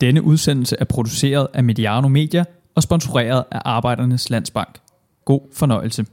Denne 0.00 0.22
udsendelse 0.22 0.76
er 0.80 0.84
produceret 0.84 1.48
af 1.54 1.64
Mediano 1.64 2.08
Media 2.08 2.44
og 2.74 2.82
sponsoreret 2.82 3.44
af 3.50 3.60
Arbejdernes 3.64 4.30
Landsbank. 4.30 4.78
God 5.24 5.40
fornøjelse. 5.52 6.06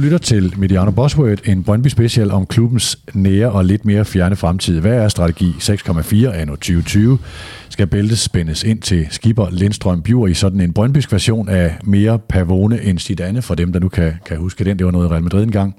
Lytter 0.00 0.18
til 0.18 0.54
Mediano 0.56 0.90
Bosworth, 0.90 1.50
en 1.50 1.62
Brøndby 1.62 1.88
special 1.88 2.30
om 2.30 2.46
klubbens 2.46 2.98
nære 3.14 3.52
og 3.52 3.64
lidt 3.64 3.84
mere 3.84 4.04
fjerne 4.04 4.36
fremtid. 4.36 4.80
Hvad 4.80 4.94
er 4.94 5.08
strategi 5.08 5.50
6,4 5.50 6.26
anno 6.26 6.52
2020? 6.52 7.18
Skal 7.68 7.86
bæltet 7.86 8.18
spændes 8.18 8.64
ind 8.64 8.82
til 8.82 9.06
skipper 9.10 9.46
Lindstrøm 9.50 10.02
Bjur 10.02 10.26
i 10.26 10.34
sådan 10.34 10.60
en 10.60 10.72
Brøndbysk 10.72 11.12
version 11.12 11.48
af 11.48 11.76
mere 11.84 12.18
Pavone 12.18 12.82
end 12.82 12.98
Zidane, 12.98 13.42
for 13.42 13.54
dem, 13.54 13.72
der 13.72 13.80
nu 13.80 13.88
kan, 13.88 14.12
kan 14.26 14.36
huske 14.36 14.64
den. 14.64 14.78
Det 14.78 14.86
var 14.86 14.92
noget 14.92 15.06
i 15.06 15.10
Real 15.10 15.22
Madrid 15.22 15.42
engang. 15.42 15.74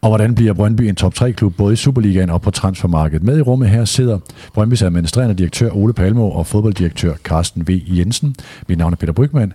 Og 0.00 0.08
hvordan 0.08 0.34
bliver 0.34 0.52
Brøndby 0.52 0.82
en 0.82 0.94
top 0.94 1.14
3-klub 1.14 1.56
både 1.56 1.72
i 1.72 1.76
Superligaen 1.76 2.30
og 2.30 2.42
på 2.42 2.50
transfermarkedet? 2.50 3.22
Med 3.22 3.38
i 3.38 3.42
rummet 3.42 3.68
her 3.68 3.84
sidder 3.84 4.18
Brøndbys 4.54 4.82
administrerende 4.82 5.34
direktør 5.34 5.70
Ole 5.70 5.92
Palmo 5.92 6.30
og 6.30 6.46
fodbolddirektør 6.46 7.14
Carsten 7.14 7.68
V. 7.68 7.82
Jensen. 7.86 8.34
Mit 8.68 8.78
navn 8.78 8.92
er 8.92 8.96
Peter 8.96 9.12
Brygman. 9.12 9.52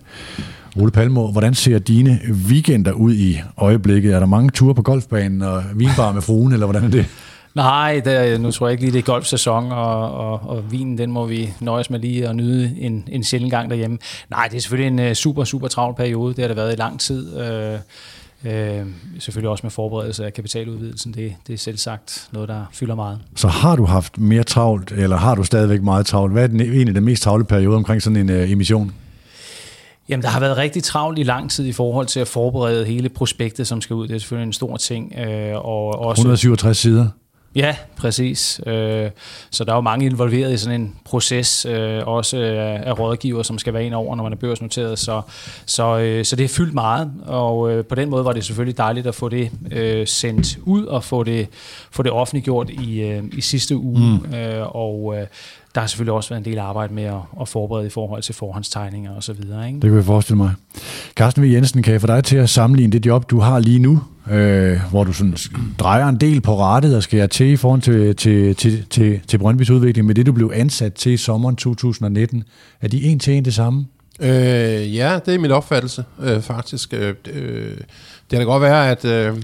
Ole 0.80 0.90
Palmo, 0.90 1.30
hvordan 1.32 1.54
ser 1.54 1.78
dine 1.78 2.20
weekender 2.48 2.92
ud 2.92 3.14
i 3.14 3.40
øjeblikket? 3.56 4.14
Er 4.14 4.18
der 4.18 4.26
mange 4.26 4.50
ture 4.50 4.74
på 4.74 4.82
golfbanen 4.82 5.42
og 5.42 5.62
vinbar 5.74 6.12
med 6.12 6.22
fruen, 6.22 6.52
eller 6.52 6.66
hvordan 6.66 6.84
er 6.84 6.88
det? 6.88 7.06
Nej, 7.54 8.02
er, 8.04 8.38
nu 8.38 8.50
tror 8.50 8.66
jeg 8.66 8.72
ikke 8.72 8.84
lige, 8.84 8.92
det 8.92 8.98
er 8.98 9.12
golfsæson, 9.12 9.72
og, 9.72 10.14
og, 10.14 10.48
og 10.48 10.72
vinen, 10.72 10.98
den 10.98 11.12
må 11.12 11.26
vi 11.26 11.50
nøjes 11.60 11.90
med 11.90 11.98
lige 11.98 12.28
at 12.28 12.36
nyde 12.36 12.74
en, 12.78 13.08
en 13.08 13.24
sjældent 13.24 13.50
gang 13.50 13.70
derhjemme. 13.70 13.98
Nej, 14.30 14.48
det 14.48 14.56
er 14.56 14.60
selvfølgelig 14.60 15.04
en 15.04 15.10
uh, 15.10 15.14
super, 15.14 15.44
super 15.44 15.68
travl 15.68 15.94
periode. 15.94 16.34
Det 16.34 16.42
har 16.42 16.48
det 16.48 16.56
været 16.56 16.72
i 16.72 16.76
lang 16.76 17.00
tid. 17.00 17.36
Uh, 17.74 17.80
Øh, 18.44 18.86
selvfølgelig 19.18 19.50
også 19.50 19.62
med 19.64 19.70
forberedelse 19.70 20.26
af 20.26 20.32
kapitaludvidelsen. 20.32 21.14
Det, 21.14 21.34
det 21.46 21.52
er 21.52 21.58
selv 21.58 21.76
sagt 21.76 22.28
noget, 22.32 22.48
der 22.48 22.64
fylder 22.72 22.94
meget. 22.94 23.18
Så 23.36 23.48
har 23.48 23.76
du 23.76 23.84
haft 23.84 24.18
mere 24.18 24.42
travlt, 24.42 24.92
eller 24.92 25.16
har 25.16 25.34
du 25.34 25.44
stadigvæk 25.44 25.82
meget 25.82 26.06
travlt? 26.06 26.32
Hvad 26.32 26.42
er 26.42 26.46
den, 26.46 26.60
egentlig 26.60 26.94
den 26.94 27.04
mest 27.04 27.22
travle 27.22 27.44
periode 27.44 27.76
omkring 27.76 28.02
sådan 28.02 28.16
en 28.16 28.42
uh, 28.42 28.50
emission? 28.50 28.92
Jamen, 30.08 30.22
der 30.22 30.28
har 30.28 30.40
været 30.40 30.56
rigtig 30.56 30.82
travlt 30.82 31.18
i 31.18 31.22
lang 31.22 31.50
tid 31.50 31.66
i 31.66 31.72
forhold 31.72 32.06
til 32.06 32.20
at 32.20 32.28
forberede 32.28 32.84
hele 32.84 33.08
prospektet, 33.08 33.66
som 33.66 33.80
skal 33.80 33.94
ud. 33.94 34.08
Det 34.08 34.14
er 34.14 34.18
selvfølgelig 34.18 34.46
en 34.46 34.52
stor 34.52 34.76
ting. 34.76 35.14
Øh, 35.18 35.54
og 35.54 35.98
også, 35.98 36.20
167 36.20 36.78
sider. 36.78 37.08
Ja, 37.54 37.76
præcis. 37.96 38.60
Øh, 38.66 39.10
så 39.50 39.64
der 39.64 39.72
er 39.72 39.76
jo 39.76 39.80
mange 39.80 40.06
involveret 40.06 40.52
i 40.52 40.56
sådan 40.56 40.80
en 40.80 40.96
proces, 41.04 41.66
øh, 41.66 42.02
også 42.06 42.36
af 42.84 42.98
rådgiver, 42.98 43.42
som 43.42 43.58
skal 43.58 43.74
være 43.74 43.84
ind 43.84 43.94
over, 43.94 44.16
når 44.16 44.22
man 44.22 44.32
er 44.32 44.36
børsnoteret. 44.36 44.98
Så, 44.98 45.22
så, 45.66 45.98
øh, 45.98 46.24
så 46.24 46.36
det 46.36 46.44
er 46.44 46.48
fyldt 46.48 46.74
meget, 46.74 47.12
og 47.26 47.86
på 47.86 47.94
den 47.94 48.10
måde 48.10 48.24
var 48.24 48.32
det 48.32 48.44
selvfølgelig 48.44 48.78
dejligt 48.78 49.06
at 49.06 49.14
få 49.14 49.28
det 49.28 49.50
sendt 50.08 50.58
ud 50.62 50.84
og 50.84 51.04
få 51.04 51.24
det, 51.24 51.48
få 51.90 52.02
det 52.02 52.12
offentliggjort 52.12 52.70
i, 52.70 53.18
i 53.32 53.40
sidste 53.40 53.76
uge. 53.76 54.00
Mm. 54.00 54.34
Og 54.64 55.14
der 55.74 55.80
har 55.80 55.88
selvfølgelig 55.88 56.12
også 56.12 56.28
været 56.28 56.46
en 56.46 56.52
del 56.52 56.58
arbejde 56.58 56.94
med 56.94 57.04
at, 57.04 57.14
at 57.40 57.48
forberede 57.48 57.86
i 57.86 57.90
forhold 57.90 58.22
til 58.22 58.34
forhåndstegninger 58.34 59.14
og 59.14 59.22
så 59.22 59.32
videre. 59.32 59.66
Ikke? 59.66 59.80
Det 59.80 59.90
kan 59.90 59.96
jeg 59.96 60.04
forestille 60.04 60.36
mig. 60.36 60.52
Carsten 61.16 61.42
V. 61.42 61.46
Jensen, 61.46 61.82
kan 61.82 61.92
jeg 61.92 62.00
få 62.00 62.06
dig 62.06 62.24
til 62.24 62.36
at 62.36 62.50
sammenligne 62.50 62.92
det 62.92 63.06
job, 63.06 63.30
du 63.30 63.40
har 63.40 63.58
lige 63.58 63.78
nu, 63.78 64.00
øh, 64.30 64.80
hvor 64.90 65.04
du 65.04 65.12
sådan 65.12 65.36
drejer 65.78 66.08
en 66.08 66.16
del 66.16 66.40
på 66.40 66.56
rettet 66.58 66.96
og 66.96 67.02
skærer 67.02 67.26
til 67.26 67.46
i 67.46 67.56
forhold 67.56 67.80
til, 67.80 68.16
til, 68.16 68.56
til, 68.56 68.86
til, 68.90 69.20
til 69.26 69.38
Brøndbys 69.38 69.70
udvikling, 69.70 70.06
med 70.06 70.14
det, 70.14 70.26
du 70.26 70.32
blev 70.32 70.52
ansat 70.54 70.94
til 70.94 71.12
i 71.12 71.16
sommeren 71.16 71.56
2019. 71.56 72.44
Er 72.80 72.88
de 72.88 73.02
en 73.02 73.18
til 73.18 73.32
en 73.32 73.44
det 73.44 73.54
samme? 73.54 73.86
Øh, 74.20 74.96
ja, 74.96 75.18
det 75.26 75.34
er 75.34 75.38
min 75.38 75.50
opfattelse, 75.50 76.04
øh, 76.20 76.40
faktisk. 76.40 76.94
Øh, 76.94 77.14
øh, 77.32 77.76
det 77.76 78.30
kan 78.30 78.38
da 78.38 78.44
godt 78.44 78.62
være, 78.62 78.90
at... 78.90 79.04
Øh, 79.04 79.36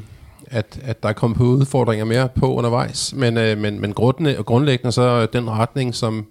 at, 0.50 0.78
at 0.82 1.02
der 1.02 1.08
er 1.08 1.12
kommet 1.12 1.36
på 1.36 1.44
udfordringer 1.44 2.04
mere 2.04 2.28
på 2.28 2.54
undervejs. 2.54 3.14
Men, 3.16 3.38
øh, 3.38 3.58
men, 3.58 3.80
men 3.80 3.92
grundlæggende, 3.92 4.44
grundlæggende 4.44 4.92
så 4.92 5.26
den 5.26 5.50
retning, 5.50 5.94
som, 5.94 6.26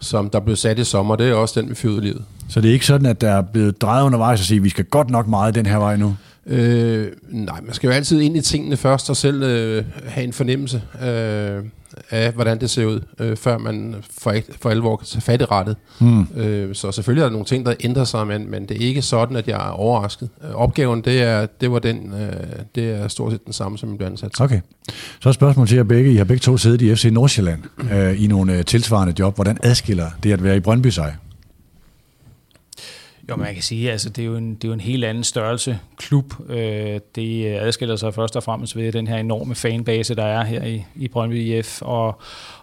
som 0.00 0.30
der 0.30 0.40
blev 0.40 0.56
sat 0.56 0.78
i 0.78 0.84
sommer, 0.84 1.16
det 1.16 1.28
er 1.28 1.34
også 1.34 1.60
den, 1.60 1.70
vi 1.70 1.74
fyrer 1.74 2.00
livet. 2.00 2.24
Så 2.48 2.60
det 2.60 2.68
er 2.68 2.72
ikke 2.72 2.86
sådan, 2.86 3.06
at 3.06 3.20
der 3.20 3.30
er 3.30 3.42
blevet 3.42 3.82
drejet 3.82 4.04
undervejs 4.04 4.40
og 4.40 4.46
sige, 4.46 4.56
at 4.56 4.64
vi 4.64 4.68
skal 4.68 4.84
godt 4.84 5.10
nok 5.10 5.28
meget 5.28 5.54
den 5.54 5.66
her 5.66 5.76
vej 5.76 5.96
nu? 5.96 6.16
Øh, 6.46 7.12
nej, 7.28 7.60
man 7.60 7.74
skal 7.74 7.88
jo 7.88 7.92
altid 7.92 8.20
ind 8.20 8.36
i 8.36 8.40
tingene 8.40 8.76
først 8.76 9.10
og 9.10 9.16
selv 9.16 9.42
øh, 9.42 9.84
have 10.06 10.24
en 10.24 10.32
fornemmelse. 10.32 10.82
Øh, 11.02 11.64
af, 12.10 12.32
hvordan 12.32 12.60
det 12.60 12.70
ser 12.70 12.86
ud, 12.86 13.00
øh, 13.18 13.36
før 13.36 13.58
man 13.58 13.94
for, 14.18 14.34
for 14.60 14.70
alvor 14.70 14.96
kan 14.96 15.06
tage 15.06 15.20
fat 15.20 15.40
i 15.40 15.44
rettet. 15.44 15.76
Mm. 16.00 16.26
Øh, 16.36 16.74
så 16.74 16.92
selvfølgelig 16.92 17.22
er 17.22 17.26
der 17.26 17.32
nogle 17.32 17.46
ting, 17.46 17.66
der 17.66 17.74
ændrer 17.80 18.04
sig, 18.04 18.26
men, 18.26 18.50
men 18.50 18.68
det 18.68 18.82
er 18.82 18.86
ikke 18.86 19.02
sådan, 19.02 19.36
at 19.36 19.48
jeg 19.48 19.56
er 19.56 19.70
overrasket. 19.70 20.28
Øh, 20.44 20.54
opgaven, 20.54 21.00
det 21.00 21.22
er, 21.22 21.46
det 21.60 21.72
var 21.72 21.78
den, 21.78 22.14
øh, 22.20 22.32
det 22.74 22.90
er 22.90 23.08
stort 23.08 23.32
set 23.32 23.44
den 23.44 23.52
samme, 23.52 23.78
som 23.78 23.88
jeg 23.88 23.98
blev 23.98 24.08
ansat 24.08 24.40
Okay. 24.40 24.60
Så 25.20 25.28
er 25.28 25.32
spørgsmål 25.32 25.66
til 25.66 25.76
jer 25.76 25.82
begge. 25.82 26.12
I 26.12 26.16
har 26.16 26.24
begge 26.24 26.40
to 26.40 26.56
siddet 26.56 26.82
i 26.82 26.94
FC 26.94 27.04
Nordsjælland 27.04 27.62
øh, 27.92 28.24
i 28.24 28.26
nogle 28.26 28.58
øh, 28.58 28.64
tilsvarende 28.64 29.14
job. 29.18 29.34
Hvordan 29.34 29.58
adskiller 29.62 30.10
det 30.22 30.32
at 30.32 30.42
være 30.42 30.56
i 30.56 30.60
Brøndby 30.60 30.86
sig? 30.86 31.16
Jo, 33.30 33.36
man 33.36 33.54
kan 33.54 33.62
sige, 33.62 33.92
altså 33.92 34.08
det 34.08 34.22
er 34.22 34.26
jo 34.26 34.36
en, 34.36 34.54
det 34.54 34.64
er 34.64 34.68
jo 34.68 34.74
en 34.74 34.80
helt 34.80 35.04
anden 35.04 35.24
størrelse 35.24 35.78
klub. 35.96 36.34
Øh, 36.48 37.00
det 37.14 37.46
adskiller 37.46 37.96
sig 37.96 38.14
først 38.14 38.36
og 38.36 38.42
fremmest 38.42 38.76
ved 38.76 38.92
den 38.92 39.06
her 39.06 39.16
enorme 39.16 39.54
fanbase, 39.54 40.14
der 40.14 40.24
er 40.24 40.44
her 40.44 40.64
i, 40.64 40.84
i 40.96 41.08
Brøndby 41.08 41.34
IF, 41.34 41.82
og, 41.82 42.06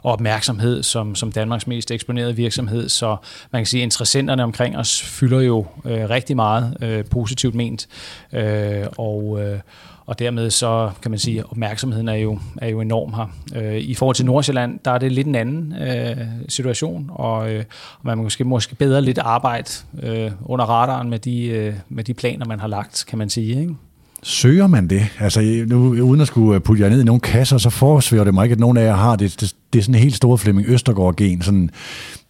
og 0.02 0.12
opmærksomhed 0.12 0.84
som, 0.84 1.16
som 1.16 1.32
Danmarks 1.32 1.68
mest 1.68 1.92
eksponerede 1.92 2.36
virksomhed. 2.36 2.90
Så 2.90 3.18
man 3.52 3.60
kan 3.62 3.66
sige, 3.66 3.82
at 3.82 3.84
interessenterne 3.84 4.44
omkring 4.44 4.78
os 4.78 5.02
fylder 5.02 5.42
jo 5.42 5.66
øh, 5.86 6.10
rigtig 6.10 6.36
meget 6.36 6.78
øh, 6.82 7.06
positivt 7.06 7.56
ment. 7.56 7.88
Øh, 8.34 8.86
og, 8.98 9.40
øh, 9.42 9.60
og 10.06 10.20
dermed 10.20 10.50
så 10.50 10.92
kan 11.02 11.12
man 11.12 11.20
sige, 11.20 11.40
at 11.40 11.46
opmærksomheden 11.50 12.08
er 12.08 12.14
jo, 12.14 12.40
er 12.58 12.70
jo 12.70 12.82
enorm 12.82 13.14
her. 13.14 13.26
Øh, 13.56 13.78
I 13.78 13.94
forhold 13.94 14.16
til 14.16 14.26
Nordsjælland, 14.26 14.80
der 14.86 14.92
er 14.92 14.98
det 14.98 15.12
lidt 15.12 15.28
en 15.28 15.36
anden 15.36 15.74
øh, 15.82 16.18
situation, 16.50 17.10
og, 17.14 17.54
øh, 17.54 17.64
man 18.04 18.18
måske 18.18 18.44
måske 18.44 18.76
bedre 18.76 19.02
lidt 19.02 19.18
arbejde 19.18 19.70
øh, 20.04 20.32
under 20.46 20.66
radaren 20.66 21.10
med 21.10 21.20
de, 21.20 21.46
øh, 21.46 21.74
med 21.90 22.04
de 22.04 22.14
planer, 22.14 22.46
man 22.46 22.60
har 22.60 22.68
lagt, 22.68 23.06
kan 23.08 23.18
man 23.18 23.30
sige. 23.30 23.60
Ikke? 23.60 23.76
Søger 24.24 24.68
man 24.68 24.88
det? 24.88 25.08
Altså, 25.20 25.66
nu, 25.68 25.78
uden 25.78 26.22
at 26.22 26.28
skulle 26.28 26.60
putte 26.60 26.84
jer 26.84 26.90
ned 26.90 27.02
i 27.02 27.04
nogle 27.04 27.20
kasser, 27.20 27.58
så 27.58 27.70
forsværer 27.70 28.24
det 28.24 28.34
mig 28.34 28.44
ikke, 28.44 28.54
at 28.54 28.60
nogen 28.60 28.78
af 28.78 28.86
jer 28.86 28.96
har 28.96 29.16
det. 29.16 29.42
Det, 29.42 29.56
det 29.74 29.80
er 29.80 29.84
sådan 29.84 29.96
en 29.96 30.02
helt 30.02 30.16
stor 30.16 30.36
Flemming 30.36 30.70
Østergaard-gen, 30.70 31.42
sådan 31.42 31.70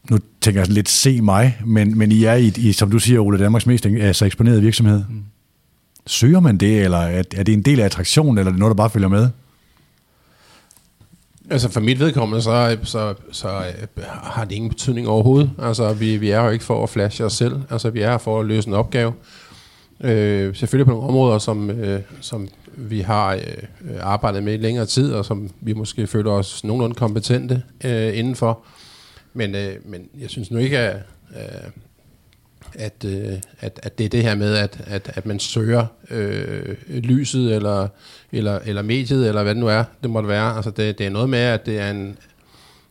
nu 0.09 0.18
tænker 0.41 0.62
jeg 0.62 0.69
lidt 0.69 0.90
se 0.90 1.22
mig, 1.22 1.58
men, 1.66 1.97
men 1.97 2.12
I 2.12 2.24
er 2.24 2.34
i, 2.34 2.53
i, 2.58 2.72
som 2.72 2.91
du 2.91 3.00
siger, 3.00 3.19
Ole, 3.19 3.40
Danmarks 3.40 3.68
mest 3.68 3.85
altså 3.85 4.25
eksponerede 4.25 4.62
virksomhed. 4.62 5.03
Mm. 5.09 5.24
Søger 6.08 6.40
man 6.40 6.58
det, 6.58 6.84
eller 6.84 6.98
er, 6.98 7.24
er 7.36 7.44
det 7.44 7.54
en 7.54 7.62
del 7.62 7.80
af 7.80 7.86
attraktionen, 7.86 8.38
eller 8.38 8.50
er 8.50 8.54
det 8.54 8.60
noget, 8.60 8.70
der 8.70 8.76
bare 8.76 8.90
følger 8.90 9.10
med? 9.10 9.30
Altså 11.50 11.70
for 11.70 11.80
mit 11.80 12.00
vedkommende, 12.00 12.42
så, 12.42 12.78
så, 12.84 13.14
så 13.32 13.48
øh, 13.48 14.04
har 14.08 14.46
det 14.46 14.56
ingen 14.56 14.70
betydning 14.70 15.08
overhovedet. 15.08 15.52
Altså 15.62 15.94
vi, 15.94 16.18
vi 16.18 16.30
er 16.30 16.44
jo 16.44 16.50
ikke 16.50 16.66
for 16.66 16.84
at 16.84 16.90
flashe 16.90 17.26
os 17.26 17.34
selv. 17.34 17.62
Altså 17.70 17.90
vi 17.90 18.02
er 18.02 18.12
her 18.12 18.18
for 18.18 18.40
at 18.40 18.46
løse 18.46 18.68
en 18.68 18.74
opgave. 18.74 19.14
Øh, 20.02 20.56
selvfølgelig 20.56 20.86
på 20.86 20.92
nogle 20.92 21.08
områder, 21.08 21.40
som, 21.40 21.70
øh, 21.70 22.02
som 22.22 22.48
vi 22.68 23.02
har 23.02 23.34
øh, 23.34 23.42
arbejdet 24.02 24.44
med 24.44 24.54
i 24.54 24.58
længere 24.58 24.86
tid, 24.86 25.14
og 25.14 25.26
som 25.26 25.50
vi 25.62 25.74
måske 25.74 26.08
føler 26.08 26.32
os 26.32 26.64
nogenlunde 26.64 26.96
kompetente 26.96 27.64
øh, 27.84 28.18
indenfor. 28.18 28.60
Men, 29.34 29.56
øh, 29.56 29.76
men 29.86 30.10
jeg 30.20 30.30
synes 30.30 30.52
nu 30.52 30.58
ikke, 30.58 30.78
at, 30.78 30.96
øh, 31.36 31.70
at, 32.80 33.06
øh, 33.06 33.34
at, 33.59 33.80
at 33.84 33.97
det 33.97 34.06
er 34.06 34.09
det 34.09 34.24
her 34.24 34.36
med, 34.36 34.56
at, 34.56 34.81
at, 34.86 35.12
at 35.13 35.25
man 35.25 35.40
søger 35.40 35.86
øh, 36.09 36.75
lyset, 36.88 37.56
eller, 37.56 37.88
eller, 38.31 38.59
eller 38.66 38.81
mediet, 38.81 39.28
eller 39.28 39.44
hvad 39.44 39.56
det 39.56 39.59
nu 39.59 39.68
er, 39.68 39.84
det 40.03 40.09
måtte 40.09 40.30
være. 40.30 40.56
Altså 40.56 40.72
det, 40.72 40.97
det 40.97 41.06
er 41.06 41.09
noget 41.09 41.30
med, 41.30 41.40
at 41.40 41.66
det 41.66 41.80
er 41.80 41.91
en 41.91 42.18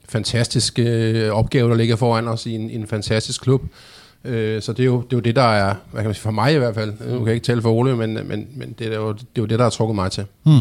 fantastisk 0.08 0.78
øh, 0.78 1.30
opgave, 1.30 1.70
der 1.70 1.76
ligger 1.76 1.96
foran 1.96 2.28
os 2.28 2.46
i 2.46 2.54
en, 2.54 2.70
i 2.70 2.74
en 2.74 2.86
fantastisk 2.86 3.42
klub. 3.42 3.62
Øh, 4.24 4.62
så 4.62 4.72
det 4.72 4.80
er, 4.80 4.84
jo, 4.84 4.96
det 4.96 5.12
er 5.12 5.16
jo 5.16 5.20
det, 5.20 5.36
der 5.36 5.42
er, 5.42 5.74
hvad 5.90 6.02
kan 6.02 6.08
man 6.08 6.14
sige, 6.14 6.22
for 6.22 6.30
mig 6.30 6.54
i 6.54 6.58
hvert 6.58 6.74
fald, 6.74 6.92
nu 7.08 7.18
kan 7.18 7.26
jeg 7.26 7.34
ikke 7.34 7.46
tale 7.46 7.62
for 7.62 7.72
Ole, 7.72 7.96
men, 7.96 8.14
men, 8.14 8.48
men 8.56 8.74
det, 8.78 8.92
er 8.92 8.96
jo, 8.96 9.12
det 9.12 9.20
er 9.20 9.26
jo 9.38 9.46
det, 9.46 9.58
der 9.58 9.64
har 9.64 9.70
trukket 9.70 9.94
mig 9.94 10.10
til. 10.10 10.24
Hmm. 10.42 10.60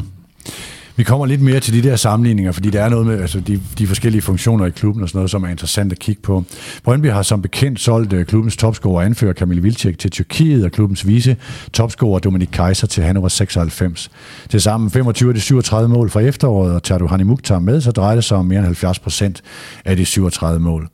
Vi 0.96 1.04
kommer 1.04 1.26
lidt 1.26 1.42
mere 1.42 1.60
til 1.60 1.84
de 1.84 1.90
der 1.90 1.96
sammenligninger, 1.96 2.52
fordi 2.52 2.70
der 2.70 2.84
er 2.84 2.90
noget 2.90 3.06
med 3.06 3.22
altså 3.22 3.40
de, 3.40 3.62
de 3.78 3.88
forskellige 3.88 4.22
funktioner 4.22 4.66
i 4.66 4.70
klubben 4.70 5.04
og 5.04 5.10
sådan 5.10 5.18
noget, 5.18 5.32
som 5.32 5.44
er 5.44 5.48
interessant 5.48 5.92
at 5.92 6.00
kigge 6.00 6.22
på. 6.22 6.44
Brøndby 6.84 7.12
har 7.12 7.22
som 7.22 7.42
bekendt 7.42 7.80
solgt 7.80 8.14
uh, 8.14 8.24
klubbens 8.24 8.58
topscorer 8.58 8.96
og 8.96 9.06
anfører 9.06 9.34
Kamil 9.34 9.64
Vilcek 9.64 10.00
til 10.00 10.12
Tyrkiet 10.12 10.66
og 10.66 10.72
klubbens 10.72 11.08
vice 11.08 11.38
topscorer 11.74 12.20
Dominik 12.20 12.50
Kaiser 12.54 12.88
til 12.88 13.04
Hannover 13.04 13.28
96. 13.28 14.12
Til 14.50 14.62
sammen 14.62 14.92
25-37 15.10 15.88
mål 15.88 16.10
fra 16.10 16.20
efteråret, 16.20 16.76
og 16.76 16.84
tager 16.84 17.00
du 17.00 17.08
Hani 17.08 17.24
Mukhtar 17.24 17.60
med, 17.60 17.82
så 17.82 17.92
drejer 17.92 18.16
det 18.16 18.24
sig 18.24 18.38
om 18.38 18.46
mere 18.46 18.60
end 18.60 18.66
70 18.66 19.00
procent 19.00 19.42
af 19.86 19.98
de 19.98 20.06
37 20.06 20.60
mål. 20.60 20.90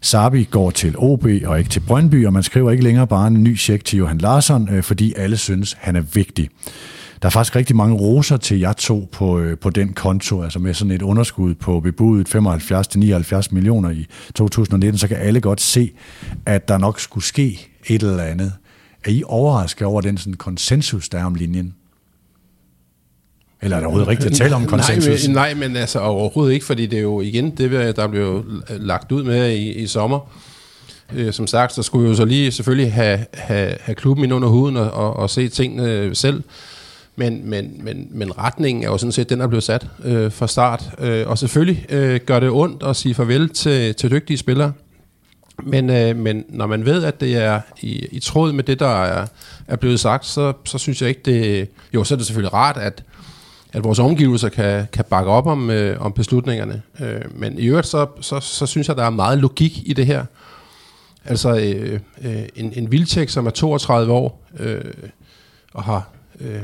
Sabi 0.00 0.44
går 0.44 0.70
til 0.70 0.94
OB 0.98 1.26
og 1.44 1.58
ikke 1.58 1.70
til 1.70 1.80
Brøndby, 1.80 2.26
og 2.26 2.32
man 2.32 2.42
skriver 2.42 2.70
ikke 2.70 2.84
længere 2.84 3.06
bare 3.06 3.26
en 3.26 3.42
ny 3.44 3.58
check 3.58 3.84
til 3.84 3.98
Johan 3.98 4.18
Larsson, 4.18 4.68
øh, 4.72 4.82
fordi 4.82 5.14
alle 5.16 5.36
synes, 5.36 5.76
han 5.80 5.96
er 5.96 6.00
vigtig 6.00 6.48
der 7.22 7.26
er 7.26 7.30
faktisk 7.30 7.56
rigtig 7.56 7.76
mange 7.76 7.96
roser 7.96 8.36
til 8.36 8.58
jer 8.58 8.72
to 8.72 9.08
på, 9.12 9.38
øh, 9.38 9.58
på 9.58 9.70
den 9.70 9.92
konto, 9.92 10.42
altså 10.42 10.58
med 10.58 10.74
sådan 10.74 10.90
et 10.90 11.02
underskud 11.02 11.54
på 11.54 11.80
bebudet 11.80 12.34
75-79 12.34 13.48
millioner 13.50 13.90
i 13.90 14.06
2019, 14.34 14.98
så 14.98 15.08
kan 15.08 15.16
alle 15.16 15.40
godt 15.40 15.60
se, 15.60 15.90
at 16.46 16.68
der 16.68 16.78
nok 16.78 17.00
skulle 17.00 17.24
ske 17.24 17.68
et 17.86 18.02
eller 18.02 18.22
andet. 18.22 18.52
Er 19.04 19.10
I 19.10 19.22
overrasket 19.26 19.86
over 19.86 20.00
den 20.00 20.18
sådan 20.18 20.34
konsensus, 20.34 21.08
der 21.08 21.18
er 21.18 21.24
om 21.24 21.34
linjen? 21.34 21.74
Eller 23.62 23.76
er 23.76 23.80
det 23.80 23.86
overhovedet 23.86 24.08
rigtigt 24.08 24.30
at 24.30 24.36
tale 24.36 24.54
om 24.54 24.66
konsensus? 24.66 25.28
Nej, 25.28 25.54
men, 25.54 25.56
nej, 25.60 25.68
men 25.68 25.76
altså 25.76 26.00
overhovedet 26.00 26.54
ikke, 26.54 26.66
fordi 26.66 26.86
det 26.86 26.96
er 26.96 27.02
jo 27.02 27.20
igen 27.20 27.50
det, 27.50 27.96
der 27.96 28.06
blev 28.06 28.44
lagt 28.68 29.12
ud 29.12 29.22
med 29.22 29.50
i, 29.50 29.72
i 29.72 29.86
sommer. 29.86 30.30
Øh, 31.14 31.32
som 31.32 31.46
sagt, 31.46 31.72
så 31.72 31.82
skulle 31.82 32.02
vi 32.02 32.08
jo 32.10 32.16
så 32.16 32.24
lige 32.24 32.52
selvfølgelig 32.52 32.92
have, 32.92 33.26
have, 33.34 33.74
have 33.80 33.94
klubben 33.94 34.24
ind 34.24 34.34
under 34.34 34.48
huden 34.48 34.76
og, 34.76 34.90
og, 34.90 35.16
og 35.16 35.30
se 35.30 35.48
tingene 35.48 36.14
selv. 36.14 36.42
Men, 37.16 37.50
men, 37.50 37.80
men, 37.84 38.08
men 38.10 38.38
retningen 38.38 38.84
er 38.84 38.88
jo 38.88 38.98
sådan 38.98 39.12
set, 39.12 39.30
den 39.30 39.40
er 39.40 39.46
blevet 39.46 39.64
sat 39.64 39.86
øh, 40.04 40.32
fra 40.32 40.46
start. 40.46 40.90
Øh, 40.98 41.28
og 41.28 41.38
selvfølgelig 41.38 41.86
øh, 41.88 42.20
gør 42.26 42.40
det 42.40 42.50
ondt 42.50 42.82
at 42.82 42.96
sige 42.96 43.14
farvel 43.14 43.48
til, 43.48 43.94
til 43.94 44.10
dygtige 44.10 44.36
spillere. 44.36 44.72
Men, 45.62 45.90
øh, 45.90 46.16
men 46.16 46.44
når 46.48 46.66
man 46.66 46.84
ved, 46.84 47.04
at 47.04 47.20
det 47.20 47.36
er 47.36 47.60
i, 47.80 48.06
i 48.12 48.20
tråd 48.20 48.52
med 48.52 48.64
det, 48.64 48.80
der 48.80 49.04
er, 49.04 49.26
er 49.66 49.76
blevet 49.76 50.00
sagt, 50.00 50.26
så, 50.26 50.52
så 50.64 50.78
synes 50.78 51.02
jeg 51.02 51.08
ikke, 51.08 51.22
det... 51.24 51.68
Jo, 51.94 52.04
så 52.04 52.14
er 52.14 52.16
det 52.16 52.26
selvfølgelig 52.26 52.52
rart, 52.54 52.76
at, 52.76 53.04
at 53.72 53.84
vores 53.84 53.98
omgivelser 53.98 54.48
kan, 54.48 54.86
kan 54.92 55.04
bakke 55.10 55.30
op 55.30 55.46
om, 55.46 55.70
øh, 55.70 56.00
om 56.00 56.12
beslutningerne. 56.12 56.82
Øh, 57.00 57.20
men 57.34 57.58
i 57.58 57.66
øvrigt, 57.66 57.86
så, 57.86 58.06
så, 58.20 58.40
så 58.40 58.66
synes 58.66 58.88
jeg, 58.88 58.96
der 58.96 59.04
er 59.04 59.10
meget 59.10 59.38
logik 59.38 59.82
i 59.86 59.92
det 59.92 60.06
her. 60.06 60.24
Altså 61.24 61.56
øh, 61.56 62.00
øh, 62.24 62.42
en, 62.56 62.72
en 62.76 62.92
Vildtjek, 62.92 63.28
som 63.28 63.46
er 63.46 63.50
32 63.50 64.12
år 64.12 64.42
øh, 64.58 64.84
og 65.74 65.82
har, 65.82 66.08
øh, 66.40 66.62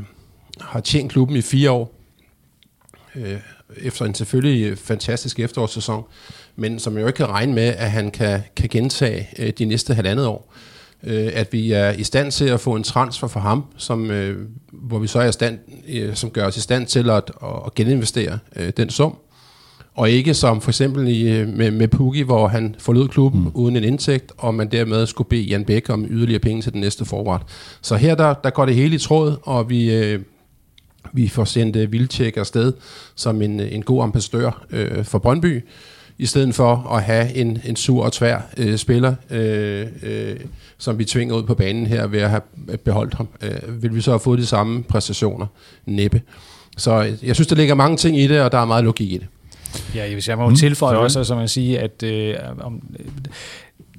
har 0.61 0.81
tjent 0.81 1.13
klubben 1.13 1.37
i 1.37 1.43
fire 1.43 1.71
år, 1.71 1.95
øh, 3.15 3.37
efter 3.77 4.05
en 4.05 4.15
selvfølgelig 4.15 4.79
fantastisk 4.79 5.41
efterårssæson, 5.41 6.05
men 6.57 6.79
som 6.79 6.99
jo 6.99 7.07
ikke 7.07 7.17
kan 7.17 7.29
regne 7.29 7.53
med, 7.53 7.63
at 7.63 7.91
han 7.91 8.11
kan, 8.11 8.41
kan 8.57 8.69
gentage 8.69 9.29
øh, 9.39 9.53
de 9.59 9.65
næste 9.65 9.95
halvandet 9.95 10.27
år. 10.27 10.53
Øh, 11.05 11.31
at 11.35 11.53
vi 11.53 11.73
er 11.73 11.91
i 11.91 12.05
stand 12.05 12.33
til 12.33 12.45
at 12.45 12.61
få 12.61 12.77
en 12.77 12.83
transfer 12.83 13.29
for 13.29 13.41
ham, 13.41 13.65
som, 13.77 14.11
øh, 14.11 14.49
hvor 14.73 14.99
vi 14.99 15.07
så 15.07 15.21
er 15.21 15.29
i 15.29 15.33
stand, 15.33 15.59
øh, 15.89 16.15
som 16.15 16.31
gør 16.31 16.47
os 16.47 16.57
i 16.57 16.61
stand 16.61 16.87
til 16.87 17.11
at, 17.11 17.31
at 17.67 17.75
geninvestere 17.75 18.39
øh, 18.57 18.73
den 18.77 18.91
sum 18.91 19.19
og 19.95 20.11
ikke 20.11 20.35
som 20.35 20.61
for 20.61 20.71
eksempel 20.71 21.09
i, 21.09 21.31
øh, 21.31 21.49
med, 21.49 21.71
med 21.71 21.89
Pukki, 21.89 22.23
hvor 22.23 22.49
han 22.49 22.75
forlod 22.79 23.09
klubben 23.09 23.41
mm. 23.41 23.51
uden 23.55 23.77
en 23.77 23.85
indtægt, 23.85 24.33
og 24.39 24.55
man 24.55 24.69
dermed 24.69 25.07
skulle 25.07 25.29
bede 25.29 25.43
Jan 25.43 25.65
Bæk 25.65 25.91
om 25.91 26.07
yderligere 26.11 26.41
penge 26.41 26.63
til 26.63 26.73
den 26.73 26.81
næste 26.81 27.05
forward. 27.05 27.47
Så 27.83 27.97
her 27.97 28.15
der, 28.15 28.35
der 28.35 28.51
går 28.51 28.67
det 28.67 28.75
hele 28.75 28.95
i 28.95 28.99
tråd, 28.99 29.37
og 29.43 29.71
vi, 29.71 29.95
øh, 29.95 30.21
vi 31.13 31.29
får 31.29 31.45
sendt 31.45 31.77
uh, 31.77 31.93
Vildtjek 31.93 32.37
afsted 32.37 32.73
som 33.15 33.43
en, 33.43 33.61
en 33.61 33.83
god 33.83 34.03
ambassadør 34.03 34.65
øh, 34.71 35.05
for 35.05 35.19
Brøndby, 35.19 35.65
i 36.19 36.27
stedet 36.27 36.55
for 36.55 36.95
at 36.97 37.03
have 37.03 37.35
en, 37.35 37.59
en 37.65 37.77
sur 37.77 38.05
og 38.05 38.13
tvær 38.13 38.41
øh, 38.57 38.77
spiller, 38.77 39.15
øh, 39.31 39.87
øh, 40.03 40.37
som 40.79 40.99
vi 40.99 41.05
tvinger 41.05 41.35
ud 41.35 41.43
på 41.43 41.55
banen 41.55 41.87
her 41.87 42.07
ved 42.07 42.21
at 42.21 42.31
have 42.31 42.43
beholdt 42.85 43.15
ham. 43.15 43.29
Øh, 43.43 43.83
vil 43.83 43.95
vi 43.95 44.01
så 44.01 44.11
have 44.11 44.21
fået 44.21 44.39
de 44.39 44.47
samme 44.47 44.83
præstationer? 44.83 45.47
Næppe. 45.87 46.23
Så 46.77 47.03
øh, 47.03 47.27
jeg 47.27 47.35
synes, 47.35 47.47
der 47.47 47.57
ligger 47.57 47.75
mange 47.75 47.97
ting 47.97 48.19
i 48.19 48.27
det, 48.27 48.41
og 48.41 48.53
der 48.53 48.59
er 48.59 48.65
meget 48.65 48.85
logik 48.85 49.13
i 49.13 49.19
det. 49.19 49.27
Ja, 49.95 50.13
hvis 50.13 50.29
jeg 50.29 50.39
må 50.39 50.49
mm, 50.49 50.57
tilføje 50.57 50.97
også, 50.97 51.25
som 51.25 51.39
man 51.39 51.49
siger, 51.49 51.81
at 51.81 52.03
øh, 52.03 52.35
om, 52.61 52.83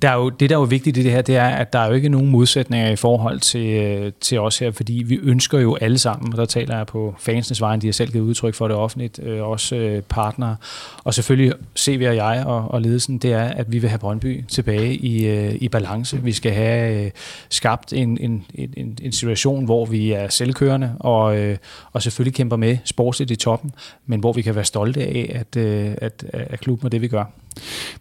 der 0.04 0.10
er 0.10 0.16
jo, 0.16 0.30
det, 0.30 0.50
der 0.50 0.56
er 0.56 0.60
jo 0.60 0.66
vigtigt 0.66 0.98
i 0.98 1.04
det 1.04 1.12
her, 1.12 1.22
det 1.22 1.36
er, 1.36 1.48
at 1.48 1.74
der 1.74 1.80
er 1.80 1.88
jo 1.88 1.94
ikke 1.94 2.10
nogen 2.10 2.30
modsætninger 2.30 2.90
i 2.90 2.96
forhold 2.96 3.40
til, 3.40 3.68
øh, 3.68 4.12
til 4.22 4.40
os 4.40 4.60
her, 4.60 4.72
fordi 4.72 5.04
vi 5.06 5.20
ønsker 5.24 5.60
jo 5.60 5.76
alle 5.76 5.98
sammen, 5.98 6.34
og 6.34 6.38
der 6.38 6.46
taler 6.46 6.78
jeg 6.78 6.88
på 6.88 7.16
fansens 7.20 7.62
vegne, 7.62 7.82
de 7.82 7.88
har 7.88 7.92
selv 7.92 8.12
givet 8.12 8.24
udtryk 8.24 8.56
for 8.56 8.68
det 8.68 8.78
offentligt, 8.78 9.20
øh, 9.24 9.48
også 9.48 9.76
øh, 9.76 10.02
partnere, 10.02 10.56
og 11.04 11.14
selvfølgelig 11.14 11.54
vi 11.88 12.06
og 12.06 12.16
jeg 12.16 12.44
og, 12.46 12.72
og 12.72 12.82
ledelsen, 12.82 13.18
det 13.18 13.34
er, 13.34 13.44
at 13.44 13.72
vi 13.72 13.80
vil 13.80 13.90
have 13.90 14.00
Brøndby 14.00 14.44
tilbage 14.48 14.96
i, 14.96 15.28
øh, 15.28 15.56
i 15.56 15.70
balance. 15.70 16.24
Vi 16.24 16.32
skal 16.32 16.52
have 16.52 17.06
øh, 17.06 17.12
skabt 17.50 17.94
en, 17.94 18.18
en, 18.22 18.46
en, 18.54 18.98
en 19.02 19.12
situation, 19.12 19.66
hvor 19.66 19.86
vi 19.86 20.12
er 20.12 20.30
selvkørende, 20.30 20.96
og, 21.00 21.38
øh, 21.38 21.58
og 21.94 22.02
selvfølgelig 22.02 22.36
kæmper 22.36 22.56
med 22.56 22.78
sportsligt 22.86 23.32
i 23.32 23.36
toppen, 23.36 23.72
men 24.06 24.20
hvor 24.20 24.34
vi 24.34 24.42
kan 24.42 24.56
være 24.56 24.66
stolte 24.66 25.02
af, 25.02 25.32
at, 25.36 25.62
øh, 25.62 25.94
at, 25.98 26.26
at 26.34 26.60
klubben 26.60 26.86
og 26.86 26.92
det, 26.92 27.02
vi 27.02 27.08
gør. 27.08 27.24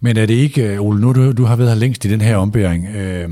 Men 0.01 0.17
er 0.17 0.27
det 0.27 0.35
ikke, 0.35 0.63
øh, 0.63 0.81
Ole, 0.81 1.01
nu 1.01 1.13
du, 1.13 1.33
du 1.33 1.45
har 1.45 1.57
været 1.57 1.71
her 1.71 1.77
længst 1.77 2.05
i 2.05 2.09
den 2.09 2.21
her 2.21 2.37
ombæring, 2.37 2.87
øh, 2.97 3.29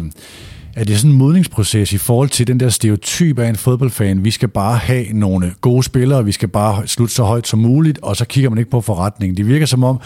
er 0.75 0.85
det 0.85 0.99
sådan 0.99 1.11
en 1.11 1.17
modningsproces 1.17 1.93
i 1.93 1.99
forhold 1.99 2.29
til 2.29 2.47
den 2.47 2.61
der 2.61 2.69
stereotyp 2.69 3.39
af 3.39 3.49
en 3.49 3.57
fodboldfan? 3.57 4.25
Vi 4.25 4.31
skal 4.31 4.49
bare 4.49 4.77
have 4.77 5.07
nogle 5.13 5.53
gode 5.61 5.83
spillere, 5.83 6.25
vi 6.25 6.33
skal 6.33 6.49
bare 6.49 6.87
slutte 6.87 7.15
så 7.15 7.25
højt 7.25 7.49
som 7.49 7.59
muligt, 7.59 7.99
og 8.03 8.17
så 8.17 8.25
kigger 8.25 8.51
man 8.51 8.59
ikke 8.59 8.71
på 8.71 8.81
forretningen. 8.81 9.37
Det 9.37 9.47
virker 9.47 9.67
som 9.67 9.85
om, 9.85 10.01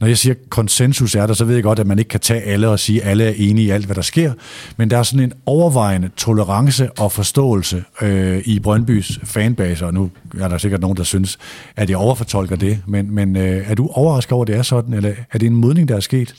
når 0.00 0.06
jeg 0.06 0.18
siger 0.18 0.34
konsensus 0.48 1.14
er 1.14 1.26
der, 1.26 1.34
så 1.34 1.44
ved 1.44 1.54
jeg 1.54 1.62
godt, 1.62 1.78
at 1.78 1.86
man 1.86 1.98
ikke 1.98 2.08
kan 2.08 2.20
tage 2.20 2.40
alle 2.40 2.68
og 2.68 2.78
sige, 2.78 3.02
at 3.02 3.10
alle 3.10 3.24
er 3.24 3.32
enige 3.36 3.66
i 3.66 3.70
alt, 3.70 3.86
hvad 3.86 3.96
der 3.96 4.02
sker. 4.02 4.32
Men 4.76 4.90
der 4.90 4.98
er 4.98 5.02
sådan 5.02 5.24
en 5.24 5.32
overvejende 5.46 6.10
tolerance 6.16 6.90
og 6.98 7.12
forståelse 7.12 7.84
øh, 8.02 8.42
i 8.44 8.60
Brøndbys 8.60 9.20
fanbase, 9.24 9.86
og 9.86 9.94
nu 9.94 10.10
er 10.40 10.48
der 10.48 10.58
sikkert 10.58 10.80
nogen, 10.80 10.96
der 10.96 11.04
synes, 11.04 11.38
at 11.76 11.90
jeg 11.90 11.98
overfortolker 11.98 12.56
det. 12.56 12.78
Men, 12.86 13.14
men 13.14 13.36
øh, 13.36 13.70
er 13.70 13.74
du 13.74 13.88
overrasket 13.92 14.32
over, 14.32 14.44
at 14.44 14.48
det 14.48 14.56
er 14.56 14.62
sådan, 14.62 14.94
eller 14.94 15.12
er 15.32 15.38
det 15.38 15.46
en 15.46 15.54
modning, 15.54 15.88
der 15.88 15.96
er 15.96 16.00
sket? 16.00 16.34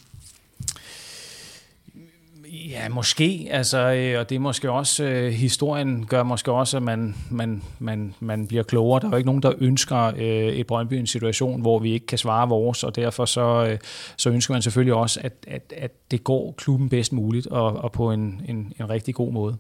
Ja, 2.81 2.89
måske. 2.89 3.47
Altså, 3.51 3.77
øh, 3.77 4.19
og 4.19 4.29
det 4.29 4.35
er 4.35 4.39
måske 4.39 4.71
også, 4.71 5.03
øh, 5.03 5.31
historien 5.31 6.05
gør 6.05 6.23
måske 6.23 6.51
også, 6.51 6.77
at 6.77 6.83
man, 6.83 7.15
man, 7.29 7.63
man, 7.79 8.15
man 8.19 8.47
bliver 8.47 8.63
klogere. 8.63 8.99
Der 8.99 9.05
er 9.05 9.11
jo 9.11 9.17
ikke 9.17 9.25
nogen, 9.25 9.43
der 9.43 9.53
ønsker 9.59 9.97
øh, 10.17 10.23
et 10.23 10.67
Brøndby 10.67 10.93
en 10.93 11.07
situation, 11.07 11.61
hvor 11.61 11.79
vi 11.79 11.91
ikke 11.93 12.05
kan 12.05 12.17
svare 12.17 12.49
vores, 12.49 12.83
og 12.83 12.95
derfor 12.95 13.25
så, 13.25 13.65
øh, 13.69 13.77
så 14.17 14.29
ønsker 14.29 14.53
man 14.53 14.61
selvfølgelig 14.61 14.93
også, 14.93 15.19
at, 15.23 15.33
at, 15.47 15.73
at 15.77 15.91
det 16.11 16.23
går 16.23 16.53
klubben 16.57 16.89
bedst 16.89 17.13
muligt, 17.13 17.47
og, 17.47 17.73
og 17.73 17.91
på 17.91 18.11
en, 18.11 18.41
en, 18.47 18.73
en 18.79 18.89
rigtig 18.89 19.15
god 19.15 19.31
måde. 19.33 19.57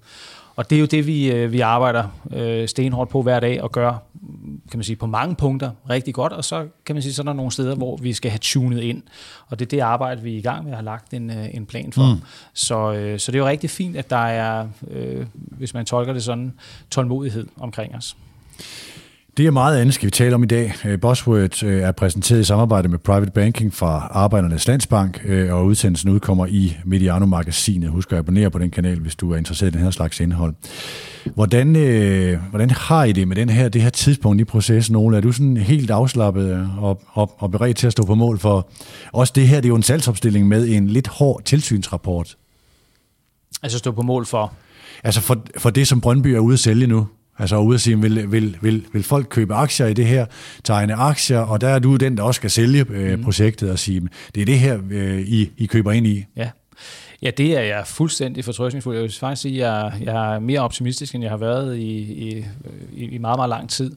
Og 0.55 0.69
det 0.69 0.75
er 0.75 0.79
jo 0.79 0.85
det, 0.85 1.07
vi, 1.07 1.31
øh, 1.31 1.51
vi 1.51 1.59
arbejder 1.59 2.07
øh, 2.33 2.67
stenhårdt 2.67 3.09
på 3.09 3.21
hver 3.21 3.39
dag 3.39 3.61
og 3.61 3.71
gør 3.71 3.97
kan 4.71 4.77
man 4.77 4.83
sige, 4.83 4.95
på 4.95 5.05
mange 5.05 5.35
punkter 5.35 5.71
rigtig 5.89 6.13
godt, 6.13 6.33
og 6.33 6.43
så 6.43 6.67
kan 6.85 6.95
man 6.95 7.03
sige, 7.03 7.13
så 7.13 7.21
er 7.21 7.23
der 7.23 7.33
nogle 7.33 7.51
steder, 7.51 7.75
hvor 7.75 7.97
vi 7.97 8.13
skal 8.13 8.31
have 8.31 8.39
tunet 8.41 8.81
ind, 8.81 9.03
og 9.47 9.59
det 9.59 9.65
er 9.65 9.69
det 9.69 9.79
arbejde, 9.79 10.21
vi 10.21 10.33
er 10.33 10.37
i 10.37 10.41
gang 10.41 10.63
med 10.63 10.71
at 10.71 10.77
have 10.77 10.85
lagt 10.85 11.13
en, 11.13 11.29
øh, 11.29 11.55
en 11.55 11.65
plan 11.65 11.93
for. 11.93 12.13
Mm. 12.13 12.21
Så, 12.53 12.93
øh, 12.93 13.19
så 13.19 13.31
det 13.31 13.37
er 13.37 13.41
jo 13.41 13.47
rigtig 13.47 13.69
fint, 13.69 13.97
at 13.97 14.09
der 14.09 14.25
er, 14.25 14.67
øh, 14.91 15.25
hvis 15.33 15.73
man 15.73 15.85
tolker 15.85 16.13
det 16.13 16.23
sådan, 16.23 16.53
tålmodighed 16.91 17.47
omkring 17.59 17.95
os. 17.95 18.15
Det 19.37 19.47
er 19.47 19.51
meget 19.51 19.77
andet, 19.77 19.95
skal 19.95 20.05
vi 20.05 20.11
tale 20.11 20.35
om 20.35 20.43
i 20.43 20.45
dag. 20.45 20.73
Øh, 20.85 20.99
Bosworth 20.99 21.65
øh, 21.65 21.81
er 21.81 21.91
præsenteret 21.91 22.39
i 22.39 22.43
samarbejde 22.43 22.89
med 22.89 22.99
Private 22.99 23.31
Banking 23.31 23.73
fra 23.73 24.07
Arbejdernes 24.11 24.67
Landsbank, 24.67 25.21
øh, 25.25 25.53
og 25.53 25.65
udsendelsen 25.65 26.09
udkommer 26.09 26.45
i 26.45 26.77
Mediano-magasinet. 26.85 27.89
Husk 27.89 28.11
at 28.11 28.17
abonnere 28.17 28.51
på 28.51 28.59
den 28.59 28.71
kanal, 28.71 28.99
hvis 28.99 29.15
du 29.15 29.31
er 29.31 29.37
interesseret 29.37 29.69
i 29.69 29.73
den 29.73 29.83
her 29.83 29.91
slags 29.91 30.19
indhold. 30.19 30.53
Hvordan, 31.35 31.67
hvordan 32.49 32.69
har 32.69 33.03
I 33.03 33.11
det 33.11 33.27
med 33.27 33.35
den 33.35 33.49
her, 33.49 33.69
det 33.69 33.81
her 33.81 33.89
tidspunkt 33.89 34.41
i 34.41 34.43
processen, 34.43 34.95
Ole? 34.95 35.17
Er 35.17 35.21
du 35.21 35.31
sådan 35.31 35.57
helt 35.57 35.91
afslappet 35.91 36.69
og, 36.77 37.01
og, 37.07 37.35
og 37.37 37.51
beredt 37.51 37.77
til 37.77 37.87
at 37.87 37.93
stå 37.93 38.05
på 38.05 38.15
mål 38.15 38.39
for 38.39 38.69
også 39.13 39.33
det 39.35 39.47
her? 39.47 39.57
Det 39.57 39.65
er 39.65 39.69
jo 39.69 39.75
en 39.75 39.83
salgsopstilling 39.83 40.47
med 40.47 40.67
en 40.67 40.87
lidt 40.87 41.07
hård 41.07 41.41
tilsynsrapport. 41.45 42.37
Altså 43.63 43.77
stå 43.77 43.91
på 43.91 44.01
mål 44.01 44.25
for? 44.25 44.53
Altså 45.03 45.21
for, 45.21 45.45
for 45.57 45.69
det, 45.69 45.87
som 45.87 46.01
Brøndby 46.01 46.27
er 46.27 46.39
ude 46.39 46.53
at 46.53 46.59
sælge 46.59 46.87
nu. 46.87 47.07
Altså 47.39 47.57
ude 47.57 47.75
at 47.75 47.81
sige, 47.81 48.01
vil, 48.01 48.31
vil, 48.31 48.57
vil, 48.61 48.85
vil 48.93 49.03
folk 49.03 49.27
købe 49.29 49.53
aktier 49.53 49.87
i 49.87 49.93
det 49.93 50.05
her, 50.05 50.25
tegne 50.63 50.93
aktier, 50.93 51.39
og 51.39 51.61
der 51.61 51.67
er 51.67 51.79
du 51.79 51.95
den, 51.95 52.17
der 52.17 52.23
også 52.23 52.39
skal 52.39 52.49
sælge 52.49 52.85
øh, 52.89 53.17
mm. 53.17 53.23
projektet 53.23 53.71
og 53.71 53.79
sige, 53.79 54.01
det 54.35 54.41
er 54.41 54.45
det 54.45 54.59
her, 54.59 54.79
øh, 54.91 55.19
I, 55.19 55.51
I 55.57 55.65
køber 55.65 55.91
ind 55.91 56.07
i. 56.07 56.25
Ja. 56.35 56.49
Ja, 57.21 57.31
det 57.31 57.57
er 57.57 57.61
jeg 57.61 57.87
fuldstændig 57.87 58.45
fortrøstningsfuld. 58.45 58.95
Jeg 58.95 59.03
vil 59.03 59.13
faktisk 59.19 59.41
sige, 59.41 59.65
at 59.65 59.73
jeg, 59.73 59.93
jeg 60.01 60.35
er 60.35 60.39
mere 60.39 60.59
optimistisk, 60.59 61.15
end 61.15 61.23
jeg 61.23 61.31
har 61.31 61.37
været 61.37 61.77
i, 61.77 61.97
i, 61.97 62.45
i 62.93 63.17
meget, 63.17 63.37
meget 63.37 63.49
lang 63.49 63.69
tid. 63.69 63.91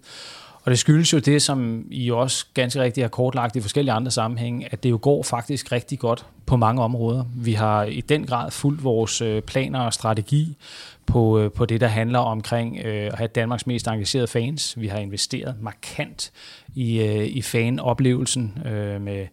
Og 0.65 0.71
det 0.71 0.79
skyldes 0.79 1.13
jo 1.13 1.19
det, 1.19 1.43
som 1.43 1.85
I 1.91 2.11
også 2.11 2.47
ganske 2.55 2.81
rigtigt 2.81 3.05
har 3.05 3.09
kortlagt 3.09 3.57
i 3.57 3.61
forskellige 3.61 3.93
andre 3.93 4.11
sammenhænge, 4.11 4.69
at 4.71 4.83
det 4.83 4.91
jo 4.91 4.99
går 5.03 5.23
faktisk 5.23 5.73
rigtig 5.73 5.99
godt 5.99 6.27
på 6.47 6.57
mange 6.57 6.83
områder. 6.83 7.25
Vi 7.35 7.53
har 7.53 7.85
i 7.85 8.01
den 8.01 8.27
grad 8.27 8.51
fuldt 8.51 8.85
vores 8.85 9.21
øh, 9.21 9.43
planer 9.43 9.81
og 9.81 9.93
strategi 9.93 10.57
på, 11.07 11.39
øh, 11.39 11.51
på 11.53 11.67
det, 11.67 11.81
der 11.81 11.87
handler 11.87 12.19
omkring 12.19 12.79
øh, 12.85 13.07
at 13.07 13.15
have 13.15 13.29
Danmarks 13.29 13.67
mest 13.67 13.87
engagerede 13.87 14.27
fans. 14.27 14.81
Vi 14.81 14.87
har 14.87 14.99
investeret 14.99 15.55
markant 15.61 16.33
i, 16.75 17.01
øh, 17.01 17.27
i 17.27 17.43
fanoplevelsen 17.43 18.59
øh, 18.67 19.01
med, 19.01 19.27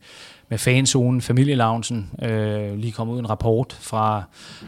med 0.49 0.57
fanzonen, 0.57 1.21
familieloungen. 1.21 2.09
Øh, 2.21 2.77
lige 2.77 2.91
kommet 2.91 3.13
ud 3.13 3.19
en 3.19 3.29
rapport 3.29 3.77
fra, 3.79 4.23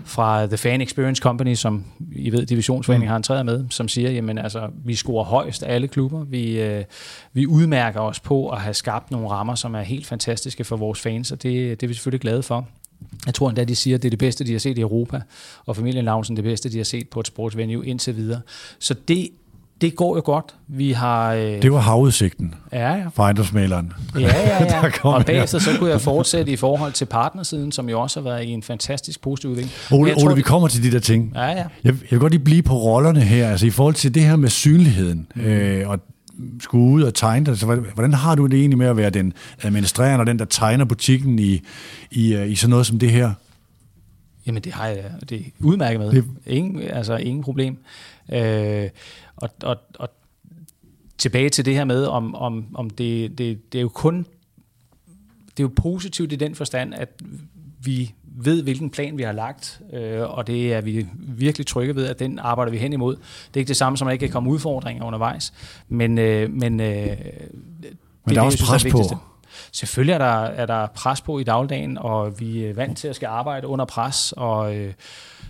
fra 0.05 0.45
The 0.45 0.57
Fan 0.57 0.81
Experience 0.81 1.21
Company, 1.21 1.53
som 1.53 1.85
I 2.11 2.31
ved, 2.31 2.45
divisionsforeningen 2.45 3.09
har 3.09 3.17
entreret 3.17 3.45
med, 3.45 3.65
som 3.69 3.87
siger, 3.87 4.11
jamen 4.11 4.37
altså, 4.37 4.69
vi 4.85 4.95
scorer 4.95 5.23
højst 5.23 5.63
af 5.63 5.75
alle 5.75 5.87
klubber. 5.87 6.23
Vi, 6.23 6.61
øh, 6.61 6.83
vi 7.33 7.47
udmærker 7.47 7.99
os 7.99 8.19
på 8.19 8.49
at 8.49 8.61
have 8.61 8.73
skabt 8.73 9.11
nogle 9.11 9.29
rammer, 9.29 9.55
som 9.55 9.75
er 9.75 9.81
helt 9.81 10.05
fantastiske 10.05 10.63
for 10.63 10.77
vores 10.77 10.99
fans, 10.99 11.31
og 11.31 11.43
det, 11.43 11.81
det 11.81 11.85
er 11.85 11.87
vi 11.87 11.93
selvfølgelig 11.93 12.21
glade 12.21 12.43
for. 12.43 12.67
Jeg 13.25 13.33
tror 13.33 13.49
endda, 13.49 13.63
de 13.63 13.75
siger, 13.75 13.97
at 13.97 14.01
det 14.01 14.07
er 14.07 14.09
det 14.09 14.19
bedste, 14.19 14.43
de 14.43 14.51
har 14.51 14.59
set 14.59 14.77
i 14.77 14.81
Europa, 14.81 15.21
og 15.65 15.75
familien 15.75 16.05
Lausen 16.05 16.35
det 16.35 16.43
bedste, 16.43 16.71
de 16.71 16.77
har 16.77 16.83
set 16.83 17.09
på 17.09 17.19
et 17.19 17.27
sportsvenue 17.27 17.85
indtil 17.85 18.15
videre. 18.15 18.41
Så 18.79 18.95
det, 19.07 19.29
det 19.81 19.95
går 19.95 20.15
jo 20.15 20.21
godt. 20.25 20.55
Vi 20.67 20.91
har... 20.91 21.33
Øh, 21.33 21.61
Det 21.61 21.71
var 21.71 21.79
havudsigten 21.79 22.55
ja, 22.71 22.93
ja. 22.93 23.07
fra 23.13 23.23
ejendomsmaleren. 23.23 23.93
Ja, 24.19 24.21
ja, 24.21 24.63
ja. 24.63 24.91
og 25.09 25.25
bagefter 25.25 25.59
så 25.59 25.69
kunne 25.79 25.89
jeg 25.89 26.01
fortsætte 26.01 26.51
i 26.51 26.55
forhold 26.55 26.91
til 26.91 27.05
partnersiden, 27.05 27.71
som 27.71 27.89
jo 27.89 28.01
også 28.01 28.19
har 28.19 28.29
været 28.29 28.43
i 28.45 28.49
en 28.49 28.63
fantastisk 28.63 29.21
positiv 29.21 29.49
udvikling. 29.49 29.73
Ole, 29.91 30.09
jeg 30.09 30.17
tror, 30.17 30.27
Ole, 30.27 30.35
vi 30.35 30.41
kommer 30.41 30.67
til 30.67 30.83
de 30.83 30.91
der 30.91 30.99
ting. 30.99 31.31
Ja, 31.35 31.45
ja. 31.45 31.55
Jeg, 31.55 31.65
jeg 31.83 31.95
vil 32.09 32.19
godt 32.19 32.33
lige 32.33 32.43
blive 32.43 32.63
på 32.63 32.73
rollerne 32.73 33.21
her, 33.21 33.49
altså 33.49 33.65
i 33.65 33.69
forhold 33.69 33.95
til 33.95 34.15
det 34.15 34.23
her 34.23 34.35
med 34.35 34.49
synligheden, 34.49 35.27
mm. 35.35 35.41
øh, 35.41 35.89
og 35.89 35.99
skulle 36.59 36.85
ud 36.93 37.01
og 37.03 37.13
tegne 37.13 37.45
det. 37.45 37.59
Så 37.59 37.65
hvordan- 37.65 38.13
har 38.13 38.35
du 38.35 38.45
det 38.45 38.59
egentlig 38.59 38.77
med 38.77 38.87
at 38.87 38.97
være 38.97 39.09
den 39.09 39.33
administrerende 39.61 40.21
og 40.23 40.27
den, 40.27 40.39
der 40.39 40.45
tegner 40.45 40.85
butikken 40.85 41.39
i, 41.39 41.61
i, 42.11 42.33
øh, 42.35 42.51
i 42.51 42.55
sådan 42.55 42.69
noget 42.69 42.85
som 42.85 42.99
det 42.99 43.11
her? 43.11 43.33
Jamen, 44.47 44.63
det 44.63 44.71
har 44.73 44.87
jeg 44.87 45.11
det 45.29 45.39
er 45.39 45.43
udmærket 45.59 45.99
med. 45.99 46.11
Det- 46.11 46.25
Ingen, 46.45 46.81
altså, 46.81 47.15
ingen 47.17 47.43
problem. 47.43 47.77
Øh, 48.33 48.89
og, 49.35 49.49
og, 49.63 49.77
og 49.99 50.09
tilbage 51.17 51.49
til 51.49 51.65
det 51.65 51.73
her 51.73 51.83
med, 51.85 52.05
om, 52.05 52.35
om, 52.35 52.65
om 52.73 52.89
det, 52.89 53.37
det, 53.37 53.73
det 53.73 53.77
er 53.77 53.81
jo 53.81 53.89
kun 53.89 54.25
det 55.57 55.59
er 55.59 55.63
jo 55.63 55.71
positivt 55.75 56.33
i 56.33 56.35
den 56.35 56.55
forstand, 56.55 56.93
at 56.93 57.21
vi 57.83 58.13
ved, 58.35 58.63
hvilken 58.63 58.89
plan 58.89 59.17
vi 59.17 59.23
har 59.23 59.31
lagt, 59.31 59.81
øh, 59.93 60.21
og 60.21 60.47
det 60.47 60.73
er 60.73 60.81
vi 60.81 61.07
virkelig 61.17 61.67
trygge 61.67 61.95
ved, 61.95 62.07
at 62.07 62.19
den 62.19 62.39
arbejder 62.39 62.71
vi 62.71 62.77
hen 62.77 62.93
imod. 62.93 63.15
Det 63.15 63.53
er 63.53 63.57
ikke 63.57 63.67
det 63.67 63.77
samme 63.77 63.97
som, 63.97 64.07
at 64.07 64.09
der 64.09 64.13
ikke 64.13 64.25
kan 64.25 64.33
komme 64.33 64.49
udfordringer 64.49 65.05
undervejs, 65.05 65.53
men, 65.89 66.17
øh, 66.17 66.49
men, 66.49 66.79
øh, 66.79 66.87
det, 66.87 67.17
Men 68.25 68.35
der 68.35 68.41
er 68.41 68.45
også 68.45 68.65
pres 68.65 68.85
på. 68.91 69.03
Selvfølgelig 69.71 70.13
er 70.13 70.17
der, 70.17 70.43
er 70.43 70.65
der 70.65 70.87
pres 70.95 71.21
på 71.21 71.39
i 71.39 71.43
dagligdagen, 71.43 71.97
og 71.97 72.39
vi 72.39 72.63
er 72.63 72.73
vant 72.73 72.97
til 72.97 73.07
at 73.07 73.15
skal 73.15 73.27
arbejde 73.27 73.67
under 73.67 73.85
pres, 73.85 74.33
og, 74.37 74.75
øh, 74.75 74.93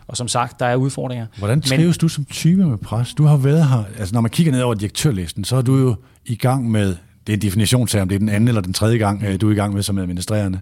og 0.08 0.18
som 0.18 0.28
sagt, 0.28 0.60
der 0.60 0.66
er 0.66 0.76
udfordringer. 0.76 1.26
Hvordan 1.38 1.62
trives 1.62 1.98
du 1.98 2.08
som 2.08 2.26
type 2.26 2.66
med 2.66 2.78
pres? 2.78 3.14
Du 3.14 3.24
har 3.24 3.38
været 3.38 3.70
her, 3.70 3.84
altså 4.00 4.14
når 4.14 4.22
man 4.22 4.32
kigger 4.32 4.52
ned 4.52 4.62
over 4.62 4.74
direktørlisten, 4.74 5.44
så 5.44 5.56
er 5.56 5.62
du 5.62 5.78
jo 5.78 5.96
i 6.26 6.36
gang 6.36 6.72
med, 6.72 6.96
det 7.28 7.34
er 7.34 7.38
en 7.38 7.42
definitionssag, 7.42 8.02
om 8.02 8.08
det 8.08 8.16
er 8.16 8.20
den 8.20 8.30
anden 8.30 8.48
eller 8.48 8.62
den 8.62 8.74
tredje 8.74 8.98
gang, 8.98 9.24
øh, 9.24 9.42
du 9.42 9.48
er 9.48 9.52
i 9.52 9.56
gang 9.56 9.74
med 9.74 9.84
som 9.84 9.98
administrerende. 9.98 10.60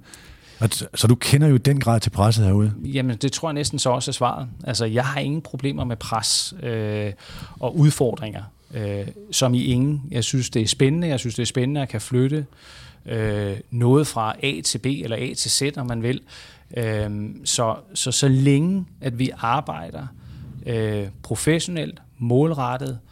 At- 0.61 0.87
Så 0.95 1.07
du 1.07 1.15
kender 1.15 1.47
jo 1.47 1.55
i 1.55 1.57
den 1.57 1.79
grad 1.79 1.99
til 1.99 2.09
presset 2.09 2.45
herude. 2.45 2.73
Jamen, 2.83 3.17
det 3.17 3.31
tror 3.31 3.49
jeg 3.49 3.53
næsten 3.53 3.79
så 3.79 3.89
også 3.89 4.11
er 4.11 4.13
svaret. 4.13 4.47
Altså, 4.63 4.85
jeg 4.85 5.05
har 5.05 5.19
ingen 5.19 5.41
problemer 5.41 5.83
med 5.83 5.95
pres 5.95 6.53
øh, 6.63 7.13
og 7.59 7.77
udfordringer, 7.77 8.43
øh, 8.73 9.07
som 9.31 9.53
i 9.53 9.63
ingen. 9.63 10.01
Jeg 10.11 10.23
synes, 10.23 10.49
det 10.49 10.61
er 10.61 10.67
spændende. 10.67 11.07
Jeg 11.07 11.19
synes, 11.19 11.35
det 11.35 11.41
er 11.41 11.45
spændende 11.47 11.81
at 11.81 11.89
kan 11.89 12.01
flytte 12.01 12.45
øh, 13.05 13.57
noget 13.71 14.07
fra 14.07 14.35
A 14.43 14.61
til 14.61 14.77
B 14.77 14.85
eller 14.85 15.17
A 15.17 15.33
til 15.33 15.51
Z, 15.51 15.61
om 15.77 15.87
man 15.87 16.03
vil. 16.03 16.21
Øh, 16.77 17.09
så, 17.45 17.75
så 17.93 18.11
så 18.11 18.27
længe, 18.27 18.85
at 19.01 19.19
vi 19.19 19.31
arbejder 19.37 20.07
øh, 20.65 21.07
professionelt, 21.23 22.01
målrettet, 22.17 22.89
øh, 22.89 23.10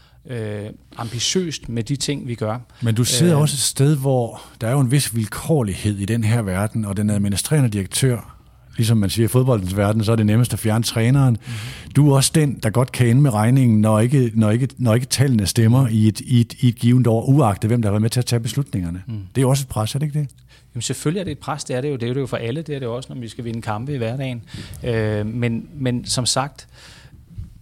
ambitiøst 0.97 1.69
med 1.69 1.83
de 1.83 1.95
ting, 1.95 2.27
vi 2.27 2.35
gør. 2.35 2.57
Men 2.81 2.95
du 2.95 3.03
sidder 3.03 3.35
Øh. 3.35 3.41
også 3.41 3.53
et 3.55 3.59
sted, 3.59 3.95
hvor 3.97 4.41
der 4.61 4.67
er 4.67 4.71
jo 4.71 4.79
en 4.79 4.91
vis 4.91 5.15
vilkårlighed 5.15 5.97
i 5.97 6.05
den 6.05 6.23
her 6.23 6.41
verden, 6.41 6.85
og 6.85 6.97
den 6.97 7.09
administrerende 7.09 7.69
direktør, 7.69 8.35
ligesom 8.77 8.97
man 8.97 9.09
siger 9.09 9.25
i 9.25 9.27
fodboldens 9.27 9.77
verden, 9.77 10.03
så 10.03 10.11
er 10.11 10.15
det 10.15 10.25
nemmest 10.25 10.53
at 10.53 10.59
fjerne 10.59 10.83
træneren. 10.83 11.37
Mm. 11.45 11.53
Du 11.95 12.11
er 12.11 12.15
også 12.15 12.31
den, 12.35 12.59
der 12.63 12.69
godt 12.69 12.91
kan 12.91 13.07
ende 13.07 13.21
med 13.21 13.33
regningen, 13.33 13.81
når 13.81 13.99
ikke, 13.99 14.31
når 14.33 14.51
ikke, 14.51 14.67
når 14.77 14.93
ikke 14.93 15.07
tallene 15.07 15.45
stemmer 15.45 15.87
i 15.87 16.07
et, 16.07 16.19
i, 16.19 16.41
et, 16.41 16.53
i 16.59 16.67
et 16.67 16.75
givet 16.75 17.07
år, 17.07 17.23
uagtet 17.25 17.69
hvem 17.69 17.81
der 17.81 17.89
har 17.89 17.91
været 17.93 18.01
med 18.01 18.09
til 18.09 18.19
at 18.19 18.25
tage 18.25 18.39
beslutningerne. 18.39 19.03
Mm. 19.07 19.13
Det 19.13 19.37
er 19.37 19.41
jo 19.41 19.49
også 19.49 19.63
et 19.63 19.67
pres, 19.67 19.95
er 19.95 19.99
det 19.99 20.05
ikke 20.05 20.19
det? 20.19 20.27
Jamen 20.75 20.81
selvfølgelig 20.81 21.19
er 21.19 21.23
det 21.23 21.31
et 21.31 21.37
pres, 21.39 21.63
det 21.63 21.75
er 21.75 21.81
det 21.81 21.89
jo. 21.89 21.95
Det 21.95 22.09
er 22.09 22.13
det 22.13 22.21
jo 22.21 22.25
for 22.27 22.37
alle, 22.37 22.61
det 22.61 22.75
er 22.75 22.79
det 22.79 22.87
også, 22.87 23.13
når 23.13 23.21
vi 23.21 23.27
skal 23.27 23.43
vinde 23.43 23.61
kampe 23.61 23.93
i 23.93 23.97
hverdagen. 23.97 24.41
Øh, 24.83 25.25
men, 25.25 25.67
men 25.75 26.05
som 26.05 26.25
sagt, 26.25 26.67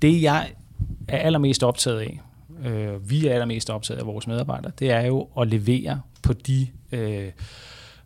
det 0.02 0.22
jeg 0.22 0.50
er 1.08 1.18
allermest 1.18 1.64
optaget 1.64 2.00
af, 2.00 2.22
øh, 2.66 3.10
vi 3.10 3.28
er 3.28 3.34
allermest 3.34 3.70
optaget 3.70 4.00
af 4.00 4.06
vores 4.06 4.28
medarbejdere, 4.28 4.72
det 4.80 4.92
er 4.92 5.02
jo 5.02 5.28
at 5.40 5.48
levere 5.48 6.02
på 6.22 6.34
de 6.34 6.68
øh, 6.92 7.32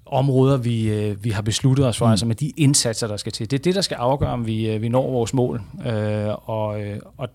områder, 0.06 0.58
vi, 0.58 0.90
øh, 0.90 1.24
vi 1.24 1.30
har 1.30 1.42
besluttet 1.42 1.88
os 1.88 1.98
for, 1.98 2.06
mm. 2.06 2.12
altså 2.12 2.26
med 2.26 2.36
de 2.36 2.50
indsatser, 2.58 3.08
der 3.08 3.18
skal 3.18 3.32
til. 3.32 3.52
Det 3.52 3.60
er 3.60 3.64
det, 3.64 3.76
der 3.76 3.82
skal 3.82 3.96
afgøre, 3.96 4.30
om 4.30 4.48
vi, 4.48 4.70
øh, 4.70 4.82
vi 4.82 4.90
når 4.90 5.12
vores 5.12 5.34
mål. 5.34 5.62
Øh, 5.86 6.50
og, 6.50 6.82
øh, 6.82 7.00
og 7.18 7.30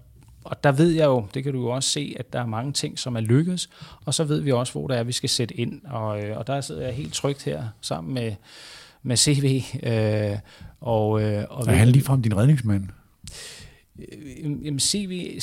og 0.46 0.64
der 0.64 0.72
ved 0.72 0.90
jeg 0.90 1.04
jo, 1.04 1.26
det 1.34 1.44
kan 1.44 1.52
du 1.52 1.60
jo 1.60 1.68
også 1.68 1.90
se, 1.90 2.16
at 2.18 2.32
der 2.32 2.40
er 2.40 2.46
mange 2.46 2.72
ting, 2.72 2.98
som 2.98 3.16
er 3.16 3.20
lykkedes, 3.20 3.70
og 4.04 4.14
så 4.14 4.24
ved 4.24 4.40
vi 4.40 4.52
også, 4.52 4.72
hvor 4.72 4.86
det 4.86 4.98
er, 4.98 5.04
vi 5.04 5.12
skal 5.12 5.28
sætte 5.28 5.54
ind. 5.54 5.80
Og, 5.84 6.22
øh, 6.22 6.38
og 6.38 6.46
der 6.46 6.60
sidder 6.60 6.82
jeg 6.82 6.94
helt 6.94 7.14
trygt 7.14 7.44
her 7.44 7.62
sammen 7.80 8.14
med, 8.14 8.32
med 9.02 9.16
CV. 9.16 9.62
Øh, 9.82 10.38
og, 10.80 11.22
øh, 11.22 11.44
og 11.50 11.66
Er 11.66 11.70
han 11.70 11.88
ligefrem 11.88 12.22
din 12.22 12.36
redningsmand? 12.36 12.88
Jamen, 14.42 14.60
Jamen, 14.64 14.80
CV 14.80 15.40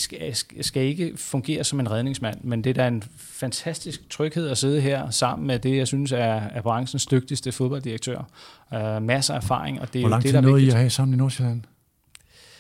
skal, 0.62 0.81
ikke 0.83 1.13
fungere 1.15 1.63
som 1.63 1.79
en 1.79 1.91
redningsmand, 1.91 2.38
men 2.43 2.63
det 2.63 2.69
er 2.69 2.74
da 2.74 2.88
en 2.88 3.03
fantastisk 3.17 4.10
tryghed 4.10 4.50
at 4.50 4.57
sidde 4.57 4.81
her 4.81 5.10
sammen 5.10 5.48
med 5.48 5.60
det, 5.60 5.77
jeg 5.77 5.88
synes 5.88 6.12
er, 6.12 6.17
er 6.41 6.62
branchens 6.62 7.05
dygtigste 7.05 7.51
fodbolddirektør. 7.51 8.24
Uh, 8.72 9.03
masser 9.03 9.33
af 9.33 9.38
erfaring, 9.38 9.81
og 9.81 9.93
det 9.93 10.00
er 10.00 10.03
Hvor 10.03 10.10
jo 10.10 10.12
lang 10.12 10.24
det, 10.24 10.29
tid 10.29 10.33
der 10.33 10.38
er 10.39 10.41
nåede 10.41 10.62
I 10.62 10.62
vigtigt. 10.62 10.74
at 10.74 10.79
have 10.79 10.89
sammen 10.89 11.13
i 11.13 11.17
Nordsjælland? 11.17 11.62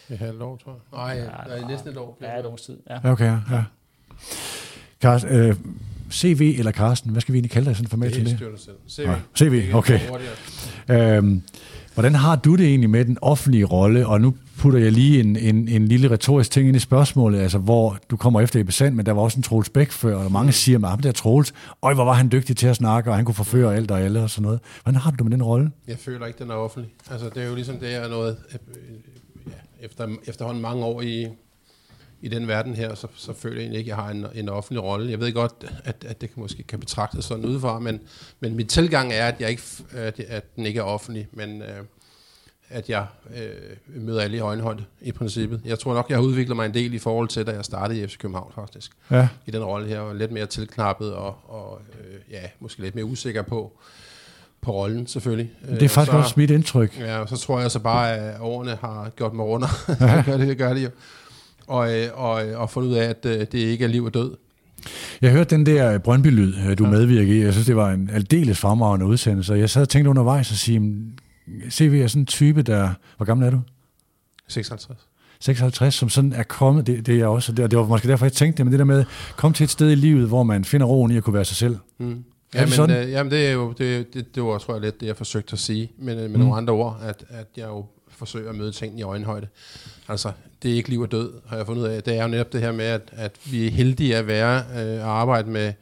Et 0.09 0.17
halvt 0.17 0.41
år, 0.41 0.57
tror 0.57 0.71
jeg. 0.71 1.15
Nej, 1.15 1.25
ja, 1.49 1.55
ja, 1.61 1.67
næsten 1.67 1.89
et 1.89 1.97
år. 1.97 2.17
Ja, 2.21 2.39
et 2.39 2.45
års 2.45 2.61
tid. 2.61 2.77
Ja. 2.89 2.97
Ja, 3.03 3.11
okay, 3.11 3.25
ja. 3.25 3.39
ja. 3.55 3.63
Karsten, 5.01 5.31
øh, 5.31 5.55
CV 6.11 6.55
eller 6.57 6.71
Karsten, 6.71 7.11
hvad 7.11 7.21
skal 7.21 7.33
vi 7.33 7.37
egentlig 7.37 7.51
kalde 7.51 7.67
dig 7.67 7.75
sådan 7.75 7.89
formelt 7.89 8.13
til 8.13 8.25
Det 8.25 8.39
det? 8.39 8.59
selv. 8.59 8.75
CV. 8.89 9.05
Nej, 9.05 9.19
CV, 9.37 9.69
okay. 9.73 9.99
Øhm, 10.89 11.41
hvordan 11.93 12.15
har 12.15 12.35
du 12.35 12.55
det 12.55 12.65
egentlig 12.67 12.89
med 12.89 13.05
den 13.05 13.17
offentlige 13.21 13.65
rolle? 13.65 14.07
Og 14.07 14.21
nu 14.21 14.35
putter 14.63 14.79
jeg 14.79 14.91
lige 14.91 15.19
en, 15.19 15.35
en, 15.35 15.67
en 15.67 15.87
lille 15.87 16.11
retorisk 16.11 16.51
ting 16.51 16.67
ind 16.67 16.75
i 16.75 16.79
spørgsmålet, 16.79 17.39
altså 17.39 17.57
hvor 17.57 17.97
du 18.09 18.17
kommer 18.17 18.41
efter 18.41 18.59
i 18.59 18.63
besand, 18.63 18.95
men 18.95 19.05
der 19.05 19.11
var 19.11 19.21
også 19.21 19.37
en 19.39 19.43
Troels 19.43 19.69
Bæk 19.69 19.91
før, 19.91 20.15
og 20.15 20.31
mange 20.31 20.51
siger, 20.51 20.79
at 20.79 20.89
ham 20.89 20.99
der 20.99 21.11
Troels, 21.11 21.53
øj, 21.81 21.93
hvor 21.93 22.05
var 22.05 22.13
han 22.13 22.31
dygtig 22.31 22.57
til 22.57 22.67
at 22.67 22.75
snakke, 22.75 23.09
og 23.09 23.15
han 23.15 23.25
kunne 23.25 23.35
forføre 23.35 23.75
alt 23.75 23.91
og 23.91 24.01
alle 24.01 24.21
og 24.23 24.29
sådan 24.29 24.43
noget. 24.43 24.59
Hvordan 24.83 25.01
har 25.01 25.11
du 25.11 25.23
med 25.23 25.31
den 25.31 25.43
rolle? 25.43 25.71
Jeg 25.87 25.97
føler 25.97 26.25
ikke, 26.25 26.39
den 26.39 26.49
er 26.51 26.55
offentlig. 26.55 26.91
Altså, 27.11 27.29
det 27.29 27.43
er 27.43 27.47
jo 27.47 27.55
ligesom, 27.55 27.77
det 27.77 27.95
er 27.95 28.07
noget... 28.07 28.37
øh, 28.53 28.59
Ja, 29.47 29.85
efter, 29.85 30.07
efterhånden 30.25 30.61
mange 30.61 30.85
år 30.85 31.01
i, 31.01 31.27
i 32.21 32.27
den 32.27 32.47
verden 32.47 32.73
her, 32.73 32.95
så, 32.95 33.07
så 33.15 33.33
føler 33.33 33.55
jeg 33.55 33.61
egentlig 33.61 33.79
ikke, 33.79 33.93
at 33.93 33.97
jeg 33.97 34.05
har 34.05 34.11
en, 34.11 34.25
en 34.35 34.49
offentlig 34.49 34.83
rolle. 34.83 35.11
Jeg 35.11 35.19
ved 35.19 35.33
godt, 35.33 35.53
at, 35.83 36.05
at 36.07 36.21
det 36.21 36.33
kan 36.33 36.41
måske 36.41 36.63
kan 36.63 36.79
betragtes 36.79 37.25
sådan 37.25 37.45
udefra, 37.45 37.79
men, 37.79 37.99
men 38.39 38.55
min 38.55 38.67
tilgang 38.67 39.13
er, 39.13 39.27
at, 39.27 39.35
jeg 39.39 39.49
ikke, 39.49 39.63
at, 39.91 40.19
at 40.19 40.55
den 40.55 40.65
ikke 40.65 40.79
er 40.79 40.83
offentlig, 40.83 41.27
men 41.33 41.61
øh, 41.61 41.67
at 42.73 42.89
jeg 42.89 43.05
øh, 43.35 44.01
møder 44.03 44.21
alle 44.21 44.37
i 44.37 44.39
øjenhøjde 44.39 44.83
i 45.01 45.11
princippet. 45.11 45.61
Jeg 45.65 45.79
tror 45.79 45.93
nok, 45.93 46.09
jeg 46.09 46.17
har 46.17 46.23
udviklet 46.23 46.55
mig 46.55 46.65
en 46.65 46.73
del 46.73 46.93
i 46.93 46.99
forhold 46.99 47.27
til, 47.27 47.47
da 47.47 47.51
jeg 47.51 47.65
startede 47.65 48.01
i 48.01 48.07
FC 48.07 48.17
København 48.17 48.51
faktisk. 48.55 48.91
Ja. 49.11 49.27
I 49.45 49.51
den 49.51 49.63
rolle 49.63 49.87
her, 49.87 49.99
og 49.99 50.15
lidt 50.15 50.31
mere 50.31 50.45
tilknappet 50.45 51.13
og, 51.13 51.35
og 51.47 51.81
øh, 51.99 52.15
ja, 52.31 52.41
måske 52.59 52.81
lidt 52.81 52.95
mere 52.95 53.05
usikker 53.05 53.41
på, 53.41 53.71
på 54.61 54.71
rollen 54.71 55.07
selvfølgelig. 55.07 55.51
Det 55.69 55.83
er 55.83 55.89
faktisk 55.89 56.11
så, 56.11 56.17
også 56.17 56.33
mit 56.37 56.51
indtryk. 56.51 56.99
Ja, 56.99 57.17
og 57.17 57.29
så 57.29 57.37
tror 57.37 57.59
jeg 57.59 57.71
så 57.71 57.79
bare, 57.79 58.17
at 58.17 58.41
årene 58.41 58.77
har 58.81 59.11
gjort 59.15 59.33
mig 59.33 59.45
runder. 59.45 59.67
det 60.17 60.25
gør 60.25 60.37
det, 60.37 60.57
gør 60.57 60.73
det 60.73 60.83
jo. 60.83 60.89
Og, 61.67 61.99
øh, 61.99 62.07
og, 62.13 62.31
og 62.55 62.69
fundet 62.69 62.89
ud 62.89 62.95
af, 62.95 63.09
at 63.09 63.25
øh, 63.25 63.39
det 63.39 63.53
ikke 63.53 63.83
er 63.83 63.89
liv 63.89 64.03
og 64.03 64.13
død. 64.13 64.35
Jeg 65.21 65.31
hørte 65.31 65.55
den 65.55 65.65
der 65.65 65.97
Brøndby-lyd, 65.97 66.53
øh, 66.69 66.77
du 66.77 66.83
ja. 66.83 66.89
medvirker 66.89 67.33
i. 67.33 67.41
Jeg 67.43 67.53
synes, 67.53 67.65
det 67.67 67.75
var 67.75 67.91
en 67.91 68.09
aldeles 68.13 68.59
fremragende 68.59 69.05
udsendelse. 69.05 69.53
Og 69.53 69.59
jeg 69.59 69.69
sad 69.69 69.81
og 69.81 69.89
tænkte 69.89 70.09
undervejs 70.09 70.51
og 70.51 70.57
sige, 70.57 70.79
"Men 70.79 71.19
CV 71.69 72.01
er 72.03 72.07
sådan 72.07 72.21
en 72.21 72.25
type, 72.25 72.61
der... 72.61 72.93
Hvor 73.17 73.25
gammel 73.25 73.47
er 73.47 73.51
du? 73.51 73.61
56. 74.47 75.07
56, 75.39 75.93
som 75.93 76.09
sådan 76.09 76.33
er 76.33 76.43
kommet, 76.43 76.87
det, 76.87 77.05
det 77.05 77.13
er 77.13 77.17
jeg 77.17 77.27
også, 77.27 77.51
det, 77.51 77.71
det 77.71 77.79
var 77.79 77.85
måske 77.85 78.07
derfor, 78.07 78.25
jeg 78.25 78.33
tænkte 78.33 78.57
det, 78.57 78.65
men 78.65 78.71
det 78.71 78.79
der 78.79 78.85
med, 78.85 79.05
kom 79.35 79.53
til 79.53 79.63
et 79.63 79.69
sted 79.69 79.91
i 79.91 79.95
livet, 79.95 80.27
hvor 80.27 80.43
man 80.43 80.65
finder 80.65 80.87
roen 80.87 81.11
i 81.11 81.17
at 81.17 81.23
kunne 81.23 81.33
være 81.33 81.45
sig 81.45 81.57
selv. 81.57 81.77
Mm. 81.97 82.23
Det 82.53 82.59
Jamen, 82.59 82.69
sådan? 82.69 83.03
øh, 83.03 83.11
jamen, 83.11 83.31
det 83.31 83.47
er 83.47 83.51
jo, 83.51 83.71
det, 83.71 84.13
det, 84.13 84.35
det 84.35 84.43
var, 84.43 84.57
tror 84.57 84.73
jeg, 84.73 84.81
lidt 84.81 84.99
det, 84.99 85.07
jeg 85.07 85.17
forsøgte 85.17 85.53
at 85.53 85.59
sige, 85.59 85.91
men 85.97 86.17
med 86.17 86.27
mm. 86.27 86.39
nogle 86.39 86.55
andre 86.55 86.73
ord, 86.73 86.99
at, 87.01 87.23
at 87.29 87.47
jeg 87.57 87.67
jo 87.67 87.85
forsøger 88.09 88.49
at 88.49 88.55
møde 88.55 88.71
tingene 88.71 88.99
i 88.99 89.03
øjenhøjde. 89.03 89.47
Altså, 90.07 90.31
det 90.63 90.71
er 90.71 90.75
ikke 90.75 90.89
liv 90.89 91.01
og 91.01 91.11
død, 91.11 91.31
har 91.47 91.57
jeg 91.57 91.65
fundet 91.65 91.81
ud 91.81 91.87
af. 91.87 92.03
Det 92.03 92.17
er 92.17 92.23
jo 92.23 92.27
netop 92.27 92.53
det 92.53 92.61
her 92.61 92.71
med, 92.71 92.85
at, 92.85 93.01
at 93.11 93.31
vi 93.51 93.67
er 93.67 93.71
heldige 93.71 94.15
at 94.15 94.27
være 94.27 94.63
øh, 94.79 95.07
arbejde 95.07 95.49
med, 95.49 95.73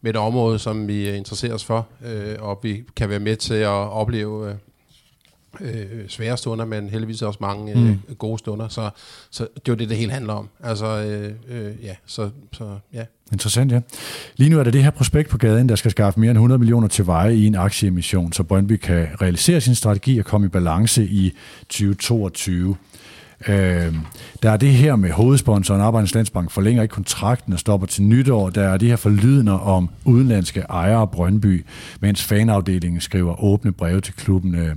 med 0.00 0.10
et 0.10 0.16
område, 0.16 0.58
som 0.58 0.88
vi 0.88 1.10
interesserer 1.10 1.54
os 1.54 1.64
for, 1.64 1.86
øh, 2.06 2.36
og 2.38 2.60
vi 2.62 2.84
kan 2.96 3.08
være 3.08 3.20
med 3.20 3.36
til 3.36 3.54
at 3.54 3.68
opleve 3.68 4.50
øh, 4.50 4.54
øh, 5.60 6.08
svære 6.08 6.36
stunder, 6.36 6.64
men 6.64 6.88
heldigvis 6.88 7.22
også 7.22 7.38
mange 7.40 7.72
øh, 7.72 7.78
Mm. 7.84 7.98
gode 8.18 8.38
stunder. 8.38 8.68
Så, 8.68 8.90
så 9.30 9.42
det 9.54 9.68
er 9.68 9.72
jo 9.72 9.74
det, 9.74 9.88
det 9.88 9.96
hele 9.96 10.12
handler 10.12 10.32
om. 10.32 10.48
Altså, 10.62 10.86
øh, 10.86 11.32
øh, 11.48 11.72
ja, 11.82 11.94
så, 12.06 12.30
så 12.52 12.78
ja. 12.92 13.04
Interessant, 13.32 13.72
ja. 13.72 13.80
Lige 14.36 14.50
nu 14.50 14.58
er 14.58 14.64
det 14.64 14.72
det 14.72 14.82
her 14.82 14.90
prospekt 14.90 15.28
på 15.30 15.38
gaden, 15.38 15.68
der 15.68 15.76
skal 15.76 15.90
skaffe 15.90 16.20
mere 16.20 16.30
end 16.30 16.38
100 16.38 16.58
millioner 16.58 16.88
til 16.88 17.06
veje 17.06 17.34
i 17.36 17.46
en 17.46 17.54
aktieemission, 17.54 18.32
så 18.32 18.42
Brøndby 18.42 18.76
kan 18.76 19.08
realisere 19.22 19.60
sin 19.60 19.74
strategi 19.74 20.18
og 20.18 20.24
komme 20.24 20.46
i 20.46 20.48
balance 20.48 21.04
i 21.04 21.34
2022. 21.68 22.76
Øh, 23.48 23.94
der 24.42 24.50
er 24.50 24.56
det 24.56 24.72
her 24.72 24.96
med 24.96 25.10
hovedsponsoren 25.10 25.80
Arbejdernes 25.80 26.14
Landsbank 26.14 26.50
forlænger 26.50 26.82
ikke 26.82 26.92
kontrakten 26.92 27.52
og 27.52 27.58
stopper 27.58 27.86
til 27.86 28.02
nytår. 28.02 28.50
Der 28.50 28.62
er 28.62 28.76
de 28.76 28.88
her 28.88 28.96
forlydender 28.96 29.52
om 29.52 29.88
udenlandske 30.04 30.60
ejere 30.60 31.00
af 31.00 31.10
Brøndby, 31.10 31.64
mens 32.00 32.22
fanafdelingen 32.22 33.00
skriver 33.00 33.44
åbne 33.44 33.72
breve 33.72 34.00
til 34.00 34.14
klubben. 34.14 34.54
Øh, 34.54 34.68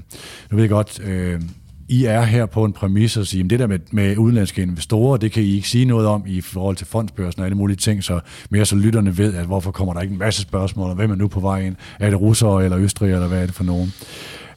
nu 0.52 0.56
ved 0.56 0.60
jeg 0.60 0.70
godt, 0.70 1.00
øh, 1.04 1.42
I 1.88 2.06
er 2.06 2.22
her 2.22 2.46
på 2.46 2.66
en 2.66 2.74
præmis 2.74 3.18
og 3.18 3.28
siger, 3.28 3.44
at 3.44 3.50
det 3.50 3.60
der 3.60 3.68
med, 3.68 3.80
med 3.92 4.18
udenlandske 4.18 4.62
investorer, 4.62 5.18
det 5.18 5.32
kan 5.32 5.44
I 5.44 5.56
ikke 5.56 5.70
sige 5.70 5.86
noget 5.86 6.08
om 6.08 6.24
i 6.28 6.42
forhold 6.42 6.76
til 6.76 6.88
fondsbørsen 6.88 7.40
og 7.40 7.46
alle 7.46 7.58
mulige 7.58 7.78
ting, 7.78 8.04
så 8.04 8.20
mere 8.50 8.66
så 8.66 8.76
lytterne 8.76 9.18
ved, 9.18 9.34
at 9.34 9.46
hvorfor 9.46 9.72
kommer 9.72 9.94
der 9.94 10.02
ikke 10.02 10.12
en 10.12 10.20
masse 10.20 10.42
spørgsmål, 10.42 10.90
og 10.90 10.96
hvem 10.96 11.12
er 11.12 11.16
nu 11.16 11.28
på 11.28 11.40
vej 11.40 11.62
ind? 11.62 11.76
Er 12.00 12.10
det 12.10 12.22
russere 12.22 12.64
eller 12.64 12.78
østrigere, 12.78 13.16
eller 13.16 13.28
hvad 13.28 13.42
er 13.42 13.46
det 13.46 13.56
for 13.56 13.64
nogen? 13.64 13.94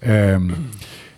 Øh, 0.02 0.40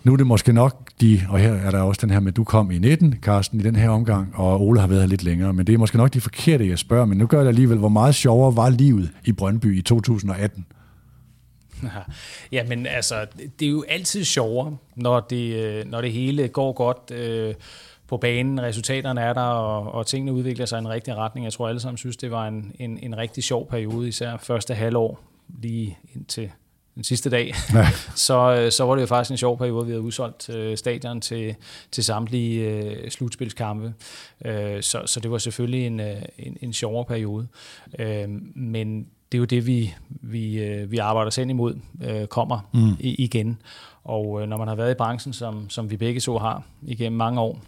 nu 0.03 0.13
er 0.13 0.17
det 0.17 0.27
måske 0.27 0.53
nok 0.53 0.89
de, 1.01 1.21
og 1.29 1.39
her 1.39 1.53
er 1.53 1.71
der 1.71 1.81
også 1.81 2.01
den 2.01 2.09
her 2.09 2.19
med, 2.19 2.31
du 2.31 2.43
kom 2.43 2.71
i 2.71 2.79
19, 2.79 3.15
Carsten, 3.21 3.59
i 3.59 3.63
den 3.63 3.75
her 3.75 3.89
omgang, 3.89 4.31
og 4.35 4.61
Ole 4.61 4.79
har 4.79 4.87
været 4.87 5.01
her 5.01 5.07
lidt 5.07 5.23
længere, 5.23 5.53
men 5.53 5.67
det 5.67 5.73
er 5.73 5.77
måske 5.77 5.97
nok 5.97 6.13
de 6.13 6.21
forkerte, 6.21 6.69
jeg 6.69 6.79
spørger, 6.79 7.05
men 7.05 7.17
nu 7.17 7.27
gør 7.27 7.41
det 7.41 7.47
alligevel, 7.47 7.77
hvor 7.77 7.89
meget 7.89 8.15
sjovere 8.15 8.55
var 8.55 8.69
livet 8.69 9.11
i 9.25 9.31
Brøndby 9.31 9.77
i 9.77 9.81
2018? 9.81 10.65
Ja, 12.51 12.63
men 12.67 12.85
altså, 12.85 13.25
det 13.59 13.65
er 13.65 13.69
jo 13.69 13.85
altid 13.89 14.23
sjovere, 14.23 14.77
når 14.95 15.19
det, 15.19 15.55
øh, 15.55 15.85
når 15.85 16.01
det 16.01 16.11
hele 16.11 16.47
går 16.47 16.73
godt 16.73 17.11
øh, 17.11 17.53
på 18.07 18.17
banen, 18.17 18.61
resultaterne 18.61 19.21
er 19.21 19.33
der, 19.33 19.41
og, 19.41 19.93
og 19.93 20.07
tingene 20.07 20.33
udvikler 20.33 20.65
sig 20.65 20.77
i 20.77 20.79
en 20.79 20.89
rigtig 20.89 21.15
retning. 21.15 21.43
Jeg 21.43 21.53
tror 21.53 21.67
alle 21.67 21.79
sammen 21.79 21.97
synes, 21.97 22.17
det 22.17 22.31
var 22.31 22.47
en, 22.47 22.71
en, 22.79 22.99
en 23.01 23.17
rigtig 23.17 23.43
sjov 23.43 23.69
periode, 23.69 24.07
især 24.07 24.37
første 24.37 24.73
halvår, 24.73 25.19
lige 25.61 25.97
indtil 26.15 26.51
den 26.95 27.03
sidste 27.03 27.29
dag, 27.29 27.53
ja. 27.73 27.87
så, 28.15 28.55
øh, 28.55 28.71
så 28.71 28.83
var 28.83 28.95
det 28.95 29.01
jo 29.01 29.07
faktisk 29.07 29.31
en 29.31 29.37
sjov 29.37 29.57
periode. 29.57 29.85
Vi 29.85 29.91
havde 29.91 30.01
udsolgt 30.01 30.49
øh, 30.49 30.77
stadion 30.77 31.21
til, 31.21 31.55
til 31.91 32.03
samtlige 32.03 32.69
øh, 32.69 33.11
slutspilskampe, 33.11 33.93
øh, 34.45 34.83
så, 34.83 35.01
så 35.05 35.19
det 35.19 35.31
var 35.31 35.37
selvfølgelig 35.37 35.87
en, 35.87 35.99
øh, 35.99 36.21
en, 36.37 36.57
en 36.61 36.73
sjovere 36.73 37.05
periode. 37.05 37.47
Øh, 37.99 38.29
men 38.55 39.07
det 39.31 39.37
er 39.37 39.39
jo 39.39 39.45
det, 39.45 39.67
vi, 39.67 39.93
vi, 40.09 40.63
øh, 40.63 40.91
vi 40.91 40.97
arbejder 40.97 41.31
selv 41.31 41.49
imod, 41.49 41.75
øh, 42.03 42.27
kommer 42.27 42.69
mm. 42.73 42.95
i, 42.99 43.23
igen. 43.23 43.61
Og 44.03 44.41
øh, 44.41 44.47
når 44.47 44.57
man 44.57 44.67
har 44.67 44.75
været 44.75 44.91
i 44.91 44.97
branchen, 44.97 45.33
som, 45.33 45.69
som 45.69 45.91
vi 45.91 45.97
begge 45.97 46.19
to 46.19 46.37
har 46.37 46.63
igennem 46.81 47.17
mange 47.17 47.41
år, 47.41 47.59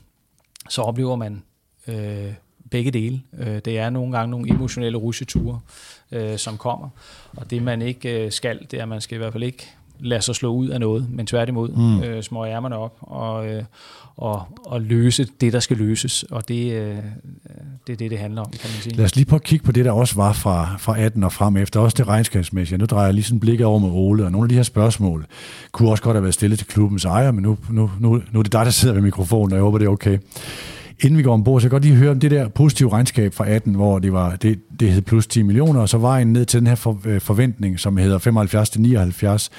så 0.70 0.82
oplever 0.82 1.16
man 1.16 1.44
øh, 1.88 2.34
begge 2.72 2.92
dele. 2.92 3.22
Øh, 3.40 3.60
det 3.66 3.80
er 3.80 3.90
nogle 3.90 4.18
gange 4.18 4.32
nogle 4.32 4.50
emotionelle 4.50 4.98
rusjeture, 4.98 5.60
øh, 6.12 6.38
som 6.38 6.58
kommer. 6.58 6.90
Og 7.38 7.52
det 7.52 7.64
man 7.64 7.82
ikke 7.82 8.26
øh, 8.26 8.32
skal, 8.32 8.60
det 8.72 8.80
er, 8.80 8.84
at 8.84 8.90
man 8.90 9.02
skal 9.02 9.16
i 9.16 9.18
hvert 9.18 9.34
fald 9.34 9.44
ikke 9.44 9.68
lade 10.00 10.22
sig 10.22 10.36
slå 10.36 10.54
ud 10.54 10.68
af 10.68 10.80
noget, 10.80 11.08
men 11.10 11.28
tværtimod 11.28 11.70
mm. 11.70 12.04
øh, 12.04 12.24
små 12.24 12.46
ærmerne 12.46 12.76
op 12.76 12.98
og, 13.02 13.48
øh, 13.48 13.64
og, 14.18 14.44
og 14.66 14.82
løse 14.82 15.28
det, 15.42 15.54
der 15.54 15.60
skal 15.60 15.78
løses. 15.78 16.24
Og 16.24 16.48
det, 16.48 16.74
øh, 16.74 16.98
det 17.88 17.94
er 17.94 17.98
det, 17.98 18.12
det 18.12 18.20
handler 18.20 18.42
om, 18.42 18.52
kan 18.52 18.70
man 18.74 18.82
sige. 18.82 18.96
Lad 18.96 19.06
os 19.06 19.16
lige 19.16 19.26
prøve 19.26 19.38
at 19.38 19.44
kigge 19.44 19.66
på 19.66 19.72
det, 19.72 19.86
der 19.86 19.92
også 19.92 20.16
var 20.16 20.34
fra, 20.34 20.76
fra 20.80 21.00
18 21.00 21.24
og 21.24 21.34
frem 21.34 21.58
efter. 21.58 21.80
Også 21.80 21.96
det 21.98 22.08
regnskabsmæssige. 22.08 22.78
Nu 22.78 22.86
drejer 22.86 23.06
jeg 23.06 23.14
lige 23.14 23.24
sådan 23.24 23.40
blikket 23.40 23.66
over 23.66 23.80
med 23.80 23.90
Ole, 23.90 24.26
og 24.26 24.32
nogle 24.32 24.46
af 24.46 24.50
de 24.50 24.56
her 24.56 24.64
spørgsmål 24.64 25.26
kunne 25.72 25.90
også 25.90 26.04
godt 26.04 26.16
have 26.16 26.24
været 26.24 26.34
stillet 26.34 26.60
til 26.60 26.68
klubbens 26.68 27.06
ejer, 27.06 27.32
men 27.32 27.44
nu, 27.44 27.58
nu, 27.70 27.92
nu, 28.00 28.22
nu 28.32 28.40
er 28.40 28.44
det 28.44 28.52
dig, 28.52 28.66
der 28.66 28.72
sidder 28.72 28.94
ved 28.94 29.02
mikrofonen, 29.02 29.52
og 29.52 29.56
jeg 29.56 29.64
håber, 29.64 29.78
det 29.78 29.86
er 29.86 29.90
okay. 29.90 30.18
Inden 31.00 31.18
vi 31.18 31.24
går 31.24 31.34
ombord, 31.34 31.62
så 31.62 31.66
jeg 31.66 31.72
godt 31.72 31.84
lige 31.84 31.96
høre 31.96 32.12
om 32.12 32.20
det 32.20 32.32
der 32.32 32.48
positive 32.48 32.90
regnskab 32.90 33.34
fra 33.34 33.50
18, 33.50 33.76
hvor 33.76 34.00
det, 34.00 34.14
var, 34.14 34.36
det, 34.36 34.60
det 34.80 34.92
hed 34.92 35.02
plus 35.02 35.28
10 35.28 35.42
millioner, 35.42 35.82
og 35.82 35.90
så 35.90 35.98
var 35.98 36.24
ned 36.24 36.46
til 36.46 36.60
den 36.60 36.68
her 36.68 36.76
for, 36.76 37.02
øh, 37.06 37.22
forventning, 37.22 37.80
som 37.80 37.98
hedder 37.98 38.18
75 38.18 38.70
til 38.70 38.82
79 38.82 39.52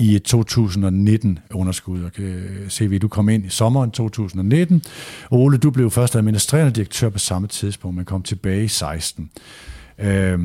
i 0.00 0.14
et 0.14 0.22
2019 0.22 1.38
underskud. 1.54 2.02
Og 2.02 2.12
kan 2.12 2.42
se, 2.68 2.90
vi 2.90 2.98
du 2.98 3.08
kom 3.08 3.28
ind 3.28 3.46
i 3.46 3.48
sommeren 3.48 3.90
2019. 3.90 4.82
Og 5.30 5.40
Ole, 5.40 5.58
du 5.58 5.70
blev 5.70 5.90
først 5.90 6.16
administrerende 6.16 6.72
direktør 6.72 7.08
på 7.08 7.18
samme 7.18 7.48
tidspunkt, 7.48 7.96
men 7.96 8.04
kom 8.04 8.22
tilbage 8.22 8.64
i 8.64 8.68
16. 8.68 9.30
Øh, 9.98 10.38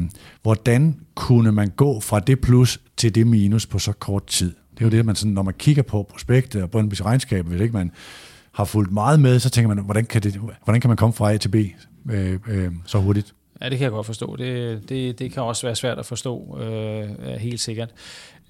hvordan 0.43 0.95
kunne 1.15 1.51
man 1.51 1.69
gå 1.75 1.99
fra 1.99 2.19
det 2.19 2.41
plus 2.41 2.79
til 2.97 3.15
det 3.15 3.27
minus 3.27 3.65
på 3.65 3.79
så 3.79 3.91
kort 3.91 4.25
tid? 4.25 4.53
Det 4.73 4.81
er 4.81 4.85
jo 4.85 4.91
det, 4.97 5.05
man 5.05 5.15
sådan, 5.15 5.33
når 5.33 5.43
man 5.43 5.53
kigger 5.57 5.83
på 5.83 6.07
prospektet 6.11 6.63
og 6.63 6.69
Brøndby's 6.75 7.05
regnskab, 7.05 7.45
hvis 7.45 7.61
ikke 7.61 7.73
man 7.73 7.91
har 8.51 8.65
fulgt 8.65 8.91
meget 8.91 9.19
med, 9.19 9.39
så 9.39 9.49
tænker 9.49 9.67
man, 9.75 9.83
hvordan 9.85 10.05
kan, 10.05 10.23
det, 10.23 10.41
hvordan 10.63 10.81
kan 10.81 10.89
man 10.89 10.97
komme 10.97 11.13
fra 11.13 11.33
A 11.33 11.37
til 11.37 11.49
B 11.49 11.55
øh, 12.09 12.39
øh, 12.47 12.71
så 12.85 12.99
hurtigt? 12.99 13.33
Ja, 13.61 13.69
det 13.69 13.77
kan 13.77 13.83
jeg 13.83 13.91
godt 13.91 14.05
forstå. 14.05 14.35
Det, 14.35 14.89
det, 14.89 15.19
det 15.19 15.31
kan 15.31 15.43
også 15.43 15.67
være 15.67 15.75
svært 15.75 15.99
at 15.99 16.05
forstå, 16.05 16.59
øh, 16.59 17.09
helt 17.39 17.59
sikkert. 17.59 17.89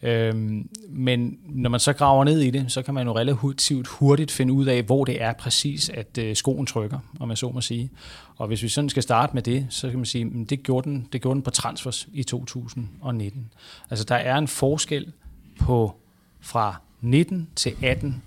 Øhm, 0.03 0.69
men 0.89 1.37
når 1.45 1.69
man 1.69 1.79
så 1.79 1.93
graver 1.93 2.23
ned 2.23 2.39
i 2.39 2.49
det, 2.49 2.71
så 2.71 2.81
kan 2.81 2.93
man 2.93 3.07
jo 3.07 3.15
relativt 3.15 3.87
hurtigt 3.87 4.31
finde 4.31 4.53
ud 4.53 4.65
af, 4.65 4.83
hvor 4.83 5.05
det 5.05 5.21
er 5.21 5.33
præcis, 5.33 5.89
at 5.89 6.17
øh, 6.17 6.35
skoen 6.35 6.65
trykker, 6.65 6.99
om 7.19 7.27
man 7.27 7.37
så 7.37 7.49
må 7.49 7.61
sige. 7.61 7.89
Og 8.37 8.47
hvis 8.47 8.63
vi 8.63 8.67
sådan 8.67 8.89
skal 8.89 9.03
starte 9.03 9.33
med 9.33 9.41
det, 9.41 9.67
så 9.69 9.89
kan 9.89 9.99
man 9.99 10.05
sige, 10.05 10.25
at 10.25 10.49
det 10.49 10.63
gjorde 10.63 10.89
den, 10.89 11.07
det 11.13 11.21
gjorde 11.21 11.35
den 11.35 11.41
på 11.41 11.49
transfers 11.49 12.07
i 12.13 12.23
2019. 12.23 13.51
Altså 13.89 14.05
der 14.05 14.15
er 14.15 14.37
en 14.37 14.47
forskel 14.47 15.11
på 15.59 15.95
fra 16.41 16.75
19 17.01 17.47
til 17.55 17.75
18 17.81 18.23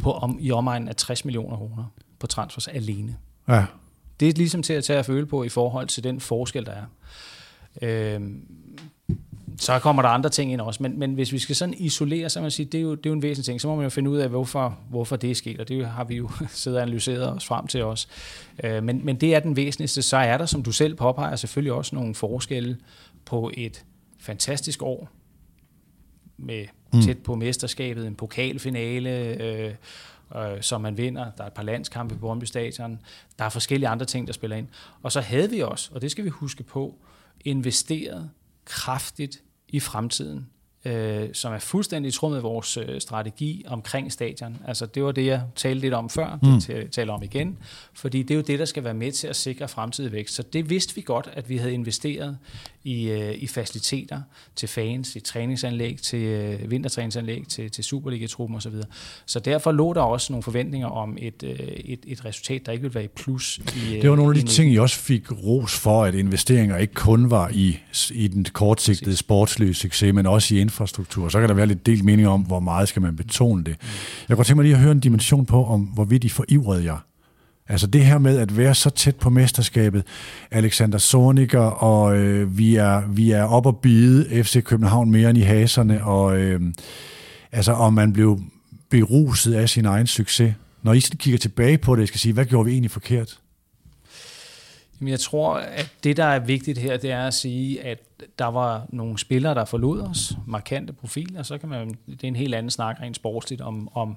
på 0.00 0.12
om, 0.12 0.38
i 0.40 0.50
omegnen 0.50 0.88
af 0.88 0.96
60 0.96 1.24
millioner 1.24 1.56
kroner 1.56 1.84
på 2.18 2.26
transfers 2.26 2.68
alene. 2.68 3.16
Ja. 3.48 3.64
Det 4.20 4.28
er 4.28 4.32
ligesom 4.32 4.62
til 4.62 4.72
at 4.72 4.84
tage 4.84 4.98
at 4.98 5.06
føle 5.06 5.26
på 5.26 5.44
i 5.44 5.48
forhold 5.48 5.88
til 5.88 6.04
den 6.04 6.20
forskel, 6.20 6.66
der 6.66 6.72
er. 6.72 6.84
Øhm, 7.82 8.42
så 9.58 9.78
kommer 9.78 10.02
der 10.02 10.08
andre 10.08 10.30
ting 10.30 10.52
ind 10.52 10.60
også, 10.60 10.82
men, 10.82 10.98
men 10.98 11.14
hvis 11.14 11.32
vi 11.32 11.38
skal 11.38 11.56
sådan 11.56 11.74
isolere, 11.74 12.30
så 12.30 12.40
man 12.40 12.50
sige, 12.50 12.66
det 12.66 12.78
er, 12.78 12.82
jo, 12.82 12.94
det 12.94 13.06
er 13.06 13.10
jo 13.10 13.14
en 13.14 13.22
væsentlig 13.22 13.44
ting, 13.44 13.60
så 13.60 13.68
må 13.68 13.74
man 13.74 13.82
jo 13.82 13.90
finde 13.90 14.10
ud 14.10 14.18
af, 14.18 14.28
hvorfor, 14.28 14.78
hvorfor 14.90 15.16
det 15.16 15.30
er 15.30 15.34
sket, 15.34 15.60
og 15.60 15.68
det 15.68 15.86
har 15.86 16.04
vi 16.04 16.16
jo 16.16 16.30
siddet 16.48 16.78
og 16.78 16.82
analyseret 16.82 17.32
os 17.32 17.46
frem 17.46 17.66
til 17.66 17.82
os. 17.82 18.08
Øh, 18.64 18.82
men, 18.82 19.04
men 19.04 19.16
det 19.16 19.34
er 19.34 19.40
den 19.40 19.56
væsentligste. 19.56 20.02
Så 20.02 20.16
er 20.16 20.38
der, 20.38 20.46
som 20.46 20.62
du 20.62 20.72
selv 20.72 20.94
påpeger, 20.94 21.36
selvfølgelig 21.36 21.72
også 21.72 21.94
nogle 21.94 22.14
forskelle 22.14 22.76
på 23.24 23.50
et 23.54 23.84
fantastisk 24.18 24.82
år, 24.82 25.08
med 26.36 26.64
mm. 26.92 27.02
tæt 27.02 27.18
på 27.18 27.34
mesterskabet, 27.34 28.06
en 28.06 28.14
pokalfinale, 28.14 29.10
øh, 29.42 29.74
øh, 30.36 30.62
som 30.62 30.80
man 30.80 30.96
vinder. 30.96 31.30
Der 31.36 31.42
er 31.42 31.46
et 31.46 31.52
par 31.52 31.62
landskampe 31.62 32.14
på 32.14 32.20
Brøndby 32.20 32.44
Stadion. 32.44 33.00
Der 33.38 33.44
er 33.44 33.48
forskellige 33.48 33.88
andre 33.88 34.06
ting, 34.06 34.26
der 34.26 34.32
spiller 34.32 34.56
ind. 34.56 34.68
Og 35.02 35.12
så 35.12 35.20
havde 35.20 35.50
vi 35.50 35.60
også, 35.60 35.90
og 35.94 36.02
det 36.02 36.10
skal 36.10 36.24
vi 36.24 36.28
huske 36.28 36.62
på, 36.62 36.94
investeret 37.44 38.30
kraftigt 38.64 39.42
i 39.68 39.80
fremtiden 39.80 40.46
øh, 40.86 41.28
som 41.32 41.52
er 41.52 41.58
fuldstændig 41.58 42.08
i 42.08 42.12
tråd 42.12 42.32
med 42.32 42.40
vores 42.40 42.76
øh, 42.76 43.00
strategi 43.00 43.64
omkring 43.68 44.12
stadion. 44.12 44.56
Altså 44.66 44.86
det 44.86 45.04
var 45.04 45.12
det, 45.12 45.26
jeg 45.26 45.42
talte 45.56 45.80
lidt 45.80 45.94
om 45.94 46.10
før, 46.10 46.38
mm. 46.42 46.60
det 46.60 46.90
taler 46.90 47.12
om 47.12 47.22
igen, 47.22 47.58
fordi 47.94 48.22
det 48.22 48.30
er 48.30 48.34
jo 48.34 48.44
det, 48.46 48.58
der 48.58 48.64
skal 48.64 48.84
være 48.84 48.94
med 48.94 49.12
til 49.12 49.26
at 49.26 49.36
sikre 49.36 49.68
fremtidig 49.68 50.12
vækst. 50.12 50.34
Så 50.34 50.42
det 50.42 50.70
vidste 50.70 50.94
vi 50.94 51.00
godt, 51.00 51.28
at 51.32 51.48
vi 51.48 51.56
havde 51.56 51.74
investeret 51.74 52.38
i, 52.84 53.10
øh, 53.10 53.34
i 53.34 53.46
faciliteter 53.46 54.20
til 54.56 54.68
fans, 54.68 55.16
i 55.16 55.20
træningsanlæg, 55.20 55.98
til 56.02 56.22
øh, 56.22 56.70
vintertræningsanlæg, 56.70 57.48
til, 57.48 57.70
til 57.70 57.84
Superliga-truppen 57.84 58.56
osv. 58.56 58.72
Så 59.26 59.40
derfor 59.40 59.72
lå 59.72 59.92
der 59.92 60.00
også 60.00 60.32
nogle 60.32 60.42
forventninger 60.42 60.88
om 60.88 61.16
et, 61.20 61.42
øh, 61.42 61.58
et, 61.58 62.00
et 62.06 62.24
resultat, 62.24 62.66
der 62.66 62.72
ikke 62.72 62.82
ville 62.82 62.94
være 62.94 63.04
i 63.04 63.08
plus. 63.16 63.58
I, 63.58 63.98
det 64.02 64.10
var 64.10 64.16
nogle 64.16 64.38
af 64.38 64.44
de 64.44 64.50
ting, 64.50 64.72
I 64.72 64.78
også 64.78 64.96
fik 64.96 65.32
ros 65.32 65.78
for, 65.78 66.04
at 66.04 66.14
investeringer 66.14 66.76
ikke 66.76 66.94
kun 66.94 67.30
var 67.30 67.50
i, 67.54 67.78
i 68.10 68.28
den 68.28 68.44
kortsigtede 68.44 69.16
sportslige 69.16 69.74
succes, 69.74 70.14
men 70.14 70.26
også 70.26 70.54
i 70.54 70.60
infrastruktur. 70.76 71.28
Så 71.28 71.40
kan 71.40 71.48
der 71.48 71.54
være 71.54 71.66
lidt 71.66 71.86
delt 71.86 72.04
mening 72.04 72.28
om, 72.28 72.40
hvor 72.40 72.60
meget 72.60 72.88
skal 72.88 73.02
man 73.02 73.16
betone 73.16 73.64
det. 73.64 73.76
Jeg 74.28 74.36
kunne 74.36 74.44
tænke 74.44 74.56
mig 74.56 74.62
lige 74.62 74.74
at 74.74 74.80
høre 74.80 74.92
en 74.92 75.00
dimension 75.00 75.46
på, 75.46 75.64
om 75.64 75.80
hvorvidt 75.80 76.24
I 76.24 76.28
forivrede 76.28 76.84
jer. 76.84 76.98
Altså 77.68 77.86
det 77.86 78.04
her 78.04 78.18
med 78.18 78.38
at 78.38 78.56
være 78.56 78.74
så 78.74 78.90
tæt 78.90 79.16
på 79.16 79.30
mesterskabet, 79.30 80.04
Alexander 80.50 80.98
Zorniger, 80.98 81.60
og 81.60 82.16
øh, 82.16 82.58
vi, 82.58 82.76
er, 82.76 83.02
vi 83.08 83.30
er 83.30 83.42
op 83.42 83.66
og 83.66 83.76
bide 83.76 84.44
FC 84.44 84.64
København 84.64 85.10
mere 85.10 85.30
end 85.30 85.38
i 85.38 85.40
haserne, 85.40 86.04
og 86.04 86.38
øh, 86.38 86.60
altså 87.52 87.72
om 87.72 87.92
man 87.92 88.12
blev 88.12 88.40
beruset 88.90 89.54
af 89.54 89.68
sin 89.68 89.84
egen 89.84 90.06
succes. 90.06 90.54
Når 90.82 90.92
I 90.92 90.98
kigger 90.98 91.38
tilbage 91.38 91.78
på 91.78 91.94
det, 91.96 92.00
jeg 92.00 92.08
skal 92.08 92.20
sige, 92.20 92.32
hvad 92.32 92.44
gjorde 92.44 92.64
vi 92.64 92.72
egentlig 92.72 92.90
forkert? 92.90 93.38
Jamen, 95.00 95.10
jeg 95.10 95.20
tror, 95.20 95.54
at 95.54 95.92
det, 96.04 96.16
der 96.16 96.24
er 96.24 96.38
vigtigt 96.38 96.78
her, 96.78 96.96
det 96.96 97.10
er 97.10 97.26
at 97.26 97.34
sige, 97.34 97.82
at 97.82 97.98
der 98.38 98.46
var 98.46 98.86
nogle 98.88 99.18
spillere, 99.18 99.54
der 99.54 99.64
forlod 99.64 100.00
os, 100.00 100.32
markante 100.46 100.92
profiler, 100.92 101.42
så 101.42 101.58
kan 101.58 101.68
man, 101.68 101.88
det 102.06 102.24
er 102.24 102.28
en 102.28 102.36
helt 102.36 102.54
anden 102.54 102.70
snak 102.70 103.00
rent 103.00 103.16
sportsligt, 103.16 103.60
om, 103.60 103.88
om 103.94 104.16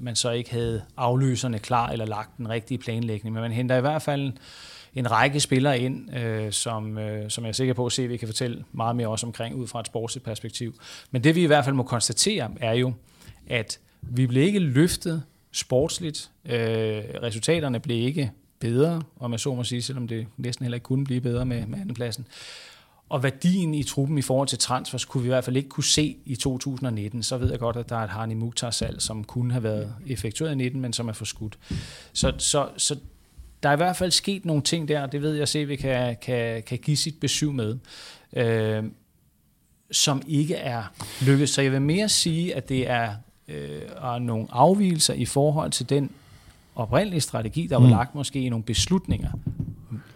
man 0.00 0.16
så 0.16 0.30
ikke 0.30 0.50
havde 0.50 0.82
afløserne 0.96 1.58
klar 1.58 1.88
eller 1.88 2.06
lagt 2.06 2.38
den 2.38 2.48
rigtige 2.48 2.78
planlægning. 2.78 3.34
Men 3.34 3.42
man 3.42 3.52
henter 3.52 3.76
i 3.76 3.80
hvert 3.80 4.02
fald 4.02 4.32
en 4.94 5.10
række 5.10 5.40
spillere 5.40 5.78
ind, 5.78 6.16
øh, 6.16 6.52
som, 6.52 6.98
øh, 6.98 7.30
som 7.30 7.44
jeg 7.44 7.48
er 7.48 7.52
sikker 7.52 7.74
på, 7.74 7.86
at 7.86 7.98
vi 8.08 8.16
kan 8.16 8.28
fortælle 8.28 8.64
meget 8.72 8.96
mere 8.96 9.08
også 9.08 9.26
omkring 9.26 9.54
ud 9.54 9.66
fra 9.66 9.80
et 9.80 9.86
sportsligt 9.86 10.24
perspektiv. 10.24 10.74
Men 11.10 11.24
det 11.24 11.34
vi 11.34 11.42
i 11.42 11.46
hvert 11.46 11.64
fald 11.64 11.74
må 11.74 11.82
konstatere, 11.82 12.50
er 12.60 12.72
jo, 12.72 12.92
at 13.48 13.78
vi 14.02 14.26
blev 14.26 14.42
ikke 14.42 14.58
løftet 14.58 15.22
sportsligt. 15.52 16.30
Øh, 16.44 17.02
resultaterne 17.22 17.80
blev 17.80 18.06
ikke 18.06 18.30
bedre, 18.60 19.02
og 19.16 19.30
man 19.30 19.38
så 19.38 19.54
må 19.54 19.64
sige, 19.64 19.82
selvom 19.82 20.08
det 20.08 20.26
næsten 20.36 20.64
heller 20.64 20.76
ikke 20.76 20.84
kunne 20.84 21.04
blive 21.04 21.20
bedre 21.20 21.46
med, 21.46 21.66
med 21.66 21.78
andenpladsen. 21.78 22.26
Og 23.08 23.22
værdien 23.22 23.74
i 23.74 23.82
truppen 23.82 24.18
i 24.18 24.22
forhold 24.22 24.48
til 24.48 24.58
transfers 24.58 25.04
kunne 25.04 25.22
vi 25.22 25.26
i 25.26 25.30
hvert 25.30 25.44
fald 25.44 25.56
ikke 25.56 25.68
kunne 25.68 25.84
se 25.84 26.16
i 26.24 26.36
2019. 26.36 27.22
Så 27.22 27.38
ved 27.38 27.50
jeg 27.50 27.58
godt, 27.58 27.76
at 27.76 27.88
der 27.88 27.96
er 27.96 28.04
et 28.04 28.10
Harni 28.10 28.34
Mukhtar-salg, 28.34 29.02
som 29.02 29.24
kunne 29.24 29.52
have 29.52 29.62
været 29.62 29.94
effektueret 30.06 30.52
i 30.52 30.56
19, 30.56 30.80
men 30.80 30.92
som 30.92 31.08
er 31.08 31.12
forskudt. 31.12 31.58
Så, 32.12 32.32
så, 32.38 32.68
så 32.76 32.96
der 33.62 33.68
er 33.68 33.72
i 33.72 33.76
hvert 33.76 33.96
fald 33.96 34.10
sket 34.10 34.44
nogle 34.44 34.62
ting 34.62 34.88
der, 34.88 35.02
og 35.02 35.12
det 35.12 35.22
ved 35.22 35.34
jeg 35.34 35.62
at 35.62 35.68
vi 35.68 35.76
kan, 35.76 36.16
kan, 36.22 36.62
kan 36.62 36.78
give 36.78 36.96
sit 36.96 37.20
besøg 37.20 37.54
med, 37.54 37.78
øh, 38.32 38.84
som 39.90 40.22
ikke 40.28 40.54
er 40.54 40.82
lykkedes. 41.22 41.50
Så 41.50 41.62
jeg 41.62 41.72
vil 41.72 41.82
mere 41.82 42.08
sige, 42.08 42.54
at 42.54 42.68
det 42.68 42.90
er 42.90 43.14
øh, 43.48 43.82
og 43.96 44.22
nogle 44.22 44.46
afvielser 44.50 45.14
i 45.14 45.24
forhold 45.24 45.70
til 45.70 45.88
den 45.88 46.10
oprindelige 46.80 47.20
strategi, 47.20 47.66
der 47.70 47.76
var 47.76 47.84
Mm. 47.86 47.90
lagt 47.90 48.14
måske 48.14 48.40
i 48.40 48.48
nogle 48.48 48.64
beslutninger, 48.64 49.28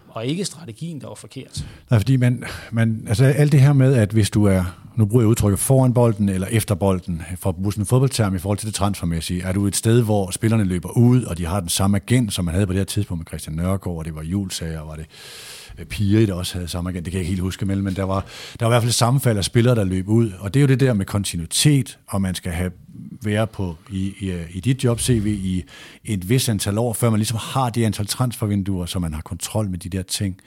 og 0.08 0.26
ikke 0.26 0.44
strategien, 0.44 1.00
der 1.00 1.06
var 1.06 1.14
forkert. 1.14 1.66
Nej, 1.90 2.00
fordi 2.00 2.16
man, 2.16 2.44
man, 2.72 3.04
altså 3.08 3.24
alt 3.24 3.52
det 3.52 3.60
her 3.60 3.72
med, 3.72 3.94
at 3.94 4.10
hvis 4.10 4.30
du 4.30 4.44
er, 4.44 4.64
nu 4.96 5.04
bruger 5.06 5.22
jeg 5.22 5.28
udtrykket 5.28 5.58
foran 5.58 5.94
bolden 5.94 6.28
eller 6.28 6.46
efter 6.46 6.74
bolden, 6.74 7.22
for 7.38 7.50
at 7.50 7.56
bruge 7.56 7.72
sådan 7.72 7.82
en 7.82 7.86
fodboldterm 7.86 8.34
i 8.34 8.38
forhold 8.38 8.58
til 8.58 8.66
det 8.66 8.74
transfermæssige, 8.74 9.42
er 9.42 9.52
du 9.52 9.66
et 9.66 9.76
sted, 9.76 10.02
hvor 10.02 10.30
spillerne 10.30 10.64
løber 10.64 10.90
ud, 10.96 11.22
og 11.24 11.38
de 11.38 11.46
har 11.46 11.60
den 11.60 11.68
samme 11.68 11.96
agent, 11.96 12.32
som 12.32 12.44
man 12.44 12.54
havde 12.54 12.66
på 12.66 12.72
det 12.72 12.78
her 12.80 12.84
tidspunkt 12.84 13.20
med 13.20 13.26
Christian 13.26 13.56
Nørgaard, 13.56 13.98
og 13.98 14.04
det 14.04 14.14
var 14.14 14.22
Julsager, 14.22 14.80
og 14.80 14.88
var 14.88 14.96
det 14.96 15.06
øh, 15.78 15.86
Piri, 15.86 16.26
der 16.26 16.34
også 16.34 16.54
havde 16.54 16.68
samme 16.68 16.90
agent, 16.90 17.04
det 17.04 17.10
kan 17.12 17.18
jeg 17.18 17.22
ikke 17.22 17.30
helt 17.30 17.42
huske 17.42 17.66
med, 17.66 17.76
men 17.76 17.96
der 17.96 18.04
var, 18.04 18.24
der 18.60 18.66
var 18.66 18.70
i 18.70 18.72
hvert 18.72 18.82
fald 18.82 18.90
et 18.90 18.94
sammenfald 18.94 19.38
af 19.38 19.44
spillere, 19.44 19.74
der 19.74 19.84
løb 19.84 20.08
ud, 20.08 20.32
og 20.40 20.54
det 20.54 20.60
er 20.60 20.62
jo 20.62 20.68
det 20.68 20.80
der 20.80 20.92
med 20.94 21.06
kontinuitet, 21.06 21.98
og 22.08 22.22
man 22.22 22.34
skal 22.34 22.52
have 22.52 22.70
være 23.22 23.46
på 23.46 23.76
i, 23.90 24.14
i, 24.18 24.42
i 24.50 24.60
dit 24.60 24.84
job 24.84 25.00
CV 25.00 25.26
i 25.26 25.64
et 26.04 26.28
vis 26.28 26.48
antal 26.48 26.78
år, 26.78 26.92
før 26.92 27.10
man 27.10 27.18
ligesom 27.18 27.38
har 27.40 27.70
det 27.70 27.84
antal 27.84 28.06
transfervinduer, 28.06 28.86
så 28.86 28.98
man 28.98 29.14
har 29.14 29.22
kontrol 29.22 29.70
med 29.70 29.78
de 29.78 29.88
der 29.88 30.02
ting. 30.02 30.40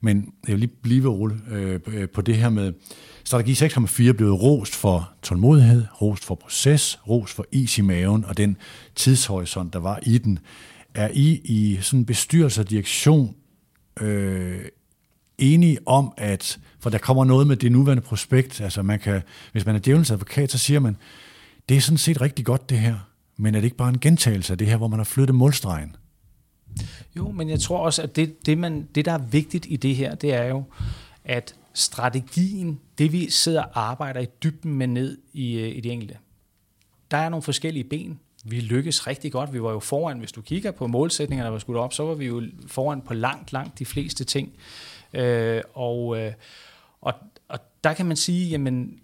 Men 0.00 0.32
jeg 0.48 0.52
vil 0.52 0.60
lige 0.60 0.72
blive 0.82 1.08
Ole, 1.08 1.40
øh, 1.50 1.80
øh, 1.86 2.08
på 2.08 2.20
det 2.20 2.36
her 2.36 2.48
med, 2.48 2.72
strategi 3.24 3.52
6,4 3.52 4.12
blev 4.12 4.32
rost 4.32 4.74
for 4.74 5.10
tålmodighed, 5.22 5.84
rost 6.02 6.24
for 6.24 6.34
proces, 6.34 6.98
rost 7.08 7.34
for 7.34 7.46
is 7.52 7.78
i 7.78 7.80
maven, 7.80 8.24
og 8.24 8.36
den 8.36 8.56
tidshorisont, 8.94 9.72
der 9.72 9.78
var 9.78 9.98
i 10.02 10.18
den. 10.18 10.38
Er 10.94 11.08
I 11.12 11.40
i 11.44 11.78
sådan 11.80 12.04
bestyrelse 12.04 12.60
og 12.60 12.70
direktion 12.70 13.34
øh, 14.00 14.60
enige 15.38 15.78
om, 15.86 16.12
at, 16.16 16.58
for 16.80 16.90
der 16.90 16.98
kommer 16.98 17.24
noget 17.24 17.46
med 17.46 17.56
det 17.56 17.72
nuværende 17.72 18.02
prospekt, 18.02 18.60
altså 18.60 18.82
man 18.82 18.98
kan, 18.98 19.22
hvis 19.52 19.66
man 19.66 19.74
er 19.74 19.78
djævelens 19.78 20.10
advokat, 20.10 20.50
så 20.50 20.58
siger 20.58 20.80
man, 20.80 20.96
det 21.68 21.76
er 21.76 21.80
sådan 21.80 21.98
set 21.98 22.20
rigtig 22.20 22.44
godt 22.44 22.70
det 22.70 22.78
her, 22.78 22.96
men 23.36 23.54
er 23.54 23.60
det 23.60 23.64
ikke 23.64 23.76
bare 23.76 23.88
en 23.88 24.00
gentagelse 24.00 24.52
af 24.52 24.58
det 24.58 24.66
her, 24.66 24.76
hvor 24.76 24.88
man 24.88 24.98
har 24.98 25.04
flyttet 25.04 25.34
målstregen? 25.34 25.96
Jo, 27.16 27.30
men 27.30 27.48
jeg 27.48 27.60
tror 27.60 27.78
også, 27.78 28.02
at 28.02 28.16
det, 28.16 28.46
det, 28.46 28.58
man, 28.58 28.88
det, 28.94 29.04
der 29.04 29.12
er 29.12 29.18
vigtigt 29.18 29.66
i 29.68 29.76
det 29.76 29.96
her, 29.96 30.14
det 30.14 30.34
er 30.34 30.44
jo, 30.44 30.64
at 31.24 31.54
strategien, 31.74 32.80
det 32.98 33.12
vi 33.12 33.30
sidder 33.30 33.62
og 33.62 33.90
arbejder 33.90 34.20
i 34.20 34.26
dybden 34.42 34.74
med 34.74 34.86
ned 34.86 35.18
i, 35.32 35.58
øh, 35.58 35.76
i 35.76 35.80
det 35.80 35.92
enkelte, 35.92 36.16
der 37.10 37.16
er 37.16 37.28
nogle 37.28 37.42
forskellige 37.42 37.84
ben. 37.84 38.20
Vi 38.44 38.60
lykkes 38.60 39.06
rigtig 39.06 39.32
godt. 39.32 39.52
Vi 39.52 39.62
var 39.62 39.72
jo 39.72 39.80
foran, 39.80 40.18
hvis 40.18 40.32
du 40.32 40.42
kigger 40.42 40.70
på 40.70 40.86
målsætningerne, 40.86 41.46
der 41.46 41.50
var 41.50 41.58
skudt 41.58 41.76
op, 41.76 41.92
så 41.92 42.02
var 42.02 42.14
vi 42.14 42.26
jo 42.26 42.42
foran 42.66 43.00
på 43.00 43.14
langt, 43.14 43.52
langt 43.52 43.78
de 43.78 43.84
fleste 43.84 44.24
ting. 44.24 44.52
Øh, 45.12 45.62
og, 45.74 46.18
øh, 46.18 46.32
og, 47.00 47.14
og 47.48 47.58
der 47.84 47.94
kan 47.94 48.06
man 48.06 48.16
sige, 48.16 48.48
jamen, 48.48 49.00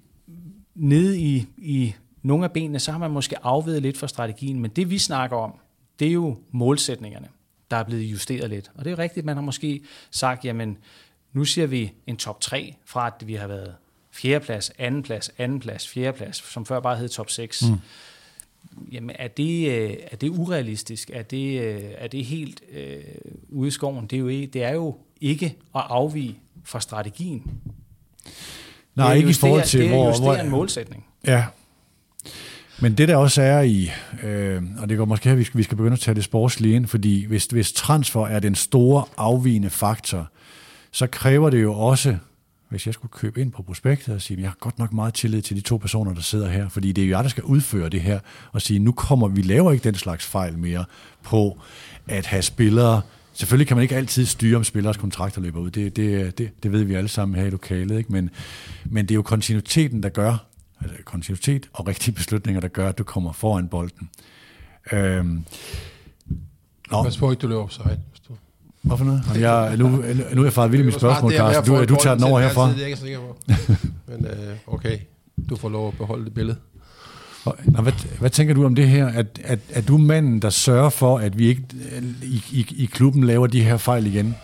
nede 0.75 1.21
i, 1.21 1.47
i 1.57 1.95
nogle 2.27 2.45
af 2.45 2.53
benene, 2.53 2.79
så 2.79 2.93
har 2.93 2.99
man 2.99 3.11
måske 3.11 3.45
afvedet 3.45 3.83
lidt 3.83 3.99
fra 3.99 4.09
strategien, 4.09 4.61
men 4.61 4.71
det 4.71 4.91
vi 4.91 4.99
snakker 4.99 5.37
om, 5.37 5.55
det 5.99 6.09
er 6.09 6.12
jo 6.12 6.37
målsætningerne, 6.51 7.29
der 7.71 7.77
er 7.77 7.83
blevet 7.83 8.03
justeret 8.03 8.51
lidt. 8.51 8.71
Og 8.75 8.85
det 8.85 8.93
er 8.93 8.99
rigtigt, 8.99 9.27
man 9.27 9.37
har 9.37 9.43
måske 9.43 9.83
sagt, 10.11 10.45
jamen, 10.45 10.79
nu 11.33 11.45
siger 11.45 11.67
vi 11.67 11.93
en 12.07 12.17
top 12.17 12.41
3, 12.41 12.75
fra 12.85 13.07
at 13.07 13.27
vi 13.27 13.35
har 13.35 13.47
været 13.47 13.75
fjerdeplads, 14.12 14.71
andenplads, 14.79 15.31
andenplads, 15.39 15.89
fjerdeplads, 15.89 16.53
som 16.53 16.67
før 16.67 16.81
bare 16.81 16.97
hed 16.97 17.09
top 17.09 17.31
6. 17.31 17.62
Mm. 17.62 17.77
Jamen, 18.93 19.17
er 19.19 19.29
det, 19.29 19.71
øh, 19.71 19.97
er 20.11 20.17
det 20.17 20.29
urealistisk? 20.29 21.11
Er 21.15 21.23
det, 21.23 21.61
øh, 21.61 21.83
er 21.99 22.09
det 22.09 22.25
helt 22.25 22.62
øh, 22.73 23.05
ude 23.49 23.69
i 23.69 23.71
skoven? 23.71 24.07
Det 24.07 24.17
er, 24.17 24.21
jo 24.21 24.29
ikke, 24.29 24.47
det 24.47 24.62
er 24.62 24.73
jo 24.73 24.99
ikke 25.21 25.47
at 25.47 25.83
afvige 25.89 26.39
fra 26.65 26.81
strategien. 26.81 27.61
Nej, 28.95 29.07
det 29.07 29.12
er 29.12 29.17
ikke 29.17 29.31
i 29.31 29.33
forhold 29.33 29.65
til, 29.65 29.81
det 29.81 29.89
er 29.89 30.21
hvor 30.21 30.35
en 30.35 30.51
målsætning. 30.51 31.07
Ja. 31.27 31.45
Men 32.81 32.95
det 32.95 33.09
der 33.09 33.17
også 33.17 33.43
er 33.43 33.61
i, 33.61 33.91
øh, 34.23 34.62
og 34.79 34.89
det 34.89 34.99
går 34.99 35.05
måske 35.05 35.29
her, 35.29 35.37
vi 35.37 35.45
skal, 35.45 35.59
vi 35.59 35.62
skal 35.62 35.77
begynde 35.77 35.93
at 35.93 36.01
tage 36.01 36.15
det 36.15 36.25
sportslige 36.25 36.77
ind, 36.77 36.87
fordi 36.87 37.27
hvis, 37.27 37.45
hvis 37.45 37.73
transfer 37.73 38.27
er 38.27 38.41
den 38.41 38.55
store 38.55 39.05
afvigende 39.17 39.71
faktor, 39.71 40.29
så 40.93 41.07
kræver 41.07 41.51
det 41.51 41.62
jo 41.62 41.73
også, 41.75 42.17
hvis 42.69 42.87
jeg 42.87 42.95
skulle 42.95 43.12
købe 43.12 43.41
ind 43.41 43.53
på 43.53 43.62
prospektet 43.62 44.15
og 44.15 44.23
sige, 44.23 44.41
jeg 44.41 44.49
har 44.49 44.57
godt 44.61 44.79
nok 44.79 44.93
meget 44.93 45.15
tillid 45.15 45.43
til 45.43 45.57
de 45.57 45.61
to 45.61 45.77
personer, 45.77 46.15
der 46.15 46.21
sidder 46.21 46.51
her, 46.51 46.69
fordi 46.69 46.93
det 46.93 47.05
er 47.05 47.09
jo 47.09 47.17
jeg, 47.17 47.25
der 47.25 47.31
skal 47.31 47.45
udføre 47.45 47.89
det 47.89 48.01
her, 48.01 48.19
og 48.53 48.62
sige, 48.62 48.79
nu 48.79 48.93
kommer 48.93 49.29
vi 49.29 49.43
laver 49.43 49.73
ikke 49.73 49.85
den 49.85 49.95
slags 49.95 50.27
fejl 50.27 50.59
mere 50.59 50.85
på 51.23 51.59
at 52.09 52.27
have 52.27 52.43
spillere, 52.43 53.03
Selvfølgelig 53.33 53.67
kan 53.67 53.77
man 53.77 53.83
ikke 53.83 53.97
altid 53.97 54.27
styre, 54.27 54.57
om 54.57 54.65
spillers 54.65 54.97
kontrakter 54.97 55.41
løber 55.41 55.61
ud. 55.61 55.71
Det, 55.71 55.97
det, 55.97 56.39
det, 56.39 56.51
det 56.62 56.73
ved 56.73 56.83
vi 56.83 56.95
alle 56.95 57.09
sammen 57.09 57.39
her 57.39 57.47
i 57.47 57.51
lokalet. 57.51 57.99
Ikke? 57.99 58.12
Men, 58.12 58.31
men 58.85 59.05
det 59.05 59.11
er 59.11 59.15
jo 59.15 59.23
kontinuiteten, 59.23 60.03
der 60.03 60.09
gør, 60.09 60.47
altså 60.81 60.97
kontinuitet 61.05 61.69
og 61.73 61.87
rigtige 61.87 62.15
beslutninger, 62.15 62.61
der 62.61 62.69
gør, 62.69 62.89
at 62.89 62.99
du 62.99 63.05
kommer 63.05 63.33
foran 63.33 63.69
bolden. 63.69 64.11
Øhm, 64.93 65.45
nå, 66.91 67.03
Pas 67.03 67.17
på 67.17 67.31
ikke, 67.31 67.41
du 67.41 67.47
løber 67.49 67.62
offside. 67.62 68.01
hvorfor 68.83 69.05
noget? 69.05 69.23
Jeg, 69.41 69.77
nu, 69.77 69.89
nu 69.89 70.41
er 70.41 70.45
jeg 70.45 70.53
faret 70.53 70.73
vild 70.73 70.83
i 70.83 70.85
mit 70.85 70.95
spørgsmål, 70.95 71.33
Carsten. 71.33 71.75
Du, 71.75 71.85
du 71.85 71.97
tager 72.03 72.15
den 72.15 72.25
over 72.25 72.41
herfra. 72.41 72.73
Det 72.73 72.83
er 72.83 72.87
ikke 72.87 72.99
sikker 72.99 73.19
på. 73.19 73.37
Men 74.09 74.27
øh, 74.27 74.57
okay, 74.67 74.99
du 75.51 75.57
får 75.57 75.69
lov 75.69 75.89
at 75.89 75.95
beholde 75.99 76.25
det 76.25 76.35
billede. 76.35 76.57
Nå, 77.65 77.83
hvad, 77.83 77.93
hvad 78.19 78.31
tænker 78.31 78.55
du 78.55 78.65
om 78.65 78.75
det 78.75 78.89
her? 78.89 79.07
At, 79.07 79.41
at, 79.45 79.59
at 79.71 79.89
du 79.89 79.99
manden, 79.99 80.43
der 80.43 80.51
sørger 80.51 80.91
for, 80.91 81.19
at 81.19 81.39
vi 81.39 81.47
ikke 81.47 81.62
i, 82.23 82.43
i, 82.53 82.67
i 82.77 82.85
klubben 82.85 83.25
laver 83.25 83.47
de 83.47 83.62
her 83.65 83.77
fejl 83.77 84.07
igen? 84.07 84.37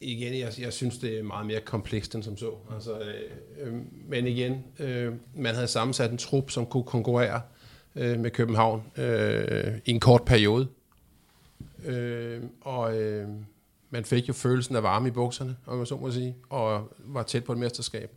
Igen, 0.00 0.38
jeg, 0.38 0.52
jeg 0.58 0.72
synes, 0.72 0.98
det 0.98 1.18
er 1.18 1.22
meget 1.22 1.46
mere 1.46 1.60
komplekst 1.60 2.14
end 2.14 2.22
som 2.22 2.36
så. 2.36 2.54
Altså, 2.74 3.00
øh, 3.00 3.14
øh, 3.58 3.74
men 4.08 4.26
igen, 4.26 4.64
øh, 4.78 5.14
man 5.34 5.54
havde 5.54 5.68
sammensat 5.68 6.10
en 6.10 6.18
trup, 6.18 6.50
som 6.50 6.66
kunne 6.66 6.84
konkurrere 6.84 7.40
øh, 7.96 8.20
med 8.20 8.30
København 8.30 8.82
øh, 8.96 9.78
i 9.84 9.90
en 9.90 10.00
kort 10.00 10.24
periode. 10.24 10.68
Øh, 11.84 12.42
og 12.60 12.98
øh, 12.98 13.28
man 13.90 14.04
fik 14.04 14.28
jo 14.28 14.32
følelsen 14.32 14.76
af 14.76 14.82
varme 14.82 15.08
i 15.08 15.10
bukserne, 15.10 15.56
om 15.66 15.76
man 15.76 15.86
så 15.86 15.96
må 15.96 16.10
sige, 16.10 16.36
og 16.48 16.92
var 16.98 17.22
tæt 17.22 17.44
på 17.44 17.52
et 17.52 17.58
mesterskab. 17.58 18.10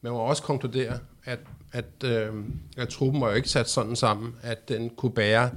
Man 0.00 0.12
må 0.12 0.18
også 0.18 0.42
konkludere, 0.42 0.98
at, 1.24 1.38
at, 1.72 2.04
øh, 2.04 2.32
at 2.76 2.88
truppen 2.88 3.20
var 3.20 3.28
jo 3.28 3.34
ikke 3.34 3.48
sat 3.48 3.68
sådan 3.68 3.96
sammen, 3.96 4.34
at 4.42 4.68
den 4.68 4.90
kunne 4.90 5.12
bære 5.12 5.50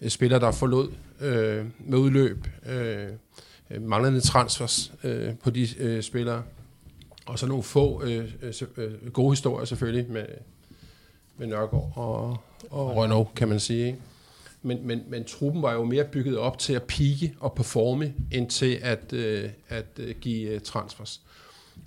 øh, 0.00 0.10
spillere, 0.10 0.40
der 0.40 0.50
forlod 0.50 0.92
øh, 1.20 1.66
med 1.78 1.98
udløb, 1.98 2.46
øh, 2.68 3.08
øh, 3.70 3.82
manglende 3.82 4.20
transfers 4.20 4.92
øh, 5.04 5.34
på 5.34 5.50
de 5.50 5.68
øh, 5.78 6.02
spillere, 6.02 6.42
og 7.26 7.38
så 7.38 7.46
nogle 7.46 7.62
få 7.62 8.02
øh, 8.04 8.32
øh, 8.42 8.54
øh, 8.76 9.12
gode 9.12 9.32
historier 9.32 9.64
selvfølgelig 9.64 10.12
med, 10.12 10.26
med 11.36 11.46
Nørgaard 11.46 11.92
og, 11.94 12.36
og 12.70 12.96
Renault, 12.96 13.34
kan 13.34 13.48
man 13.48 13.60
sige. 13.60 13.86
Ikke? 13.86 13.98
Men, 14.62 14.86
men, 14.86 15.02
men 15.08 15.24
truppen 15.24 15.62
var 15.62 15.72
jo 15.72 15.84
mere 15.84 16.04
bygget 16.04 16.38
op 16.38 16.58
til 16.58 16.72
at 16.72 16.82
pike 16.82 17.34
og 17.40 17.52
performe, 17.52 18.14
end 18.30 18.50
til 18.50 18.78
at, 18.82 19.12
øh, 19.12 19.50
at 19.68 19.86
øh, 19.98 20.14
give 20.20 20.50
øh, 20.50 20.60
transfers. 20.60 21.20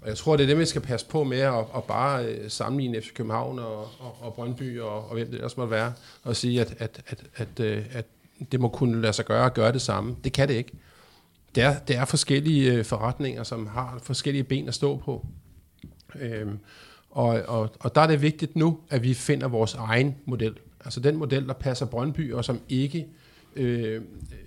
Og 0.01 0.07
jeg 0.07 0.17
tror, 0.17 0.37
det 0.37 0.43
er 0.43 0.47
det, 0.47 0.59
vi 0.59 0.65
skal 0.65 0.81
passe 0.81 1.05
på 1.05 1.23
med 1.23 1.39
at, 1.39 1.65
at 1.75 1.83
bare 1.83 2.25
øh, 2.25 2.49
sammenligne 2.49 3.01
FC 3.01 3.13
København 3.13 3.59
og, 3.59 3.79
og, 3.79 4.17
og 4.21 4.33
Brøndby 4.33 4.79
og, 4.79 5.09
og 5.09 5.13
hvem 5.13 5.27
det 5.27 5.35
ellers 5.35 5.57
måtte 5.57 5.71
være, 5.71 5.93
og 6.23 6.35
sige, 6.35 6.61
at, 6.61 6.75
at, 6.79 7.01
at, 7.07 7.23
at, 7.35 7.59
øh, 7.59 7.85
at 7.91 8.05
det 8.51 8.59
må 8.59 8.69
kunne 8.69 9.01
lade 9.01 9.13
sig 9.13 9.25
gøre 9.25 9.45
at 9.45 9.53
gøre 9.53 9.71
det 9.71 9.81
samme. 9.81 10.15
Det 10.23 10.33
kan 10.33 10.47
det 10.47 10.53
ikke. 10.53 10.71
Det 11.55 11.63
er, 11.63 11.79
det 11.79 11.95
er 11.95 12.05
forskellige 12.05 12.73
øh, 12.73 12.85
forretninger, 12.85 13.43
som 13.43 13.67
har 13.67 13.99
forskellige 14.03 14.43
ben 14.43 14.67
at 14.67 14.73
stå 14.73 14.97
på. 14.97 15.27
Øhm, 16.15 16.59
og, 17.09 17.41
og, 17.47 17.75
og 17.79 17.95
der 17.95 18.01
er 18.01 18.07
det 18.07 18.21
vigtigt 18.21 18.55
nu, 18.55 18.79
at 18.89 19.03
vi 19.03 19.13
finder 19.13 19.47
vores 19.47 19.73
egen 19.73 20.15
model. 20.25 20.53
Altså 20.85 20.99
den 20.99 21.15
model, 21.15 21.47
der 21.47 21.53
passer 21.53 21.85
Brøndby, 21.85 22.33
og 22.33 22.45
som 22.45 22.59
ikke 22.69 23.07
øh, 23.55 24.01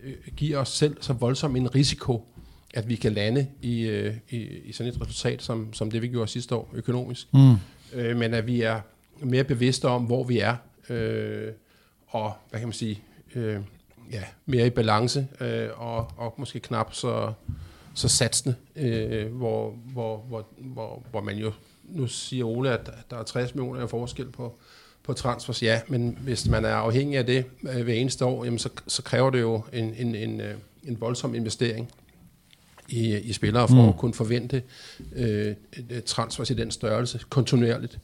øh, 0.04 0.14
giver 0.36 0.58
os 0.58 0.68
selv 0.68 0.96
så 1.00 1.12
voldsom 1.12 1.56
en 1.56 1.74
risiko, 1.74 2.28
at 2.74 2.88
vi 2.88 2.96
kan 2.96 3.12
lande 3.12 3.46
i, 3.62 3.80
øh, 3.80 4.14
i, 4.30 4.36
i 4.64 4.72
sådan 4.72 4.92
et 4.92 5.00
resultat, 5.00 5.42
som, 5.42 5.72
som 5.72 5.90
det 5.90 6.02
vi 6.02 6.08
gjorde 6.08 6.30
sidste 6.30 6.54
år 6.54 6.70
økonomisk. 6.74 7.34
Mm. 7.34 7.54
Øh, 7.94 8.16
men 8.16 8.34
at 8.34 8.46
vi 8.46 8.60
er 8.60 8.80
mere 9.20 9.44
bevidste 9.44 9.88
om, 9.88 10.04
hvor 10.04 10.24
vi 10.24 10.38
er, 10.38 10.56
øh, 10.88 11.52
og 12.06 12.32
hvad 12.50 12.60
kan 12.60 12.68
man 12.68 12.72
sige, 12.72 13.02
øh, 13.34 13.60
ja, 14.12 14.22
mere 14.46 14.66
i 14.66 14.70
balance, 14.70 15.28
øh, 15.40 15.68
og, 15.76 16.10
og 16.16 16.34
måske 16.38 16.60
knap 16.60 16.94
så, 16.94 17.32
så 17.94 18.08
satsende, 18.08 18.56
øh, 18.76 19.32
hvor, 19.32 19.74
hvor, 19.92 20.16
hvor, 20.28 20.46
hvor, 20.58 21.02
hvor 21.10 21.20
man 21.20 21.36
jo, 21.36 21.52
nu 21.84 22.06
siger 22.06 22.44
Ole, 22.44 22.70
at 22.70 22.90
der 23.10 23.16
er 23.16 23.22
60 23.22 23.54
millioner 23.54 23.80
af 23.80 23.90
forskel 23.90 24.30
på, 24.30 24.58
på 25.02 25.12
transfers, 25.12 25.62
ja, 25.62 25.80
men 25.88 26.18
hvis 26.20 26.48
man 26.48 26.64
er 26.64 26.74
afhængig 26.74 27.18
af 27.18 27.26
det 27.26 27.44
øh, 27.74 27.82
hver 27.82 27.94
eneste 27.94 28.24
år, 28.24 28.44
jamen 28.44 28.58
så, 28.58 28.68
så 28.86 29.02
kræver 29.02 29.30
det 29.30 29.40
jo 29.40 29.62
en, 29.72 29.94
en, 29.94 30.14
en, 30.14 30.40
øh, 30.40 30.54
en 30.84 31.00
voldsom 31.00 31.34
investering 31.34 31.90
i, 32.88 33.16
i 33.16 33.32
spillere 33.32 33.68
for 33.68 33.82
mm. 33.82 33.88
at 33.88 33.96
kunne 33.96 34.14
forvente 34.14 34.62
øh, 35.16 35.54
transfers 36.06 36.50
i 36.50 36.54
den 36.54 36.70
størrelse 36.70 37.20
kontinuerligt. 37.28 37.98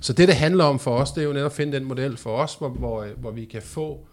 Så 0.00 0.12
det, 0.12 0.28
det 0.28 0.36
handler 0.36 0.64
om 0.64 0.78
for 0.78 0.96
os, 0.96 1.12
det 1.12 1.20
er 1.20 1.24
jo 1.24 1.32
netop 1.32 1.46
at 1.46 1.52
finde 1.52 1.76
den 1.76 1.84
model 1.84 2.16
for 2.16 2.36
os, 2.36 2.54
hvor, 2.54 2.68
hvor, 2.68 3.06
hvor 3.16 3.30
vi 3.30 3.44
kan 3.44 3.62
få 3.62 4.06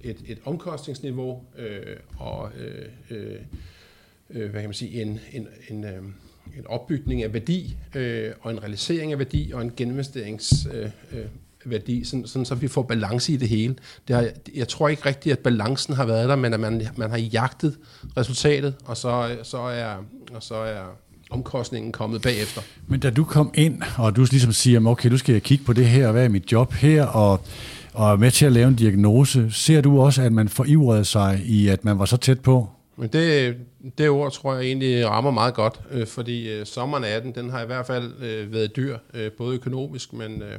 et, 0.00 0.16
et 0.26 0.38
omkostningsniveau 0.44 1.42
øh, 1.58 1.96
og 2.16 2.50
øh, 2.58 2.84
øh, 3.10 3.36
øh, 4.30 4.50
hvad 4.50 4.60
kan 4.60 4.68
man 4.68 4.74
sige, 4.74 5.02
en, 5.02 5.20
en, 5.32 5.48
en, 5.70 5.84
øh, 5.84 6.02
en 6.58 6.66
opbygning 6.66 7.22
af 7.22 7.32
værdi 7.32 7.76
øh, 7.94 8.32
og 8.40 8.50
en 8.50 8.62
realisering 8.62 9.12
af 9.12 9.18
værdi 9.18 9.50
og 9.54 9.62
en 9.62 9.72
geninvesterings 9.76 10.66
øh, 10.72 10.90
øh, 11.12 11.24
værdi, 11.64 12.04
sådan, 12.04 12.26
sådan, 12.26 12.44
så 12.44 12.54
vi 12.54 12.68
får 12.68 12.82
balance 12.82 13.32
i 13.32 13.36
det 13.36 13.48
hele. 13.48 13.74
Det 14.08 14.16
har, 14.16 14.28
jeg 14.54 14.68
tror 14.68 14.88
ikke 14.88 15.06
rigtigt, 15.06 15.32
at 15.32 15.38
balancen 15.38 15.94
har 15.94 16.04
været 16.04 16.28
der, 16.28 16.36
men 16.36 16.52
at 16.52 16.60
man, 16.60 16.86
man 16.96 17.10
har 17.10 17.18
jagtet 17.18 17.78
resultatet, 18.16 18.74
og 18.84 18.96
så, 18.96 19.36
så, 19.42 19.58
er, 19.58 20.04
og 20.32 20.42
så 20.42 20.54
er 20.54 20.84
omkostningen 21.30 21.92
kommet 21.92 22.22
bagefter. 22.22 22.62
Men 22.86 23.00
da 23.00 23.10
du 23.10 23.24
kom 23.24 23.50
ind, 23.54 23.82
og 23.98 24.16
du 24.16 24.26
ligesom 24.30 24.52
siger, 24.52 24.86
okay, 24.86 25.10
du 25.10 25.18
skal 25.18 25.32
jeg 25.32 25.42
kigge 25.42 25.64
på 25.64 25.72
det 25.72 25.86
her, 25.86 26.12
hvad 26.12 26.24
er 26.24 26.28
mit 26.28 26.52
job 26.52 26.72
her, 26.72 27.04
og, 27.04 27.40
og 27.94 28.12
er 28.12 28.16
med 28.16 28.30
til 28.30 28.46
at 28.46 28.52
lave 28.52 28.68
en 28.68 28.74
diagnose, 28.74 29.50
ser 29.50 29.80
du 29.80 30.00
også, 30.00 30.22
at 30.22 30.32
man 30.32 30.48
forivrede 30.48 31.04
sig 31.04 31.42
i, 31.44 31.68
at 31.68 31.84
man 31.84 31.98
var 31.98 32.04
så 32.04 32.16
tæt 32.16 32.40
på? 32.40 32.70
Men 32.96 33.08
det, 33.08 33.56
det 33.98 34.08
ord 34.08 34.32
tror 34.32 34.54
jeg 34.54 34.64
egentlig 34.64 35.06
rammer 35.06 35.30
meget 35.30 35.54
godt, 35.54 35.80
øh, 35.90 36.06
fordi 36.06 36.52
øh, 36.52 36.66
sommeren 36.66 37.04
18, 37.04 37.34
den 37.34 37.50
har 37.50 37.62
i 37.62 37.66
hvert 37.66 37.86
fald 37.86 38.12
øh, 38.22 38.52
været 38.52 38.76
dyr, 38.76 38.98
øh, 39.14 39.32
både 39.32 39.54
økonomisk, 39.54 40.12
men 40.12 40.42
øh, 40.42 40.58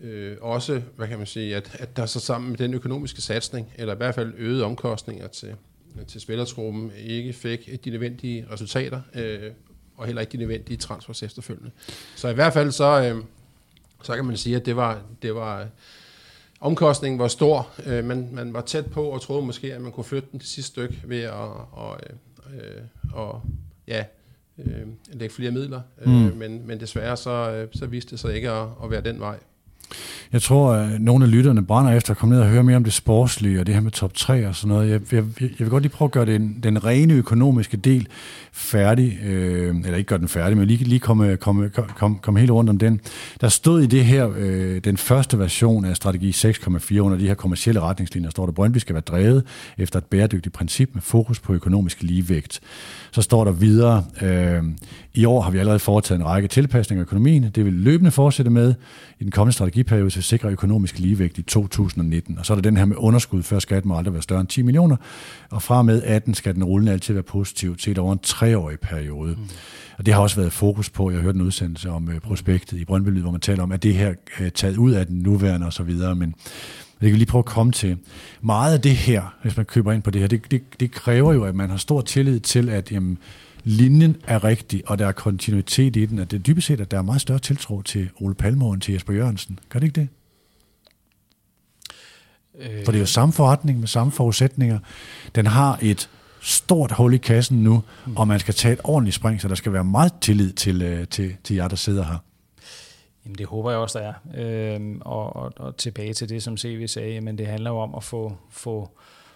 øh, 0.00 0.36
også, 0.40 0.82
hvad 0.96 1.08
kan 1.08 1.18
man 1.18 1.26
sige, 1.26 1.56
at, 1.56 1.76
at 1.78 1.96
der 1.96 2.06
så 2.06 2.20
sammen 2.20 2.50
med 2.50 2.58
den 2.58 2.74
økonomiske 2.74 3.22
satsning, 3.22 3.72
eller 3.76 3.94
i 3.94 3.96
hvert 3.96 4.14
fald 4.14 4.32
øgede 4.36 4.64
omkostninger 4.64 5.26
til, 5.26 5.54
til 6.08 6.20
spillertruppen, 6.20 6.92
ikke 7.06 7.32
fik 7.32 7.84
de 7.84 7.90
nødvendige 7.90 8.46
resultater, 8.52 9.00
øh, 9.14 9.50
og 9.96 10.06
heller 10.06 10.20
ikke 10.20 10.32
de 10.32 10.36
nødvendige 10.36 10.76
transfers 10.76 11.22
efterfølgende. 11.22 11.70
Så 12.16 12.28
i 12.28 12.34
hvert 12.34 12.52
fald 12.52 12.72
så, 12.72 13.02
øh, 13.02 13.22
så 14.02 14.14
kan 14.14 14.24
man 14.24 14.36
sige, 14.36 14.56
at 14.56 14.66
det 14.66 14.76
var, 14.76 15.00
det 15.22 15.34
var 15.34 15.66
omkostningen 16.60 17.18
var 17.18 17.28
stor. 17.28 17.68
Øh, 17.86 18.04
man, 18.04 18.28
man 18.32 18.52
var 18.52 18.60
tæt 18.60 18.86
på 18.86 19.02
og 19.02 19.20
troede 19.20 19.46
måske, 19.46 19.74
at 19.74 19.80
man 19.80 19.92
kunne 19.92 20.04
flytte 20.04 20.28
den 20.32 20.40
til 20.40 20.48
sidste 20.48 20.70
stykke 20.70 21.02
ved 21.04 21.22
at 21.22 21.32
og, 21.72 22.00
øh, 22.54 22.82
og, 23.12 23.42
ja, 23.88 24.04
øh, 24.58 24.86
lægge 25.12 25.34
flere 25.34 25.50
midler. 25.50 25.80
Øh, 26.00 26.08
mm. 26.08 26.26
Øh, 26.26 26.36
men, 26.36 26.66
men 26.66 26.80
desværre 26.80 27.16
så, 27.16 27.30
øh, 27.50 27.68
så 27.72 27.86
viste 27.86 28.10
det 28.10 28.20
sig 28.20 28.34
ikke 28.34 28.50
at, 28.50 28.68
at 28.84 28.90
være 28.90 29.00
den 29.00 29.20
vej. 29.20 29.38
Jeg 30.32 30.42
tror, 30.42 30.72
at 30.72 31.00
nogle 31.00 31.24
af 31.24 31.30
lytterne 31.30 31.66
brænder 31.66 31.92
efter 31.92 32.10
at 32.10 32.16
komme 32.16 32.34
ned 32.34 32.42
og 32.42 32.48
høre 32.48 32.62
mere 32.62 32.76
om 32.76 32.84
det 32.84 32.92
sportslige 32.92 33.60
og 33.60 33.66
det 33.66 33.74
her 33.74 33.82
med 33.82 33.90
top 33.90 34.14
3 34.14 34.48
og 34.48 34.54
sådan 34.54 34.68
noget. 34.68 34.90
Jeg, 34.90 35.00
jeg, 35.12 35.24
jeg 35.40 35.50
vil 35.58 35.68
godt 35.68 35.82
lige 35.82 35.92
prøve 35.92 36.06
at 36.06 36.12
gøre 36.12 36.26
den, 36.26 36.60
den 36.62 36.84
rene 36.84 37.14
økonomiske 37.14 37.76
del 37.76 38.08
færdig, 38.52 39.18
øh, 39.24 39.76
eller 39.84 39.96
ikke 39.96 40.08
gøre 40.08 40.18
den 40.18 40.28
færdig, 40.28 40.58
men 40.58 40.66
lige, 40.66 40.84
lige 40.84 40.98
komme, 40.98 41.36
komme, 41.36 41.68
komme, 41.68 42.18
komme 42.22 42.40
helt 42.40 42.52
rundt 42.52 42.70
om 42.70 42.78
den. 42.78 43.00
Der 43.40 43.48
stod 43.48 43.82
i 43.82 43.86
det 43.86 44.04
her, 44.04 44.30
øh, 44.36 44.80
den 44.84 44.96
første 44.96 45.38
version 45.38 45.84
af 45.84 45.96
strategi 45.96 46.30
6,4 46.30 46.98
under 46.98 47.18
de 47.18 47.26
her 47.26 47.34
kommercielle 47.34 47.80
retningslinjer, 47.80 48.30
står 48.30 48.42
der, 48.42 48.48
at 48.48 48.54
Brøndby 48.54 48.78
skal 48.78 48.94
være 48.94 49.02
drevet 49.02 49.44
efter 49.78 49.98
et 49.98 50.04
bæredygtigt 50.04 50.54
princip 50.54 50.90
med 50.94 51.02
fokus 51.02 51.40
på 51.40 51.54
økonomisk 51.54 52.02
ligevægt. 52.02 52.60
Så 53.10 53.22
står 53.22 53.44
der 53.44 53.52
videre, 53.52 54.04
øh, 54.22 54.62
i 55.14 55.24
år 55.24 55.40
har 55.40 55.50
vi 55.50 55.58
allerede 55.58 55.78
foretaget 55.78 56.20
en 56.20 56.26
række 56.26 56.48
tilpasninger 56.48 57.00
af 57.00 57.06
økonomien. 57.06 57.50
Det 57.54 57.64
vil 57.64 57.72
løbende 57.72 58.10
fortsætte 58.10 58.50
med 58.50 58.74
i 59.18 59.24
den 59.24 59.30
kommende 59.30 59.56
strategiperiode 59.76 60.10
til 60.10 60.18
at 60.18 60.24
sikre 60.24 60.50
økonomisk 60.50 60.98
ligevægt 60.98 61.38
i 61.38 61.42
2019. 61.42 62.38
Og 62.38 62.46
så 62.46 62.52
er 62.52 62.54
der 62.54 62.62
den 62.62 62.76
her 62.76 62.84
med 62.84 62.96
underskud, 62.98 63.42
før 63.42 63.58
skat 63.58 63.84
må 63.84 63.98
aldrig 63.98 64.14
være 64.14 64.22
større 64.22 64.40
end 64.40 64.48
10 64.48 64.62
millioner. 64.62 64.96
Og 65.50 65.62
fra 65.62 65.82
med 65.82 66.02
18 66.02 66.34
skal 66.34 66.54
den 66.54 66.64
rullende 66.64 66.92
altid 66.92 67.14
være 67.14 67.22
positiv 67.22 67.76
til 67.76 67.90
et 67.90 67.98
over 67.98 68.12
en 68.12 68.18
treårig 68.18 68.80
periode. 68.80 69.34
Mm. 69.34 69.48
Og 69.98 70.06
det 70.06 70.14
har 70.14 70.20
også 70.20 70.36
været 70.36 70.52
fokus 70.52 70.90
på, 70.90 71.10
jeg 71.10 71.18
har 71.18 71.22
hørt 71.22 71.34
en 71.34 71.40
udsendelse 71.40 71.90
om 71.90 72.08
uh, 72.08 72.18
prospektet 72.18 72.78
i 72.78 72.84
Brøndby 72.84 73.20
hvor 73.20 73.30
man 73.30 73.40
taler 73.40 73.62
om, 73.62 73.72
at 73.72 73.82
det 73.82 73.94
her 73.94 74.14
uh, 74.40 74.48
taget 74.48 74.76
ud 74.76 74.92
af 74.92 75.06
den 75.06 75.18
nuværende 75.18 75.66
og 75.66 75.72
så 75.72 75.82
videre, 75.82 76.14
men 76.14 76.30
det 77.00 77.00
kan 77.00 77.12
vi 77.12 77.16
lige 77.16 77.26
prøve 77.26 77.40
at 77.40 77.44
komme 77.44 77.72
til. 77.72 77.96
Meget 78.40 78.74
af 78.74 78.80
det 78.80 78.96
her, 78.96 79.34
hvis 79.42 79.56
man 79.56 79.66
køber 79.66 79.92
ind 79.92 80.02
på 80.02 80.10
det 80.10 80.20
her, 80.20 80.28
det, 80.28 80.50
det, 80.50 80.62
det 80.80 80.90
kræver 80.90 81.32
jo, 81.32 81.44
at 81.44 81.54
man 81.54 81.70
har 81.70 81.76
stor 81.76 82.00
tillid 82.00 82.40
til, 82.40 82.68
at 82.68 82.92
jamen, 82.92 83.18
linjen 83.66 84.16
er 84.26 84.44
rigtig, 84.44 84.82
og 84.86 84.98
der 84.98 85.06
er 85.06 85.12
kontinuitet 85.12 85.96
i 85.96 86.06
den, 86.06 86.18
at 86.18 86.30
det 86.30 86.46
dybest 86.46 86.66
set, 86.66 86.80
at 86.80 86.90
der 86.90 86.98
er 86.98 87.02
meget 87.02 87.20
større 87.20 87.38
tiltro 87.38 87.82
til 87.82 88.10
Ole 88.20 88.34
Palme 88.34 88.66
end 88.66 88.80
til 88.80 88.92
Jesper 88.92 89.12
Jørgensen. 89.12 89.58
Gør 89.68 89.80
det 89.80 89.86
ikke 89.86 90.00
det? 90.00 90.08
Øh... 92.58 92.84
For 92.84 92.92
det 92.92 92.98
er 92.98 93.02
jo 93.02 93.06
samme 93.06 93.32
forretning 93.32 93.80
med 93.80 93.88
samme 93.88 94.12
forudsætninger. 94.12 94.78
Den 95.34 95.46
har 95.46 95.78
et 95.82 96.10
stort 96.40 96.92
hul 96.92 97.14
i 97.14 97.16
kassen 97.16 97.62
nu, 97.62 97.82
mm. 98.06 98.16
og 98.16 98.28
man 98.28 98.40
skal 98.40 98.54
tage 98.54 98.72
et 98.72 98.80
ordentligt 98.84 99.16
spring, 99.16 99.40
så 99.40 99.48
der 99.48 99.54
skal 99.54 99.72
være 99.72 99.84
meget 99.84 100.12
tillid 100.20 100.52
til, 100.52 100.82
øh, 100.82 101.08
til, 101.08 101.36
til 101.44 101.56
jer, 101.56 101.68
der 101.68 101.76
sidder 101.76 102.04
her. 102.04 102.18
Jamen 103.24 103.38
det 103.38 103.46
håber 103.46 103.70
jeg 103.70 103.78
også, 103.78 103.98
der 103.98 104.12
er. 104.12 104.74
Øhm, 104.74 105.00
og, 105.00 105.36
og, 105.36 105.52
og 105.56 105.76
tilbage 105.76 106.14
til 106.14 106.28
det, 106.28 106.42
som 106.42 106.56
CV 106.56 106.86
sagde, 106.86 107.20
men 107.20 107.38
det 107.38 107.46
handler 107.46 107.70
jo 107.70 107.78
om 107.78 107.94
at 107.94 108.04
få, 108.04 108.36
få, 108.50 108.90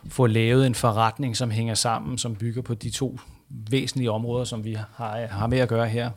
få 0.08 0.26
lavet 0.26 0.66
en 0.66 0.74
forretning, 0.74 1.36
som 1.36 1.50
hænger 1.50 1.74
sammen, 1.74 2.18
som 2.18 2.36
bygger 2.36 2.62
på 2.62 2.74
de 2.74 2.90
to 2.90 3.18
væsentlige 3.50 4.10
områder, 4.10 4.44
som 4.44 4.64
vi 4.64 4.78
har, 4.94 5.26
har 5.26 5.46
med 5.46 5.58
at 5.58 5.68
gøre 5.68 5.88
her. 5.88 6.10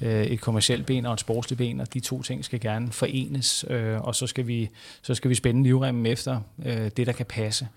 Øh, 0.00 0.24
et 0.24 0.40
kommersielt 0.40 0.86
ben 0.86 1.06
og 1.06 1.12
et 1.12 1.20
sportsligt 1.20 1.58
ben, 1.58 1.80
og 1.80 1.94
de 1.94 2.00
to 2.00 2.22
ting 2.22 2.44
skal 2.44 2.60
gerne 2.60 2.92
forenes, 2.92 3.64
øh, 3.70 4.00
og 4.00 4.14
så 4.14 4.26
skal 4.26 4.46
vi, 4.46 4.70
så 5.02 5.14
skal 5.14 5.30
vi 5.30 5.34
spænde 5.34 5.62
livremmen 5.62 6.06
efter 6.06 6.40
øh, 6.64 6.90
det, 6.96 7.06
der 7.06 7.12
kan 7.12 7.26
passe. 7.26 7.68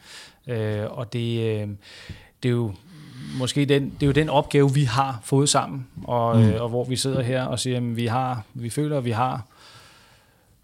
Og 0.89 1.13
det, 1.13 1.67
det 2.43 2.50
er 2.50 2.54
jo 2.54 2.74
måske 3.39 3.65
den, 3.65 3.84
det 3.84 4.04
er 4.04 4.08
jo 4.08 4.12
den 4.12 4.30
opgave, 4.30 4.74
vi 4.74 4.84
har 4.84 5.19
fået 5.24 5.50
sammen, 5.50 5.88
og, 6.04 6.38
mm. 6.38 6.54
og 6.60 6.69
hvor 6.69 6.84
vi 6.84 6.95
sidder 6.95 7.21
her 7.21 7.43
og 7.43 7.60
siger, 7.60 7.78
at 7.78 7.95
vi, 7.95 8.06
har, 8.06 8.43
vi 8.54 8.69
føler, 8.69 8.97
at 8.97 9.06
vi 9.06 9.12
har 9.12 9.45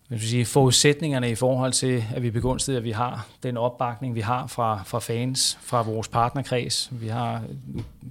jeg 0.10 0.20
sige, 0.20 0.46
forudsætningerne 0.46 1.32
i 1.32 1.36
forhold 1.36 1.74
til, 1.74 2.04
at 2.16 2.24
vi 2.24 2.32
begunstiger, 2.32 2.78
at 2.78 2.84
vi 2.84 2.92
har 2.92 3.28
den 3.44 3.58
opbakning, 3.58 4.16
vi 4.16 4.22
har 4.22 4.48
fra, 4.48 4.84
fra 4.86 5.00
fans, 5.00 5.60
fra 5.62 5.82
vores 5.82 6.08
partnerkreds. 6.08 6.90
Vi 6.92 7.08
har 7.08 7.44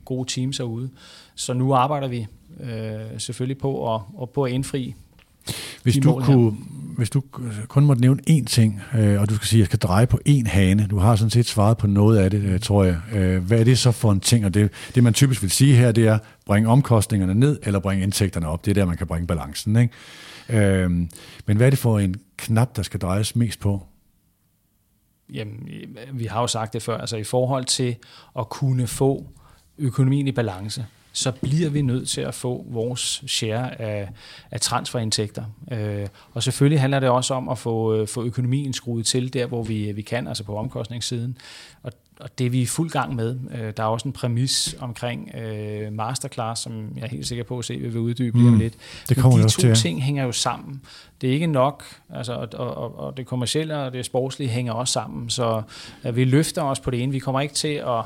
gode 0.04 0.32
teams 0.32 0.58
herude. 0.58 0.90
Så 1.34 1.52
nu 1.52 1.74
arbejder 1.74 2.08
vi 2.08 2.26
øh, 2.60 3.00
selvfølgelig 3.18 3.58
på 3.58 3.94
at, 3.94 4.00
og 4.16 4.30
på 4.30 4.42
at 4.42 4.52
indfri 4.52 4.94
hvis 5.82 5.96
du, 5.96 6.20
kunne, 6.20 6.56
hvis 6.96 7.10
du 7.10 7.22
kun 7.68 7.84
måtte 7.84 8.02
nævne 8.02 8.20
én 8.30 8.44
ting, 8.44 8.80
øh, 8.94 9.20
og 9.20 9.30
du 9.30 9.34
skal 9.34 9.48
sige, 9.48 9.58
at 9.58 9.60
jeg 9.60 9.66
skal 9.66 9.78
dreje 9.78 10.06
på 10.06 10.18
én 10.28 10.48
hane, 10.48 10.86
du 10.90 10.98
har 10.98 11.16
sådan 11.16 11.30
set 11.30 11.46
svaret 11.46 11.76
på 11.76 11.86
noget 11.86 12.18
af 12.18 12.30
det, 12.30 12.42
øh, 12.42 12.60
tror 12.60 12.84
jeg. 12.84 12.96
Øh, 13.12 13.44
hvad 13.44 13.60
er 13.60 13.64
det 13.64 13.78
så 13.78 13.92
for 13.92 14.12
en 14.12 14.20
ting? 14.20 14.44
Og 14.44 14.54
det, 14.54 14.70
det 14.94 15.04
man 15.04 15.14
typisk 15.14 15.42
vil 15.42 15.50
sige 15.50 15.74
her, 15.74 15.92
det 15.92 16.06
er, 16.06 16.18
bringe 16.46 16.68
omkostningerne 16.68 17.34
ned, 17.34 17.58
eller 17.62 17.80
bringe 17.80 18.02
indtægterne 18.02 18.48
op. 18.48 18.64
Det 18.64 18.70
er 18.70 18.74
der, 18.74 18.84
man 18.84 18.96
kan 18.96 19.06
bringe 19.06 19.26
balancen. 19.26 19.76
Ikke? 19.76 19.94
Øhm, 20.48 21.10
men 21.46 21.56
hvad 21.56 21.66
er 21.66 21.70
det 21.70 21.78
for 21.78 21.98
en 21.98 22.16
knap, 22.36 22.76
der 22.76 22.82
skal 22.82 23.00
drejes 23.00 23.36
mest 23.36 23.60
på? 23.60 23.86
Jamen, 25.32 25.68
vi 26.12 26.24
har 26.24 26.40
jo 26.40 26.46
sagt 26.46 26.72
det 26.72 26.82
før, 26.82 26.98
altså 26.98 27.16
i 27.16 27.24
forhold 27.24 27.64
til 27.64 27.96
at 28.38 28.48
kunne 28.48 28.86
få 28.86 29.26
økonomien 29.78 30.28
i 30.28 30.32
balance, 30.32 30.86
så 31.12 31.32
bliver 31.32 31.70
vi 31.70 31.82
nødt 31.82 32.08
til 32.08 32.20
at 32.20 32.34
få 32.34 32.66
vores 32.68 33.24
share 33.26 33.80
af, 33.80 34.10
af 34.50 34.60
transferindtægter. 34.60 35.44
Øh, 35.72 36.08
og 36.32 36.42
selvfølgelig 36.42 36.80
handler 36.80 37.00
det 37.00 37.08
også 37.08 37.34
om 37.34 37.48
at 37.48 37.58
få, 37.58 37.94
øh, 37.94 38.08
få 38.08 38.24
økonomien 38.24 38.72
skruet 38.72 39.06
til 39.06 39.32
der, 39.32 39.46
hvor 39.46 39.62
vi, 39.62 39.92
vi 39.92 40.02
kan, 40.02 40.28
altså 40.28 40.44
på 40.44 40.56
omkostningssiden. 40.56 41.38
Og, 41.82 41.92
og 42.20 42.38
det 42.38 42.46
er 42.46 42.50
vi 42.50 42.60
i 42.60 42.66
fuld 42.66 42.90
gang 42.90 43.14
med. 43.14 43.36
Øh, 43.54 43.72
der 43.76 43.82
er 43.82 43.86
også 43.86 44.08
en 44.08 44.12
præmis 44.12 44.76
omkring 44.80 45.34
øh, 45.34 45.92
masterclass, 45.92 46.62
som 46.62 46.88
jeg 46.96 47.02
er 47.02 47.08
helt 47.08 47.26
sikker 47.26 47.44
på 47.44 47.58
at 47.58 47.64
se, 47.64 47.76
vi 47.78 47.88
vil 47.88 48.00
uddybe 48.00 48.38
mm. 48.38 48.58
lidt. 48.58 48.74
Det 49.08 49.16
kommer 49.16 49.38
Men 49.38 49.46
de 49.46 49.52
to 49.52 49.60
til, 49.60 49.74
ting 49.74 50.02
hænger 50.02 50.24
jo 50.24 50.32
sammen. 50.32 50.80
Det 51.20 51.28
er 51.28 51.32
ikke 51.32 51.46
nok, 51.46 51.84
altså, 52.10 52.32
og, 52.32 52.76
og, 52.76 52.98
og 52.98 53.16
det 53.16 53.26
kommercielle 53.26 53.76
og 53.78 53.92
det 53.92 54.04
sportslige 54.04 54.48
hænger 54.48 54.72
også 54.72 54.92
sammen. 54.92 55.30
Så 55.30 55.62
at 56.02 56.16
vi 56.16 56.24
løfter 56.24 56.62
os 56.62 56.80
på 56.80 56.90
det 56.90 57.02
ene. 57.02 57.12
Vi 57.12 57.18
kommer 57.18 57.40
ikke 57.40 57.54
til 57.54 57.68
at 57.68 58.04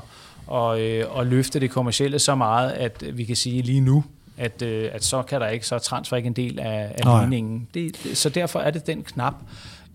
og, 0.50 0.80
øh, 0.80 1.16
og 1.16 1.26
løfte 1.26 1.60
det 1.60 1.70
kommercielle 1.70 2.18
så 2.18 2.34
meget, 2.34 2.70
at 2.70 3.04
vi 3.12 3.24
kan 3.24 3.36
sige 3.36 3.62
lige 3.62 3.80
nu, 3.80 4.04
at, 4.36 4.62
øh, 4.62 4.88
at 4.92 5.04
så 5.04 5.22
kan 5.22 5.40
der 5.40 5.48
ikke, 5.48 5.66
så 5.66 5.74
er 5.74 5.78
transfer 5.78 6.16
ikke 6.16 6.26
en 6.26 6.32
del 6.32 6.58
af, 6.58 6.92
af 6.94 7.20
ligningen. 7.20 7.68
Det, 7.74 7.96
så 8.14 8.28
derfor 8.28 8.60
er 8.60 8.70
det 8.70 8.86
den 8.86 9.02
knap 9.02 9.34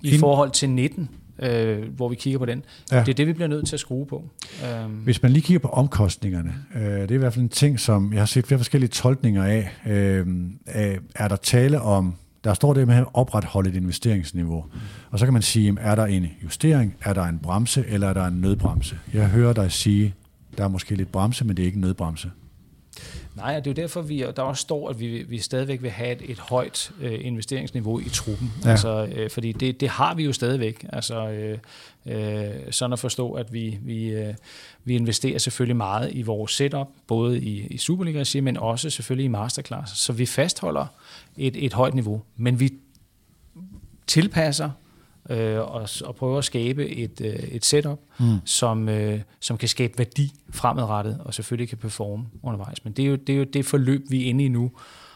i 0.02 0.18
forhold 0.18 0.52
til 0.52 0.70
19, 0.70 1.10
øh, 1.40 1.94
hvor 1.96 2.10
vi 2.10 2.16
kigger 2.16 2.40
på 2.40 2.46
den. 2.46 2.64
Ja. 2.92 3.00
Det 3.00 3.10
er 3.10 3.14
det, 3.14 3.28
vi 3.28 3.34
bliver 3.34 3.48
nødt 3.48 3.68
til 3.68 3.76
at 3.76 3.80
skrue 3.80 4.06
på. 4.06 4.24
Um. 4.86 4.92
Hvis 4.92 5.24
man 5.24 5.32
lige 5.32 5.44
kigger 5.44 5.60
på 5.60 5.68
omkostningerne, 5.68 6.54
øh, 6.76 6.82
det 6.82 7.12
er 7.12 7.16
i 7.16 7.18
hvert 7.18 7.34
fald 7.34 7.44
en 7.44 7.50
ting, 7.50 7.80
som 7.80 8.14
jeg 8.14 8.22
har 8.22 8.26
set 8.26 8.48
flere 8.48 8.60
forskellige 8.60 8.90
tolkninger 8.90 9.44
af. 9.44 9.72
Øh, 9.88 10.28
er 11.16 11.28
der 11.28 11.36
tale 11.36 11.82
om, 11.82 12.16
der 12.44 12.54
står 12.54 12.74
det 12.74 12.88
med 12.88 12.96
at 12.96 13.06
opretholde 13.14 13.70
et 13.70 13.76
investeringsniveau, 13.76 14.66
og 15.12 15.20
så 15.20 15.26
kan 15.26 15.34
man 15.34 15.42
sige, 15.42 15.78
er 15.80 15.96
der 15.96 16.06
en 16.06 16.28
justering, 16.44 16.96
er 17.02 17.14
der 17.14 17.24
en 17.24 17.40
bremse, 17.40 17.86
eller 17.88 18.08
er 18.08 18.14
der 18.14 18.26
en 18.26 18.42
nødbremse? 18.42 18.98
Jeg 19.14 19.28
hører 19.30 19.54
dig 19.54 19.72
sige, 19.72 20.14
der 20.58 20.64
er 20.64 20.68
måske 20.68 20.96
lidt 20.96 21.12
bremse, 21.12 21.46
men 21.46 21.58
det 21.58 21.64
er 21.64 21.68
ikke 21.68 21.80
nødbremse. 21.80 22.32
Nej, 23.36 23.60
det 23.60 23.68
er 23.68 23.72
jo 23.72 23.74
derfor, 23.74 24.02
vi, 24.02 24.26
der 24.36 24.42
også 24.42 24.62
står, 24.62 24.90
at 24.90 25.00
vi, 25.00 25.24
vi 25.24 25.38
stadigvæk 25.38 25.82
vil 25.82 25.92
have 25.92 26.12
et, 26.12 26.22
et 26.32 26.40
højt 26.40 26.92
øh, 27.02 27.26
investeringsniveau 27.26 28.00
i 28.00 28.10
truppen. 28.10 28.54
Ja. 28.64 28.70
Altså, 28.70 29.08
øh, 29.16 29.30
fordi 29.30 29.52
det, 29.52 29.82
det 29.82 29.90
har 29.90 30.16
vi 30.16 30.24
jo 30.24 30.34
stadigvæk. 30.34 30.86
Altså, 30.94 31.30
øh, 31.30 31.58
øh, 32.06 32.72
sådan 32.72 32.94
at 32.94 33.00
forstå, 33.00 33.32
at 33.32 33.54
vi, 33.54 33.80
vi, 33.82 34.08
øh, 34.08 34.34
vi 34.84 34.96
investerer 34.96 35.38
selvfølgelig 35.38 35.76
meget 35.76 36.12
i 36.14 36.22
vores 36.22 36.52
setup, 36.52 36.88
både 37.08 37.40
i, 37.40 37.68
i 37.68 37.78
Superliga-regi, 37.78 38.40
men 38.40 38.58
også 38.58 38.90
selvfølgelig 38.90 39.26
i 39.26 39.28
Masterclass. 39.28 39.98
Så 39.98 40.14
vi 40.14 40.26
fastholder 40.26 40.86
et, 41.38 41.66
et 41.66 41.74
højt 41.74 41.94
niveau, 41.94 42.22
men 42.36 42.60
vi 42.60 42.74
tilpasser 44.08 44.70
øh, 45.30 45.60
og, 45.60 45.90
og 46.06 46.16
prøve 46.16 46.38
at 46.38 46.46
skabe 46.46 46.90
et, 46.90 47.22
øh, 47.22 47.34
et 47.34 47.66
setup, 47.66 48.00
mm. 48.20 48.38
som, 48.46 48.90
øh, 48.90 49.22
som 49.40 49.58
kan 49.58 49.70
skabe 49.70 49.98
værdi 49.98 50.32
fremadrettet, 50.50 51.22
og 51.26 51.34
selvfølgelig 51.34 51.70
kan 51.70 51.78
performe 51.78 52.26
undervejs. 52.44 52.84
Men 52.84 52.94
det 52.94 53.06
er 53.06 53.10
jo 53.10 53.16
det, 53.16 53.34
er 53.34 53.38
jo 53.38 53.44
det 53.44 53.66
forløb, 53.66 54.06
vi 54.10 54.26
er 54.26 54.30
inde 54.30 54.46
i 54.46 54.48
nu, 54.48 54.72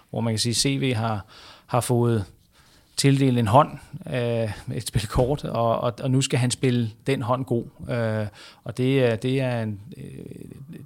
hvor 0.10 0.22
man 0.22 0.34
kan 0.34 0.40
sige, 0.40 0.52
at 0.52 0.56
CV 0.56 0.94
har, 0.94 1.26
har 1.68 1.82
fået 1.82 2.26
tildele 3.00 3.40
en 3.40 3.48
hånd 3.48 3.70
øh, 4.14 4.76
et 4.78 4.88
spil 4.88 5.08
kort, 5.08 5.44
og, 5.44 5.80
og, 5.80 5.94
og 6.02 6.12
nu 6.12 6.22
skal 6.22 6.40
han 6.40 6.52
spille 6.52 6.90
den 7.08 7.22
hånd 7.22 7.46
god. 7.46 7.64
Øh, 7.90 8.28
og 8.64 8.78
det, 8.78 9.24
det 9.24 9.42
er 9.42 9.64
en, 9.64 9.80
øh, 9.98 10.04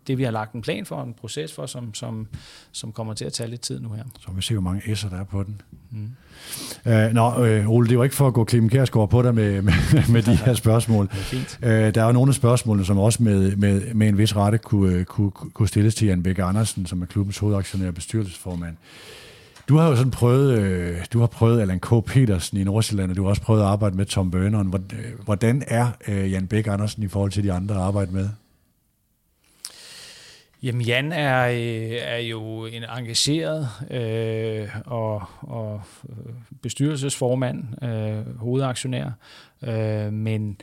det, 0.08 0.18
vi 0.18 0.24
har 0.24 0.32
lagt 0.32 0.54
en 0.54 0.62
plan 0.62 0.86
for, 0.86 1.04
en 1.04 1.14
proces 1.14 1.54
for, 1.54 1.66
som, 1.66 1.94
som, 1.94 2.28
som 2.72 2.92
kommer 2.92 3.14
til 3.14 3.26
at 3.26 3.34
tage 3.34 3.50
lidt 3.50 3.62
tid 3.62 3.80
nu 3.80 3.90
her. 3.90 4.04
Så 4.20 4.32
vi 4.32 4.42
ser, 4.42 4.56
hvor 4.56 4.62
mange 4.62 4.82
S'er 4.82 5.10
der 5.10 5.20
er 5.20 5.24
på 5.24 5.44
den. 5.44 5.62
Mm. 5.92 6.10
Uh, 6.86 7.14
nå, 7.14 7.60
uh, 7.60 7.70
Ole, 7.70 7.90
det 7.90 7.98
var 7.98 8.04
ikke 8.04 8.16
for 8.16 8.28
at 8.28 8.34
gå 8.34 8.48
Clemen 8.48 8.70
Kjærsgaard 8.70 9.10
på 9.10 9.22
dig 9.22 9.36
med, 9.36 9.62
med, 9.62 9.74
med 10.10 10.22
de 10.22 10.36
her 10.36 10.54
spørgsmål. 10.54 11.10
Uh, 11.64 11.70
der 11.70 12.02
er 12.02 12.06
jo 12.06 12.12
nogle 12.12 12.30
af 12.30 12.36
spørgsmålene, 12.36 12.86
som 12.86 12.98
også 12.98 13.24
med, 13.24 13.56
med, 13.56 13.94
med 13.94 14.08
en 14.08 14.18
vis 14.18 14.36
rette 14.36 14.58
kunne, 14.58 15.04
kunne, 15.04 15.32
kunne 15.32 15.68
stilles 15.68 15.96
til 15.96 16.08
Jan 16.08 16.24
Bæk 16.24 16.40
Andersen, 16.40 16.86
som 16.86 17.02
er 17.02 17.06
klubbens 17.06 17.38
hovedaktionær 17.38 17.88
og 17.88 17.94
bestyrelsesformand. 17.94 18.76
Du 19.70 19.78
har 19.78 19.90
jo 19.90 19.96
sådan 19.96 20.12
prøvet, 20.12 20.60
øh, 20.60 20.98
du 21.14 21.20
har 21.20 21.28
prøvet 21.28 21.62
Allan 21.62 21.80
K. 21.80 22.06
Petersen 22.06 22.58
i 22.58 22.64
Nordsjælland, 22.64 23.12
og 23.12 23.18
du 23.18 23.24
har 23.24 23.30
også 23.30 23.42
prøvet 23.42 23.62
at 23.62 23.68
arbejde 23.68 23.96
med 23.96 24.06
Tom 24.06 24.32
Burneren. 24.32 24.74
Øh, 24.94 25.20
hvordan 25.26 25.64
er 25.68 25.88
øh, 26.08 26.32
Jan 26.32 26.48
Bæk 26.48 26.68
Andersen 26.68 27.04
i 27.04 27.08
forhold 27.08 27.32
til 27.32 27.44
de 27.44 27.52
andre 27.52 27.76
at 27.76 27.82
arbejde 27.82 28.12
med? 28.12 28.30
Jamen 30.64 30.82
Jan 30.82 31.12
er, 31.12 31.48
øh, 31.48 31.98
er 32.02 32.18
jo 32.18 32.66
en 32.66 32.84
engageret 32.84 33.70
øh, 33.92 34.70
og, 34.86 35.24
og 35.42 35.82
øh, 36.10 36.34
bestyrelsesformand, 36.62 37.84
øh, 37.84 38.40
hovedaktionær, 38.40 39.10
øh, 39.64 40.14
men 40.14 40.58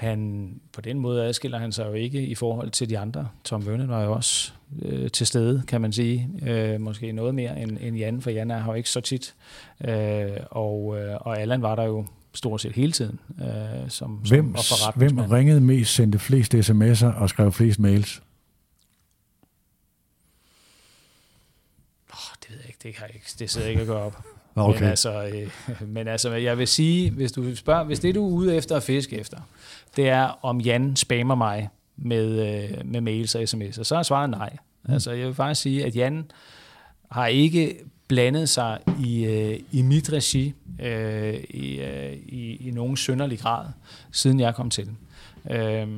han, 0.00 0.50
på 0.72 0.80
den 0.80 0.98
måde 0.98 1.24
adskiller 1.24 1.58
han 1.58 1.72
sig 1.72 1.86
jo 1.86 1.92
ikke 1.92 2.26
i 2.26 2.34
forhold 2.34 2.70
til 2.70 2.90
de 2.90 2.98
andre. 2.98 3.28
Tom 3.44 3.66
Vernon 3.66 3.88
var 3.88 4.04
jo 4.04 4.12
også 4.12 4.52
øh, 4.82 5.10
til 5.10 5.26
stede, 5.26 5.62
kan 5.68 5.80
man 5.80 5.92
sige. 5.92 6.30
Øh, 6.42 6.80
måske 6.80 7.12
noget 7.12 7.34
mere 7.34 7.60
end, 7.60 7.78
end 7.80 7.96
Jan, 7.96 8.20
for 8.20 8.30
Jan 8.30 8.50
er 8.50 8.64
jo 8.64 8.74
ikke 8.74 8.90
så 8.90 9.00
tit. 9.00 9.34
Øh, 9.84 10.30
og, 10.50 10.98
øh, 10.98 11.16
og 11.20 11.40
Allan 11.40 11.62
var 11.62 11.74
der 11.74 11.82
jo 11.82 12.06
stort 12.34 12.60
set 12.60 12.72
hele 12.72 12.92
tiden. 12.92 13.18
Øh, 13.40 13.90
som, 13.90 14.10
hvem, 14.10 14.56
som 14.56 14.92
hvem 14.96 15.18
ringede 15.18 15.60
mest, 15.60 15.94
sendte 15.94 16.18
flest 16.18 16.54
sms'er 16.54 17.20
og 17.20 17.28
skrev 17.28 17.52
flest 17.52 17.78
mails? 17.78 18.22
Oh, 22.12 22.34
det 22.42 22.50
ved 22.50 22.56
jeg 22.56 22.66
ikke, 22.66 22.78
det, 22.82 22.94
kan 22.94 23.06
jeg 23.06 23.14
ikke, 23.14 23.26
det 23.38 23.50
sidder 23.50 23.66
jeg 23.66 23.70
ikke 23.70 23.82
at 23.82 23.88
gøre 23.88 24.02
op. 24.02 24.24
Okay. 24.54 24.80
Men, 24.80 24.88
altså, 24.88 25.24
øh, 25.24 25.50
men 25.94 26.08
altså, 26.08 26.30
jeg 26.30 26.58
vil 26.58 26.68
sige, 26.68 27.10
hvis 27.10 27.32
du 27.32 27.56
spørger, 27.56 27.84
hvis 27.84 28.00
det 28.00 28.14
du 28.14 28.26
er 28.26 28.30
ude 28.30 28.56
efter 28.56 28.76
at 28.76 28.82
fiske 28.82 29.18
efter, 29.18 29.38
det 29.96 30.08
er, 30.08 30.38
om 30.42 30.60
Jan 30.60 30.96
spammer 30.96 31.34
mig 31.34 31.68
med, 31.96 32.28
øh, 32.28 32.86
med 32.86 33.00
mails 33.00 33.34
og 33.34 33.42
sms'er, 33.42 33.82
så 33.82 33.96
er 33.96 34.02
svaret 34.02 34.30
nej. 34.30 34.56
Mm. 34.82 34.92
Altså, 34.92 35.10
jeg 35.10 35.26
vil 35.26 35.34
faktisk 35.34 35.62
sige, 35.62 35.84
at 35.84 35.96
Jan 35.96 36.30
har 37.10 37.26
ikke 37.26 37.76
blandet 38.08 38.48
sig 38.48 38.78
i, 39.04 39.24
øh, 39.24 39.58
i 39.72 39.82
mit 39.82 40.12
regi 40.12 40.54
øh, 40.80 41.34
i, 41.34 41.80
øh, 41.80 42.12
i, 42.12 42.68
i 42.68 42.70
nogen 42.70 42.96
synderlig 42.96 43.38
grad, 43.38 43.66
siden 44.12 44.40
jeg 44.40 44.54
kom 44.54 44.70
til. 44.70 44.88
Øh, 45.50 45.88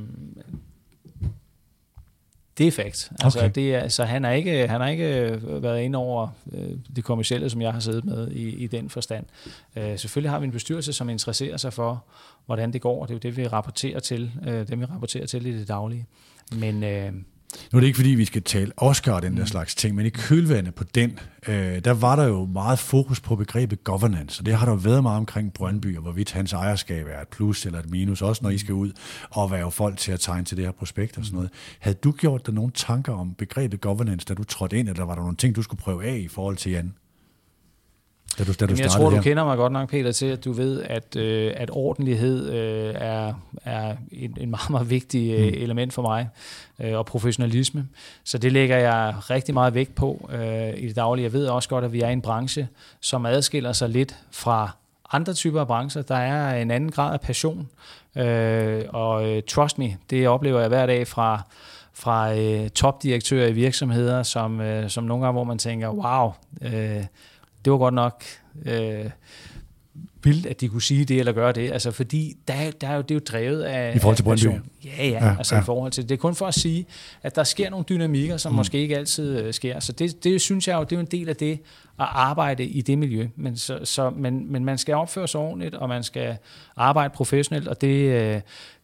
det 2.58 2.66
er 2.66 2.70
fakt. 2.70 3.12
Altså, 3.20 3.38
okay. 3.38 3.50
det 3.54 3.74
er, 3.74 3.88
så 3.88 4.04
han 4.04 4.24
har 4.24 4.30
ikke, 4.30 4.68
han 4.68 4.80
har 4.80 4.88
ikke 4.88 5.30
øh, 5.30 5.62
været 5.62 5.82
inde 5.82 5.98
over 5.98 6.28
øh, 6.52 6.70
det 6.96 7.04
kommercielle, 7.04 7.50
som 7.50 7.62
jeg 7.62 7.72
har 7.72 7.80
siddet 7.80 8.04
med 8.04 8.30
i, 8.30 8.48
i 8.48 8.66
den 8.66 8.90
forstand. 8.90 9.24
Øh, 9.76 9.98
selvfølgelig 9.98 10.30
har 10.30 10.38
vi 10.38 10.44
en 10.44 10.52
bestyrelse, 10.52 10.92
som 10.92 11.08
interesserer 11.08 11.56
sig 11.56 11.72
for, 11.72 12.04
hvordan 12.46 12.72
det 12.72 12.80
går. 12.80 13.06
Det 13.06 13.10
er 13.10 13.14
jo 13.14 13.18
det, 13.18 13.36
vi 13.36 13.46
rapporterer 13.46 14.00
til, 14.00 14.32
øh, 14.46 14.68
det 14.68 14.80
vi 14.80 14.84
rapporterer 14.84 15.26
til 15.26 15.46
i 15.46 15.58
det 15.58 15.68
daglige. 15.68 16.06
Men, 16.52 16.84
øh, 16.84 17.12
nu 17.72 17.76
er 17.76 17.80
det 17.80 17.86
ikke, 17.86 17.96
fordi 17.96 18.10
vi 18.10 18.24
skal 18.24 18.42
tale 18.42 18.72
Oscar 18.76 19.12
og 19.12 19.22
den 19.22 19.36
der 19.36 19.40
mm. 19.40 19.46
slags 19.46 19.74
ting, 19.74 19.96
men 19.96 20.06
i 20.06 20.08
kølvandet 20.08 20.74
på 20.74 20.84
den, 20.84 21.18
øh, 21.48 21.84
der 21.84 21.92
var 21.92 22.16
der 22.16 22.24
jo 22.24 22.44
meget 22.44 22.78
fokus 22.78 23.20
på 23.20 23.36
begrebet 23.36 23.84
governance, 23.84 24.40
og 24.40 24.46
det 24.46 24.54
har 24.54 24.66
der 24.66 24.72
jo 24.72 24.78
været 24.78 25.02
meget 25.02 25.16
omkring 25.16 25.52
Brøndby, 25.52 25.96
og 25.96 26.02
hvorvidt 26.02 26.32
hans 26.32 26.52
ejerskab 26.52 27.06
er 27.10 27.20
et 27.20 27.28
plus 27.28 27.66
eller 27.66 27.78
et 27.78 27.90
minus, 27.90 28.22
også 28.22 28.44
når 28.44 28.50
I 28.50 28.58
skal 28.58 28.74
ud 28.74 28.92
og 29.30 29.50
være 29.50 29.70
folk 29.70 29.98
til 29.98 30.12
at 30.12 30.20
tegne 30.20 30.44
til 30.44 30.56
det 30.56 30.64
her 30.64 30.72
prospekt 30.72 31.18
og 31.18 31.24
sådan 31.24 31.36
noget. 31.36 31.50
Havde 31.78 31.96
du 31.96 32.12
gjort 32.12 32.46
dig 32.46 32.54
nogle 32.54 32.72
tanker 32.74 33.12
om 33.12 33.34
begrebet 33.34 33.80
governance, 33.80 34.26
da 34.26 34.34
du 34.34 34.44
trådte 34.44 34.78
ind, 34.78 34.88
eller 34.88 35.04
var 35.04 35.14
der 35.14 35.22
nogle 35.22 35.36
ting, 35.36 35.56
du 35.56 35.62
skulle 35.62 35.80
prøve 35.82 36.04
af 36.04 36.16
i 36.16 36.28
forhold 36.28 36.56
til 36.56 36.72
Jan? 36.72 36.94
Da 38.38 38.44
du, 38.44 38.52
da 38.60 38.66
du 38.66 38.74
jeg 38.78 38.90
tror, 38.90 39.10
her. 39.10 39.16
du 39.16 39.22
kender 39.22 39.44
mig 39.44 39.56
godt 39.56 39.72
nok, 39.72 39.90
Peter, 39.90 40.12
til 40.12 40.26
at 40.26 40.44
du 40.44 40.52
ved, 40.52 40.82
at, 40.82 41.16
øh, 41.16 41.52
at 41.56 41.70
ordentlighed 41.72 42.50
øh, 42.50 42.94
er, 42.98 43.34
er 43.64 43.96
en, 44.12 44.36
en 44.40 44.50
meget, 44.50 44.70
meget 44.70 44.90
vigtig 44.90 45.32
øh, 45.32 45.46
mm. 45.46 45.62
element 45.62 45.92
for 45.92 46.02
mig, 46.02 46.28
øh, 46.80 46.98
og 46.98 47.06
professionalisme. 47.06 47.86
Så 48.24 48.38
det 48.38 48.52
lægger 48.52 48.76
jeg 48.76 49.14
rigtig 49.30 49.54
meget 49.54 49.74
vægt 49.74 49.94
på 49.94 50.30
øh, 50.32 50.68
i 50.76 50.88
det 50.88 50.96
daglige. 50.96 51.24
Jeg 51.24 51.32
ved 51.32 51.46
også 51.46 51.68
godt, 51.68 51.84
at 51.84 51.92
vi 51.92 52.00
er 52.00 52.08
i 52.08 52.12
en 52.12 52.22
branche, 52.22 52.68
som 53.00 53.26
adskiller 53.26 53.72
sig 53.72 53.88
lidt 53.88 54.16
fra 54.30 54.70
andre 55.12 55.34
typer 55.34 55.60
af 55.60 55.66
brancher. 55.66 56.02
Der 56.02 56.16
er 56.16 56.62
en 56.62 56.70
anden 56.70 56.90
grad 56.90 57.12
af 57.12 57.20
passion, 57.20 57.68
øh, 58.16 58.82
og 58.88 59.28
øh, 59.28 59.42
trust 59.42 59.78
me, 59.78 59.96
det 60.10 60.28
oplever 60.28 60.60
jeg 60.60 60.68
hver 60.68 60.86
dag 60.86 61.06
fra 61.06 61.42
fra 61.94 62.34
øh, 62.38 62.70
topdirektører 62.70 63.48
i 63.48 63.52
virksomheder, 63.52 64.22
som, 64.22 64.60
øh, 64.60 64.90
som 64.90 65.04
nogle 65.04 65.24
gange, 65.24 65.32
hvor 65.32 65.44
man 65.44 65.58
tænker, 65.58 65.88
wow, 65.88 66.32
øh, 66.62 67.04
det 67.64 67.72
var 67.72 67.78
godt 67.78 67.94
nok 67.94 68.24
øh, 68.66 69.10
vildt, 70.24 70.46
at 70.46 70.60
de 70.60 70.68
kunne 70.68 70.82
sige 70.82 71.04
det 71.04 71.18
eller 71.18 71.32
gøre 71.32 71.52
det. 71.52 71.72
Altså, 71.72 71.90
fordi 71.90 72.36
der, 72.48 72.70
der 72.80 72.88
er 72.88 72.94
jo, 72.94 73.02
det 73.02 73.10
er 73.10 73.14
jo 73.14 73.20
drevet 73.26 73.62
af 73.62 73.96
I 73.96 73.98
forhold 73.98 74.16
til 74.16 74.22
Brøndby? 74.22 74.46
Ja, 74.84 75.06
ja, 75.08 75.26
ja, 75.26 75.36
altså 75.38 75.54
ja. 75.54 75.60
i 75.60 75.64
forhold 75.64 75.92
til 75.92 76.08
det. 76.08 76.14
er 76.14 76.18
kun 76.18 76.34
for 76.34 76.46
at 76.46 76.54
sige, 76.54 76.86
at 77.22 77.36
der 77.36 77.44
sker 77.44 77.70
nogle 77.70 77.84
dynamikker, 77.88 78.36
som 78.36 78.52
mm. 78.52 78.56
måske 78.56 78.78
ikke 78.78 78.96
altid 78.96 79.38
øh, 79.38 79.54
sker. 79.54 79.80
Så 79.80 79.92
det, 79.92 80.24
det 80.24 80.40
synes 80.40 80.68
jeg 80.68 80.74
jo, 80.74 80.80
det 80.84 80.92
er 80.92 80.96
jo 80.96 81.00
en 81.00 81.06
del 81.06 81.28
af 81.28 81.36
det 81.36 81.52
at 82.00 82.06
arbejde 82.12 82.64
i 82.64 82.80
det 82.80 82.98
miljø. 82.98 83.28
Men, 83.36 83.56
så, 83.56 83.78
så, 83.84 84.10
men, 84.10 84.52
men 84.52 84.64
man 84.64 84.78
skal 84.78 84.94
opføre 84.94 85.28
sig 85.28 85.40
ordentligt, 85.40 85.74
og 85.74 85.88
man 85.88 86.02
skal 86.02 86.36
arbejde 86.76 87.14
professionelt, 87.14 87.68
og 87.68 87.80
det, 87.80 88.10
øh, 88.10 88.40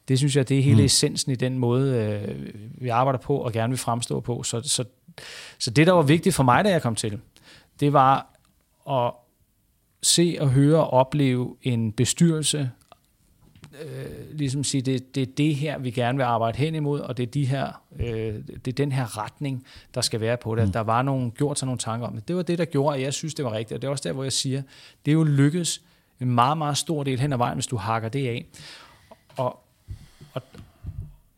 det 0.08 0.18
synes 0.18 0.36
jeg, 0.36 0.48
det 0.48 0.58
er 0.58 0.62
hele 0.62 0.78
mm. 0.78 0.84
essensen 0.84 1.32
i 1.32 1.36
den 1.36 1.58
måde, 1.58 1.94
øh, 1.94 2.36
vi 2.80 2.88
arbejder 2.88 3.18
på 3.18 3.36
og 3.36 3.52
gerne 3.52 3.70
vil 3.70 3.78
fremstå 3.78 4.20
på. 4.20 4.42
Så, 4.42 4.60
så, 4.64 4.84
så 5.58 5.70
det, 5.70 5.86
der 5.86 5.92
var 5.92 6.02
vigtigt 6.02 6.34
for 6.34 6.42
mig, 6.42 6.64
da 6.64 6.70
jeg 6.70 6.82
kom 6.82 6.94
til, 6.94 7.18
det 7.80 7.92
var 7.92 8.37
at 8.90 9.12
se 10.02 10.36
og 10.40 10.50
høre 10.50 10.78
og 10.78 10.90
opleve 10.90 11.56
en 11.62 11.92
bestyrelse, 11.92 12.70
øh, 13.82 14.38
ligesom 14.38 14.64
sige, 14.64 14.82
det, 14.82 15.14
det 15.14 15.22
er 15.22 15.26
det 15.36 15.54
her, 15.54 15.78
vi 15.78 15.90
gerne 15.90 16.18
vil 16.18 16.24
arbejde 16.24 16.58
hen 16.58 16.74
imod, 16.74 17.00
og 17.00 17.16
det 17.16 17.22
er, 17.22 17.26
de 17.30 17.46
her, 17.46 17.82
øh, 18.00 18.34
det 18.64 18.68
er 18.68 18.72
den 18.72 18.92
her 18.92 19.24
retning, 19.24 19.64
der 19.94 20.00
skal 20.00 20.20
være 20.20 20.36
på 20.36 20.54
det. 20.54 20.64
Mm. 20.64 20.72
Der 20.72 20.80
var 20.80 21.02
nogen, 21.02 21.30
gjort 21.30 21.58
sig 21.58 21.66
nogle 21.66 21.78
tanker 21.78 22.06
om 22.06 22.14
det. 22.14 22.28
Det 22.28 22.36
var 22.36 22.42
det, 22.42 22.58
der 22.58 22.64
gjorde, 22.64 22.96
at 22.96 23.02
jeg 23.02 23.14
synes, 23.14 23.34
det 23.34 23.44
var 23.44 23.52
rigtigt. 23.52 23.76
Og 23.76 23.82
det 23.82 23.88
er 23.88 23.90
også 23.90 24.08
der, 24.08 24.12
hvor 24.14 24.22
jeg 24.22 24.32
siger, 24.32 24.62
det 25.04 25.10
er 25.10 25.14
jo 25.14 25.24
lykkedes 25.24 25.82
en 26.20 26.30
meget, 26.30 26.58
meget 26.58 26.76
stor 26.76 27.04
del 27.04 27.20
hen 27.20 27.32
ad 27.32 27.38
vejen, 27.38 27.56
hvis 27.56 27.66
du 27.66 27.76
hakker 27.76 28.08
det 28.08 28.28
af. 28.28 28.46
Og, 29.36 29.60
og, 30.32 30.42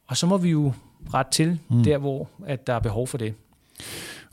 og 0.06 0.16
så 0.16 0.26
må 0.26 0.36
vi 0.36 0.50
jo 0.50 0.72
ret 1.14 1.26
til 1.26 1.58
mm. 1.68 1.84
der, 1.84 1.98
hvor 1.98 2.28
at 2.46 2.66
der 2.66 2.72
er 2.72 2.80
behov 2.80 3.06
for 3.06 3.18
det. 3.18 3.34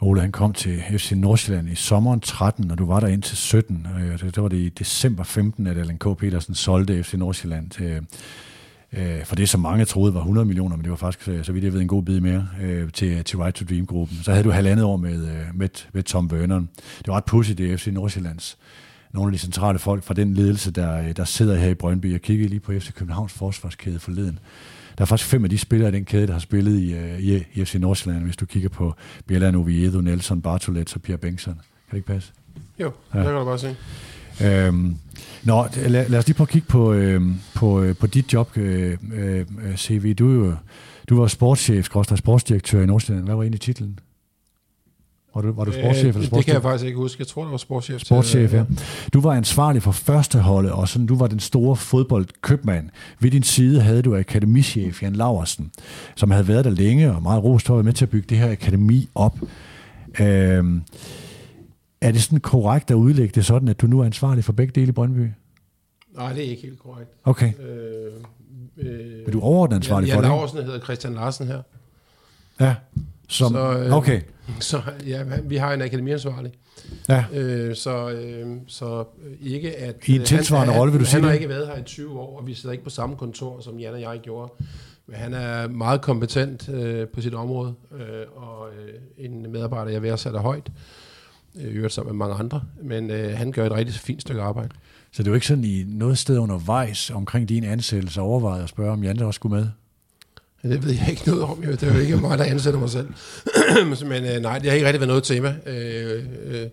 Ole 0.01 0.21
han 0.21 0.31
kom 0.31 0.53
til 0.53 0.83
FC 0.91 1.11
Nordsjælland 1.11 1.69
i 1.69 1.75
sommeren 1.75 2.19
13, 2.19 2.71
og 2.71 2.77
du 2.77 2.85
var 2.85 2.99
der 2.99 3.07
indtil 3.07 3.37
17. 3.37 3.87
Øh, 3.99 4.19
det 4.19 4.41
var 4.41 4.47
det 4.47 4.57
i 4.57 4.69
december 4.69 5.23
15, 5.23 5.67
at 5.67 5.77
Allan 5.77 5.97
K. 5.97 6.17
Petersen 6.17 6.55
solgte 6.55 7.03
FC 7.03 7.13
Nordsjælland 7.13 7.69
til, 7.69 8.05
øh, 8.93 9.25
for 9.25 9.35
det, 9.35 9.49
som 9.49 9.61
mange 9.61 9.85
troede 9.85 10.13
var 10.13 10.19
100 10.19 10.45
millioner, 10.45 10.75
men 10.75 10.83
det 10.83 10.89
var 10.89 10.97
faktisk, 10.97 11.27
øh, 11.27 11.43
så 11.45 11.51
vidt 11.51 11.63
jeg 11.63 11.73
ved, 11.73 11.81
en 11.81 11.87
god 11.87 12.03
bid 12.03 12.19
mere 12.19 12.47
øh, 12.61 12.91
til, 12.91 13.07
øh, 13.07 13.23
til 13.23 13.37
Right 13.37 13.55
to 13.55 13.65
Dream-gruppen. 13.65 14.17
Så 14.23 14.31
havde 14.31 14.43
du 14.43 14.51
halvandet 14.51 14.85
år 14.85 14.97
med, 14.97 15.27
med, 15.53 15.69
med 15.93 16.03
Tom 16.03 16.31
Vernon. 16.31 16.69
Det 16.97 17.07
var 17.07 17.15
ret 17.15 17.25
pudsigt, 17.25 17.57
det 17.57 17.79
FC 17.79 17.87
Nordsjællands 17.87 18.57
nogle 19.17 19.29
af 19.29 19.33
de 19.33 19.39
centrale 19.39 19.79
folk 19.79 20.03
fra 20.03 20.13
den 20.13 20.33
ledelse, 20.33 20.71
der, 20.71 21.13
der 21.13 21.25
sidder 21.25 21.55
her 21.55 21.69
i 21.69 21.73
Brøndby. 21.73 22.11
Jeg 22.11 22.21
kiggede 22.21 22.49
lige 22.49 22.59
på 22.59 22.71
FC 22.71 22.93
Københavns 22.93 23.33
forsvarskæde 23.33 23.99
forleden. 23.99 24.39
Der 24.97 25.01
er 25.01 25.05
faktisk 25.05 25.29
fem 25.29 25.43
af 25.43 25.49
de 25.49 25.57
spillere 25.57 25.89
i 25.89 25.91
den 25.91 26.05
kæde, 26.05 26.27
der 26.27 26.33
har 26.33 26.39
spillet 26.39 26.79
i, 26.79 26.93
uh, 26.93 27.19
i, 27.19 27.43
i 27.53 27.65
FC 27.65 27.75
Nordsjælland, 27.75 28.23
hvis 28.23 28.37
du 28.37 28.45
kigger 28.45 28.69
på 28.69 28.93
Bjelland 29.27 29.55
Oviedo, 29.55 30.01
Nelson, 30.01 30.41
Bartolet 30.41 30.95
og 30.95 31.01
Pierre 31.01 31.17
Bengtsson. 31.17 31.53
Kan 31.53 31.61
det 31.91 31.97
ikke 31.97 32.07
passe? 32.07 32.31
Jo, 32.79 32.91
ja. 33.13 33.19
det 33.19 33.25
kan 33.25 33.35
du 33.35 33.45
bare 33.45 33.59
se. 33.59 33.75
Øhm, 34.43 34.97
nå, 35.43 35.67
lad, 35.75 36.09
lad 36.09 36.19
os 36.19 36.27
lige 36.27 36.35
prøve 36.35 36.45
at 36.45 36.49
kigge 36.49 36.67
på, 36.67 36.93
øh, 36.93 37.21
på, 37.55 37.81
øh, 37.81 37.95
på 37.95 38.07
dit 38.07 38.33
job, 38.33 38.57
øh, 38.57 38.97
øh, 39.13 39.45
CV. 39.75 40.13
Du, 40.13 40.53
du 41.09 41.19
var 41.19 41.27
sportschef, 41.27 41.89
sportsdirektør 42.15 42.81
i 42.81 42.85
Nordsjælland. 42.85 43.25
Hvad 43.25 43.35
var 43.35 43.41
egentlig 43.41 43.61
titlen? 43.61 43.99
Var 45.37 45.41
du, 45.41 45.51
var 45.51 45.65
du 45.65 45.71
sportschef 45.71 46.03
øh, 46.03 46.09
eller 46.09 46.11
sportschef? 46.11 46.37
Det 46.37 46.45
kan 46.45 46.53
jeg 46.53 46.61
faktisk 46.61 46.85
ikke 46.85 46.97
huske. 46.97 47.19
Jeg 47.19 47.27
tror, 47.27 47.43
det 47.43 47.51
var 47.51 47.57
sportschef. 47.57 48.01
Sportschef, 48.01 48.53
ja. 48.53 48.63
Du 49.13 49.21
var 49.21 49.33
ansvarlig 49.33 49.83
for 49.83 49.91
førsteholdet, 49.91 50.71
og 50.71 50.87
sådan, 50.87 51.05
du 51.05 51.17
var 51.17 51.27
den 51.27 51.39
store 51.39 51.75
fodboldkøbmand. 51.75 52.89
Ved 53.19 53.31
din 53.31 53.43
side 53.43 53.81
havde 53.81 54.01
du 54.01 54.17
akademichef 54.17 55.03
Jan 55.03 55.13
Laversen, 55.13 55.71
som 56.15 56.31
havde 56.31 56.47
været 56.47 56.65
der 56.65 56.71
længe 56.71 57.15
og 57.15 57.23
meget 57.23 57.43
rost 57.43 57.69
med 57.69 57.93
til 57.93 58.05
at 58.05 58.09
bygge 58.09 58.25
det 58.29 58.37
her 58.37 58.51
akademi 58.51 59.09
op. 59.15 59.39
Øhm, 60.19 60.81
er 62.01 62.11
det 62.11 62.23
sådan 62.23 62.39
korrekt 62.39 62.91
at 62.91 62.95
udlægge 62.95 63.31
det 63.35 63.45
sådan, 63.45 63.67
at 63.67 63.81
du 63.81 63.87
nu 63.87 63.99
er 63.99 64.05
ansvarlig 64.05 64.43
for 64.43 64.53
begge 64.53 64.71
dele 64.75 64.87
i 64.87 64.91
Brøndby? 64.91 65.27
Nej, 66.15 66.33
det 66.33 66.45
er 66.45 66.49
ikke 66.49 66.61
helt 66.61 66.79
korrekt. 66.79 67.09
Okay. 67.23 67.53
Øh, 67.59 68.11
øh, 68.77 69.27
er 69.27 69.31
du 69.31 69.41
overordnet 69.41 69.75
ansvarlig 69.75 70.07
ja, 70.07 70.15
for 70.15 70.21
det? 70.21 70.27
Jan 70.27 70.35
Laversen 70.35 70.63
hedder 70.63 70.79
Christian 70.79 71.13
Larsen 71.13 71.47
her. 71.47 71.61
Ja, 72.59 72.75
som, 73.27 73.53
så, 73.53 73.79
øh, 73.79 73.93
okay. 73.93 74.21
Så 74.59 74.81
ja, 75.07 75.23
vi 75.43 75.55
har 75.55 75.73
en 75.73 75.81
akademiansvarlig. 75.81 76.51
Ja. 77.09 77.25
Øh, 77.33 77.75
så, 77.75 78.09
øh, 78.09 78.47
så 78.67 79.05
ikke 79.41 79.77
at... 79.77 79.95
I 80.07 80.15
en 80.15 80.21
øh, 80.21 80.27
tilsvarende 80.27 80.73
han, 80.73 80.79
rolle, 80.79 80.91
vil 80.91 80.99
du 80.99 81.03
han, 81.03 81.09
sige 81.09 81.15
Han 81.15 81.23
har 81.23 81.29
det? 81.29 81.35
ikke 81.35 81.49
været 81.49 81.67
her 81.67 81.77
i 81.77 81.83
20 81.83 82.19
år, 82.19 82.39
og 82.39 82.47
vi 82.47 82.53
sidder 82.53 82.71
ikke 82.71 82.83
på 82.83 82.89
samme 82.89 83.15
kontor, 83.15 83.59
som 83.61 83.79
Jan 83.79 83.93
og 83.93 84.01
jeg 84.01 84.19
gjorde. 84.23 84.53
Men 85.07 85.15
han 85.15 85.33
er 85.33 85.67
meget 85.67 86.01
kompetent 86.01 86.69
øh, 86.69 87.07
på 87.07 87.21
sit 87.21 87.33
område, 87.33 87.73
øh, 87.91 88.25
og 88.35 88.67
øh, 88.69 89.25
en 89.25 89.51
medarbejder, 89.51 89.91
jeg 89.91 90.01
værdsætter 90.01 90.39
højt. 90.39 90.71
Øh, 91.55 91.63
i 91.63 91.67
øvrigt 91.67 91.93
sammen 91.93 92.17
med 92.17 92.27
mange 92.27 92.35
andre. 92.39 92.61
Men 92.83 93.09
øh, 93.11 93.37
han 93.37 93.51
gør 93.51 93.65
et 93.65 93.71
rigtig 93.71 93.95
fint 93.95 94.21
stykke 94.21 94.41
arbejde. 94.41 94.69
Så 95.11 95.23
det 95.23 95.27
er 95.27 95.31
jo 95.31 95.35
ikke 95.35 95.47
sådan, 95.47 95.63
I 95.63 95.83
noget 95.87 96.17
sted 96.17 96.37
undervejs 96.37 97.09
omkring 97.09 97.49
din 97.49 97.63
ansættelse 97.63 98.21
overvejet 98.21 98.63
at 98.63 98.69
spørge, 98.69 98.91
om 98.91 99.03
Jan 99.03 99.19
også 99.19 99.37
skulle 99.37 99.55
med? 99.55 99.67
Det 100.69 100.85
ved 100.85 100.93
jeg 100.93 101.07
ikke 101.09 101.27
noget 101.27 101.43
om, 101.43 101.63
jo. 101.63 101.71
Det 101.71 101.83
er 101.83 101.93
jo 101.93 101.99
ikke 101.99 102.17
mig, 102.17 102.37
der 102.37 102.43
ansætter 102.43 102.79
mig 102.79 102.89
selv. 102.89 103.07
Men 104.09 104.25
øh, 104.25 104.41
nej, 104.41 104.59
det 104.59 104.69
har 104.69 104.75
ikke 104.75 104.85
rigtig 104.85 104.99
været 104.99 105.07
noget 105.07 105.23
tema. 105.23 105.55
Øh, 105.65 106.23
øh, 106.45 106.67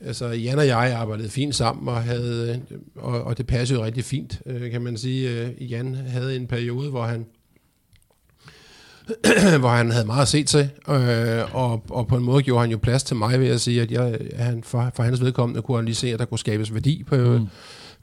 altså, 0.00 0.26
Jan 0.26 0.58
og 0.58 0.66
jeg 0.66 0.92
arbejdede 0.92 1.28
fint 1.28 1.54
sammen, 1.54 1.88
og, 1.88 2.02
havde, 2.02 2.62
øh, 2.72 2.78
og, 2.96 3.22
og 3.22 3.38
det 3.38 3.46
passede 3.46 3.78
jo 3.78 3.84
rigtig 3.84 4.04
fint, 4.04 4.40
øh, 4.46 4.70
kan 4.70 4.82
man 4.82 4.96
sige. 4.96 5.30
Øh, 5.30 5.70
Jan 5.72 5.94
havde 5.94 6.36
en 6.36 6.46
periode, 6.46 6.90
hvor 6.90 7.02
han 7.04 7.26
hvor 9.60 9.68
han 9.68 9.90
havde 9.90 10.06
meget 10.06 10.22
at 10.22 10.28
se 10.28 10.44
til, 10.44 10.70
øh, 10.88 11.54
og, 11.54 11.84
og 11.90 12.06
på 12.06 12.16
en 12.16 12.24
måde 12.24 12.42
gjorde 12.42 12.60
han 12.60 12.70
jo 12.70 12.78
plads 12.78 13.02
til 13.02 13.16
mig 13.16 13.40
ved 13.40 13.48
at 13.48 13.60
sige, 13.60 13.82
at 13.82 13.90
jeg, 13.90 14.18
han, 14.36 14.62
for, 14.62 14.90
for 14.94 15.02
hans 15.02 15.20
vedkommende 15.20 15.62
kunne 15.62 15.76
han 15.76 15.84
lige 15.84 15.94
se, 15.94 16.12
at 16.12 16.18
der 16.18 16.24
kunne 16.24 16.38
skabes 16.38 16.74
værdi 16.74 17.04
på, 17.06 17.16
mm 17.16 17.46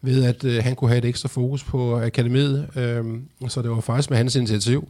ved 0.01 0.23
at 0.23 0.43
øh, 0.43 0.63
han 0.63 0.75
kunne 0.75 0.89
have 0.89 0.97
et 0.97 1.05
ekstra 1.05 1.29
fokus 1.29 1.63
på 1.63 1.99
akademiet. 1.99 2.69
Øh, 2.75 3.05
så 3.49 3.61
det 3.61 3.69
var 3.69 3.81
faktisk 3.81 4.09
med 4.09 4.17
hans 4.17 4.35
initiativ, 4.35 4.89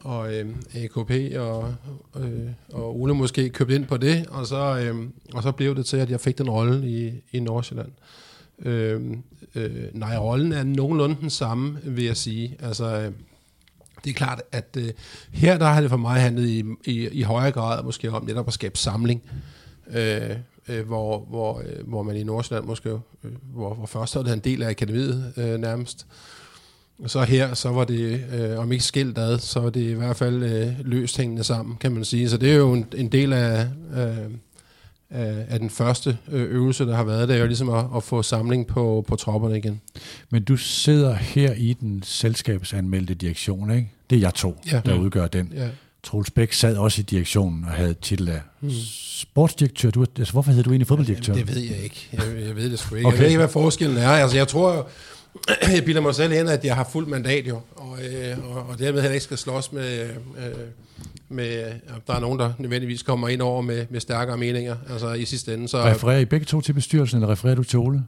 og 0.00 0.34
øh, 0.34 0.46
AKP 0.74 1.36
og, 1.36 1.74
øh, 2.16 2.50
og 2.72 3.00
Ole 3.00 3.14
måske 3.14 3.48
købte 3.48 3.74
ind 3.74 3.86
på 3.86 3.96
det, 3.96 4.26
og 4.26 4.46
så, 4.46 4.78
øh, 4.78 5.08
og 5.34 5.42
så 5.42 5.52
blev 5.52 5.76
det 5.76 5.86
til, 5.86 5.96
at 5.96 6.10
jeg 6.10 6.20
fik 6.20 6.38
den 6.38 6.50
rolle 6.50 6.88
i, 6.88 7.12
i 7.32 7.40
Nordsjælland. 7.40 7.92
Øh, 8.64 9.00
øh, 9.54 9.84
nej, 9.92 10.16
rollen 10.18 10.52
er 10.52 10.64
nogenlunde 10.64 11.16
den 11.20 11.30
samme, 11.30 11.78
vil 11.84 12.04
jeg 12.04 12.16
sige. 12.16 12.56
Altså, 12.60 13.00
øh, 13.00 13.12
det 14.04 14.10
er 14.10 14.14
klart, 14.14 14.42
at 14.52 14.76
øh, 14.78 14.90
her 15.32 15.58
der 15.58 15.66
har 15.66 15.80
det 15.80 15.90
for 15.90 15.96
mig 15.96 16.20
handlet 16.20 16.48
i, 16.48 16.64
i, 16.84 17.08
i 17.08 17.22
højere 17.22 17.52
grad 17.52 17.82
måske 17.82 18.10
om 18.10 18.24
netop 18.24 18.48
at 18.48 18.54
skabe 18.54 18.78
samling, 18.78 19.22
øh, 19.90 20.36
øh, 20.68 20.86
hvor, 20.86 21.18
hvor, 21.28 21.58
øh, 21.66 21.88
hvor 21.88 22.02
man 22.02 22.16
i 22.16 22.22
Nordsjælland 22.22 22.66
måske, 22.66 22.88
øh, 23.24 23.30
hvor, 23.54 23.74
hvor 23.74 23.86
først 23.86 24.16
var 24.16 24.22
det 24.22 24.32
en 24.32 24.38
del 24.38 24.62
af 24.62 24.70
akademiet 24.70 25.32
øh, 25.36 25.58
nærmest, 25.60 26.06
og 27.02 27.10
så 27.10 27.22
her, 27.22 27.54
så 27.54 27.68
var 27.68 27.84
det, 27.84 28.24
øh, 28.34 28.58
om 28.58 28.72
ikke 28.72 28.84
skilt 28.84 29.18
ad, 29.18 29.38
så 29.38 29.60
var 29.60 29.70
det 29.70 29.80
i 29.80 29.92
hvert 29.92 30.16
fald 30.16 30.42
øh, 30.42 30.72
løst 30.84 31.16
hængende 31.16 31.44
sammen, 31.44 31.76
kan 31.76 31.92
man 31.92 32.04
sige. 32.04 32.28
Så 32.28 32.36
det 32.36 32.50
er 32.52 32.56
jo 32.56 32.72
en, 32.72 32.86
en 32.94 33.08
del 33.08 33.32
af, 33.32 33.66
øh, 33.96 34.16
af, 35.10 35.46
af 35.48 35.58
den 35.58 35.70
første 35.70 36.18
øh, 36.32 36.42
øvelse, 36.54 36.86
der 36.86 36.96
har 36.96 37.04
været, 37.04 37.28
det 37.28 37.36
er 37.36 37.40
jo 37.40 37.46
ligesom 37.46 37.68
at, 37.70 37.84
at 37.96 38.02
få 38.02 38.22
samling 38.22 38.66
på, 38.66 39.04
på 39.08 39.16
tropperne 39.16 39.58
igen. 39.58 39.80
Men 40.30 40.44
du 40.44 40.56
sidder 40.56 41.14
her 41.14 41.52
i 41.52 41.72
den 41.80 42.02
selskabsanmeldte 42.02 43.14
direktion, 43.14 43.70
ikke? 43.70 43.90
Det 44.10 44.16
er 44.16 44.20
jeg 44.20 44.34
to, 44.34 44.56
Ja. 44.72 44.80
der 44.84 44.98
udgør 44.98 45.26
den. 45.26 45.52
Ja. 45.54 45.68
Troels 46.04 46.30
Bæk 46.30 46.52
sad 46.52 46.76
også 46.76 47.00
i 47.00 47.04
direktionen 47.04 47.64
og 47.64 47.70
havde 47.70 47.94
titel 47.94 48.28
af 48.28 48.40
sportsdirektør. 48.70 49.90
Du, 49.90 50.04
altså, 50.18 50.32
hvorfor 50.32 50.50
hedder 50.50 50.64
du 50.64 50.70
egentlig 50.70 50.86
fodbolddirektør? 50.86 51.34
Det 51.34 51.54
ved 51.54 51.62
jeg 51.62 51.78
ikke. 51.82 52.08
Jeg, 52.12 52.22
jeg 52.46 52.56
ved 52.56 52.70
det 52.70 52.78
sgu 52.78 52.94
ikke. 52.94 53.06
Okay. 53.06 53.16
Jeg 53.16 53.22
ved 53.22 53.28
ikke, 53.28 53.38
hvad 53.38 53.48
forskellen 53.48 53.96
er. 53.96 54.08
Altså, 54.08 54.36
jeg 54.36 54.48
tror 54.48 54.88
jeg 55.76 55.84
bilder 55.84 56.00
mig 56.00 56.14
selv 56.14 56.32
ind, 56.32 56.48
at 56.48 56.64
jeg 56.64 56.76
har 56.76 56.88
fuldt 56.92 57.08
mandat 57.08 57.46
jo, 57.46 57.60
og, 57.76 57.98
øh, 58.04 58.56
og, 58.56 58.66
og 58.68 58.78
dermed 58.78 59.00
heller 59.00 59.14
ikke 59.14 59.24
skal 59.24 59.38
slås 59.38 59.72
med, 59.72 60.10
øh, 60.10 60.50
med 61.28 61.46
at 61.46 62.06
der 62.06 62.14
er 62.14 62.20
nogen, 62.20 62.38
der 62.38 62.52
nødvendigvis 62.58 63.02
kommer 63.02 63.28
ind 63.28 63.42
over 63.42 63.62
med, 63.62 63.86
med 63.90 64.00
stærkere 64.00 64.36
meninger, 64.36 64.76
altså 64.90 65.12
i 65.12 65.24
sidste 65.24 65.54
ende, 65.54 65.68
så 65.68 65.84
Refererer 65.84 66.18
I 66.18 66.24
begge 66.24 66.46
to 66.46 66.60
til 66.60 66.72
bestyrelsen, 66.72 67.18
eller 67.18 67.32
refererer 67.32 67.54
du 67.54 67.64
til 67.64 67.78
Ole? 67.78 68.04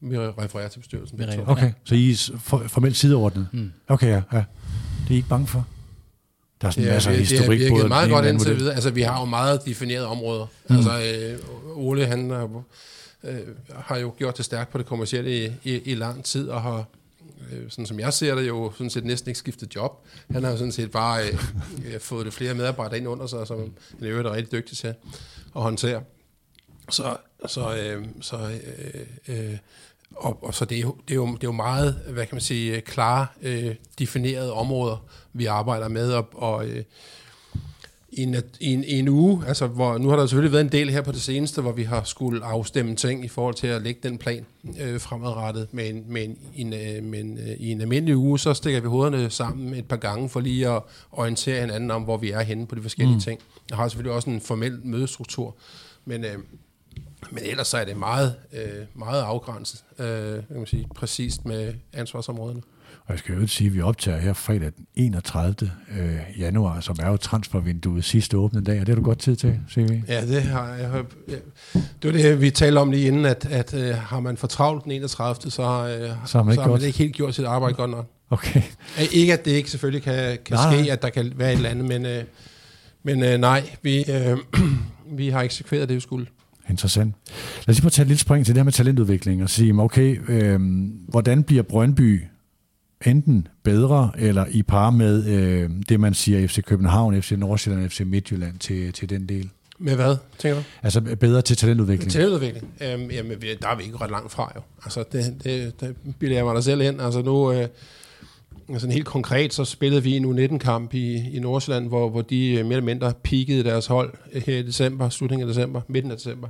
vi 0.00 0.18
refererer 0.18 0.68
til 0.68 0.78
bestyrelsen. 0.78 1.20
Okay, 1.46 1.72
så 1.84 1.94
I 1.94 2.10
er 2.10 2.16
formelt 2.66 2.96
sideordnet? 2.96 3.46
Mm. 3.52 3.72
Okay, 3.88 4.08
ja, 4.08 4.22
ja. 4.32 4.38
Det 4.38 5.08
er 5.08 5.10
I 5.10 5.16
ikke 5.16 5.28
bange 5.28 5.46
for? 5.46 5.66
Der 6.60 6.66
er 6.66 6.70
sådan 6.70 6.88
er, 6.88 6.92
masser 6.92 7.10
af 7.10 7.16
det, 7.16 7.28
det 7.28 7.38
historik. 7.38 7.60
virket 7.60 7.88
meget 7.88 8.10
godt 8.10 8.26
indtil 8.26 8.56
videre. 8.58 8.74
Altså, 8.74 8.90
vi 8.90 9.02
har 9.02 9.20
jo 9.20 9.24
meget 9.24 9.64
definerede 9.64 10.06
områder. 10.06 10.46
Mm. 10.68 10.76
Altså, 10.76 10.90
øh, 11.00 11.86
Ole, 11.86 12.06
han 12.06 12.30
har, 12.30 12.62
øh, 13.24 13.38
har 13.74 13.96
jo 13.98 14.14
gjort 14.18 14.36
det 14.36 14.44
stærkt 14.44 14.72
på 14.72 14.78
det 14.78 14.86
kommercielle 14.86 15.46
i, 15.46 15.52
i, 15.64 15.80
i 15.84 15.94
lang 15.94 16.24
tid, 16.24 16.48
og 16.48 16.62
har, 16.62 16.84
øh, 17.52 17.70
sådan 17.70 17.86
som 17.86 18.00
jeg 18.00 18.12
ser 18.12 18.34
det, 18.34 18.48
jo 18.48 18.72
sådan 18.72 18.90
set 18.90 19.04
næsten 19.04 19.28
ikke 19.28 19.38
skiftet 19.38 19.74
job. 19.74 20.06
Han 20.30 20.44
har 20.44 20.50
jo 20.50 20.56
sådan 20.56 20.72
set 20.72 20.90
bare 20.90 21.28
øh, 21.28 21.38
øh, 21.86 22.00
fået 22.00 22.26
det 22.26 22.34
flere 22.34 22.54
medarbejdere 22.54 22.98
ind 22.98 23.08
under 23.08 23.26
sig, 23.26 23.46
som 23.46 23.58
han 23.58 23.72
i 24.00 24.10
øvrigt 24.10 24.28
er 24.28 24.32
rigtig 24.32 24.52
dygtig 24.52 24.78
til 24.78 24.86
at 24.86 25.62
håndtere. 25.62 26.02
Så, 26.90 27.16
så, 27.46 27.76
øh, 27.76 28.04
så 28.20 28.36
øh, 28.36 29.00
øh, 29.28 29.56
og, 30.16 30.44
og 30.44 30.54
så 30.54 30.64
det 30.64 30.76
er, 30.76 30.80
jo, 30.80 30.96
det, 31.08 31.14
er 31.14 31.16
jo, 31.16 31.26
det 31.26 31.34
er 31.34 31.48
jo 31.48 31.52
meget, 31.52 31.94
hvad 32.08 32.26
kan 32.26 32.34
man 32.34 32.40
sige, 32.40 32.80
klare, 32.80 33.26
øh, 33.42 33.74
definerede 33.98 34.52
områder, 34.52 35.04
vi 35.32 35.46
arbejder 35.46 35.88
med, 35.88 36.12
og, 36.12 36.28
og 36.32 36.66
øh, 36.66 36.84
i 38.12 38.22
en, 38.22 38.36
i, 38.60 38.72
en, 38.72 38.84
i 38.84 38.98
en 38.98 39.08
uge, 39.08 39.42
altså 39.46 39.66
hvor, 39.66 39.98
nu 39.98 40.08
har 40.08 40.16
der 40.16 40.26
selvfølgelig 40.26 40.52
været 40.52 40.64
en 40.64 40.72
del 40.72 40.90
her 40.90 41.02
på 41.02 41.12
det 41.12 41.20
seneste, 41.20 41.62
hvor 41.62 41.72
vi 41.72 41.82
har 41.82 42.02
skulle 42.04 42.44
afstemme 42.44 42.96
ting 42.96 43.24
i 43.24 43.28
forhold 43.28 43.54
til 43.54 43.66
at 43.66 43.82
lægge 43.82 44.00
den 44.02 44.18
plan 44.18 44.46
øh, 44.80 45.00
fremadrettet, 45.00 45.68
men, 45.72 46.04
men, 46.08 46.38
en, 46.56 46.72
øh, 46.72 47.04
men 47.04 47.38
øh, 47.38 47.56
i 47.58 47.70
en 47.70 47.80
almindelig 47.80 48.16
uge, 48.16 48.38
så 48.38 48.54
stikker 48.54 48.80
vi 48.80 48.88
hovederne 48.88 49.30
sammen 49.30 49.74
et 49.74 49.88
par 49.88 49.96
gange 49.96 50.28
for 50.28 50.40
lige 50.40 50.68
at 50.68 50.82
orientere 51.12 51.60
hinanden 51.60 51.90
om, 51.90 52.02
hvor 52.02 52.16
vi 52.16 52.30
er 52.30 52.40
henne 52.40 52.66
på 52.66 52.74
de 52.74 52.82
forskellige 52.82 53.14
mm. 53.14 53.20
ting. 53.20 53.40
Jeg 53.70 53.76
har 53.76 53.88
selvfølgelig 53.88 54.14
også 54.14 54.30
en 54.30 54.40
formel 54.40 54.80
mødestruktur, 54.84 55.56
men, 56.04 56.24
øh, 56.24 56.38
men 57.30 57.44
ellers 57.44 57.68
så 57.68 57.76
er 57.76 57.84
det 57.84 57.96
meget, 57.96 58.34
øh, 58.52 58.86
meget 58.94 59.22
afgrænset, 59.22 59.84
øh, 59.98 60.06
kan 60.06 60.44
man 60.56 60.66
sige, 60.66 60.86
præcist 60.94 61.44
med 61.44 61.74
ansvarsområderne. 61.92 62.62
Og 63.10 63.14
jeg 63.14 63.18
skal 63.18 63.34
jo 63.34 63.46
sige, 63.46 63.68
at 63.68 63.74
vi 63.74 63.80
optager 63.80 64.18
her 64.18 64.32
fredag 64.32 64.72
den 64.76 64.86
31. 64.94 65.70
Øh, 65.98 66.40
januar, 66.40 66.80
som 66.80 66.96
er 67.02 67.08
jo 67.08 67.16
transfervinduet 67.16 68.04
sidste 68.04 68.36
åbne 68.36 68.64
dag, 68.64 68.80
og 68.80 68.86
det 68.86 68.88
har 68.88 68.96
du 68.96 69.02
godt 69.02 69.18
tid 69.18 69.36
til, 69.36 69.60
CV. 69.70 70.02
Ja, 70.08 70.26
det 70.26 70.42
har 70.42 70.74
jeg. 70.74 71.04
Det 71.72 71.82
var 72.02 72.10
det, 72.12 72.40
vi 72.40 72.50
talte 72.50 72.78
om 72.78 72.90
lige 72.90 73.06
inden, 73.06 73.24
at, 73.24 73.46
at 73.50 73.74
uh, 73.74 73.80
har 73.80 74.20
man 74.20 74.36
for 74.36 74.46
travlt 74.46 74.84
den 74.84 74.92
31. 74.92 75.50
så, 75.50 75.62
uh, 75.62 76.28
Så 76.28 76.38
har 76.38 76.42
man 76.42 76.52
ikke 76.52 76.54
så 76.54 76.62
har 76.62 76.70
man 76.70 76.82
ikke 76.82 76.98
helt 76.98 77.14
gjort 77.14 77.34
sit 77.34 77.44
arbejde 77.44 77.74
godt 77.74 77.90
nok. 77.90 78.06
Okay. 78.30 78.62
Ikke 79.12 79.32
at 79.32 79.44
det 79.44 79.50
ikke 79.50 79.70
selvfølgelig 79.70 80.02
kan, 80.02 80.38
kan 80.44 80.56
Nej, 80.56 80.82
ske, 80.82 80.92
at 80.92 81.02
der 81.02 81.08
kan 81.08 81.32
være 81.36 81.52
et 81.52 81.56
eller 81.56 81.70
andet, 81.70 81.84
men, 81.84 82.24
men 83.02 83.40
nej, 83.40 83.70
vi, 83.82 84.04
uh, 84.32 84.38
vi 85.18 85.28
har 85.28 85.42
eksekveret 85.42 85.88
det, 85.88 85.94
vi 85.94 86.00
skulle. 86.00 86.26
Interessant. 86.70 87.14
Lad 87.66 87.68
os 87.68 87.76
lige 87.76 87.80
prøve 87.80 87.88
at 87.88 87.92
tage 87.92 88.04
et 88.04 88.08
lille 88.08 88.20
spring 88.20 88.46
til 88.46 88.54
det 88.54 88.60
her 88.60 88.64
med 88.64 88.72
talentudvikling 88.72 89.42
og 89.42 89.50
sige, 89.50 89.74
okay, 89.74 90.20
øh, 90.28 90.60
hvordan 91.08 91.42
bliver 91.42 91.62
Brøndby 91.62 92.24
enten 93.06 93.48
bedre 93.62 94.10
eller 94.18 94.44
i 94.50 94.62
par 94.62 94.90
med 94.90 95.26
øh, 95.26 95.70
det, 95.88 96.00
man 96.00 96.14
siger 96.14 96.48
FC 96.48 96.62
København, 96.62 97.22
FC 97.22 97.32
Nordsjælland, 97.36 97.90
FC 97.90 98.00
Midtjylland 98.06 98.58
til, 98.58 98.92
til 98.92 99.10
den 99.10 99.28
del? 99.28 99.50
Med 99.78 99.94
hvad, 99.94 100.16
tænker 100.38 100.58
du? 100.58 100.64
Altså 100.82 101.00
bedre 101.00 101.42
til 101.42 101.56
talentudvikling. 101.56 102.12
Talentudvikling. 102.12 102.68
Øhm, 102.80 103.10
jamen, 103.10 103.40
der 103.62 103.68
er 103.68 103.76
vi 103.76 103.84
ikke 103.84 103.96
ret 103.96 104.10
langt 104.10 104.32
fra, 104.32 104.52
jo. 104.56 104.60
Altså, 104.84 105.04
det, 105.12 105.34
det, 105.44 105.80
det 105.80 105.96
bilder 106.18 106.36
jeg 106.36 106.44
mig 106.44 106.54
da 106.54 106.60
selv 106.60 106.80
ind. 106.80 107.00
Altså, 107.00 107.22
nu... 107.22 107.52
Øh, 107.52 107.68
altså, 108.72 108.88
helt 108.90 109.06
konkret, 109.06 109.54
så 109.54 109.64
spillede 109.64 110.02
vi 110.02 110.16
en 110.16 110.24
U19-kamp 110.24 110.94
i, 110.94 111.36
i 111.36 111.38
Nordsjælland, 111.40 111.88
hvor, 111.88 112.08
hvor 112.10 112.22
de 112.22 112.46
øh, 112.50 112.64
mere 112.64 112.76
eller 112.76 112.80
mindre 112.80 113.12
peakede 113.24 113.64
deres 113.64 113.86
hold 113.86 114.12
øh, 114.32 114.42
her 114.46 114.56
i 114.56 114.62
december, 114.62 115.08
slutningen 115.08 115.48
af 115.48 115.54
december, 115.54 115.80
midten 115.88 116.10
af 116.10 116.16
december. 116.16 116.48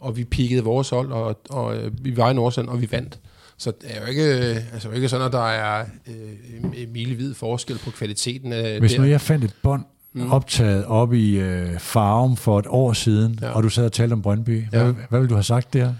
Og 0.00 0.16
vi 0.16 0.24
peakede 0.24 0.64
vores 0.64 0.90
hold, 0.90 1.12
og, 1.12 1.40
og 1.50 1.76
øh, 1.76 1.92
vi 2.04 2.16
var 2.16 2.30
i 2.30 2.34
Nordsjælland, 2.34 2.68
og 2.74 2.80
vi 2.80 2.88
vandt. 2.90 3.18
Så 3.58 3.70
det 3.70 3.90
er 3.96 4.00
jo 4.00 4.06
ikke, 4.06 4.50
øh, 4.50 4.56
altså, 4.72 4.88
jo 4.88 4.94
ikke 4.94 5.08
sådan, 5.08 5.26
at 5.26 5.32
der 5.32 5.48
er 5.48 5.84
øh, 6.06 6.88
milevid 6.92 7.34
forskel 7.34 7.78
på 7.78 7.90
kvaliteten 7.90 8.52
af 8.52 8.80
Hvis 8.80 8.92
der. 8.92 9.00
nu 9.00 9.04
jeg 9.06 9.20
fandt 9.20 9.44
et 9.44 9.54
bånd 9.62 9.84
Mm. 10.12 10.30
optaget 10.32 10.84
op 10.84 11.14
i 11.14 11.38
øh, 11.38 11.78
Farum 11.78 12.36
for 12.36 12.58
et 12.58 12.66
år 12.68 12.92
siden, 12.92 13.38
ja. 13.42 13.50
Og 13.50 13.62
du 13.62 13.68
sad 13.68 13.84
og 13.84 13.92
talte 13.92 14.12
om 14.12 14.22
Brøndby, 14.22 14.64
hvad, 14.70 14.80
Ja. 14.86 14.92
hvad 15.08 15.20
ville 15.20 15.28
du 15.30 15.34
have 15.34 15.42
sagt 15.42 15.72
der? 15.74 15.94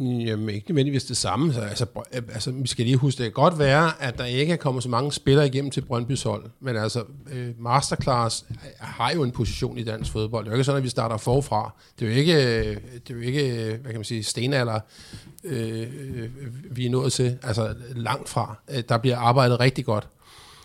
Jamen, 0.00 0.48
ikke 0.48 0.70
nødvendigvis 0.70 1.04
det 1.04 1.16
samme. 1.16 1.52
Så, 1.52 1.60
altså, 1.60 1.86
øh, 2.14 2.22
altså, 2.32 2.50
vi 2.50 2.68
skal 2.68 2.84
lige 2.84 2.96
huske, 2.96 3.18
det 3.18 3.24
kan 3.24 3.42
godt 3.42 3.58
være, 3.58 4.02
at 4.02 4.18
der 4.18 4.24
ikke 4.24 4.52
er 4.52 4.56
kommet 4.56 4.82
så 4.82 4.88
mange 4.88 5.12
spillere 5.12 5.46
igennem 5.46 5.70
til 5.70 5.80
Brøndbys 5.80 6.22
hold. 6.22 6.50
Men 6.60 6.76
altså, 6.76 7.04
øh, 7.32 7.48
Masterclass 7.58 8.44
har 8.78 9.12
jo 9.12 9.22
en 9.22 9.30
position 9.30 9.78
i 9.78 9.84
dansk 9.84 10.12
fodbold. 10.12 10.44
Det 10.44 10.50
er 10.50 10.52
jo 10.52 10.56
ikke 10.56 10.64
sådan, 10.64 10.78
at 10.78 10.84
vi 10.84 10.88
starter 10.88 11.16
forfra. 11.16 11.74
Det 11.98 12.08
er 12.08 12.12
jo 12.12 12.18
ikke, 12.18 12.34
det 12.74 13.10
er 13.10 13.14
jo 13.14 13.20
ikke 13.20 13.78
hvad 13.82 13.90
kan 13.90 13.94
man 13.94 14.04
sige, 14.04 14.22
stenalder, 14.22 14.80
øh, 15.44 15.80
øh 15.80 16.28
vi 16.70 16.86
er 16.86 16.90
nået 16.90 17.12
til. 17.12 17.38
Altså, 17.42 17.74
langt 17.96 18.28
fra. 18.28 18.58
Øh, 18.70 18.82
der 18.88 18.98
bliver 18.98 19.18
arbejdet 19.18 19.60
rigtig 19.60 19.84
godt. 19.84 20.08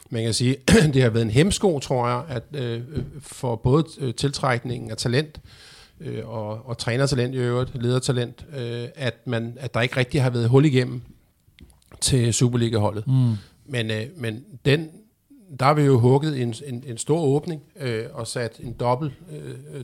Man 0.10 0.24
kan 0.24 0.34
sige, 0.34 0.56
det 0.94 1.02
har 1.02 1.10
været 1.10 1.26
en 1.26 1.32
hemsko, 1.32 1.80
tror 1.80 2.08
jeg, 2.08 2.24
at 2.30 2.44
øh, 2.54 2.82
for 3.20 3.56
både 3.56 4.12
tiltrækningen 4.12 4.92
af 4.92 4.98
talent, 4.98 5.42
øh, 5.44 5.52
og, 6.26 6.68
og 6.68 6.78
trænertalent 6.78 7.36
i 7.36 7.38
øvrigt, 7.38 7.82
ledertalent, 7.82 8.46
øh, 8.58 8.88
at, 8.96 9.14
man, 9.26 9.58
at 9.60 9.74
der 9.74 9.82
ikke 9.82 9.98
rigtig 9.98 10.24
har 10.24 10.30
været 10.30 10.50
hul 10.50 10.66
igennem 10.66 11.02
til 12.02 12.34
Superliga-holdet. 12.34 13.08
Mm. 13.08 13.34
Men, 13.66 13.92
øh, 13.92 14.04
men 14.16 14.44
den, 14.66 14.90
der 15.60 15.66
har 15.66 15.74
vi 15.74 15.82
jo 15.82 16.00
hugget 16.00 16.42
en, 16.42 16.54
en, 16.66 16.84
en 16.88 16.98
stor 16.98 17.20
åbning 17.20 17.62
øh, 17.80 18.06
og 18.14 18.28
sat 18.28 18.60
en 18.60 18.74
dobbelt 18.74 19.14
øh, 19.32 19.84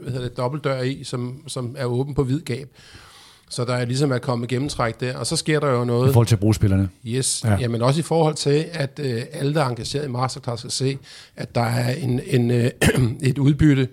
hvad 0.00 0.12
hedder 0.12 0.28
det, 0.28 0.36
dobbeltdør 0.36 0.80
i, 0.80 1.04
som, 1.04 1.42
som 1.46 1.74
er 1.78 1.84
åben 1.84 2.14
på 2.14 2.24
hvid 2.24 2.40
gab. 2.40 2.68
Så 3.48 3.64
der 3.64 3.74
er 3.74 3.84
ligesom 3.84 4.12
at 4.12 4.22
komme 4.22 4.46
gennemtræk 4.46 5.00
der, 5.00 5.16
og 5.16 5.26
så 5.26 5.36
sker 5.36 5.60
der 5.60 5.70
jo 5.70 5.84
noget. 5.84 6.10
I 6.10 6.12
forhold 6.12 6.26
til 6.26 6.36
brugspillerne. 6.36 6.88
Yes, 7.06 7.44
ja. 7.44 7.56
jamen 7.60 7.82
også 7.82 8.00
i 8.00 8.02
forhold 8.02 8.34
til, 8.34 8.64
at 8.72 9.00
øh, 9.02 9.22
alle, 9.32 9.54
der 9.54 9.64
er 9.64 9.68
engageret 9.68 10.04
i 10.04 10.08
Masterclass, 10.08 10.60
skal 10.60 10.70
se, 10.70 10.98
at 11.36 11.54
der 11.54 11.60
er 11.60 11.94
en, 11.94 12.20
en, 12.26 12.50
øh, 12.50 12.70
et 13.30 13.38
udbytte, 13.38 13.88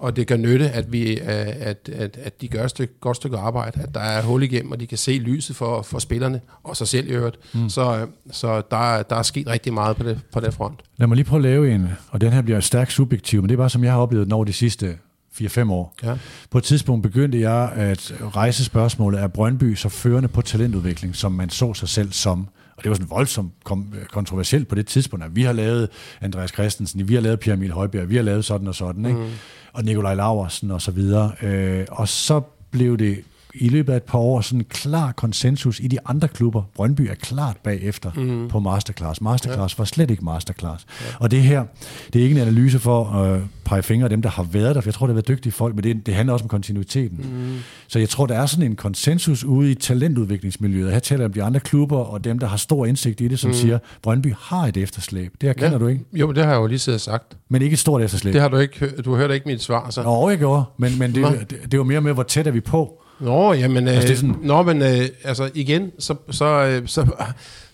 og 0.00 0.16
det 0.16 0.26
kan 0.26 0.40
nytte, 0.40 0.70
at, 0.70 0.92
vi, 0.92 1.12
øh, 1.12 1.26
at, 1.60 1.88
at, 1.92 2.18
at 2.22 2.40
de 2.40 2.48
gør 2.48 2.64
et 2.64 2.70
stykke, 2.70 2.94
godt 3.00 3.16
stykke 3.16 3.36
arbejde, 3.36 3.80
at 3.80 3.94
der 3.94 4.00
er 4.00 4.22
hul 4.22 4.42
igennem, 4.42 4.72
og 4.72 4.80
de 4.80 4.86
kan 4.86 4.98
se 4.98 5.12
lyset 5.12 5.56
for, 5.56 5.82
for 5.82 5.98
spillerne, 5.98 6.40
og 6.64 6.76
sig 6.76 6.88
selv 6.88 7.08
i 7.08 7.10
øvrigt. 7.10 7.38
Mm. 7.54 7.68
Så, 7.68 8.00
øh, 8.00 8.06
så 8.30 8.62
der, 8.70 9.02
der 9.02 9.16
er 9.16 9.22
sket 9.22 9.46
rigtig 9.46 9.74
meget 9.74 9.96
på 9.96 10.02
det, 10.02 10.20
på 10.32 10.40
det 10.40 10.54
front. 10.54 10.80
Lad 10.96 11.06
mig 11.06 11.16
lige 11.16 11.24
prøve 11.24 11.38
at 11.38 11.42
lave 11.42 11.74
en, 11.74 11.88
og 12.10 12.20
den 12.20 12.32
her 12.32 12.42
bliver 12.42 12.60
stærkt 12.60 12.92
subjektiv, 12.92 13.42
men 13.42 13.48
det 13.48 13.54
er 13.54 13.58
bare 13.58 13.70
som 13.70 13.84
jeg 13.84 13.92
har 13.92 14.00
oplevet 14.00 14.26
den 14.26 14.32
over 14.32 14.44
de 14.44 14.52
sidste 14.52 14.96
4-5 15.40 15.70
år. 15.70 15.94
Ja. 16.02 16.16
På 16.50 16.58
et 16.58 16.64
tidspunkt 16.64 17.02
begyndte 17.02 17.40
jeg 17.40 17.72
at 17.72 18.12
rejse 18.36 18.64
spørgsmålet, 18.64 19.20
er 19.20 19.28
Brøndby 19.28 19.74
så 19.74 19.88
førende 19.88 20.28
på 20.28 20.42
talentudvikling, 20.42 21.16
som 21.16 21.32
man 21.32 21.50
så 21.50 21.74
sig 21.74 21.88
selv 21.88 22.12
som? 22.12 22.48
Og 22.80 22.84
det 22.84 22.90
var 22.90 22.94
sådan 22.94 23.10
voldsomt 23.10 23.52
kom, 23.64 23.94
kontroversielt 24.10 24.68
på 24.68 24.74
det 24.74 24.86
tidspunkt, 24.86 25.24
at 25.24 25.36
vi 25.36 25.42
har 25.42 25.52
lavet 25.52 25.88
Andreas 26.20 26.50
Christensen, 26.50 27.08
vi 27.08 27.14
har 27.14 27.20
lavet 27.20 27.40
Pierre 27.40 27.56
Emil 27.56 27.72
Højbjerg, 27.72 28.08
vi 28.08 28.16
har 28.16 28.22
lavet 28.22 28.44
sådan 28.44 28.68
og 28.68 28.74
sådan, 28.74 29.06
ikke? 29.06 29.18
Mm. 29.18 29.26
og 29.72 29.84
Nikolaj 29.84 30.14
Laversen 30.14 30.70
og 30.70 30.82
så 30.82 30.90
videre. 30.90 31.32
Øh, 31.42 31.86
og 31.90 32.08
så 32.08 32.40
blev 32.70 32.98
det 32.98 33.24
i 33.54 33.68
løbet 33.68 33.92
af 33.92 33.96
et 33.96 34.02
par 34.02 34.18
år 34.18 34.40
sådan 34.40 34.60
en 34.60 34.64
klar 34.64 35.12
konsensus 35.12 35.80
i 35.80 35.88
de 35.88 35.98
andre 36.06 36.28
klubber. 36.28 36.62
Brøndby 36.74 37.00
er 37.00 37.14
klart 37.14 37.56
bagefter 37.64 38.10
mm. 38.16 38.48
på 38.48 38.60
Masterclass. 38.60 39.20
Masterclass 39.20 39.74
ja. 39.74 39.80
var 39.80 39.84
slet 39.84 40.10
ikke 40.10 40.24
Masterclass. 40.24 40.86
Ja. 41.00 41.06
Og 41.20 41.30
det 41.30 41.42
her, 41.42 41.64
det 42.12 42.18
er 42.18 42.22
ikke 42.22 42.34
en 42.34 42.42
analyse 42.42 42.78
for 42.78 43.04
at 43.04 43.36
øh, 43.36 43.42
pege 43.64 43.82
fingre 43.82 44.04
af 44.04 44.10
dem, 44.10 44.22
der 44.22 44.28
har 44.28 44.42
været 44.42 44.74
der, 44.74 44.80
for 44.80 44.88
jeg 44.88 44.94
tror, 44.94 45.06
det 45.06 45.12
har 45.12 45.14
været 45.14 45.28
dygtige 45.28 45.52
folk, 45.52 45.74
men 45.74 45.84
det, 45.84 46.06
det 46.06 46.14
handler 46.14 46.32
også 46.32 46.42
om 46.42 46.48
kontinuiteten. 46.48 47.18
Mm. 47.18 47.56
Så 47.88 47.98
jeg 47.98 48.08
tror, 48.08 48.26
der 48.26 48.34
er 48.34 48.46
sådan 48.46 48.64
en 48.64 48.76
konsensus 48.76 49.44
ude 49.44 49.70
i 49.70 49.74
talentudviklingsmiljøet. 49.74 50.92
Her 50.92 50.98
taler 50.98 51.20
jeg 51.20 51.26
om 51.26 51.32
de 51.32 51.42
andre 51.42 51.60
klubber, 51.60 51.98
og 51.98 52.24
dem, 52.24 52.38
der 52.38 52.46
har 52.46 52.56
stor 52.56 52.86
indsigt 52.86 53.20
i 53.20 53.28
det, 53.28 53.38
som 53.38 53.50
mm. 53.50 53.54
siger, 53.54 53.78
Brøndby 54.02 54.34
har 54.38 54.66
et 54.66 54.76
efterslæb. 54.76 55.32
Det 55.40 55.48
her 55.48 55.52
kender 55.52 55.72
ja. 55.72 55.78
du 55.78 55.86
ikke? 55.86 56.04
Jo, 56.12 56.32
det 56.32 56.44
har 56.44 56.52
jeg 56.52 56.60
jo 56.60 56.66
lige 56.66 56.78
siddet 56.78 57.00
sagt. 57.00 57.36
Men 57.48 57.62
ikke 57.62 57.74
et 57.74 57.78
stort 57.78 58.02
efterslæb. 58.02 58.32
Det 58.32 58.40
har 58.40 58.48
du 58.48 58.56
ikke, 58.56 58.86
du 59.04 59.10
har 59.10 59.18
hørt 59.18 59.30
ikke 59.30 59.48
mit 59.48 59.62
svar, 59.62 59.90
så. 59.90 60.02
Nå, 60.02 60.28
jeg 60.28 60.38
gjorde, 60.38 60.64
men, 60.76 60.98
men 60.98 61.14
det, 61.14 61.50
det, 61.50 61.72
det 61.72 61.78
var 61.78 61.84
mere 61.84 62.00
med, 62.00 62.12
hvor 62.12 62.22
tæt 62.22 62.46
er 62.46 62.50
vi 62.50 62.60
på. 62.60 63.02
Nå, 63.20 63.52
jamen, 63.52 63.88
altså, 63.88 64.08
det 64.08 64.14
er 64.14 64.16
sådan... 64.16 64.36
nå, 64.42 64.62
men 64.62 64.82
øh, 64.82 65.08
altså 65.24 65.50
igen, 65.54 65.90
så, 65.98 66.14
så, 66.30 66.44
øh, 66.44 66.88
så, 66.88 67.06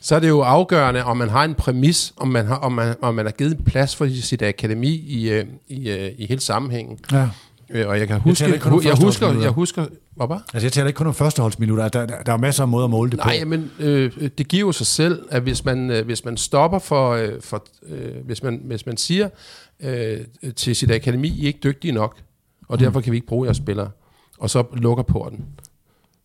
så 0.01 0.15
er 0.15 0.21
det 0.21 0.29
jo 0.29 0.41
afgørende, 0.41 1.05
om 1.05 1.17
man 1.17 1.29
har 1.29 1.45
en 1.45 1.55
præmis, 1.55 2.15
om 2.17 2.29
man 2.29 2.47
har, 2.47 2.55
om 2.55 2.73
man, 2.73 2.95
om 3.03 3.15
man 3.15 3.27
har 3.27 3.33
givet 3.33 3.65
plads 3.65 3.97
for 3.97 4.09
sit 4.23 4.43
akademi 4.43 4.89
i, 4.89 5.31
øh, 5.31 5.45
i, 5.69 5.91
øh, 5.91 6.11
i 6.19 6.27
hele 6.27 6.41
sammenhængen. 6.41 6.99
Ja. 7.13 7.29
Øh, 7.71 7.89
og 7.89 7.99
jeg 7.99 8.09
kan 8.09 8.21
huske, 8.21 8.45
jeg, 8.45 8.85
jeg 8.85 8.95
husker, 8.95 9.41
jeg 9.41 9.51
husker, 9.51 9.87
hvad 10.17 10.27
var? 10.27 10.43
Altså 10.55 10.67
jeg 10.67 10.73
taler 10.73 10.87
ikke 10.87 10.97
kun 10.97 11.07
om 11.07 11.15
førsteholdsminutter, 11.15 11.89
der, 11.89 12.07
der, 12.07 12.23
der 12.23 12.33
er 12.33 12.37
masser 12.37 12.63
af 12.63 12.69
måder 12.69 12.85
at 12.85 12.91
måle 12.91 13.11
det 13.11 13.19
Nej, 13.19 13.27
på. 13.27 13.49
Nej, 13.49 13.59
men 13.59 13.71
øh, 13.79 14.31
det 14.39 14.49
giver 14.49 14.61
jo 14.61 14.73
sig 14.73 14.87
selv, 14.87 15.23
at 15.31 15.43
hvis 15.43 15.65
man, 15.65 15.91
øh, 15.91 16.07
hvis 16.07 16.25
man 16.25 16.37
stopper 16.37 16.79
for, 16.79 17.11
øh, 17.13 17.29
for 17.41 17.67
øh, 17.89 18.25
hvis, 18.25 18.43
man, 18.43 18.61
hvis 18.65 18.87
man 18.87 18.97
siger 18.97 19.29
øh, 19.81 20.19
til 20.57 20.77
sit 20.77 20.91
akademi, 20.91 21.29
I 21.29 21.43
er 21.43 21.47
ikke 21.47 21.61
dygtige 21.65 21.93
nok, 21.93 22.17
og 22.69 22.81
derfor 22.81 23.01
kan 23.01 23.13
vi 23.13 23.17
ikke 23.17 23.27
bruge 23.27 23.47
jeres 23.47 23.57
spillere, 23.57 23.91
og 24.39 24.51
så 24.51 24.65
lukker 24.73 25.05
porten, 25.05 25.45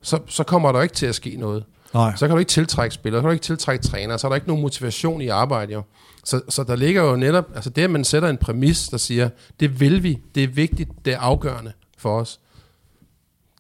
så, 0.02 0.20
så 0.28 0.44
kommer 0.44 0.72
der 0.72 0.82
ikke 0.82 0.96
til 0.96 1.06
at 1.06 1.16
ske 1.16 1.36
noget. 1.36 1.64
Nej. 1.94 2.16
Så 2.16 2.28
kan 2.28 2.36
du 2.36 2.40
ikke 2.40 2.50
tiltrække 2.50 2.94
spillere, 2.94 3.20
så 3.20 3.22
kan 3.22 3.30
du 3.30 3.34
ikke 3.34 3.44
tiltrække 3.44 3.84
træner, 3.84 4.18
så 4.18 4.28
er 4.28 4.30
der 4.30 4.36
ikke 4.36 4.48
nogen 4.48 4.62
motivation 4.62 5.22
i 5.22 5.28
arbejdet. 5.28 5.74
Jo. 5.74 5.82
Så, 6.24 6.42
så 6.50 6.64
der 6.64 6.76
ligger 6.76 7.04
jo 7.04 7.16
netop, 7.16 7.46
altså 7.56 7.70
det 7.70 7.82
at 7.82 7.90
man 7.90 8.04
sætter 8.04 8.30
en 8.30 8.38
præmis, 8.38 8.88
der 8.88 8.98
siger, 8.98 9.30
det 9.60 9.80
vil 9.80 10.04
vi, 10.04 10.20
det 10.36 10.44
er 10.44 10.48
vigtigt, 10.48 10.90
det 11.06 11.14
er 11.14 11.20
afgørende 11.20 11.72
for 11.98 12.20
os. 12.20 12.40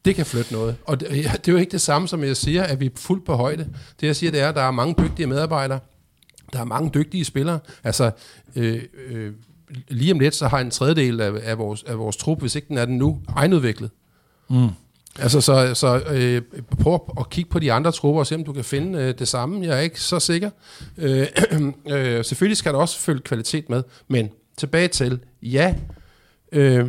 Det 0.05 0.15
kan 0.15 0.25
flytte 0.25 0.53
noget. 0.53 0.75
Og 0.85 0.99
det, 0.99 1.07
ja, 1.09 1.31
det 1.37 1.47
er 1.47 1.51
jo 1.51 1.57
ikke 1.57 1.71
det 1.71 1.81
samme, 1.81 2.07
som 2.07 2.23
jeg 2.23 2.37
siger, 2.37 2.63
at 2.63 2.79
vi 2.79 2.85
er 2.85 2.89
fuldt 2.95 3.25
på 3.25 3.35
højde. 3.35 3.67
Det 4.01 4.07
jeg 4.07 4.15
siger, 4.15 4.31
det 4.31 4.41
er, 4.41 4.49
at 4.49 4.55
der 4.55 4.61
er 4.61 4.71
mange 4.71 4.95
dygtige 5.03 5.27
medarbejdere, 5.27 5.79
der 6.53 6.59
er 6.59 6.63
mange 6.63 6.89
dygtige 6.93 7.25
spillere. 7.25 7.59
Altså, 7.83 8.11
øh, 8.55 8.83
øh, 9.07 9.33
lige 9.87 10.13
om 10.13 10.19
lidt, 10.19 10.35
så 10.35 10.47
har 10.47 10.59
en 10.59 10.71
tredjedel 10.71 11.21
af, 11.21 11.31
af, 11.43 11.57
vores, 11.57 11.83
af 11.83 11.97
vores 11.97 12.17
trup, 12.17 12.39
hvis 12.39 12.55
ikke 12.55 12.67
den 12.67 12.77
er 12.77 12.85
den 12.85 12.97
nu, 12.97 13.21
egenudviklet. 13.35 13.89
Mm. 14.51 14.69
Altså, 15.19 15.41
så, 15.41 15.75
så 15.75 16.01
øh, 16.09 16.41
prøv 16.81 16.99
at 17.19 17.29
kigge 17.29 17.49
på 17.49 17.59
de 17.59 17.71
andre 17.71 17.91
trupper 17.91 18.19
og 18.19 18.27
se, 18.27 18.35
om 18.35 18.43
du 18.43 18.53
kan 18.53 18.63
finde 18.63 18.99
øh, 18.99 19.19
det 19.19 19.27
samme. 19.27 19.65
Jeg 19.65 19.77
er 19.77 19.81
ikke 19.81 20.01
så 20.01 20.19
sikker. 20.19 20.49
Øh, 20.97 21.27
øh, 21.89 22.25
selvfølgelig 22.25 22.57
skal 22.57 22.73
der 22.73 22.79
også 22.79 22.99
følge 22.99 23.21
kvalitet 23.21 23.69
med, 23.69 23.83
men 24.07 24.29
tilbage 24.57 24.87
til, 24.87 25.19
ja, 25.41 25.75
øh, 26.51 26.87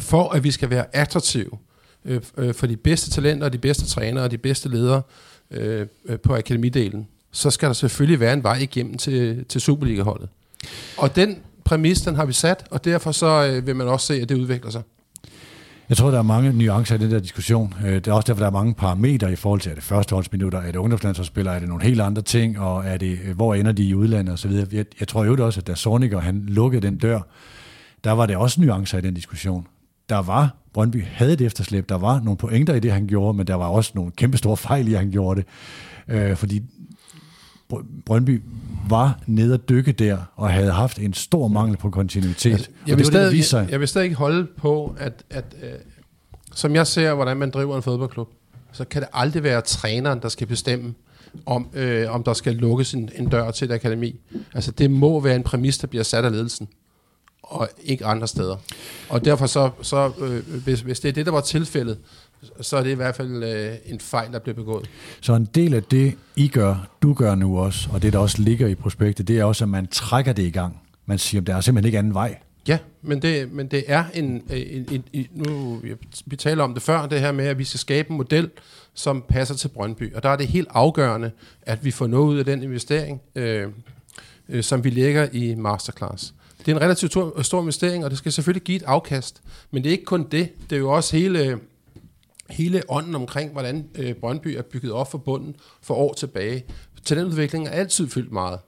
for 0.00 0.28
at 0.28 0.44
vi 0.44 0.50
skal 0.50 0.70
være 0.70 0.96
attraktive 0.96 1.50
øh, 2.04 2.20
øh, 2.36 2.54
for 2.54 2.66
de 2.66 2.76
bedste 2.76 3.10
talenter, 3.10 3.48
de 3.48 3.58
bedste 3.58 3.86
trænere 3.86 4.24
og 4.24 4.30
de 4.30 4.38
bedste 4.38 4.68
ledere 4.68 5.02
øh, 5.50 5.86
øh, 6.04 6.18
på 6.18 6.34
akademidelen, 6.34 7.08
så 7.32 7.50
skal 7.50 7.66
der 7.66 7.72
selvfølgelig 7.72 8.20
være 8.20 8.32
en 8.32 8.42
vej 8.42 8.56
igennem 8.56 8.94
til, 8.98 9.44
til 9.44 9.60
Superliga-holdet. 9.60 10.28
Og 10.96 11.16
den 11.16 11.38
præmis, 11.64 12.00
den 12.00 12.16
har 12.16 12.24
vi 12.24 12.32
sat, 12.32 12.64
og 12.70 12.84
derfor 12.84 13.12
så 13.12 13.26
øh, 13.26 13.66
vil 13.66 13.76
man 13.76 13.88
også 13.88 14.06
se, 14.06 14.14
at 14.14 14.28
det 14.28 14.34
udvikler 14.34 14.70
sig. 14.70 14.82
Jeg 15.88 15.96
tror, 15.96 16.10
der 16.10 16.18
er 16.18 16.22
mange 16.22 16.52
nuancer 16.52 16.94
i 16.94 16.98
den 16.98 17.10
der 17.10 17.20
diskussion. 17.20 17.74
Øh, 17.86 17.94
det 17.94 18.06
er 18.06 18.12
også 18.12 18.26
derfor, 18.26 18.40
der 18.40 18.46
er 18.46 18.52
mange 18.52 18.74
parametre 18.74 19.32
i 19.32 19.36
forhold 19.36 19.60
til, 19.60 19.70
er 19.70 19.74
det 19.74 19.84
førsteholdsminutter, 19.84 20.58
er 20.58 20.72
det 20.72 20.76
ungdomslandsholdsspillere, 20.76 21.54
er 21.54 21.58
det 21.58 21.68
nogle 21.68 21.84
helt 21.84 22.00
andre 22.00 22.22
ting, 22.22 22.60
og 22.60 22.84
er 22.86 22.96
det, 22.96 23.18
øh, 23.24 23.36
hvor 23.36 23.54
ender 23.54 23.72
de 23.72 23.84
i 23.84 23.94
udlandet 23.94 24.32
osv. 24.32 24.52
Jeg, 24.72 24.84
jeg 25.00 25.08
tror 25.08 25.24
jo 25.24 25.46
også, 25.46 25.60
at 25.60 25.66
da 25.66 25.74
Sorniger 25.74 26.20
han 26.20 26.44
lukkede 26.48 26.86
den 26.86 26.96
dør, 26.96 27.20
der 28.04 28.12
var 28.12 28.26
det 28.26 28.36
også 28.36 28.60
nuancer 28.60 28.98
i 28.98 29.00
den 29.00 29.14
diskussion. 29.14 29.66
Der 30.08 30.18
var, 30.18 30.56
Brøndby 30.72 31.04
havde 31.04 31.32
et 31.32 31.40
efterslæb, 31.40 31.88
der 31.88 31.98
var 31.98 32.20
nogle 32.20 32.36
pointer 32.36 32.74
i 32.74 32.80
det, 32.80 32.92
han 32.92 33.06
gjorde, 33.06 33.36
men 33.36 33.46
der 33.46 33.54
var 33.54 33.66
også 33.66 33.92
nogle 33.94 34.12
kæmpe 34.16 34.36
store 34.36 34.56
fejl 34.56 34.88
i, 34.88 34.92
at 34.92 34.98
han 34.98 35.10
gjorde 35.10 35.40
det. 35.40 35.48
Øh, 36.08 36.36
fordi 36.36 36.62
Brøndby 38.06 38.42
var 38.88 39.20
nede 39.26 39.54
at 39.54 39.68
dykke 39.68 39.92
der, 39.92 40.18
og 40.36 40.50
havde 40.50 40.70
haft 40.70 40.98
en 40.98 41.12
stor 41.12 41.48
mangel 41.48 41.76
på 41.76 41.90
kontinuitet. 41.90 42.52
Altså, 42.52 42.70
jeg, 42.86 42.96
vil 42.96 43.06
stadig, 43.06 43.32
det, 43.32 43.52
jeg, 43.52 43.70
jeg 43.70 43.80
vil 43.80 43.88
stadig 43.88 44.04
ikke 44.04 44.16
holde 44.16 44.46
på, 44.56 44.96
at, 44.98 45.24
at 45.30 45.44
øh, 45.62 45.68
som 46.54 46.74
jeg 46.74 46.86
ser, 46.86 47.14
hvordan 47.14 47.36
man 47.36 47.50
driver 47.50 47.76
en 47.76 47.82
fodboldklub, 47.82 48.28
så 48.72 48.84
kan 48.84 49.02
det 49.02 49.08
aldrig 49.12 49.42
være 49.42 49.60
træneren, 49.60 50.22
der 50.22 50.28
skal 50.28 50.46
bestemme, 50.46 50.94
om, 51.46 51.68
øh, 51.74 52.14
om 52.14 52.22
der 52.22 52.32
skal 52.32 52.54
lukkes 52.54 52.94
en, 52.94 53.10
en 53.16 53.28
dør 53.28 53.50
til 53.50 53.64
et 53.64 53.74
akademi. 53.74 54.20
Altså 54.54 54.70
det 54.70 54.90
må 54.90 55.20
være 55.20 55.36
en 55.36 55.42
præmis, 55.42 55.78
der 55.78 55.86
bliver 55.86 56.02
sat 56.02 56.24
af 56.24 56.32
ledelsen, 56.32 56.68
og 57.42 57.68
ikke 57.84 58.06
andre 58.06 58.28
steder. 58.28 58.56
Og 59.08 59.24
derfor 59.24 59.46
så, 59.46 59.70
så 59.82 60.12
øh, 60.18 60.62
hvis, 60.64 60.80
hvis 60.80 61.00
det 61.00 61.08
er 61.08 61.12
det, 61.12 61.26
der 61.26 61.32
var 61.32 61.40
tilfældet, 61.40 61.98
så 62.60 62.76
er 62.76 62.82
det 62.82 62.90
i 62.90 62.94
hvert 62.94 63.16
fald 63.16 63.44
øh, 63.44 63.74
en 63.86 64.00
fejl, 64.00 64.32
der 64.32 64.38
bliver 64.38 64.54
begået. 64.54 64.90
Så 65.20 65.34
en 65.34 65.44
del 65.44 65.74
af 65.74 65.82
det, 65.82 66.14
I 66.36 66.48
gør, 66.48 66.88
du 67.02 67.14
gør 67.14 67.34
nu 67.34 67.58
også, 67.58 67.88
og 67.92 68.02
det, 68.02 68.12
der 68.12 68.18
også 68.18 68.42
ligger 68.42 68.66
i 68.66 68.74
prospektet, 68.74 69.28
det 69.28 69.38
er 69.38 69.44
også, 69.44 69.64
at 69.64 69.68
man 69.68 69.86
trækker 69.86 70.32
det 70.32 70.42
i 70.42 70.50
gang. 70.50 70.80
Man 71.06 71.18
siger, 71.18 71.40
at 71.40 71.46
der 71.46 71.56
er 71.56 71.60
simpelthen 71.60 71.86
ikke 71.86 71.98
anden 71.98 72.14
vej. 72.14 72.38
Ja, 72.68 72.78
men 73.02 73.22
det, 73.22 73.52
men 73.52 73.66
det 73.66 73.84
er 73.86 74.04
en, 74.14 74.42
en, 74.50 74.86
en, 74.90 75.04
en 75.12 75.26
nu, 75.32 75.80
vi 76.26 76.36
taler 76.36 76.64
om 76.64 76.74
det 76.74 76.82
før, 76.82 77.06
det 77.06 77.20
her 77.20 77.32
med, 77.32 77.46
at 77.46 77.58
vi 77.58 77.64
skal 77.64 77.80
skabe 77.80 78.10
en 78.10 78.16
model, 78.16 78.50
som 78.94 79.24
passer 79.28 79.54
til 79.54 79.68
Brøndby. 79.68 80.14
Og 80.14 80.22
der 80.22 80.28
er 80.28 80.36
det 80.36 80.46
helt 80.46 80.68
afgørende, 80.70 81.30
at 81.62 81.84
vi 81.84 81.90
får 81.90 82.06
noget 82.06 82.26
ud 82.26 82.38
af 82.38 82.44
den 82.44 82.62
investering, 82.62 83.20
øh, 83.34 83.68
øh, 84.48 84.62
som 84.62 84.84
vi 84.84 84.90
lægger 84.90 85.28
i 85.32 85.54
Masterclass. 85.54 86.34
Det 86.58 86.72
er 86.72 86.76
en 86.76 86.82
relativt 86.82 87.12
stor, 87.12 87.42
stor 87.42 87.60
investering, 87.60 88.04
og 88.04 88.10
det 88.10 88.18
skal 88.18 88.32
selvfølgelig 88.32 88.62
give 88.62 88.76
et 88.76 88.82
afkast. 88.82 89.42
Men 89.70 89.82
det 89.82 89.88
er 89.88 89.92
ikke 89.92 90.04
kun 90.04 90.26
det. 90.32 90.48
Det 90.70 90.76
er 90.76 90.80
jo 90.80 90.90
også 90.90 91.16
hele 91.16 91.58
hele 92.54 92.82
ånden 92.88 93.14
omkring, 93.14 93.52
hvordan 93.52 93.88
øh, 93.94 94.14
Brøndby 94.14 94.48
er 94.48 94.62
bygget 94.62 94.92
op 94.92 95.10
for 95.10 95.18
bunden 95.18 95.56
for 95.82 95.94
år 95.94 96.12
tilbage. 96.12 96.64
Talentudvikling 97.04 97.66
er 97.66 97.70
altid 97.70 98.08
fyldt 98.08 98.32
meget. 98.32 98.58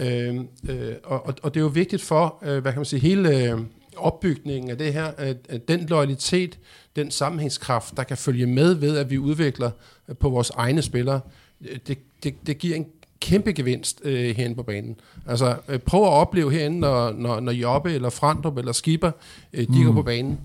Øh, 0.00 0.40
øh, 0.68 0.94
og, 1.04 1.34
og 1.42 1.54
det 1.54 1.60
er 1.60 1.64
jo 1.64 1.70
vigtigt 1.70 2.02
for, 2.02 2.38
øh, 2.42 2.62
hvad 2.62 2.72
kan 2.72 2.78
man 2.78 2.84
sige, 2.84 3.00
hele 3.00 3.50
øh, 3.50 3.60
opbygningen 3.96 4.70
af 4.70 4.78
det 4.78 4.92
her, 4.92 5.04
at, 5.04 5.36
at 5.48 5.68
den 5.68 5.86
loyalitet, 5.86 6.58
den 6.96 7.10
sammenhængskraft, 7.10 7.96
der 7.96 8.02
kan 8.02 8.16
følge 8.16 8.46
med 8.46 8.74
ved, 8.74 8.96
at 8.98 9.10
vi 9.10 9.18
udvikler 9.18 9.70
øh, 10.08 10.16
på 10.16 10.28
vores 10.28 10.50
egne 10.50 10.82
spillere, 10.82 11.20
øh, 11.60 11.78
det, 11.86 11.98
det, 12.22 12.34
det 12.46 12.58
giver 12.58 12.76
en 12.76 12.86
kæmpe 13.20 13.52
gevinst 13.52 14.00
øh, 14.04 14.36
herinde 14.36 14.56
på 14.56 14.62
banen. 14.62 14.96
Altså, 15.26 15.56
øh, 15.68 15.78
prøv 15.78 16.02
at 16.02 16.08
opleve 16.08 16.52
herinde, 16.52 16.80
når, 16.80 17.12
når, 17.12 17.40
når 17.40 17.52
Jobbe 17.52 17.92
eller 17.92 18.10
Frandrup 18.10 18.58
eller 18.58 18.72
Skipper, 18.72 19.10
øh, 19.52 19.66
de 19.66 19.78
mm. 19.78 19.84
går 19.84 19.92
på 19.92 20.02
banen 20.02 20.40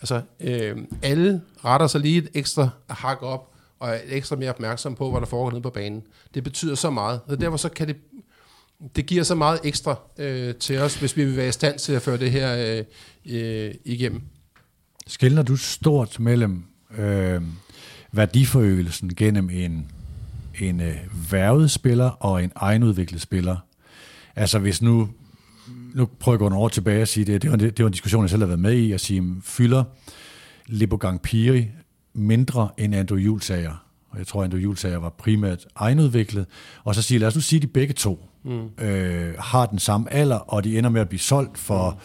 Altså, 0.00 0.22
øh, 0.40 0.76
alle 1.02 1.40
retter 1.64 1.86
sig 1.86 2.00
lige 2.00 2.18
et 2.18 2.28
ekstra 2.34 2.68
hak 2.90 3.22
op, 3.22 3.50
og 3.78 3.90
er 3.90 3.98
ekstra 4.08 4.36
mere 4.36 4.50
opmærksom 4.50 4.94
på, 4.94 5.10
hvad 5.10 5.20
der 5.20 5.26
foregår 5.26 5.50
nede 5.50 5.62
på 5.62 5.70
banen. 5.70 6.02
Det 6.34 6.44
betyder 6.44 6.74
så 6.74 6.90
meget. 6.90 7.20
Og 7.26 7.40
derfor 7.40 7.56
så 7.56 7.68
kan 7.68 7.88
det, 7.88 7.96
det 8.96 9.06
giver 9.06 9.22
så 9.22 9.34
meget 9.34 9.60
ekstra 9.64 9.96
øh, 10.18 10.54
til 10.54 10.78
os, 10.78 10.94
hvis 10.94 11.16
vi 11.16 11.24
vil 11.24 11.36
være 11.36 11.48
i 11.48 11.52
stand 11.52 11.78
til 11.78 11.92
at 11.92 12.02
føre 12.02 12.16
det 12.16 12.30
her 12.30 12.56
øh, 12.56 12.84
øh, 13.36 13.74
igennem. 13.84 14.22
Skældner 15.06 15.42
du 15.42 15.56
stort 15.56 16.20
mellem 16.20 16.64
øh, 16.98 17.42
værdiforøgelsen 18.12 19.14
gennem 19.14 19.50
en, 19.50 19.90
en 20.60 20.80
øh, 20.80 20.96
værvet 21.32 21.70
spiller 21.70 22.10
og 22.10 22.44
en 22.44 22.52
egenudviklet 22.56 23.20
spiller? 23.20 23.56
Altså 24.36 24.58
hvis 24.58 24.82
nu 24.82 25.08
nu 25.94 26.08
prøver 26.20 26.34
jeg 26.34 26.36
at 26.36 26.38
gå 26.38 26.48
nogle 26.48 26.64
år 26.64 26.68
tilbage 26.68 27.02
og 27.02 27.08
sige 27.08 27.24
det, 27.24 27.42
det 27.42 27.50
var, 27.50 27.56
det 27.56 27.78
var 27.78 27.86
en 27.86 27.92
diskussion, 27.92 28.22
jeg 28.22 28.30
selv 28.30 28.42
har 28.42 28.46
været 28.46 28.60
med 28.60 28.72
i, 28.72 28.92
at 28.92 29.00
sige, 29.00 29.34
fylder 29.42 29.84
Libogang 30.66 31.22
Piri 31.22 31.68
mindre 32.14 32.68
end 32.78 32.94
Andrew 32.94 33.18
Julsager? 33.18 33.84
Og 34.10 34.18
jeg 34.18 34.26
tror, 34.26 34.44
Andrew 34.44 34.60
Julsager 34.60 34.98
var 34.98 35.08
primært 35.08 35.66
egenudviklet. 35.76 36.46
Og 36.84 36.94
så 36.94 37.02
sige, 37.02 37.18
lad 37.18 37.28
os 37.28 37.34
nu 37.34 37.40
sige, 37.40 37.58
at 37.58 37.62
de 37.62 37.66
begge 37.66 37.94
to 37.94 38.28
mm. 38.44 38.84
øh, 38.84 39.34
har 39.38 39.66
den 39.66 39.78
samme 39.78 40.12
alder, 40.12 40.36
og 40.36 40.64
de 40.64 40.78
ender 40.78 40.90
med 40.90 41.00
at 41.00 41.08
blive 41.08 41.20
solgt 41.20 41.58
for 41.58 42.00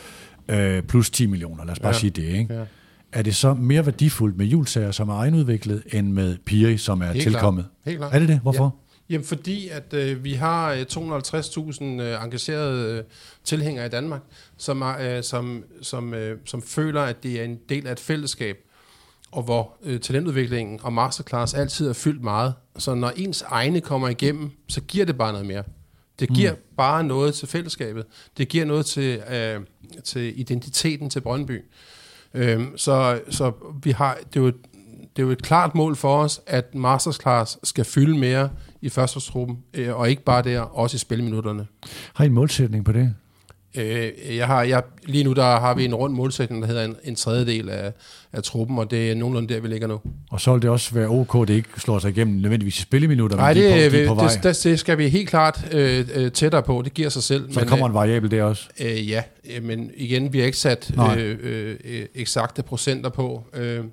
mm. 0.50 0.54
øh, 0.56 0.84
plus 0.84 1.10
10 1.10 1.26
millioner. 1.26 1.66
Lad 1.66 1.72
os 1.72 1.80
bare 1.80 1.94
ja. 1.94 2.00
sige 2.00 2.10
det, 2.10 2.24
ikke? 2.24 2.54
Ja. 2.54 2.64
Er 3.12 3.22
det 3.22 3.36
så 3.36 3.54
mere 3.54 3.86
værdifuldt 3.86 4.38
med 4.38 4.46
Julsager, 4.46 4.92
som 4.92 5.10
er 5.10 5.14
egenudviklet, 5.14 5.84
end 5.94 6.12
med 6.12 6.38
Piri, 6.46 6.78
som 6.78 7.02
er 7.02 7.12
Helt 7.12 7.24
tilkommet? 7.24 7.64
Klar. 7.64 7.92
Helt 7.92 7.98
klar. 7.98 8.10
Er 8.10 8.20
det 8.20 8.28
det? 8.28 8.40
Hvorfor? 8.40 8.64
Ja. 8.64 8.89
Jamen 9.10 9.26
fordi, 9.26 9.68
at 9.68 9.94
øh, 9.94 10.24
vi 10.24 10.34
har 10.34 10.76
250.000 10.76 11.84
øh, 11.84 12.14
øh, 12.14 12.24
engagerede 12.24 12.98
øh, 12.98 13.04
tilhængere 13.44 13.86
i 13.86 13.90
Danmark, 13.90 14.22
som, 14.58 14.82
er, 14.82 15.18
øh, 15.18 15.24
som, 15.24 15.64
som, 15.82 16.14
øh, 16.14 16.38
som 16.46 16.62
føler, 16.62 17.02
at 17.02 17.24
det 17.24 17.40
er 17.40 17.44
en 17.44 17.60
del 17.70 17.88
af 17.88 17.92
et 17.92 18.00
fællesskab, 18.00 18.58
og 19.32 19.44
hvor 19.44 19.78
øh, 19.84 20.00
talentudviklingen 20.00 20.80
og 20.84 20.94
masterclass 20.94 21.54
altid 21.54 21.90
er 21.90 21.94
fyldt 21.94 22.24
meget. 22.24 22.54
Så 22.78 22.96
når 22.96 23.10
ens 23.16 23.42
egne 23.42 23.82
kommer 23.82 24.10
igennem, 24.10 24.52
så 24.68 24.82
giver 24.82 25.06
det 25.06 25.18
bare 25.18 25.32
noget 25.32 25.48
mere. 25.48 25.64
Det 26.20 26.30
giver 26.30 26.52
mm. 26.52 26.58
bare 26.78 27.04
noget 27.04 27.34
til 27.34 27.48
fællesskabet. 27.48 28.06
Det 28.38 28.48
giver 28.48 28.66
noget 28.66 28.86
til, 28.86 29.22
øh, 29.32 29.62
til 30.04 30.40
identiteten 30.40 31.10
til 31.10 31.22
Brøndby. 31.22 31.62
Øh, 32.34 32.68
så, 32.76 33.22
så 33.30 33.52
vi 33.84 33.92
har, 33.92 34.18
det, 34.34 34.40
er 34.40 34.44
jo, 34.44 34.54
det 35.20 35.24
er 35.24 35.28
jo 35.28 35.32
et 35.32 35.42
klart 35.42 35.76
mål 35.76 35.96
for 35.96 36.18
os, 36.18 36.42
at 36.48 36.76
masterclass 36.76 37.58
skal 37.64 37.86
fylde 37.86 38.18
mere 38.18 38.50
i 38.82 38.90
førsteårstruppen, 38.90 39.58
øh, 39.74 40.00
og 40.00 40.10
ikke 40.10 40.24
bare 40.24 40.42
der, 40.42 40.60
også 40.60 40.96
i 40.96 40.98
spilminutterne. 40.98 41.68
Har 42.14 42.24
I 42.24 42.28
en 42.28 42.34
målsætning 42.34 42.86
på 42.86 42.92
det? 42.92 43.14
Øh, 43.76 44.12
jeg 44.38 44.48
har, 44.48 44.64
jeg, 44.64 44.84
lige 45.06 45.24
nu 45.24 45.34
der 45.34 45.60
har 45.60 45.74
vi 45.74 45.86
en 45.86 45.96
rund 45.96 46.14
målsætning, 46.14 46.62
der 46.62 46.68
hedder 46.68 46.86
en, 46.86 46.96
en 47.04 47.16
tredjedel 47.16 47.70
af, 47.70 47.94
af 48.34 48.44
truppen, 48.44 48.78
og 48.78 48.92
det 48.92 49.12
er 49.12 49.16
nogenlunde 49.16 49.54
der, 49.54 49.60
vi 49.60 49.68
ligger 49.68 49.88
nu. 49.88 50.00
Og 50.32 50.42
så 50.42 50.54
vil 50.54 50.62
det 50.62 50.70
også 50.70 50.94
være 50.94 51.08
ok, 51.08 51.48
det 51.48 51.54
ikke 51.54 51.70
slår 51.78 52.00
sig 52.00 52.10
igennem 52.10 52.42
nødvendigvis 52.42 52.80
i 52.80 52.82
spilleminutter, 52.82 53.38
Nej, 53.38 53.54
det, 53.54 53.64
de 53.64 53.90
på, 53.90 53.98
de 53.98 54.08
på 54.08 54.14
vej. 54.14 54.28
Det, 54.44 54.62
det, 54.64 54.80
skal 54.80 54.98
vi 54.98 55.10
helt 55.10 55.30
klart 55.30 55.68
øh, 55.72 56.08
øh, 56.14 56.32
tættere 56.32 56.64
på, 56.64 56.82
det 56.86 56.94
giver 56.94 57.10
sig 57.10 57.24
selv. 57.24 57.54
Så 57.54 57.60
men, 57.60 57.64
der 57.64 57.70
kommer 57.70 57.88
en 57.88 57.94
variabel 57.94 58.32
der 58.32 58.44
også? 58.44 58.70
Øh, 58.80 59.10
ja, 59.10 59.24
men 59.62 59.92
igen, 59.96 60.34
vi 60.34 60.40
har 60.40 60.46
ikke 60.46 60.58
sat 60.58 60.92
øh, 61.18 61.38
øh, 61.44 61.76
øh, 61.86 62.06
eksakte 62.16 62.64
procenter 62.64 63.10
på. 63.10 63.44
Øh, 63.54 63.84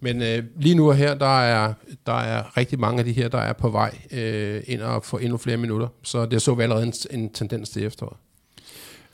men 0.00 0.22
øh, 0.22 0.42
lige 0.56 0.74
nu 0.74 0.88
og 0.88 0.96
her, 0.96 1.14
der 1.14 1.40
er, 1.40 1.72
der 2.06 2.12
er 2.12 2.56
rigtig 2.56 2.80
mange 2.80 2.98
af 2.98 3.04
de 3.04 3.12
her, 3.12 3.28
der 3.28 3.38
er 3.38 3.52
på 3.52 3.70
vej 3.70 3.98
øh, 4.12 4.62
ind 4.66 4.80
og 4.80 5.04
få 5.04 5.18
endnu 5.18 5.36
flere 5.36 5.56
minutter. 5.56 5.88
Så 6.02 6.26
det 6.26 6.42
så 6.42 6.54
vi 6.54 6.62
allerede 6.62 6.86
en, 6.86 6.92
en 7.10 7.32
tendens 7.32 7.68
til 7.68 7.84
efteråret. 7.84 8.16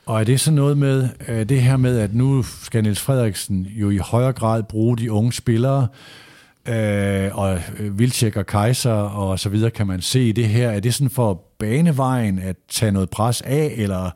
Og 0.07 0.21
er 0.21 0.25
det 0.25 0.41
så 0.41 0.51
noget 0.51 0.79
med 0.79 1.09
øh, 1.29 1.49
det 1.49 1.63
her 1.63 1.77
med, 1.77 1.99
at 1.99 2.15
nu 2.15 2.43
skal 2.43 2.83
Niels 2.83 3.01
Frederiksen 3.01 3.63
jo 3.63 3.91
i 3.91 3.97
højere 3.97 4.33
grad 4.33 4.63
bruge 4.63 4.99
de 4.99 5.13
unge 5.13 5.33
spillere, 5.33 5.89
øh, 6.69 7.39
og 7.39 7.61
øh, 7.79 7.99
Vilcek 7.99 8.37
og 8.37 8.47
Kaiser 8.47 8.93
og 8.93 9.39
så 9.39 9.49
videre, 9.49 9.71
kan 9.71 9.87
man 9.87 10.01
se 10.01 10.29
i 10.29 10.33
det 10.33 10.49
her. 10.49 10.71
Er 10.71 10.81
det 10.81 10.95
sådan 10.95 11.11
for 11.11 11.43
banevejen 11.59 12.39
at 12.39 12.57
tage 12.69 12.93
noget 12.93 13.11
pres 13.11 13.43
af, 13.43 13.75
eller 13.77 14.11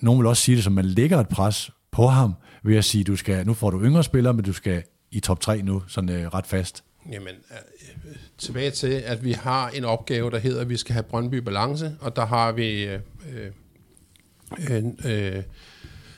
nogen 0.00 0.20
vil 0.20 0.26
også 0.26 0.42
sige 0.42 0.56
det 0.56 0.64
som, 0.64 0.72
man 0.72 0.84
lægger 0.84 1.20
et 1.20 1.28
pres 1.28 1.70
på 1.92 2.06
ham, 2.06 2.34
ved 2.64 2.76
at 2.76 2.84
sige, 2.84 3.04
du 3.04 3.16
skal, 3.16 3.46
nu 3.46 3.54
får 3.54 3.70
du 3.70 3.82
yngre 3.82 4.04
spillere, 4.04 4.34
men 4.34 4.44
du 4.44 4.52
skal 4.52 4.82
i 5.10 5.20
top 5.20 5.40
3 5.40 5.62
nu, 5.62 5.82
sådan 5.88 6.10
øh, 6.10 6.28
ret 6.28 6.46
fast? 6.46 6.84
Jamen, 7.12 7.28
øh, 7.28 8.10
øh, 8.10 8.16
tilbage 8.38 8.70
til, 8.70 8.92
at 8.92 9.24
vi 9.24 9.32
har 9.32 9.68
en 9.68 9.84
opgave, 9.84 10.30
der 10.30 10.38
hedder, 10.38 10.60
at 10.60 10.68
vi 10.68 10.76
skal 10.76 10.92
have 10.92 11.02
Brøndby 11.02 11.34
balance, 11.34 11.96
og 12.00 12.16
der 12.16 12.26
har 12.26 12.52
vi 12.52 12.84
øh, 12.84 13.00
øh, 14.70 14.84
øh, 15.04 15.42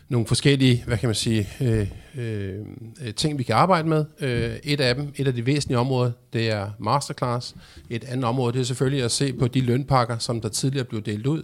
nogle 0.09 0.27
forskellige, 0.27 0.85
hvad 0.87 0.99
kan 0.99 1.09
man 1.09 1.15
sige, 1.15 1.49
øh, 1.61 1.89
øh, 2.15 2.59
øh, 3.03 3.15
ting, 3.15 3.39
vi 3.39 3.43
kan 3.43 3.55
arbejde 3.55 3.89
med. 3.89 4.05
Øh, 4.21 4.57
et 4.65 4.81
af 4.81 4.95
dem, 4.95 5.13
et 5.17 5.27
af 5.27 5.35
de 5.35 5.47
væsentlige 5.47 5.79
områder, 5.79 6.13
det 6.33 6.51
er 6.51 6.71
masterclass. 6.79 7.55
Et 7.91 8.05
andet 8.05 8.25
område, 8.25 8.53
det 8.53 8.61
er 8.61 8.65
selvfølgelig 8.65 9.05
at 9.05 9.11
se 9.11 9.33
på 9.33 9.49
de 9.49 9.61
lønpakker, 9.61 10.19
som 10.19 10.41
der 10.41 10.49
tidligere 10.49 10.85
blev 10.85 11.03
delt 11.03 11.27
ud. 11.27 11.43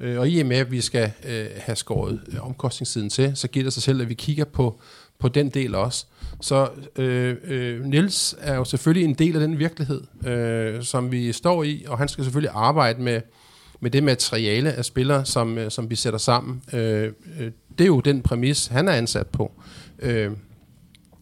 Øh, 0.00 0.18
og 0.18 0.28
i 0.28 0.40
og 0.40 0.46
med, 0.46 0.56
at 0.56 0.70
vi 0.70 0.80
skal 0.80 1.12
øh, 1.24 1.46
have 1.56 1.76
skåret 1.76 2.20
øh, 2.28 2.46
omkostningssiden 2.46 3.10
til, 3.10 3.36
så 3.36 3.48
giver 3.48 3.64
det 3.64 3.72
sig 3.72 3.82
selv, 3.82 4.00
at 4.00 4.08
vi 4.08 4.14
kigger 4.14 4.44
på 4.44 4.80
på 5.24 5.28
den 5.28 5.50
del 5.50 5.74
også. 5.74 6.06
Så 6.40 6.68
øh, 6.96 7.36
øh, 7.44 7.84
Nils 7.84 8.34
er 8.40 8.54
jo 8.54 8.64
selvfølgelig 8.64 9.04
en 9.04 9.14
del 9.14 9.34
af 9.34 9.40
den 9.40 9.58
virkelighed, 9.58 10.02
øh, 10.26 10.82
som 10.82 11.12
vi 11.12 11.32
står 11.32 11.62
i, 11.62 11.84
og 11.88 11.98
han 11.98 12.08
skal 12.08 12.24
selvfølgelig 12.24 12.50
arbejde 12.54 13.02
med, 13.02 13.20
med 13.80 13.90
det 13.90 14.02
materiale 14.02 14.72
af 14.72 14.84
spillere, 14.84 15.24
som, 15.24 15.58
øh, 15.58 15.70
som 15.70 15.90
vi 15.90 15.94
sætter 15.94 16.18
sammen. 16.18 16.62
Øh, 16.72 17.12
øh, 17.40 17.50
det 17.78 17.84
er 17.84 17.86
jo 17.86 18.00
den 18.00 18.22
præmis, 18.22 18.66
han 18.66 18.88
er 18.88 18.92
ansat 18.92 19.26
på. 19.26 19.52
Øh, 19.98 20.32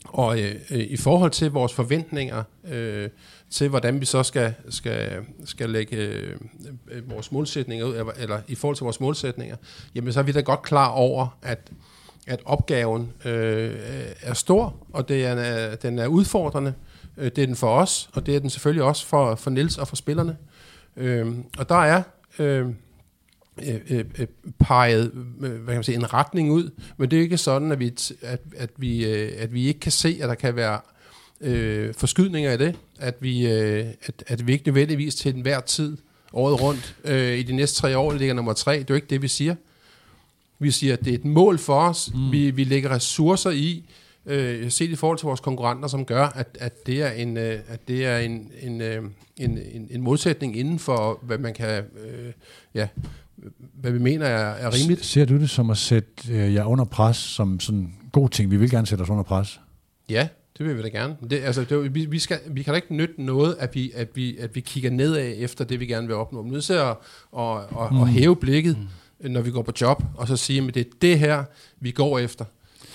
og 0.05 0.40
øh, 0.40 0.55
øh 0.70 0.78
i 0.78 0.96
forhold 0.96 1.30
til 1.30 1.50
vores 1.50 1.72
forventninger 1.72 2.42
øh, 2.68 3.09
til, 3.50 3.68
hvordan 3.68 4.00
vi 4.00 4.05
så 4.05 4.22
skal, 4.22 4.55
skal, 4.68 5.11
skal 5.44 5.70
lægge 5.70 5.96
øh, 5.96 6.36
vores 7.11 7.32
målsætninger 7.32 7.86
ud, 7.86 7.94
eller, 7.94 8.12
eller 8.18 8.40
i 8.48 8.55
forhold 8.55 8.76
til 8.76 8.84
vores 8.84 9.00
målsætninger, 9.00 9.57
jamen 9.94 10.12
så 10.12 10.20
er 10.20 10.24
vi 10.24 10.32
da 10.32 10.40
godt 10.40 10.62
klar 10.62 10.88
over, 10.88 11.38
at 11.42 11.72
at 12.26 12.40
opgaven 12.44 13.12
øh, 13.24 13.74
er 14.22 14.34
stor, 14.34 14.76
og 14.92 15.08
det 15.08 15.24
er, 15.24 15.74
den 15.76 15.98
er 15.98 16.06
udfordrende. 16.06 16.74
Øh, 17.16 17.24
det 17.24 17.38
er 17.38 17.46
den 17.46 17.56
for 17.56 17.78
os, 17.78 18.10
og 18.12 18.26
det 18.26 18.36
er 18.36 18.40
den 18.40 18.50
selvfølgelig 18.50 18.84
også 18.84 19.06
for, 19.06 19.34
for 19.34 19.50
Nils 19.50 19.78
og 19.78 19.88
for 19.88 19.96
spillerne. 19.96 20.36
Øh, 20.96 21.34
og 21.58 21.68
der 21.68 21.82
er 21.82 22.02
øh, 22.38 22.66
øh, 23.68 23.80
øh, 23.90 24.04
øh 24.18 24.26
peget 24.58 25.12
øh, 25.14 25.40
hvad 25.40 25.66
kan 25.66 25.74
man 25.74 25.84
sige, 25.84 25.96
en 25.98 26.14
retning 26.14 26.52
ud, 26.52 26.70
men 26.96 27.10
det 27.10 27.18
er 27.18 27.22
ikke 27.22 27.38
sådan, 27.38 27.72
at 27.72 27.78
vi, 27.78 27.94
at, 28.22 28.40
at 28.56 28.70
vi, 28.76 29.06
øh, 29.06 29.32
at 29.38 29.52
vi 29.54 29.66
ikke 29.66 29.80
kan 29.80 29.92
se, 29.92 30.18
at 30.22 30.28
der 30.28 30.34
kan 30.34 30.56
være 30.56 30.80
øh, 31.40 31.94
forskydninger 31.94 32.52
i 32.52 32.56
det, 32.56 32.76
at 33.00 33.14
vi, 33.20 33.52
øh, 33.52 33.86
at, 34.02 34.24
at 34.26 34.46
vi 34.46 34.52
ikke 34.52 34.66
nødvendigvis 34.66 35.14
til 35.14 35.34
enhver 35.34 35.60
tid 35.60 35.96
året 36.32 36.60
rundt 36.60 36.96
øh, 37.04 37.38
i 37.38 37.42
de 37.42 37.52
næste 37.52 37.80
tre 37.80 37.98
år 37.98 38.12
ligger 38.12 38.34
nummer 38.34 38.52
tre. 38.52 38.72
Det 38.72 38.80
er 38.80 38.84
jo 38.88 38.94
ikke 38.94 39.06
det, 39.10 39.22
vi 39.22 39.28
siger. 39.28 39.54
Vi 40.62 40.70
siger, 40.70 40.92
at 40.92 41.04
det 41.04 41.10
er 41.10 41.14
et 41.14 41.24
mål 41.24 41.58
for 41.58 41.80
os. 41.80 42.10
Mm. 42.14 42.32
Vi, 42.32 42.50
vi 42.50 42.64
lægger 42.64 42.90
ressourcer 42.90 43.50
i, 43.50 43.84
øh, 44.26 44.70
set 44.70 44.90
i 44.90 44.96
forhold 44.96 45.18
til 45.18 45.26
vores 45.26 45.40
konkurrenter, 45.40 45.88
som 45.88 46.04
gør, 46.04 46.24
at, 46.24 46.58
at 46.60 46.86
det 46.86 47.02
er 47.02 47.10
en, 47.10 47.36
øh, 47.36 47.60
at 47.68 47.88
det 47.88 48.06
er 48.06 48.18
en, 48.18 48.50
en, 48.62 48.80
øh, 48.80 49.02
en, 49.36 49.58
en, 49.72 49.88
en 49.90 50.00
modsætning 50.00 50.56
inden 50.56 50.78
for, 50.78 51.18
hvad 51.22 51.38
man 51.38 51.54
kan, 51.54 51.84
øh, 52.04 52.32
ja, 52.74 52.88
hvad 53.74 53.92
vi 53.92 53.98
mener 53.98 54.26
er, 54.26 54.54
er 54.54 54.74
rimeligt. 54.74 55.04
Ser 55.04 55.24
du 55.24 55.38
det 55.38 55.50
som 55.50 55.70
at 55.70 55.78
sætte 55.78 56.32
øh, 56.32 56.54
jer 56.54 56.64
under 56.64 56.84
pres, 56.84 57.16
som 57.16 57.60
sådan 57.60 57.80
en 57.80 57.94
god 58.12 58.28
ting? 58.28 58.50
Vi 58.50 58.56
vil 58.56 58.70
gerne 58.70 58.86
sætte 58.86 59.02
os 59.02 59.10
under 59.10 59.22
pres. 59.22 59.60
Ja, 60.08 60.28
det 60.58 60.66
vil 60.66 60.76
vi 60.76 60.82
da 60.82 60.88
gerne. 60.88 61.16
Det, 61.30 61.40
altså, 61.40 61.64
det, 61.64 61.94
vi, 61.94 62.04
vi, 62.04 62.18
skal, 62.18 62.38
vi 62.46 62.62
kan 62.62 62.72
da 62.72 62.76
ikke 62.76 62.94
nytte 62.94 63.22
noget, 63.22 63.56
at 63.58 63.74
vi, 63.74 63.92
at, 63.94 64.08
vi, 64.14 64.36
at 64.36 64.54
vi 64.54 64.60
kigger 64.60 64.90
nedad 64.90 65.34
efter 65.36 65.64
det, 65.64 65.80
vi 65.80 65.86
gerne 65.86 66.06
vil 66.06 66.16
opnå. 66.16 66.42
Men 66.42 66.52
nu 66.52 66.60
ser 66.60 66.82
at, 66.82 66.96
at, 67.38 67.84
at, 67.84 67.92
mm. 67.92 68.00
at 68.00 68.08
hæve 68.08 68.36
blikket. 68.36 68.78
Mm 68.78 68.86
når 69.22 69.40
vi 69.40 69.50
går 69.50 69.62
på 69.62 69.72
job, 69.80 70.04
og 70.14 70.28
så 70.28 70.36
sige, 70.36 70.62
at 70.68 70.74
det 70.74 70.86
er 70.86 70.90
det 71.02 71.18
her, 71.18 71.44
vi 71.80 71.90
går 71.90 72.18
efter. 72.18 72.44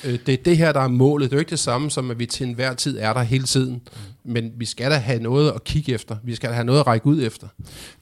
Øh, 0.03 0.19
det 0.25 0.33
er 0.33 0.37
det 0.45 0.57
her, 0.57 0.71
der 0.71 0.79
er 0.79 0.87
målet. 0.87 1.29
Det 1.29 1.35
er 1.35 1.37
jo 1.37 1.39
ikke 1.39 1.49
det 1.49 1.59
samme 1.59 1.91
som, 1.91 2.11
at 2.11 2.19
vi 2.19 2.25
til 2.25 2.47
enhver 2.47 2.73
tid 2.73 2.97
er 2.99 3.13
der 3.13 3.21
hele 3.21 3.43
tiden. 3.43 3.81
Men 4.23 4.51
vi 4.57 4.65
skal 4.65 4.91
da 4.91 4.95
have 4.95 5.23
noget 5.23 5.51
at 5.51 5.63
kigge 5.63 5.93
efter. 5.93 6.15
Vi 6.23 6.35
skal 6.35 6.49
da 6.49 6.53
have 6.53 6.65
noget 6.65 6.79
at 6.79 6.87
række 6.87 7.07
ud 7.07 7.23
efter. 7.23 7.47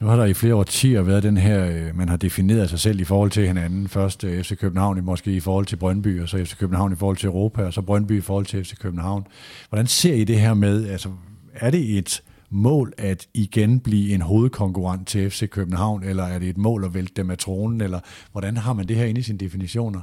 Nu 0.00 0.06
har 0.06 0.16
der 0.16 0.24
i 0.24 0.34
flere 0.34 0.54
årtier 0.54 1.02
været 1.02 1.22
den 1.22 1.36
her, 1.36 1.66
øh, 1.66 1.96
man 1.96 2.08
har 2.08 2.16
defineret 2.16 2.70
sig 2.70 2.80
selv 2.80 3.00
i 3.00 3.04
forhold 3.04 3.30
til 3.30 3.46
hinanden. 3.46 3.88
Først 3.88 4.24
øh, 4.24 4.42
FC 4.42 4.58
København 4.58 5.04
måske 5.04 5.32
i 5.32 5.40
forhold 5.40 5.66
til 5.66 5.76
Brøndby, 5.76 6.22
og 6.22 6.28
så 6.28 6.44
FC 6.44 6.56
København 6.56 6.92
i 6.92 6.96
forhold 6.96 7.16
til 7.16 7.26
Europa, 7.26 7.62
og 7.62 7.72
så 7.72 7.82
Brøndby 7.82 8.18
i 8.18 8.20
forhold 8.20 8.46
til 8.46 8.64
FC 8.64 8.74
København. 8.78 9.26
Hvordan 9.68 9.86
ser 9.86 10.14
I 10.14 10.24
det 10.24 10.40
her 10.40 10.54
med, 10.54 10.88
altså 10.88 11.08
er 11.54 11.70
det 11.70 11.98
et 11.98 12.22
mål 12.50 12.92
at 12.98 13.28
igen 13.34 13.80
blive 13.80 14.14
en 14.14 14.22
hovedkonkurrent 14.22 15.08
til 15.08 15.30
FC 15.30 15.48
København, 15.48 16.02
eller 16.02 16.24
er 16.24 16.38
det 16.38 16.48
et 16.48 16.58
mål 16.58 16.84
at 16.84 16.94
vælte 16.94 17.12
dem 17.16 17.30
af 17.30 17.38
tronen, 17.38 17.80
eller 17.80 18.00
hvordan 18.32 18.56
har 18.56 18.72
man 18.72 18.88
det 18.88 18.96
her 18.96 19.04
inde 19.04 19.20
i 19.20 19.22
sine 19.22 19.38
definitioner? 19.38 20.00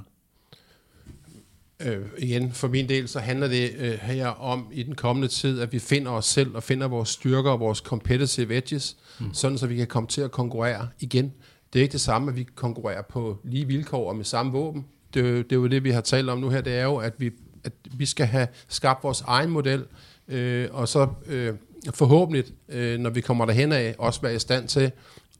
Øh, 1.86 2.06
igen, 2.18 2.52
for 2.52 2.68
min 2.68 2.90
del, 2.90 3.08
så 3.08 3.20
handler 3.20 3.48
det 3.48 3.72
øh, 3.78 3.94
her 4.02 4.28
om 4.28 4.68
i 4.74 4.84
den 4.84 4.96
kommende 4.96 5.28
tid, 5.28 5.62
at 5.62 5.74
vi 5.74 5.80
finder 5.80 6.12
os 6.12 6.26
selv 6.26 6.56
og 6.56 6.64
finder 6.64 6.88
vores 6.88 7.10
styrker 7.10 7.52
og 7.52 7.60
vores 7.60 7.78
competitive 7.78 8.58
edges, 8.58 8.98
mm. 9.20 9.34
sådan 9.34 9.58
så 9.58 9.68
vi 9.68 9.76
kan 9.76 9.88
komme 9.88 10.08
til 10.08 10.22
at 10.22 10.32
konkurrere 10.32 10.88
igen. 11.00 11.34
Det 11.74 11.80
er 11.80 11.84
ikke 11.84 11.92
det 11.92 12.02
samme, 12.02 12.32
at 12.32 12.38
vi 12.38 12.44
konkurrerer 12.56 13.02
på 13.02 13.38
lige 13.44 13.68
vilkår 13.68 14.10
og 14.10 14.16
med 14.16 14.26
samme 14.26 14.52
våben. 14.52 14.86
Det, 15.14 15.24
det 15.24 15.52
er 15.52 15.60
jo 15.60 15.68
det, 15.68 15.84
vi 15.84 15.92
har 15.92 16.02
talt 16.02 16.30
om 16.30 16.40
nu 16.40 16.50
her, 16.50 16.62
det 16.62 16.74
er 16.74 16.84
jo, 16.84 16.96
at 16.96 17.14
vi, 17.18 17.32
at 17.64 17.74
vi 17.98 18.06
skal 18.06 18.26
have 18.26 18.48
skabt 18.68 19.04
vores 19.04 19.22
egen 19.22 19.50
model, 19.50 19.86
øh, 20.28 20.68
og 20.72 20.88
så 20.88 21.08
øh, 21.28 21.54
forhåbentlig, 21.92 22.44
øh, 22.70 23.00
når 23.00 23.10
vi 23.10 23.22
kommer 23.22 23.46
derhen 23.46 23.72
af, 23.72 23.96
også 23.98 24.22
være 24.22 24.36
i 24.36 24.40
stand 24.40 24.68
til 24.68 24.92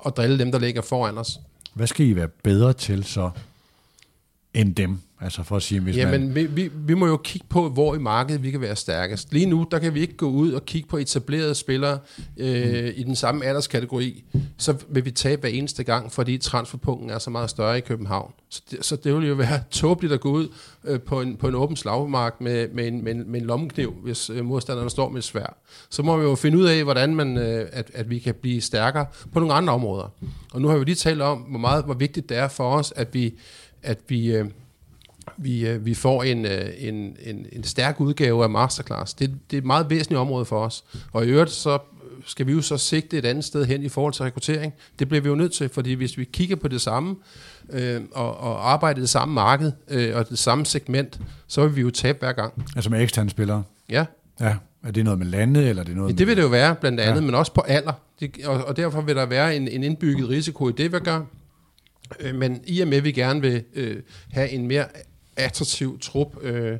at 0.06 0.18
drille 0.18 0.40
dem, 0.40 0.52
der 0.52 0.60
ligger 0.60 0.82
foran 0.82 1.18
os. 1.18 1.40
Hvad 1.74 1.88
skal 1.88 2.06
I 2.06 2.16
være 2.16 2.28
bedre 2.28 2.74
til 2.74 3.04
så 3.04 3.30
end 4.54 4.76
dem? 4.76 5.00
Altså 5.24 5.44
for 5.44 5.56
at 5.56 5.64
sige, 5.64 5.82
hvis 5.82 5.98
Jamen, 5.98 6.22
man... 6.22 6.36
vi, 6.36 6.46
vi, 6.46 6.70
vi 6.76 6.94
må 6.94 7.08
jo 7.08 7.18
kigge 7.18 7.48
på, 7.50 7.70
hvor 7.70 7.96
i 7.96 7.98
markedet 7.98 8.44
vi 8.44 8.52
kan 8.52 8.62
være 8.62 8.76
stærkest. 8.76 9.34
Lige 9.34 9.46
nu, 9.46 9.68
der 9.72 9.80
kan 9.80 9.94
vi 9.94 10.02
ikke 10.02 10.18
gå 10.18 10.30
ud 10.30 10.52
og 10.52 10.66
kigge 10.66 10.90
på 10.90 10.98
etablerede 10.98 11.56
spillere 11.56 12.00
øh, 12.38 12.94
i 12.96 13.04
den 13.04 13.16
samme 13.16 13.46
alderskategori. 13.46 14.24
Så 14.58 14.76
vil 14.90 15.06
vi 15.06 15.12
tabe 15.12 15.40
hver 15.40 15.50
eneste 15.50 15.84
gang, 15.84 16.12
fordi 16.12 16.38
transferpunkten 16.38 17.10
er 17.10 17.20
så 17.20 17.30
meget 17.30 17.50
større 17.50 17.78
i 17.78 17.82
København. 17.82 18.34
Så 18.50 18.62
det, 18.72 18.86
så 18.86 18.96
det 18.96 19.16
vil 19.16 19.28
jo 19.28 19.34
være 19.34 19.64
tåbeligt 19.72 20.14
at 20.14 20.22
gå 20.22 20.32
ud 20.32 20.48
øh, 20.84 21.02
på, 21.02 21.22
en, 21.22 21.38
på 21.38 21.48
en 21.48 21.56
åben 21.56 21.76
slagmark 21.76 22.42
med, 22.42 22.68
med, 22.68 22.88
en, 22.88 23.04
med, 23.04 23.16
en, 23.16 23.32
med 23.32 23.42
en 23.42 23.48
lommekniv, 23.48 23.94
hvis 24.04 24.30
øh, 24.30 24.46
modstanderne 24.46 24.90
står 24.90 25.10
med 25.10 25.22
svær. 25.22 25.58
Så 25.90 26.04
må 26.04 26.18
vi 26.18 26.24
jo 26.24 26.36
finde 26.36 26.58
ud 26.58 26.66
af, 26.66 26.84
hvordan 26.84 27.16
man, 27.16 27.38
øh, 27.38 27.68
at, 27.72 27.92
at 27.94 28.10
vi 28.10 28.20
kan 28.20 28.36
blive 28.42 28.62
stærkere 28.62 29.06
på 29.34 29.40
nogle 29.40 29.54
andre 29.54 29.74
områder. 29.74 30.14
Og 30.54 30.62
nu 30.62 30.68
har 30.68 30.78
vi 30.78 30.86
lige 30.86 30.96
talt 30.96 31.22
om, 31.22 31.38
hvor 31.38 31.60
meget 31.60 31.86
hvor 31.86 31.94
vigtigt 31.94 32.30
det 32.30 32.38
er 32.38 32.48
for 32.48 32.70
os, 32.70 32.94
at 32.96 33.14
vi, 33.14 33.34
at 33.84 34.00
vi 34.08 34.36
øh, 34.36 34.46
vi, 35.38 35.68
øh, 35.68 35.86
vi 35.86 35.94
får 35.94 36.24
en, 36.24 36.46
øh, 36.46 36.70
en, 36.78 37.18
en, 37.26 37.46
en 37.52 37.64
stærk 37.64 38.02
udgave 38.02 38.44
af 38.44 38.50
Masterclass. 38.50 39.14
Det, 39.14 39.32
det 39.52 39.58
er 39.58 39.62
et 39.62 39.66
meget 39.66 39.90
væsentligt 39.90 40.20
område 40.20 40.46
for 40.46 40.60
os. 40.60 40.84
Og 41.12 41.26
i 41.26 41.30
øvrigt 41.30 41.52
så 41.52 41.78
skal 42.26 42.48
vi 42.48 42.52
jo 42.52 42.62
så 42.62 42.78
sigte 42.78 43.18
et 43.18 43.26
andet 43.26 43.46
sted 43.46 43.66
hen 43.66 43.84
i 43.84 43.90
forhold 43.90 44.14
til 44.14 44.24
rekruttering. 44.24 44.74
Det 45.00 45.08
bliver 45.08 45.22
vi 45.22 45.30
jo 45.30 45.36
nødt 45.36 45.54
til, 45.54 45.70
fordi 45.70 45.94
hvis 45.94 46.18
vi 46.18 46.24
kigger 46.24 46.56
på 46.56 46.68
det 46.68 46.82
samme 46.82 47.16
øh, 47.70 48.02
og, 48.12 48.38
og 48.38 48.72
arbejder 48.72 49.00
i 49.00 49.02
det 49.02 49.10
samme 49.10 49.34
marked 49.34 49.72
øh, 49.88 50.16
og 50.16 50.30
det 50.30 50.40
samme 50.40 50.66
segment, 50.66 51.20
så 51.48 51.68
vil 51.68 51.76
vi 51.76 51.82
jo 51.82 51.90
tabe 51.90 52.20
hver 52.20 52.32
gang. 52.32 52.66
Altså 52.76 52.90
med 52.90 53.02
eksterne 53.02 53.30
spillere. 53.30 53.64
Ja, 53.90 54.06
Ja. 54.40 54.56
Er 54.84 54.92
det 54.92 55.04
noget 55.04 55.20
med 55.20 55.28
landet, 55.28 55.70
eller 55.70 55.82
er 55.82 55.86
det 55.86 55.96
noget 55.96 56.10
Ja, 56.10 56.16
det 56.16 56.28
vil 56.28 56.38
det 56.38 56.44
jo 56.44 56.48
være, 56.48 56.76
blandt 56.76 57.00
andet, 57.00 57.22
ja. 57.22 57.26
men 57.26 57.36
også 57.36 57.54
på 57.54 57.62
alder. 57.62 57.94
Det, 58.20 58.46
og, 58.46 58.66
og 58.66 58.78
derfor 58.78 59.02
vil 59.02 59.16
der 59.16 59.26
være 59.26 59.56
en, 59.56 59.68
en 59.68 59.84
indbygget 59.84 60.30
risiko 60.30 60.70
i 60.70 60.72
det, 60.72 60.92
vi 60.92 61.00
gør. 61.00 61.22
Øh, 62.20 62.36
men 62.36 62.62
i 62.68 62.82
og 62.82 62.88
med, 62.88 62.98
at 62.98 63.04
vi 63.04 63.12
gerne 63.12 63.42
vil 63.42 63.64
øh, 63.76 63.98
have 64.32 64.50
en 64.50 64.68
mere 64.68 64.86
attraktiv 65.36 66.00
trup, 66.00 66.44
øh, 66.44 66.78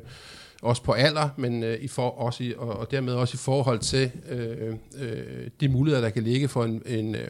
også 0.62 0.82
på 0.82 0.92
alder, 0.92 1.28
men 1.36 1.62
øh, 1.62 1.78
i 1.80 1.88
for, 1.88 2.08
også 2.10 2.44
i, 2.44 2.54
og, 2.56 2.68
og 2.68 2.90
dermed 2.90 3.12
også 3.12 3.34
i 3.34 3.42
forhold 3.42 3.78
til 3.78 4.10
øh, 4.30 4.74
øh, 4.98 5.46
de 5.60 5.68
muligheder, 5.68 6.02
der 6.02 6.10
kan 6.10 6.22
ligge 6.22 6.48
for 6.48 6.64
en, 6.64 6.82
en, 6.86 7.14
øh, 7.14 7.28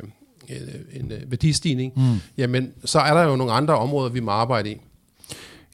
en, 0.49 0.63
en 0.93 1.13
øh, 1.13 1.31
værdistigning, 1.31 1.93
mm. 1.97 2.21
jamen 2.39 2.73
så 2.85 2.99
er 2.99 3.15
der 3.15 3.23
jo 3.23 3.37
nogle 3.37 3.53
andre 3.53 3.75
områder, 3.79 4.11
vi 4.11 4.21
må 4.21 4.31
arbejde 4.31 4.71
i. 4.71 4.81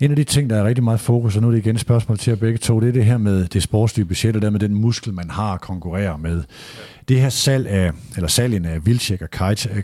En 0.01 0.11
af 0.11 0.17
de 0.17 0.25
ting, 0.25 0.51
der 0.51 0.57
er 0.57 0.65
rigtig 0.65 0.85
meget 0.85 1.01
fokus, 1.01 1.37
og 1.37 1.43
nu 1.43 1.49
er 1.49 1.53
det 1.53 1.59
igen 1.59 1.75
et 1.75 1.81
spørgsmål 1.81 2.19
til 2.19 2.31
jer 2.31 2.37
begge 2.37 2.59
to, 2.59 2.81
det 2.81 2.89
er 2.89 2.93
det 2.93 3.05
her 3.05 3.19
med 3.19 3.45
det 3.45 3.63
sportslige 3.63 4.07
budget, 4.07 4.37
og 4.37 4.43
dermed 4.43 4.61
den 4.61 4.75
muskel, 4.75 5.15
man 5.15 5.31
har 5.31 5.55
at 5.55 5.61
konkurrere 5.61 6.19
med. 6.19 6.43
Det 7.09 7.21
her 7.21 7.29
salg 7.29 7.67
af, 7.67 7.93
eller 8.17 8.29
salgen 8.29 8.65
af 8.65 8.87
Vilcek 8.87 9.23
og 9.23 9.31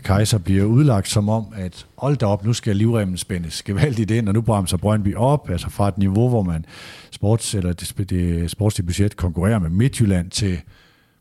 Kaiser 0.03 0.39
øh, 0.39 0.43
bliver 0.43 0.63
udlagt 0.65 1.09
som 1.09 1.29
om, 1.29 1.45
at 1.55 1.85
hold 1.97 2.17
da 2.17 2.25
op, 2.25 2.45
nu 2.45 2.53
skal 2.53 2.75
livremmen 2.75 3.17
spændes 3.17 3.63
gevaldigt 3.63 4.11
ind, 4.11 4.27
og 4.27 4.33
nu 4.33 4.41
bremser 4.41 4.77
Brøndby 4.77 5.15
op, 5.15 5.49
altså 5.49 5.69
fra 5.69 5.87
et 5.87 5.97
niveau, 5.97 6.29
hvor 6.29 6.43
man 6.43 6.65
sports, 7.11 7.55
eller 7.55 7.73
det, 7.73 8.09
det 8.09 8.51
sportslige 8.51 8.85
budget 8.85 9.15
konkurrerer 9.15 9.59
med 9.59 9.69
Midtjylland 9.69 10.29
til, 10.29 10.59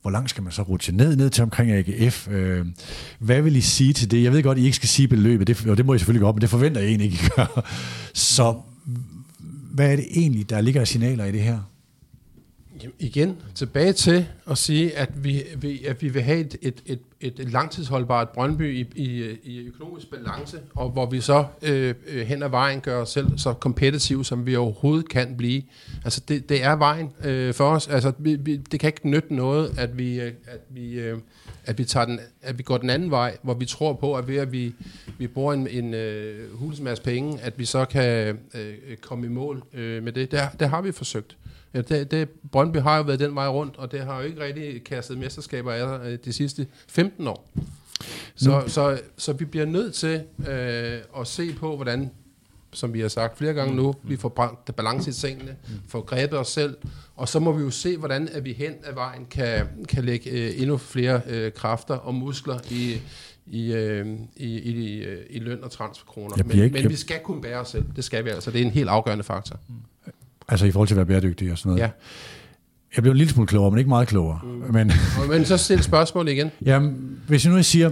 hvor 0.03 0.11
langt 0.11 0.31
skal 0.31 0.43
man 0.43 0.53
så 0.53 0.63
rutsche 0.63 0.97
ned, 0.97 1.17
ned 1.17 1.31
til 1.31 1.43
omkring 1.43 1.71
AGF? 1.71 2.29
Øh, 2.29 2.67
hvad 3.19 3.43
vil 3.43 3.57
I 3.57 3.61
sige 3.61 3.93
til 3.93 4.11
det? 4.11 4.23
Jeg 4.23 4.33
ved 4.33 4.43
godt, 4.43 4.59
I 4.59 4.65
ikke 4.65 4.77
skal 4.77 4.89
sige 4.89 5.09
beløbet, 5.09 5.47
det, 5.47 5.67
og 5.67 5.77
det 5.77 5.87
må 5.87 5.95
I 5.95 5.99
selvfølgelig 5.99 6.23
godt, 6.23 6.37
men 6.37 6.41
det 6.41 6.51
forventer 6.51 6.81
jeg 6.81 6.89
egentlig 6.89 7.05
ikke, 7.05 7.25
I 7.25 7.29
gør. 7.37 7.65
Så 8.15 8.55
hvad 9.77 9.93
er 9.93 9.97
det 9.97 10.07
egentlig, 10.11 10.51
der 10.51 10.61
ligger 10.61 10.81
af 10.81 10.89
signaler 10.89 11.25
i 11.25 11.33
det 11.33 11.41
her? 11.41 11.59
Igen, 12.99 13.37
tilbage 13.55 13.93
til 13.93 14.27
at 14.51 14.59
sige, 14.59 14.97
at 14.97 15.25
vi, 15.25 15.43
vi, 15.57 15.85
at 15.85 16.03
vi 16.03 16.09
vil 16.09 16.23
have 16.23 16.41
et, 16.41 16.57
et, 16.63 16.83
et, 16.87 17.01
et 17.21 17.53
langtidsholdbart 17.53 18.29
Brøndby 18.29 18.77
i, 18.77 18.87
i, 18.95 19.37
i 19.45 19.67
økonomisk 19.67 20.11
balance, 20.11 20.59
og 20.75 20.91
hvor 20.91 21.07
vi 21.07 21.21
så 21.21 21.45
øh, 21.63 21.95
øh, 22.07 22.27
hen 22.27 22.43
ad 22.43 22.49
vejen 22.49 22.81
gør 22.81 23.03
os 23.03 23.09
selv 23.11 23.39
så 23.39 23.53
kompetitive, 23.53 24.25
som 24.25 24.47
vi 24.47 24.57
overhovedet 24.57 25.09
kan 25.09 25.37
blive. 25.37 25.63
Altså, 26.05 26.23
det, 26.29 26.49
det 26.49 26.65
er 26.65 26.77
vejen 26.77 27.13
øh, 27.25 27.55
for 27.55 27.65
os. 27.65 27.89
Altså, 27.89 28.13
vi, 28.19 28.35
vi, 28.35 28.57
det 28.57 28.81
kan 28.81 28.89
ikke 28.89 29.09
nytte 29.09 29.35
noget, 29.35 29.79
at 29.79 29.99
vi, 29.99 30.21
øh, 30.21 30.33
at 30.47 30.61
vi, 30.69 30.93
øh, 30.93 31.19
at 31.65 31.79
vi, 31.79 31.85
tager 31.85 32.07
den, 32.07 32.21
at 32.43 32.59
vi 32.59 32.63
går 32.63 32.79
den 32.79 32.91
anden 32.91 33.11
vej, 33.11 33.37
hvor 33.43 33.55
vi 33.55 33.65
tror 33.65 33.93
på, 33.93 34.15
at 34.15 34.29
ved 34.29 34.37
at 34.37 34.53
vi, 34.53 34.75
vi 35.19 35.27
bruger 35.27 35.53
en, 35.53 35.69
en 35.69 35.95
øh, 35.95 36.59
hulsmasse 36.59 37.05
penge, 37.05 37.41
at 37.41 37.59
vi 37.59 37.65
så 37.65 37.85
kan 37.85 38.39
øh, 38.55 38.75
komme 39.01 39.27
i 39.27 39.29
mål 39.29 39.63
øh, 39.73 40.03
med 40.03 40.13
det. 40.13 40.31
det. 40.31 40.41
Det 40.61 40.69
har 40.69 40.81
vi 40.81 40.93
forsøgt. 40.93 41.37
Ja, 41.75 41.81
det, 41.81 42.11
det, 42.11 42.29
Brøndby 42.53 42.77
har 42.77 42.97
jo 42.97 43.03
været 43.03 43.21
den 43.21 43.35
vej 43.35 43.49
rundt, 43.49 43.77
og 43.77 43.93
det 43.93 44.01
har 44.01 44.21
jo 44.21 44.27
ikke 44.27 44.41
rigtig 44.41 44.85
kastet 44.85 45.19
mesterskaber 45.19 45.73
af 45.73 46.11
øh, 46.11 46.19
de 46.25 46.33
sidste 46.33 46.67
15 46.89 47.27
år. 47.27 47.51
Så, 48.35 48.65
så, 48.67 49.01
så 49.17 49.33
vi 49.33 49.45
bliver 49.45 49.67
nødt 49.67 49.95
til 49.95 50.23
øh, 50.49 50.99
at 51.21 51.27
se 51.27 51.53
på, 51.55 51.77
hvordan, 51.77 52.11
som 52.73 52.95
vi 52.95 53.01
har 53.01 53.09
sagt 53.09 53.39
flere 53.39 53.53
gange 53.55 53.77
nu, 53.77 53.95
vi 54.03 54.17
får 54.17 54.29
bragt 54.29 54.77
balance 54.77 55.11
i 55.11 55.13
tingene, 55.13 55.57
får 55.89 56.01
grebet 56.01 56.39
os 56.39 56.49
selv, 56.49 56.77
og 57.17 57.29
så 57.29 57.41
må 57.41 57.53
vi 57.53 57.63
jo 57.63 57.71
se, 57.71 57.97
hvordan 57.97 58.29
at 58.33 58.45
vi 58.45 58.53
hen 58.53 58.73
ad 58.85 58.95
vejen 58.95 59.27
kan, 59.31 59.67
kan 59.89 60.05
lægge 60.05 60.31
øh, 60.31 60.61
endnu 60.63 60.77
flere 60.77 61.21
øh, 61.29 61.53
kræfter 61.53 61.95
og 61.95 62.15
muskler 62.15 62.59
i, 62.71 63.01
i, 63.47 63.73
øh, 63.73 64.07
i, 64.37 64.59
i, 64.59 64.99
øh, 65.05 65.27
i 65.31 65.39
løn 65.39 65.65
og 65.65 65.71
transferkroner. 65.71 66.37
Men, 66.37 66.51
ikke- 66.51 66.73
men 66.73 66.83
jeg- 66.83 66.91
vi 66.91 66.97
skal 66.97 67.21
kunne 67.25 67.43
bære 67.43 67.59
os 67.61 67.69
selv. 67.69 67.85
Det 67.97 68.05
skal 68.05 68.25
vi 68.25 68.31
altså. 68.31 68.51
Det 68.51 68.61
er 68.61 68.65
en 68.65 68.71
helt 68.71 68.89
afgørende 68.89 69.25
faktor. 69.25 69.57
Altså 70.49 70.67
i 70.67 70.71
forhold 70.71 70.89
til 70.89 70.95
at 70.95 70.97
være 70.97 71.07
bæredygtig 71.07 71.53
og 71.53 71.59
sådan 71.59 71.71
noget. 71.71 71.83
Ja. 71.83 71.91
Jeg 72.97 73.03
blev 73.03 73.11
en 73.11 73.17
lille 73.19 73.33
smule 73.33 73.47
klogere, 73.47 73.71
men 73.71 73.79
ikke 73.79 73.89
meget 73.89 74.09
klogere. 74.09 74.41
Mm. 74.43 74.75
Men 74.75 74.93
Men 75.29 75.45
så 75.45 75.57
stil 75.57 75.83
spørgsmål 75.83 76.29
igen. 76.29 76.51
jamen, 76.65 77.19
hvis 77.29 77.45
jeg 77.45 77.53
nu 77.55 77.63
siger, 77.63 77.91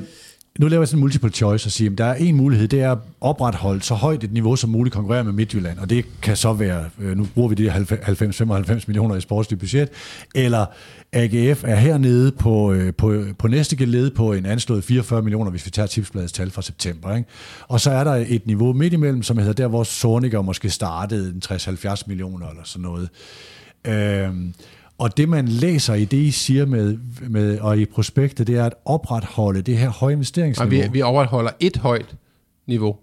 nu 0.59 0.68
laver 0.68 0.80
jeg 0.80 0.88
sådan 0.88 0.98
en 0.98 1.00
multiple 1.00 1.30
choice 1.30 1.66
og 1.66 1.70
siger, 1.70 1.90
at 1.90 1.98
der 1.98 2.05
er 2.05 2.14
en 2.14 2.36
mulighed, 2.36 2.68
det 2.68 2.80
er 2.80 2.92
at 2.92 2.98
opretholde 3.20 3.82
så 3.82 3.94
højt 3.94 4.24
et 4.24 4.32
niveau 4.32 4.57
som 4.57 4.70
muligt 4.70 4.94
konkurrere 4.94 5.24
med 5.24 5.32
Midtjylland, 5.32 5.78
og 5.78 5.90
det 5.90 6.07
kan 6.22 6.36
så 6.36 6.52
være, 6.52 6.84
øh, 6.98 7.16
nu 7.16 7.26
bruger 7.34 7.48
vi 7.48 7.55
de 7.55 7.70
90-95 7.70 8.84
millioner 8.86 9.16
i 9.16 9.20
sportsligt 9.20 9.61
budget, 9.61 9.88
eller 10.34 10.66
AGF 11.12 11.64
er 11.64 11.74
hernede 11.74 12.32
på, 12.32 12.72
øh, 12.72 12.94
på, 12.94 13.24
på 13.38 13.48
næste 13.48 13.76
geled 13.76 14.11
på 14.11 14.32
en 14.32 14.46
anslået 14.46 14.84
44 14.84 15.22
millioner, 15.22 15.50
hvis 15.50 15.66
vi 15.66 15.70
tager 15.70 15.86
tipsbladets 15.86 16.32
tal 16.32 16.50
fra 16.50 16.62
september. 16.62 17.16
Ikke? 17.16 17.28
Og 17.68 17.80
så 17.80 17.90
er 17.90 18.05
der 18.05 18.24
et 18.28 18.46
niveau 18.46 18.72
midt 18.72 18.92
imellem, 18.92 19.22
som 19.22 19.38
hedder 19.38 19.52
der, 19.52 19.68
hvor 19.68 19.82
Sorniger 19.82 20.42
måske 20.42 20.70
startede 20.70 21.28
en 21.28 21.42
60-70 21.44 22.02
millioner 22.07 22.48
eller 22.48 22.62
sådan 22.64 22.82
noget. 22.82 23.09
Øhm, 23.84 24.55
og 24.99 25.16
det, 25.16 25.28
man 25.28 25.49
læser 25.49 25.95
i 25.95 26.05
det, 26.05 26.16
I 26.16 26.30
siger 26.30 26.66
med, 26.66 26.99
med, 27.28 27.59
og 27.59 27.78
i 27.78 27.84
prospektet, 27.84 28.47
det 28.47 28.57
er 28.57 28.64
at 28.64 28.74
opretholde 28.84 29.62
det 29.62 29.78
her 29.78 29.88
høje 29.88 30.09
Og 30.09 30.12
investeringsniveau. 30.12 30.82
vi, 30.82 30.88
vi 30.92 31.03
overholder 31.03 31.51
et 31.61 31.76
højt 31.76 32.14
niveau. 32.66 32.97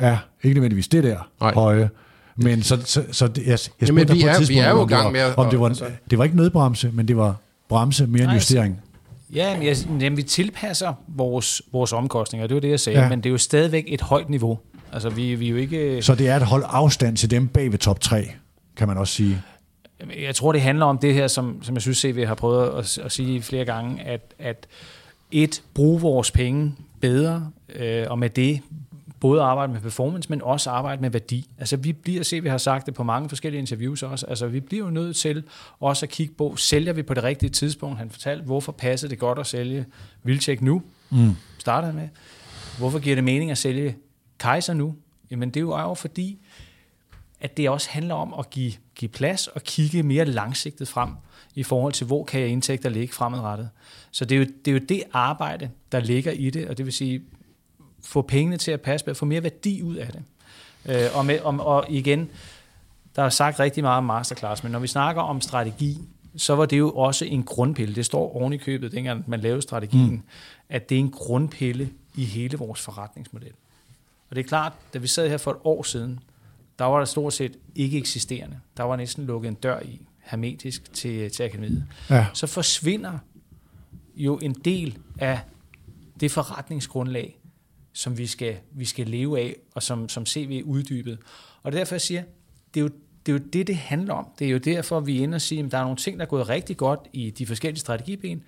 Ja, 0.00 0.18
ikke 0.42 0.54
nødvendigvis 0.54 0.88
det 0.88 1.04
der 1.04 1.28
Nej. 1.40 1.54
høje. 1.54 1.90
Men 2.36 2.62
så, 2.62 2.78
så, 2.84 3.04
så 3.12 3.28
det, 3.28 3.42
jeg, 3.42 3.50
jeg 3.50 3.58
spurgte 3.58 3.86
Jamen, 3.86 4.00
vi 4.00 4.06
på 4.06 4.12
et 4.12 4.22
er- 4.22 4.38
vi 4.38 4.44
tidspunkt, 4.44 4.62
er 4.66 4.70
jo 4.70 4.76
om 4.76 4.80
i 4.80 4.82
det 4.82 4.90
gang 4.90 5.04
var- 5.04 5.10
med 5.10 5.20
at- 5.20 5.38
Om 5.38 5.50
det, 5.50 5.60
var, 5.60 5.66
altså- 5.68 5.84
det 6.10 6.18
var 6.18 6.24
ikke 6.24 6.36
nødbremse, 6.36 6.90
men 6.94 7.08
det 7.08 7.16
var 7.16 7.36
bremse 7.68 8.06
mere 8.06 8.24
end 8.24 8.32
justering. 8.32 8.80
Ja, 9.34 9.58
men 9.58 9.66
jeg, 9.66 9.76
jamen, 10.00 10.16
vi 10.16 10.22
tilpasser 10.22 10.92
vores, 11.08 11.62
vores 11.72 11.92
omkostninger, 11.92 12.46
det 12.46 12.54
var 12.54 12.60
det, 12.60 12.70
jeg 12.70 12.80
sagde, 12.80 13.00
ja. 13.02 13.08
men 13.08 13.18
det 13.18 13.26
er 13.26 13.30
jo 13.30 13.38
stadigvæk 13.38 13.84
et 13.88 14.00
højt 14.00 14.28
niveau. 14.30 14.58
Altså, 14.92 15.08
vi, 15.10 15.34
vi 15.34 15.46
er 15.46 15.50
jo 15.50 15.56
ikke... 15.56 16.02
Så 16.02 16.14
det 16.14 16.28
er 16.28 16.36
at 16.36 16.42
holde 16.42 16.66
afstand 16.66 17.16
til 17.16 17.30
dem 17.30 17.48
bag 17.48 17.72
ved 17.72 17.78
top 17.78 18.00
3, 18.00 18.30
kan 18.76 18.88
man 18.88 18.96
også 18.96 19.14
sige. 19.14 19.42
Jeg 20.18 20.34
tror, 20.34 20.52
det 20.52 20.60
handler 20.60 20.86
om 20.86 20.98
det 20.98 21.14
her, 21.14 21.26
som, 21.26 21.62
som 21.62 21.74
jeg 21.74 21.82
synes, 21.82 21.98
CV 21.98 22.26
har 22.26 22.34
prøvet 22.34 22.78
at, 22.78 22.98
at 22.98 23.12
sige 23.12 23.42
flere 23.42 23.64
gange, 23.64 24.02
at, 24.02 24.34
at 24.38 24.66
et, 25.30 25.62
bruge 25.74 26.00
vores 26.00 26.30
penge 26.30 26.74
bedre, 27.00 27.50
øh, 27.74 28.06
og 28.10 28.18
med 28.18 28.30
det 28.30 28.60
både 29.20 29.42
arbejde 29.42 29.72
med 29.72 29.80
performance, 29.80 30.30
men 30.30 30.42
også 30.42 30.70
arbejde 30.70 31.02
med 31.02 31.10
værdi. 31.10 31.50
Altså 31.58 31.76
vi 31.76 31.92
bliver, 31.92 32.22
se, 32.22 32.42
vi 32.42 32.48
har 32.48 32.58
sagt 32.58 32.86
det 32.86 32.94
på 32.94 33.02
mange 33.02 33.28
forskellige 33.28 33.60
interviews 33.60 34.02
også, 34.02 34.26
altså 34.26 34.46
vi 34.46 34.60
bliver 34.60 34.84
jo 34.84 34.90
nødt 34.90 35.16
til 35.16 35.44
også 35.80 36.06
at 36.06 36.10
kigge 36.10 36.34
på, 36.34 36.56
sælger 36.56 36.92
vi 36.92 37.02
på 37.02 37.14
det 37.14 37.24
rigtige 37.24 37.50
tidspunkt? 37.50 37.98
Han 37.98 38.10
fortalte, 38.10 38.44
hvorfor 38.44 38.72
passede 38.72 39.10
det 39.10 39.18
godt 39.18 39.38
at 39.38 39.46
sælge 39.46 39.86
Vilcek 40.22 40.62
nu? 40.62 40.82
Mm. 41.10 41.36
Starter 41.58 41.92
med. 41.92 42.08
Hvorfor 42.78 42.98
giver 42.98 43.14
det 43.14 43.24
mening 43.24 43.50
at 43.50 43.58
sælge 43.58 43.96
Kaiser 44.38 44.74
nu? 44.74 44.94
Jamen 45.30 45.50
det 45.50 45.56
er 45.56 45.60
jo 45.60 45.94
fordi, 45.94 46.38
at 47.40 47.56
det 47.56 47.70
også 47.70 47.90
handler 47.90 48.14
om 48.14 48.34
at 48.38 48.50
give, 48.50 48.72
give 48.94 49.08
plads 49.08 49.46
og 49.46 49.62
kigge 49.62 50.02
mere 50.02 50.24
langsigtet 50.24 50.88
frem 50.88 51.10
i 51.54 51.62
forhold 51.62 51.92
til, 51.92 52.06
hvor 52.06 52.24
kan 52.24 52.40
jeg 52.40 52.48
indtægter 52.48 52.88
ligge 52.88 53.14
fremadrettet. 53.14 53.70
Så 54.10 54.24
det 54.24 54.34
er, 54.34 54.38
jo, 54.38 54.46
det 54.64 54.70
er 54.70 54.72
jo 54.72 54.86
det 54.88 55.02
arbejde, 55.12 55.70
der 55.92 56.00
ligger 56.00 56.32
i 56.32 56.50
det, 56.50 56.68
og 56.68 56.78
det 56.78 56.86
vil 56.86 56.92
sige, 56.92 57.22
få 58.02 58.22
pengene 58.22 58.56
til 58.56 58.70
at 58.70 58.80
passe, 58.80 59.14
få 59.14 59.24
mere 59.24 59.42
værdi 59.42 59.82
ud 59.82 59.96
af 59.96 60.12
det. 60.12 60.22
Øh, 60.86 61.16
og, 61.16 61.26
med, 61.26 61.40
og, 61.40 61.66
og 61.66 61.86
igen, 61.88 62.30
der 63.16 63.22
er 63.22 63.28
sagt 63.28 63.60
rigtig 63.60 63.82
meget 63.82 63.98
om 63.98 64.04
masterclass, 64.04 64.62
men 64.62 64.72
når 64.72 64.78
vi 64.78 64.86
snakker 64.86 65.22
om 65.22 65.40
strategi, 65.40 65.98
så 66.36 66.54
var 66.54 66.66
det 66.66 66.78
jo 66.78 66.90
også 66.90 67.24
en 67.24 67.42
grundpille. 67.42 67.94
Det 67.94 68.06
står 68.06 68.36
oven 68.36 68.52
i 68.52 68.56
købet, 68.56 68.92
dengang 68.92 69.24
man 69.26 69.40
lavede 69.40 69.62
strategien, 69.62 70.10
mm. 70.10 70.22
at 70.68 70.88
det 70.88 70.94
er 70.94 70.98
en 70.98 71.10
grundpille 71.10 71.90
i 72.14 72.24
hele 72.24 72.58
vores 72.58 72.80
forretningsmodel. 72.80 73.52
Og 74.30 74.36
det 74.36 74.44
er 74.44 74.48
klart, 74.48 74.72
da 74.94 74.98
vi 74.98 75.06
sad 75.06 75.28
her 75.28 75.36
for 75.36 75.50
et 75.50 75.56
år 75.64 75.82
siden, 75.82 76.20
der 76.78 76.84
var 76.84 76.98
der 76.98 77.04
stort 77.04 77.32
set 77.32 77.58
ikke 77.74 77.98
eksisterende. 77.98 78.60
Der 78.76 78.82
var 78.82 78.96
næsten 78.96 79.26
lukket 79.26 79.48
en 79.48 79.54
dør 79.54 79.80
i, 79.80 80.00
hermetisk 80.18 80.92
til, 80.92 81.30
til 81.30 81.42
akademiet. 81.42 81.84
Ja. 82.10 82.26
Så 82.34 82.46
forsvinder 82.46 83.18
jo 84.16 84.38
en 84.38 84.52
del 84.52 84.98
af 85.18 85.40
det 86.20 86.30
forretningsgrundlag, 86.30 87.40
som 87.92 88.18
vi 88.18 88.26
skal, 88.26 88.56
vi 88.72 88.84
skal 88.84 89.06
leve 89.06 89.40
af, 89.40 89.56
og 89.74 89.82
som, 89.82 90.08
som 90.08 90.26
CV 90.26 90.62
uddybet. 90.64 91.18
Og 91.62 91.72
er 91.72 91.78
derfor, 91.78 91.94
jeg 91.94 92.00
siger, 92.00 92.22
det 92.74 92.80
er 92.80 92.84
jo 92.84 92.90
det 93.26 93.34
er 93.34 93.38
jo 93.38 93.44
det, 93.52 93.66
det 93.66 93.76
handler 93.76 94.14
om. 94.14 94.26
Det 94.38 94.46
er 94.46 94.50
jo 94.50 94.58
derfor, 94.58 95.00
vi 95.00 95.18
er 95.18 95.22
inde 95.22 95.34
og 95.34 95.40
sige, 95.40 95.64
at 95.64 95.72
der 95.72 95.78
er 95.78 95.82
nogle 95.82 95.96
ting, 95.96 96.18
der 96.18 96.24
er 96.24 96.28
gået 96.28 96.48
rigtig 96.48 96.76
godt 96.76 97.00
i 97.12 97.30
de 97.30 97.46
forskellige 97.46 97.80
strategiben, 97.80 98.42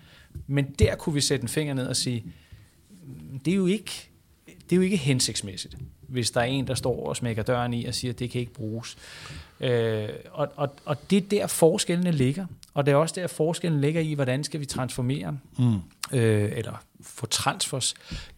men 0.47 0.65
der 0.79 0.97
kunne 0.97 1.15
vi 1.15 1.21
sætte 1.21 1.43
en 1.43 1.49
finger 1.49 1.75
ned 1.75 1.87
og 1.87 1.97
sige, 1.97 2.25
det 3.45 3.51
er 3.51 3.57
jo 3.57 3.67
ikke, 3.67 4.10
det 4.71 4.77
er 4.77 4.77
jo 4.77 4.83
ikke 4.83 4.97
hensigtsmæssigt, 4.97 5.77
hvis 6.09 6.31
der 6.31 6.41
er 6.41 6.45
en, 6.45 6.67
der 6.67 6.75
står 6.75 7.07
og 7.09 7.17
smækker 7.17 7.43
døren 7.43 7.75
i 7.75 7.85
og 7.85 7.95
siger, 7.95 8.13
at 8.13 8.19
det 8.19 8.31
kan 8.31 8.41
ikke 8.41 8.53
bruges. 8.53 8.97
Øh, 9.61 10.09
og, 10.33 10.49
og, 10.57 10.75
og 10.85 11.11
det 11.11 11.17
er 11.17 11.29
der 11.29 11.47
forskellene 11.47 12.13
ligger, 12.13 12.47
og 12.75 12.87
det 12.87 12.93
er 12.93 12.97
også 12.97 13.15
der 13.15 13.27
forskellen 13.27 13.81
ligger 13.81 14.01
i, 14.01 14.15
hvordan 14.15 14.45
skal 14.45 14.61
vi 14.61 14.67
transformere, 14.67 15.39
mm. 15.59 15.75
øh, 16.13 16.53
eller 16.57 16.83
få 17.03 17.27
transfers 17.27 17.95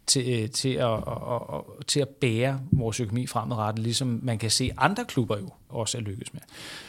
til, 0.07 0.51
til, 0.51 0.69
at, 0.69 0.85
og, 0.85 1.51
og, 1.51 1.77
til 1.87 2.01
at 2.01 2.09
bære 2.09 2.61
vores 2.71 3.01
økonomi 3.01 3.27
fremadrettet, 3.27 3.83
ligesom 3.85 4.21
man 4.23 4.39
kan 4.39 4.51
se 4.51 4.71
andre 4.77 5.05
klubber 5.05 5.39
jo 5.39 5.51
også 5.69 5.99
er 5.99 6.03
lykkes 6.03 6.33
med. 6.33 6.43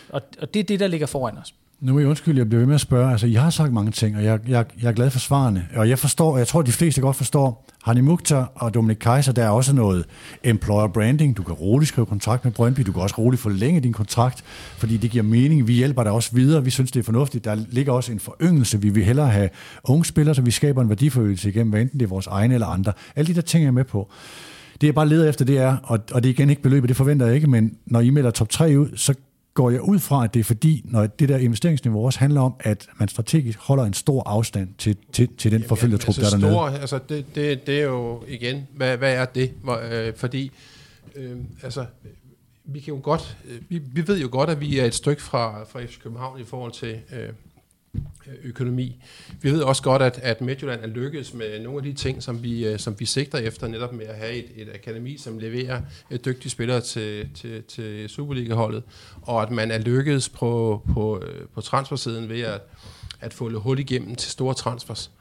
Og, 0.10 0.22
og 0.42 0.54
det 0.54 0.60
er 0.60 0.64
det, 0.64 0.80
der 0.80 0.88
ligger 0.88 1.08
foran 1.08 1.38
os. 1.38 1.54
Nu 1.84 1.94
må 1.94 2.00
jeg 2.00 2.08
undskylde, 2.08 2.38
jeg 2.38 2.50
bliver 2.50 2.60
ved 2.60 2.68
med 2.68 2.76
at 2.76 2.82
spørge. 2.82 3.12
Altså, 3.12 3.28
I 3.28 3.34
har 3.34 3.50
sagt 3.50 3.74
mange 3.74 3.92
ting, 3.92 4.18
og 4.18 4.24
jeg, 4.24 4.40
jeg, 4.48 4.66
jeg 4.82 4.88
er 4.88 4.92
glad 4.92 5.10
for 5.10 5.20
svarene. 5.20 5.68
Og 5.76 5.90
jeg 5.90 6.00
forstår, 6.00 6.32
og 6.32 6.40
jeg 6.40 6.48
tror, 6.48 6.60
at 6.60 6.66
de 6.66 6.72
fleste 6.72 7.02
godt 7.02 7.16
forstår, 7.16 7.66
Hani 7.84 8.02
Mukhtar 8.02 8.52
og 8.56 8.74
Dominik 8.74 8.98
Kaiser, 8.98 9.32
der 9.32 9.44
er 9.44 9.50
også 9.50 9.76
noget 9.76 10.06
employer 10.44 10.88
branding. 10.88 11.38
Du 11.38 11.44
kan 11.44 11.54
roligt 11.54 11.90
skrive 11.90 12.06
kontrakt 12.06 12.44
med 12.44 12.52
Brøndby, 12.54 12.82
du 12.82 12.92
kan 12.92 13.02
også 13.02 13.16
roligt 13.18 13.42
forlænge 13.42 13.82
din 13.82 13.94
kontrakt, 13.94 14.44
fordi 14.78 14.98
det 14.98 15.12
giver 15.12 15.24
mening. 15.24 15.68
Vi 15.68 15.74
hjælper 15.74 16.04
dig 16.04 16.12
også 16.12 16.30
videre, 16.34 16.64
vi 16.64 16.70
synes, 16.70 16.92
det 16.92 17.00
er 17.00 17.04
fornuftigt. 17.04 17.46
Der 17.46 17.56
ligger 17.70 17.94
også 17.94 18.12
en 18.12 18.20
foryngelse. 18.20 18.82
Vi 18.82 18.90
vil 18.90 19.04
hellere 19.04 19.30
have 19.30 19.50
unge 19.84 20.06
spillere, 20.06 20.36
så 20.36 20.42
vi 20.42 20.52
skaber 20.52 20.82
en 20.82 20.90
værdiforøgelse 20.90 21.50
igennem, 21.50 21.70
hvad 21.70 21.82
enten 21.82 22.00
det 22.00 22.06
er 22.06 22.10
vores 22.10 22.28
egne 22.28 22.54
eller 22.54 22.68
andre. 22.68 22.94
Alle 23.16 23.28
de 23.28 23.36
der 23.36 23.42
ting 23.42 23.64
jeg 23.64 23.68
er 23.68 23.72
med 23.72 23.84
på. 23.84 24.10
Det 24.82 24.88
jeg 24.88 24.96
bare 24.96 25.10
leder 25.10 25.30
efter, 25.30 25.46
det 25.46 25.58
er, 25.58 25.78
og, 25.84 26.00
og 26.12 26.24
det 26.24 26.30
er 26.30 26.34
igen 26.34 26.50
ikke 26.50 26.62
beløbet, 26.62 26.88
det 26.90 26.98
forventer 26.98 27.26
jeg 27.26 27.36
ikke, 27.36 27.48
men 27.48 27.74
når 27.86 28.00
I 28.00 28.10
melder 28.10 28.32
top 28.32 28.50
3 28.50 28.80
ud, 28.80 28.98
så 28.98 29.14
går 29.54 29.70
jeg 29.70 29.82
ud 29.82 30.00
fra, 30.00 30.24
at 30.24 30.34
det 30.34 30.40
er 30.40 30.44
fordi, 30.44 30.82
når 30.86 31.08
det 31.08 31.30
der 31.30 31.38
investeringsniveau 31.38 32.06
også 32.06 32.20
handler 32.20 32.42
om, 32.42 32.54
at 32.60 32.88
man 33.00 33.08
strategisk 33.08 33.60
holder 33.60 33.84
en 33.84 33.94
stor 33.94 34.24
afstand 34.26 34.70
til, 34.78 34.98
til, 35.12 35.30
til 35.38 35.52
den 35.52 35.64
forfølgertrup, 35.64 36.18
altså 36.18 36.22
der 36.22 36.28
er 36.28 36.32
dernede. 36.32 36.54
Stor, 36.54 36.82
altså 36.82 37.00
det, 37.10 37.36
det, 37.36 37.68
det 37.68 37.80
er 37.80 37.84
jo 37.84 38.24
igen, 38.28 38.68
hvad, 38.76 38.98
hvad 38.98 39.14
er 39.14 39.26
det? 39.26 39.52
Hvor, 39.64 39.82
øh, 39.92 40.14
fordi, 40.16 40.52
øh, 41.16 41.38
altså, 41.64 41.86
vi 42.66 42.80
kan 42.80 42.94
jo 42.94 43.00
godt, 43.04 43.38
øh, 43.46 43.62
vi, 43.70 43.82
vi 43.94 44.08
ved 44.08 44.20
jo 44.20 44.30
godt, 44.32 44.50
at 44.50 44.62
vi 44.62 44.80
er 44.80 44.86
et 44.86 44.94
stykke 44.94 45.22
fra, 45.22 45.64
fra 45.64 45.86
FC 45.86 46.00
København 46.00 46.40
i 46.40 46.44
forhold 46.44 46.72
til 46.72 47.00
øh, 47.14 47.30
Øh, 47.96 48.34
økonomi. 48.44 49.04
Vi 49.42 49.52
ved 49.52 49.62
også 49.62 49.84
godt, 49.84 50.02
at, 50.02 50.20
at 50.24 50.42
Midtjylland 50.42 50.82
er 50.84 50.88
lykkedes 50.88 51.34
med 51.34 51.60
nogle 51.60 51.78
af 51.78 51.84
de 51.84 51.94
ting, 51.94 52.24
som 52.24 52.44
vi, 52.44 52.66
øh, 52.66 52.80
som 52.80 53.00
vi 53.00 53.06
sigter 53.06 53.38
efter, 53.38 53.68
netop 53.68 53.94
med 53.94 54.06
at 54.06 54.16
have 54.16 54.34
et, 54.34 54.46
et 54.56 54.70
akademi, 54.74 55.18
som 55.18 55.40
leverer 55.40 55.82
øh, 56.12 56.20
dygtige 56.26 56.50
spillere 56.50 56.82
til, 56.82 57.30
til, 57.36 57.64
til 57.64 58.10
Superliga-holdet, 58.10 58.84
og 59.22 59.42
at 59.42 59.52
man 59.52 59.72
er 59.72 59.78
lykkedes 59.78 60.30
på, 60.30 60.82
på, 60.94 61.24
på 61.54 61.62
transfersiden 61.62 62.30
ved 62.30 62.42
at, 62.42 62.62
at 63.22 63.34
få 63.34 63.60
hul 63.60 63.80
igennem 63.80 64.16
til 64.16 64.32
store 64.32 64.54
transfers 64.54 65.12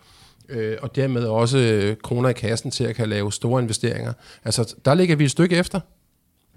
øh, 0.48 0.76
og 0.82 0.96
dermed 0.96 1.24
også 1.24 1.94
kroner 2.02 2.28
i 2.28 2.32
kassen 2.32 2.70
til 2.70 2.84
at 2.84 2.96
kan 2.96 3.08
lave 3.08 3.32
store 3.32 3.62
investeringer. 3.62 4.12
Altså, 4.44 4.74
der 4.84 4.94
ligger 4.94 5.16
vi 5.16 5.24
et 5.24 5.30
stykke 5.30 5.56
efter 5.56 5.80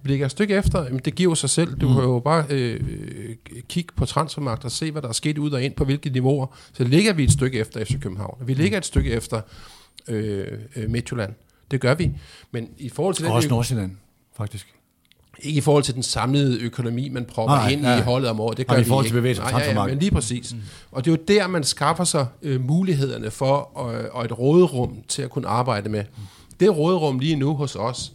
ligger 0.05 0.25
et 0.25 0.31
stykke 0.31 0.55
efter, 0.55 0.83
jamen 0.83 1.01
det 1.05 1.15
giver 1.15 1.35
sig 1.35 1.49
selv. 1.49 1.75
Du 1.75 1.87
mm. 1.87 1.93
kan 1.93 2.03
jo 2.03 2.19
bare 2.19 2.45
øh, 2.49 2.79
kigge 3.69 3.93
på 3.95 4.05
transfermagt 4.05 4.65
og 4.65 4.71
se, 4.71 4.91
hvad 4.91 5.01
der 5.01 5.07
er 5.07 5.13
sket 5.13 5.37
ud 5.37 5.51
og 5.51 5.63
ind 5.63 5.73
på 5.73 5.85
hvilke 5.85 6.09
niveauer. 6.09 6.47
Så 6.73 6.83
ligger 6.83 7.13
vi 7.13 7.23
et 7.23 7.31
stykke 7.31 7.59
efter 7.59 7.85
FC 7.85 8.01
København. 8.01 8.37
Vi 8.45 8.53
ligger 8.53 8.77
et 8.77 8.85
stykke 8.85 9.11
efter 9.11 9.41
øh, 10.07 10.47
øh, 10.75 10.89
Midtjylland. 10.89 11.33
Det 11.71 11.81
gør 11.81 11.93
vi. 11.93 12.11
Men 12.51 12.69
i 12.77 12.89
forhold 12.89 13.15
til 13.15 13.25
den... 13.25 13.33
Også 13.33 13.49
Nordsjælland, 13.49 13.91
faktisk. 14.37 14.67
Ikke 15.39 15.57
i 15.57 15.61
forhold 15.61 15.83
til 15.83 15.95
den 15.95 16.03
samlede 16.03 16.59
økonomi, 16.61 17.09
man 17.09 17.29
nej, 17.37 17.69
ind 17.69 17.81
ja. 17.81 17.97
i 17.97 18.01
holdet 18.01 18.29
om 18.29 18.39
året. 18.39 18.57
Det 18.57 18.67
gør 18.67 18.75
nej, 18.75 18.81
i 18.81 18.85
forhold 18.85 19.05
til 19.05 19.13
bevægelse 19.13 19.41
nej, 19.41 19.61
ja, 19.61 19.73
ja, 19.73 19.87
men 19.87 19.99
lige 19.99 20.11
præcis. 20.11 20.53
Mm. 20.53 20.61
Og 20.91 21.05
det 21.05 21.11
er 21.11 21.15
jo 21.15 21.23
der, 21.27 21.47
man 21.47 21.63
skaffer 21.63 22.03
sig 22.03 22.27
øh, 22.41 22.61
mulighederne 22.61 23.31
for 23.31 23.89
øh, 23.91 24.05
og 24.11 24.25
et 24.25 24.39
råderum 24.39 24.97
til 25.07 25.21
at 25.21 25.29
kunne 25.29 25.47
arbejde 25.47 25.89
med. 25.89 26.03
Mm. 26.17 26.23
Det 26.59 26.77
råderum 26.77 27.19
lige 27.19 27.35
nu 27.35 27.55
hos 27.55 27.75
os, 27.75 28.11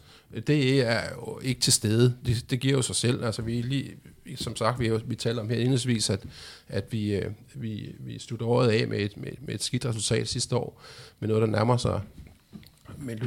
det 0.46 0.86
er 0.86 1.00
jo 1.16 1.40
ikke 1.42 1.60
til 1.60 1.72
stede. 1.72 2.14
Det, 2.26 2.50
det 2.50 2.60
giver 2.60 2.74
jo 2.74 2.82
sig 2.82 2.96
selv. 2.96 3.24
Altså, 3.24 3.42
vi 3.42 3.62
lige, 3.62 3.90
som 4.36 4.56
sagt, 4.56 4.80
vi, 4.80 4.90
vi 5.06 5.14
taler 5.14 5.42
om 5.42 5.48
her 5.48 5.56
indledningsvis, 5.56 6.10
at, 6.10 6.20
at 6.68 6.92
vi, 6.92 7.14
øh, 7.14 7.30
vi, 7.54 7.94
vi 8.00 8.18
slutter 8.18 8.46
året 8.46 8.68
af 8.68 8.88
med 8.88 8.98
et, 8.98 9.16
med, 9.16 9.30
med 9.40 9.54
et 9.54 9.62
skidt 9.62 9.86
resultat 9.86 10.28
sidste 10.28 10.56
år, 10.56 10.82
med 11.20 11.28
noget, 11.28 11.40
der 11.42 11.48
nærmer 11.48 11.76
sig 11.76 12.00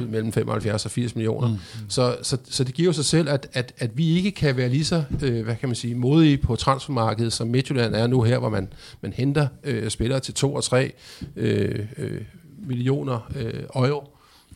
mellem 0.06 0.32
75 0.32 0.84
og 0.84 0.90
80 0.90 1.14
millioner. 1.14 1.48
Mm. 1.48 1.58
Så, 1.88 2.16
så, 2.22 2.38
så 2.44 2.64
det 2.64 2.74
giver 2.74 2.86
jo 2.86 2.92
sig 2.92 3.04
selv, 3.04 3.28
at, 3.28 3.48
at, 3.52 3.72
at 3.78 3.98
vi 3.98 4.16
ikke 4.16 4.30
kan 4.30 4.56
være 4.56 4.68
lige 4.68 4.84
så, 4.84 5.04
øh, 5.22 5.44
hvad 5.44 5.56
kan 5.56 5.68
man 5.68 5.76
sige, 5.76 5.94
modige 5.94 6.38
på 6.38 6.56
transfermarkedet, 6.56 7.32
som 7.32 7.48
Midtjylland 7.48 7.94
er 7.94 8.06
nu 8.06 8.22
her, 8.22 8.38
hvor 8.38 8.48
man, 8.48 8.72
man 9.00 9.12
henter 9.12 9.48
øh, 9.64 9.90
spillere 9.90 10.20
til 10.20 10.34
2 10.34 10.54
og 10.54 10.64
3 10.64 10.92
øh, 11.36 11.86
øh, 11.96 12.20
millioner 12.66 13.30
øh, 13.36 13.62
euro 13.74 14.10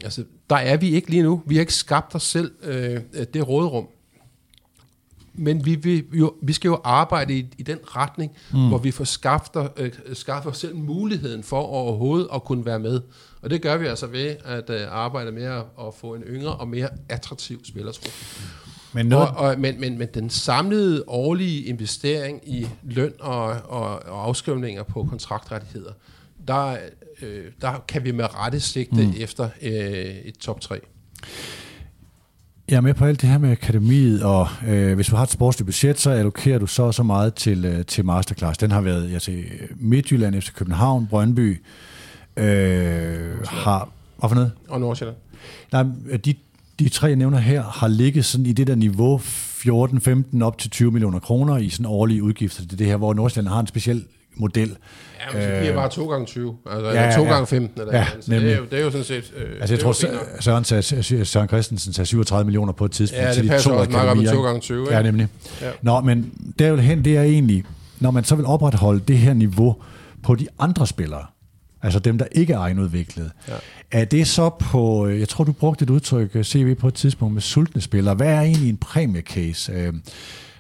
Altså, 0.05 0.25
der 0.51 0.57
er 0.57 0.77
vi 0.77 0.91
ikke 0.91 1.11
lige 1.11 1.23
nu. 1.23 1.43
Vi 1.47 1.55
har 1.55 1.61
ikke 1.61 1.75
skabt 1.75 2.15
os 2.15 2.23
selv 2.23 2.53
øh, 2.63 3.01
det 3.35 3.49
råderum. 3.49 3.89
Men 5.35 5.65
vi, 5.65 5.75
vi, 5.75 6.05
jo, 6.13 6.35
vi 6.43 6.53
skal 6.53 6.69
jo 6.69 6.81
arbejde 6.85 7.35
i, 7.35 7.47
i 7.59 7.63
den 7.63 7.79
retning, 7.85 8.33
mm. 8.53 8.69
hvor 8.69 8.79
vi 8.79 8.91
får 8.91 9.05
skaffet, 9.05 9.71
øh, 9.77 9.93
skaffet 10.13 10.53
os 10.53 10.59
selv 10.59 10.77
muligheden 10.77 11.43
for 11.43 11.61
overhovedet 11.61 12.29
at 12.35 12.45
kunne 12.45 12.67
være 12.67 12.79
med. 12.79 13.01
Og 13.43 13.51
det 13.51 13.63
gør 13.63 13.77
vi 13.77 13.87
altså 13.87 14.07
ved 14.07 14.37
at 14.45 14.71
øh, 14.71 14.81
arbejde 14.91 15.33
med 15.33 15.45
at, 15.45 15.65
at 15.81 15.95
få 16.01 16.15
en 16.15 16.23
yngre 16.23 16.55
og 16.55 16.69
mere 16.69 16.89
attraktiv 17.09 17.65
spillertrup. 17.65 18.13
Men, 18.93 19.07
noget... 19.07 19.29
og, 19.29 19.37
og, 19.37 19.59
men, 19.59 19.81
men, 19.81 19.99
men 19.99 20.09
den 20.15 20.31
samlede 20.31 21.05
årlige 21.07 21.65
investering 21.65 22.41
i 22.47 22.69
løn 22.83 23.13
og, 23.21 23.45
og, 23.45 24.03
og 24.07 24.27
afskrivninger 24.27 24.83
på 24.83 25.07
kontraktrettigheder, 25.11 25.93
der, 26.49 26.77
øh, 27.23 27.45
der 27.61 27.85
kan 27.89 28.05
vi 28.05 28.13
med 28.13 28.35
rette 28.35 28.61
sigte 28.61 29.07
mm. 29.07 29.15
efter 29.17 29.49
øh, 29.63 29.73
et 30.25 30.39
top 30.39 30.61
3. 30.61 30.81
Jeg 32.69 32.77
er 32.77 32.81
med 32.81 32.95
på 32.95 33.05
alt 33.05 33.21
det 33.21 33.29
her 33.31 33.39
med 33.39 33.51
akademiet, 33.51 34.23
og 34.23 34.49
øh, 34.67 34.95
hvis 34.95 35.07
du 35.07 35.17
har 35.17 35.23
et 35.23 35.31
sportsligt 35.31 35.67
budget, 35.67 36.01
så 36.01 36.11
allokerer 36.11 36.59
du 36.59 36.67
så 36.67 36.93
så 36.93 37.03
meget 37.03 37.35
til, 37.35 37.65
øh, 37.65 37.85
til 37.85 38.05
masterclass. 38.05 38.59
Den 38.59 38.71
har 38.71 38.81
været 38.81 39.13
jeg 39.13 39.23
siger, 39.23 39.45
Midtjylland, 39.77 40.35
efter 40.35 40.53
København, 40.53 41.07
Brøndby, 41.07 41.63
øh, 42.37 43.47
har... 43.47 43.89
Hvad 44.19 44.29
for 44.29 44.35
noget? 44.35 44.53
Og 44.69 44.81
Nordsjælland. 44.81 45.17
Nej, 45.73 45.85
de, 46.25 46.35
de 46.79 46.89
tre, 46.89 47.07
jeg 47.07 47.17
nævner 47.17 47.39
her, 47.39 47.63
har 47.63 47.89
ligget 47.89 48.25
sådan 48.25 48.47
i 48.47 48.53
det 48.53 48.67
der 48.67 48.75
niveau 48.75 49.19
14-15 49.19 50.43
op 50.43 50.59
til 50.59 50.71
20 50.71 50.91
millioner 50.91 51.19
kroner 51.19 51.57
i 51.57 51.69
sådan 51.69 51.87
årlige 51.87 52.23
udgifter 52.23 52.67
til 52.67 52.79
det 52.79 52.87
her, 52.87 52.97
hvor 52.97 53.15
Nordsjælland 53.15 53.53
har 53.53 53.61
en 53.61 53.67
speciel 53.67 54.05
model. 54.39 54.77
Ja, 55.21 55.39
men 55.39 55.43
så 55.43 55.59
bliver 55.61 55.75
bare 55.75 55.89
2 55.89 56.09
gange 56.09 56.27
20, 56.27 56.57
altså 56.71 56.91
ja, 56.91 57.05
ja, 57.05 57.17
2 57.17 57.25
gange 57.25 57.47
15 57.47 57.81
eller 57.81 57.97
ja, 57.97 58.07
så 58.21 58.31
det, 58.31 58.53
er 58.53 58.57
jo, 58.57 58.65
det 58.71 58.79
er 58.79 58.85
jo 58.85 58.91
sådan 58.91 59.05
set... 59.05 59.33
Øh, 59.37 59.57
altså 59.61 59.75
jeg 59.75 59.81
tror, 59.81 59.93
Søren, 60.41 60.65
sagde, 60.65 61.25
Søren 61.25 61.49
Christensen 61.49 61.93
sagde 61.93 62.07
37 62.07 62.45
millioner 62.45 62.73
på 62.73 62.85
et 62.85 62.91
tidspunkt. 62.91 63.25
Ja, 63.25 63.35
det 63.35 63.49
passer 63.49 63.71
også 63.71 63.91
meget 63.91 64.17
med 64.17 64.33
2 64.33 64.43
gange 64.43 64.61
20. 64.61 64.83
Ikke? 64.83 64.95
Ja, 64.95 65.03
nemlig. 65.03 65.29
Ja. 65.61 65.71
Nå, 65.83 66.01
men 66.01 66.33
derhen, 66.59 67.05
det 67.05 67.17
er 67.17 67.23
egentlig, 67.23 67.65
når 68.01 68.11
man 68.11 68.25
så 68.25 68.35
vil 68.35 68.47
opretholde 68.47 69.01
det 69.09 69.19
her 69.19 69.35
niveau 69.35 69.77
på 70.23 70.35
de 70.35 70.47
andre 70.59 70.87
spillere, 70.87 71.27
altså 71.83 71.99
dem, 71.99 72.19
der 72.19 72.27
ikke 72.33 72.53
er 72.53 72.59
egenudviklet, 72.59 73.31
ja. 73.49 73.55
er 73.93 74.05
det 74.05 74.27
så 74.27 74.51
på, 74.61 75.09
jeg 75.09 75.29
tror, 75.29 75.45
du 75.45 75.53
brugte 75.53 75.83
et 75.83 75.91
udtryk, 75.91 76.31
øh, 76.35 76.45
CV 76.45 76.75
på 76.75 76.89
et 76.89 76.95
tidspunkt 76.95 77.35
med 77.35 77.43
sultne 77.43 77.81
spillere. 77.81 78.15
Hvad 78.15 78.29
er 78.29 78.41
egentlig 78.41 78.69
en 78.69 78.77
præmiecase? 78.77 79.73
Øh, 79.73 79.93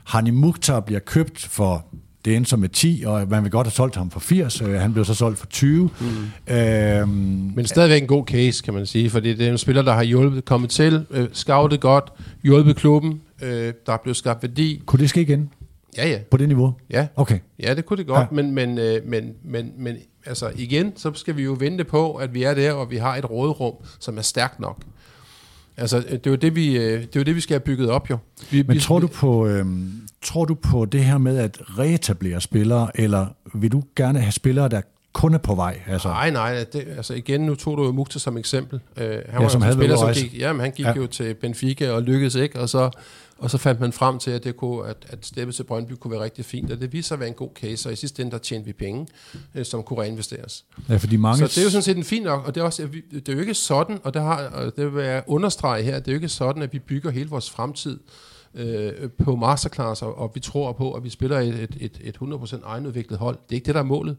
Hani 0.05 0.31
Mukhtar 0.31 0.81
bliver 0.81 1.01
købt 1.01 1.39
for 1.39 1.87
det 2.25 2.37
endte 2.37 2.51
som 2.51 2.59
med 2.59 2.69
10, 2.69 3.03
og 3.07 3.29
man 3.29 3.43
vil 3.43 3.51
godt 3.51 3.67
have 3.67 3.73
solgt 3.73 3.97
ham 3.97 4.11
for 4.11 4.21
80. 4.21 4.61
Øh, 4.61 4.81
han 4.81 4.93
blev 4.93 5.05
så 5.05 5.15
solgt 5.15 5.39
for 5.39 5.47
20. 5.47 5.91
Mm. 6.01 6.55
Øhm, 6.55 7.09
Men 7.55 7.67
stadigvæk 7.67 8.03
en 8.03 8.09
god 8.09 8.25
case, 8.27 8.63
kan 8.63 8.75
man 8.75 8.87
sige, 8.87 9.11
fordi 9.11 9.35
det 9.35 9.47
er 9.47 9.51
en 9.51 9.59
spiller, 9.59 9.83
der 9.83 9.93
har 9.93 10.03
hjulpet, 10.03 10.45
kommet 10.45 10.71
til, 10.71 11.07
øh, 11.11 11.29
scoutet 11.33 11.81
godt, 11.81 12.13
hjulpet 12.43 12.77
klubben, 12.77 13.21
øh, 13.43 13.73
der 13.87 13.93
er 13.93 13.97
blevet 14.03 14.17
skabt 14.17 14.43
værdi. 14.43 14.83
Kunne 14.87 15.01
det 15.01 15.11
ske 15.11 15.21
igen? 15.21 15.51
Ja, 15.97 16.09
ja. 16.09 16.19
På 16.31 16.37
det 16.37 16.49
niveau? 16.49 16.75
Ja. 16.91 17.07
Okay. 17.17 17.39
Ja, 17.63 17.75
det 17.75 17.87
kunne 17.87 17.97
det 17.97 18.07
godt, 18.07 18.21
ja. 18.21 18.27
men, 18.31 18.55
men, 18.55 18.79
øh, 18.79 19.01
men, 19.07 19.33
men, 19.45 19.73
men 19.79 19.97
altså 20.27 20.51
igen, 20.57 20.93
så 20.97 21.13
skal 21.15 21.37
vi 21.37 21.43
jo 21.43 21.57
vente 21.59 21.85
på, 21.85 22.15
at 22.15 22.35
vi 22.35 22.43
er 22.43 22.55
der, 22.55 22.73
og 22.73 22.91
vi 22.91 22.97
har 22.97 23.17
et 23.17 23.31
råderum, 23.31 23.75
som 23.99 24.19
er 24.19 24.23
stærkt 24.23 24.61
nok. 24.61 24.79
Altså, 25.77 26.01
det 26.01 26.27
er 26.27 26.31
jo 26.31 26.37
det, 26.37 26.57
vi, 26.57 26.77
øh, 26.77 27.01
det, 27.01 27.17
er 27.17 27.21
jo 27.21 27.23
det, 27.23 27.37
vi 27.37 27.41
skal 27.41 27.55
have 27.55 27.61
bygget 27.61 27.91
op, 27.91 28.11
jo. 28.11 28.19
Vi, 28.51 28.63
Men 28.63 28.79
tror 28.79 28.99
du 28.99 29.07
på, 29.07 29.47
øhm, 29.47 30.08
tror 30.23 30.45
du 30.45 30.55
på 30.55 30.85
det 30.85 31.05
her 31.05 31.19
med 31.19 31.39
at 31.39 31.59
reetablere 31.79 32.41
spillere, 32.41 33.01
eller 33.01 33.27
vil 33.55 33.73
du 33.73 33.83
gerne 33.97 34.21
have 34.21 34.33
spillere, 34.33 34.69
der 34.69 34.81
kun 35.13 35.35
er 35.35 35.39
på 35.39 35.55
vej? 35.55 35.81
Altså? 35.87 36.09
Nej, 36.09 36.31
nej. 36.31 36.65
Det, 36.73 36.85
altså 36.97 37.15
igen, 37.15 37.41
nu 37.41 37.55
tog 37.55 37.79
du 37.79 37.85
jo 37.85 37.93
Mukta 37.93 38.19
som 38.19 38.39
eksempel. 38.39 38.81
Uh, 38.97 39.03
han 39.03 39.23
ja, 39.33 39.41
var 39.41 39.49
som 39.49 39.63
en 39.63 39.73
spiller, 39.73 39.97
som 39.97 40.13
gik, 40.13 40.39
jamen, 40.39 40.61
han 40.61 40.71
gik 40.71 40.87
ja. 40.87 40.95
jo 40.97 41.07
til 41.07 41.35
Benfica 41.35 41.91
og 41.91 42.03
lykkedes 42.03 42.35
ikke, 42.35 42.61
og 42.61 42.69
så, 42.69 42.91
og 43.39 43.51
så 43.51 43.59
fandt 43.59 43.81
man 43.81 43.93
frem 43.93 44.19
til, 44.19 44.31
at, 44.31 44.45
det 44.45 44.57
kunne, 44.57 44.89
at, 44.89 44.97
at 45.09 45.27
steppe 45.27 45.53
til 45.53 45.63
Brøndby 45.63 45.93
kunne 45.93 46.11
være 46.11 46.21
rigtig 46.21 46.45
fint, 46.45 46.73
og 46.73 46.81
det 46.81 46.93
viste 46.93 47.09
sig 47.09 47.15
at 47.15 47.21
være 47.21 47.29
en 47.29 47.35
god 47.35 47.51
case, 47.55 47.89
og 47.89 47.93
i 47.93 47.97
sidste 47.97 48.23
ende, 48.23 48.33
der 48.33 48.39
tjente 48.39 48.67
vi 48.67 48.73
penge, 48.73 49.07
uh, 49.55 49.63
som 49.63 49.83
kunne 49.83 50.03
reinvesteres. 50.03 50.65
Ja, 50.89 50.97
fordi 50.97 51.17
mange... 51.17 51.39
Så 51.39 51.55
det 51.55 51.59
er 51.59 51.63
jo 51.63 51.71
sådan 51.71 51.83
set 51.83 51.97
en 51.97 52.05
fin 52.05 52.23
nok, 52.23 52.47
og 52.47 52.55
det 52.55 52.61
er, 52.61 52.65
også, 52.65 52.89
det 53.13 53.29
er 53.29 53.33
jo 53.33 53.41
ikke 53.41 53.55
sådan, 53.55 53.99
og 54.05 54.15
det, 54.15 54.23
har, 54.23 54.37
og 54.37 54.77
det 54.77 54.95
vil 54.95 55.05
jeg 55.05 55.23
understrege 55.27 55.83
her, 55.83 55.99
det 55.99 56.09
er 56.09 56.13
jo 56.13 56.17
ikke 56.17 56.29
sådan, 56.29 56.63
at 56.63 56.73
vi 56.73 56.79
bygger 56.79 57.11
hele 57.11 57.31
vores 57.31 57.51
fremtid 57.51 57.99
øh, 58.59 59.11
på 59.11 59.37
masterclass, 59.37 60.03
og, 60.03 60.19
og 60.19 60.31
vi 60.35 60.41
tror 60.41 60.73
på, 60.73 60.93
at 60.93 61.05
vi 61.05 61.11
spiller 61.11 61.39
et, 61.39 61.55
et, 61.55 61.77
et, 61.81 62.01
et 62.01 62.17
100% 62.17 62.57
egenudviklet 62.65 63.19
hold. 63.19 63.37
Det 63.37 63.53
er 63.53 63.55
ikke 63.55 63.67
det, 63.67 63.75
der 63.75 63.81
er 63.81 63.85
målet. 63.85 64.17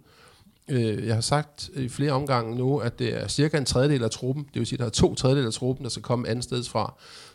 Øh, 0.69 1.07
jeg 1.07 1.13
har 1.13 1.21
sagt 1.21 1.69
i 1.75 1.89
flere 1.89 2.11
omgange 2.11 2.55
nu, 2.55 2.77
at 2.77 2.99
det 2.99 3.15
er 3.23 3.27
cirka 3.27 3.57
en 3.57 3.65
tredjedel 3.65 4.03
af 4.03 4.11
truppen, 4.11 4.43
det 4.53 4.59
vil 4.59 4.67
sige, 4.67 4.77
at 4.77 4.79
der 4.79 4.85
er 4.85 4.89
to 4.89 5.15
tredjedel 5.15 5.45
af 5.45 5.53
truppen, 5.53 5.83
der 5.83 5.89
skal 5.89 6.03
komme 6.03 6.27
andet 6.27 6.43
sted 6.43 6.63
fra. 6.63 6.93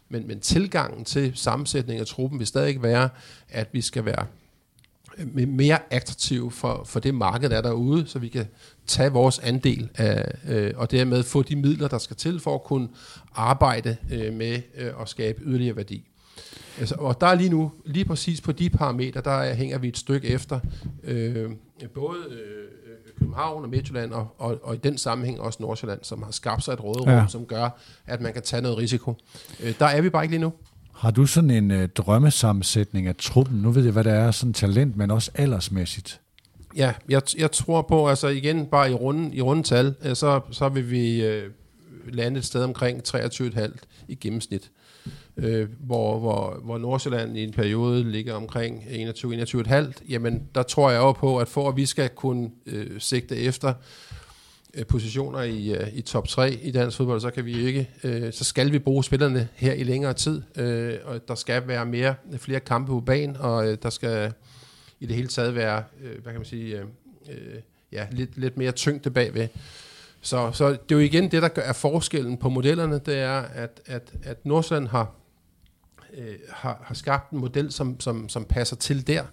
Men, 0.09 0.27
men 0.27 0.41
tilgangen 0.41 1.05
til 1.05 1.33
sammensætning 1.35 2.01
af 2.01 2.07
truppen 2.07 2.39
vil 2.39 2.47
stadig 2.47 2.83
være, 2.83 3.09
at 3.49 3.69
vi 3.73 3.81
skal 3.81 4.05
være 4.05 4.27
øh, 5.19 5.49
mere 5.49 5.79
attraktive 5.91 6.51
for, 6.51 6.85
for 6.85 7.01
det 7.01 7.15
marked, 7.15 7.51
der 7.51 7.57
er 7.57 7.63
derude, 7.63 8.07
så 8.07 8.19
vi 8.19 8.29
kan 8.29 8.47
tage 8.87 9.13
vores 9.13 9.39
andel 9.39 9.89
af, 9.95 10.35
øh, 10.49 10.73
og 10.77 10.91
dermed 10.91 11.23
få 11.23 11.43
de 11.43 11.57
midler, 11.57 11.89
der 11.89 11.99
skal 11.99 12.17
til 12.17 12.41
for 12.41 12.55
at 12.55 12.63
kunne 12.63 12.89
arbejde 13.35 13.97
øh, 14.13 14.33
med 14.33 14.61
øh, 14.77 14.93
at 15.01 15.09
skabe 15.09 15.43
yderligere 15.45 15.77
værdi. 15.77 16.05
Altså, 16.79 16.95
og 16.99 17.21
der 17.21 17.27
er 17.27 17.35
lige 17.35 17.51
nu, 17.51 17.73
lige 17.85 18.05
præcis 18.05 18.41
på 18.41 18.53
de 18.53 18.71
parametre, 18.71 19.21
der 19.21 19.55
hænger 19.55 19.79
vi 19.79 19.89
et 19.89 19.99
stykke 19.99 20.29
efter 20.29 20.61
øh, 21.05 21.51
både 21.95 22.19
øh, 22.31 22.65
København 23.19 23.63
og 23.65 23.71
Midtjylland, 23.71 24.13
og, 24.13 24.35
og, 24.39 24.61
og 24.63 24.75
i 24.75 24.79
den 24.79 24.99
sammenhæng 24.99 25.41
også 25.41 25.59
Nordsjælland, 25.63 26.01
som 26.03 26.23
har 26.23 26.31
skabt 26.31 26.65
sig 26.65 26.73
et 26.73 26.85
råderum, 26.85 27.09
ja. 27.09 27.25
som 27.29 27.47
gør, 27.47 27.81
at 28.07 28.21
man 28.21 28.33
kan 28.33 28.43
tage 28.43 28.63
noget 28.63 28.79
risiko. 28.79 29.15
Øh, 29.63 29.75
der 29.79 29.87
er 29.87 30.01
vi 30.01 30.11
bare 30.11 30.25
ikke 30.25 30.33
lige 30.33 30.43
nu. 30.43 30.53
Har 30.95 31.11
du 31.11 31.27
sådan 31.27 31.51
en 31.51 31.71
øh, 31.71 31.89
drømmesammensætning 31.89 33.07
af 33.07 33.17
truppen? 33.17 33.57
Nu 33.63 33.71
ved 33.71 33.85
jeg, 33.85 33.93
hvad 33.93 34.05
det 34.05 34.13
er, 34.13 34.31
sådan 34.31 34.53
talent, 34.53 34.97
men 34.97 35.11
også 35.11 35.31
aldersmæssigt. 35.35 36.21
Ja, 36.77 36.93
jeg, 37.09 37.23
jeg 37.39 37.53
tror 37.53 37.83
på, 37.83 38.09
altså 38.09 38.29
igen, 38.29 38.67
bare 38.67 38.91
i 38.91 38.95
runde, 38.95 39.35
i 39.35 39.41
rundetal, 39.41 39.95
øh, 40.03 40.17
så, 40.17 40.41
så 40.51 40.69
vil 40.69 40.91
vi 40.91 41.25
øh, 41.25 41.51
lande 42.09 42.39
et 42.39 42.45
sted 42.45 42.63
omkring 42.63 43.03
23,5 43.09 43.73
i 44.09 44.15
gennemsnit 44.15 44.63
øh, 44.63 44.84
øh, 45.37 45.69
hvor, 45.81 46.19
hvor, 46.19 46.61
hvor 46.65 46.79
Nordsjælland 46.79 47.37
i 47.37 47.45
en 47.45 47.53
periode 47.53 48.11
ligger 48.11 48.35
omkring 48.35 48.83
21-21,5, 48.83 49.93
jamen 50.09 50.43
der 50.55 50.63
tror 50.63 50.91
jeg 50.91 51.01
også 51.01 51.21
på, 51.21 51.39
at 51.39 51.49
for 51.49 51.69
at 51.69 51.77
vi 51.77 51.87
skal 51.87 52.09
kunne 52.09 52.51
øh, 52.67 53.01
sigte 53.01 53.37
efter 53.37 53.75
øh, 54.75 54.87
positioner 54.87 55.43
i, 55.43 55.75
øh, 55.75 55.89
i 55.95 56.01
top 56.01 56.29
3 56.29 56.53
i 56.53 56.71
dansk 56.71 56.97
fodbold, 56.97 57.21
så 57.21 57.31
kan 57.31 57.45
vi 57.45 57.67
ikke, 57.67 57.91
øh, 58.05 58.33
så 58.33 58.45
skal 58.45 58.73
vi 58.73 58.79
bruge 58.79 59.05
spillerne 59.05 59.49
her 59.55 59.73
i 59.73 59.83
længere 59.83 60.13
tid, 60.13 60.43
øh, 60.57 60.95
og 61.05 61.29
der 61.29 61.35
skal 61.35 61.69
være 61.69 61.87
mere, 61.87 62.15
flere 62.39 62.61
kampe 62.61 62.93
på 62.93 63.01
banen, 63.01 63.37
og 63.37 63.69
øh, 63.69 63.79
der 63.83 63.91
skal 63.91 64.33
i 65.01 65.07
det 65.07 65.17
hele 65.17 65.29
taget 65.29 65.55
være, 65.55 65.85
øh, 66.03 66.23
hvad 66.23 66.33
kan 66.33 66.41
man 66.41 66.45
sige, 66.45 66.79
øh, 66.79 66.85
øh, 67.31 67.61
ja, 67.93 68.07
lidt, 68.11 68.39
lidt 68.39 68.57
mere 68.57 68.73
tyngde 68.73 69.11
bagved. 69.11 69.49
Så, 70.25 70.53
så 70.53 70.71
det 70.71 70.79
er 70.91 70.95
jo 70.95 70.99
igen 70.99 71.31
det, 71.31 71.43
der 71.43 71.49
er 71.57 71.73
forskellen 71.73 72.37
på 72.37 72.49
modellerne, 72.49 73.01
det 73.07 73.19
er, 73.19 73.41
at, 73.41 73.81
at, 73.87 74.13
at 74.23 74.47
Nordsjælland 74.47 74.89
har 74.89 75.15
øh, 76.15 76.35
har, 76.51 76.83
har 76.85 76.95
skabt 76.95 77.31
en 77.31 77.39
model, 77.39 77.73
som, 77.73 78.01
som, 78.01 78.29
som 78.29 78.45
passer 78.45 78.77
til 78.77 79.07
der, 79.07 79.25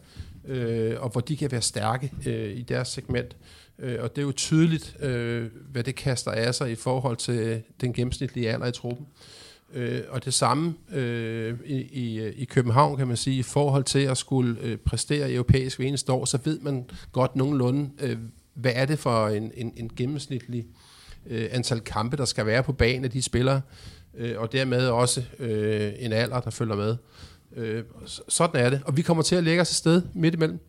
øh, 0.48 0.96
og 1.00 1.10
hvor 1.10 1.22
de 1.22 1.38
kan 1.38 1.52
være 1.52 1.62
stærke 1.62 2.12
øh, 2.26 2.58
i 2.58 2.62
deres 2.62 2.88
segment. 2.88 3.36
Øh, 3.80 3.98
og 4.02 4.16
det 4.16 4.22
er 4.22 4.26
jo 4.26 4.32
tydeligt, 4.32 4.96
øh, 5.00 5.50
hvad 5.72 5.84
det 5.84 5.96
kaster 5.96 6.32
af 6.32 6.56
sig 6.56 6.72
i 6.72 6.76
forhold 6.76 7.18
til 7.18 7.40
øh, 7.40 7.60
den 7.82 7.94
gennemsnitlige 7.94 8.52
alder 8.52 8.68
i 8.68 8.72
truppen. 8.72 9.08
Øh, 9.74 10.02
og 10.10 10.26
det 10.26 10.34
samme 10.34 10.74
øh, 10.92 11.58
i, 11.66 11.76
i, 11.76 12.30
i 12.30 12.46
København, 12.46 12.98
kan 12.98 13.08
man 13.08 13.18
sige, 13.18 13.38
i 13.38 13.44
forhold 13.44 13.84
til 13.84 14.00
at 14.00 14.18
skulle 14.18 14.62
øh, 14.62 14.78
præstere 14.78 15.32
europæisk 15.32 15.80
ved 15.80 15.88
eneste 15.88 16.12
år, 16.12 16.26
så 16.26 16.40
ved 16.44 16.60
man 16.60 16.90
godt 17.12 17.36
nogenlunde, 17.36 17.90
øh, 18.00 18.18
hvad 18.54 18.72
er 18.76 18.86
det 18.86 19.00
for 19.00 19.28
en, 19.28 19.52
en, 19.56 19.74
en 19.78 19.92
gennemsnitlig 19.96 20.60
øh, 20.60 20.81
antal 21.30 21.80
kampe, 21.80 22.18
der 22.18 22.26
skal 22.26 22.46
være 22.46 22.64
på 22.64 22.74
banen 22.74 23.06
af 23.06 23.12
de 23.12 23.22
spillere, 23.22 23.62
øh, 24.18 24.40
og 24.40 24.52
dermed 24.52 24.88
også 24.88 25.24
øh, 25.40 25.92
en 26.00 26.14
alder, 26.14 26.40
der 26.40 26.50
følger 26.50 26.76
med. 26.76 26.98
Øh, 27.56 27.84
sådan 28.28 28.66
er 28.66 28.70
det, 28.70 28.82
og 28.86 28.98
vi 28.98 29.02
kommer 29.02 29.24
til 29.24 29.36
at 29.36 29.44
lægge 29.44 29.62
os 29.62 29.70
et 29.70 29.76
sted 29.76 30.02
midt 30.14 30.34
imellem. 30.34 30.60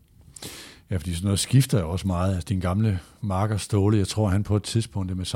Ja, 0.90 0.96
fordi 0.96 1.14
sådan 1.14 1.24
noget 1.24 1.38
skifter 1.40 1.82
også 1.82 2.06
meget. 2.06 2.34
Altså, 2.34 2.46
din 2.48 2.60
gamle 2.60 2.98
marker 3.20 3.56
Ståle, 3.56 3.98
jeg 3.98 4.08
tror, 4.08 4.28
han 4.28 4.42
på 4.42 4.56
et 4.56 4.62
tidspunkt 4.62 5.16
med 5.16 5.26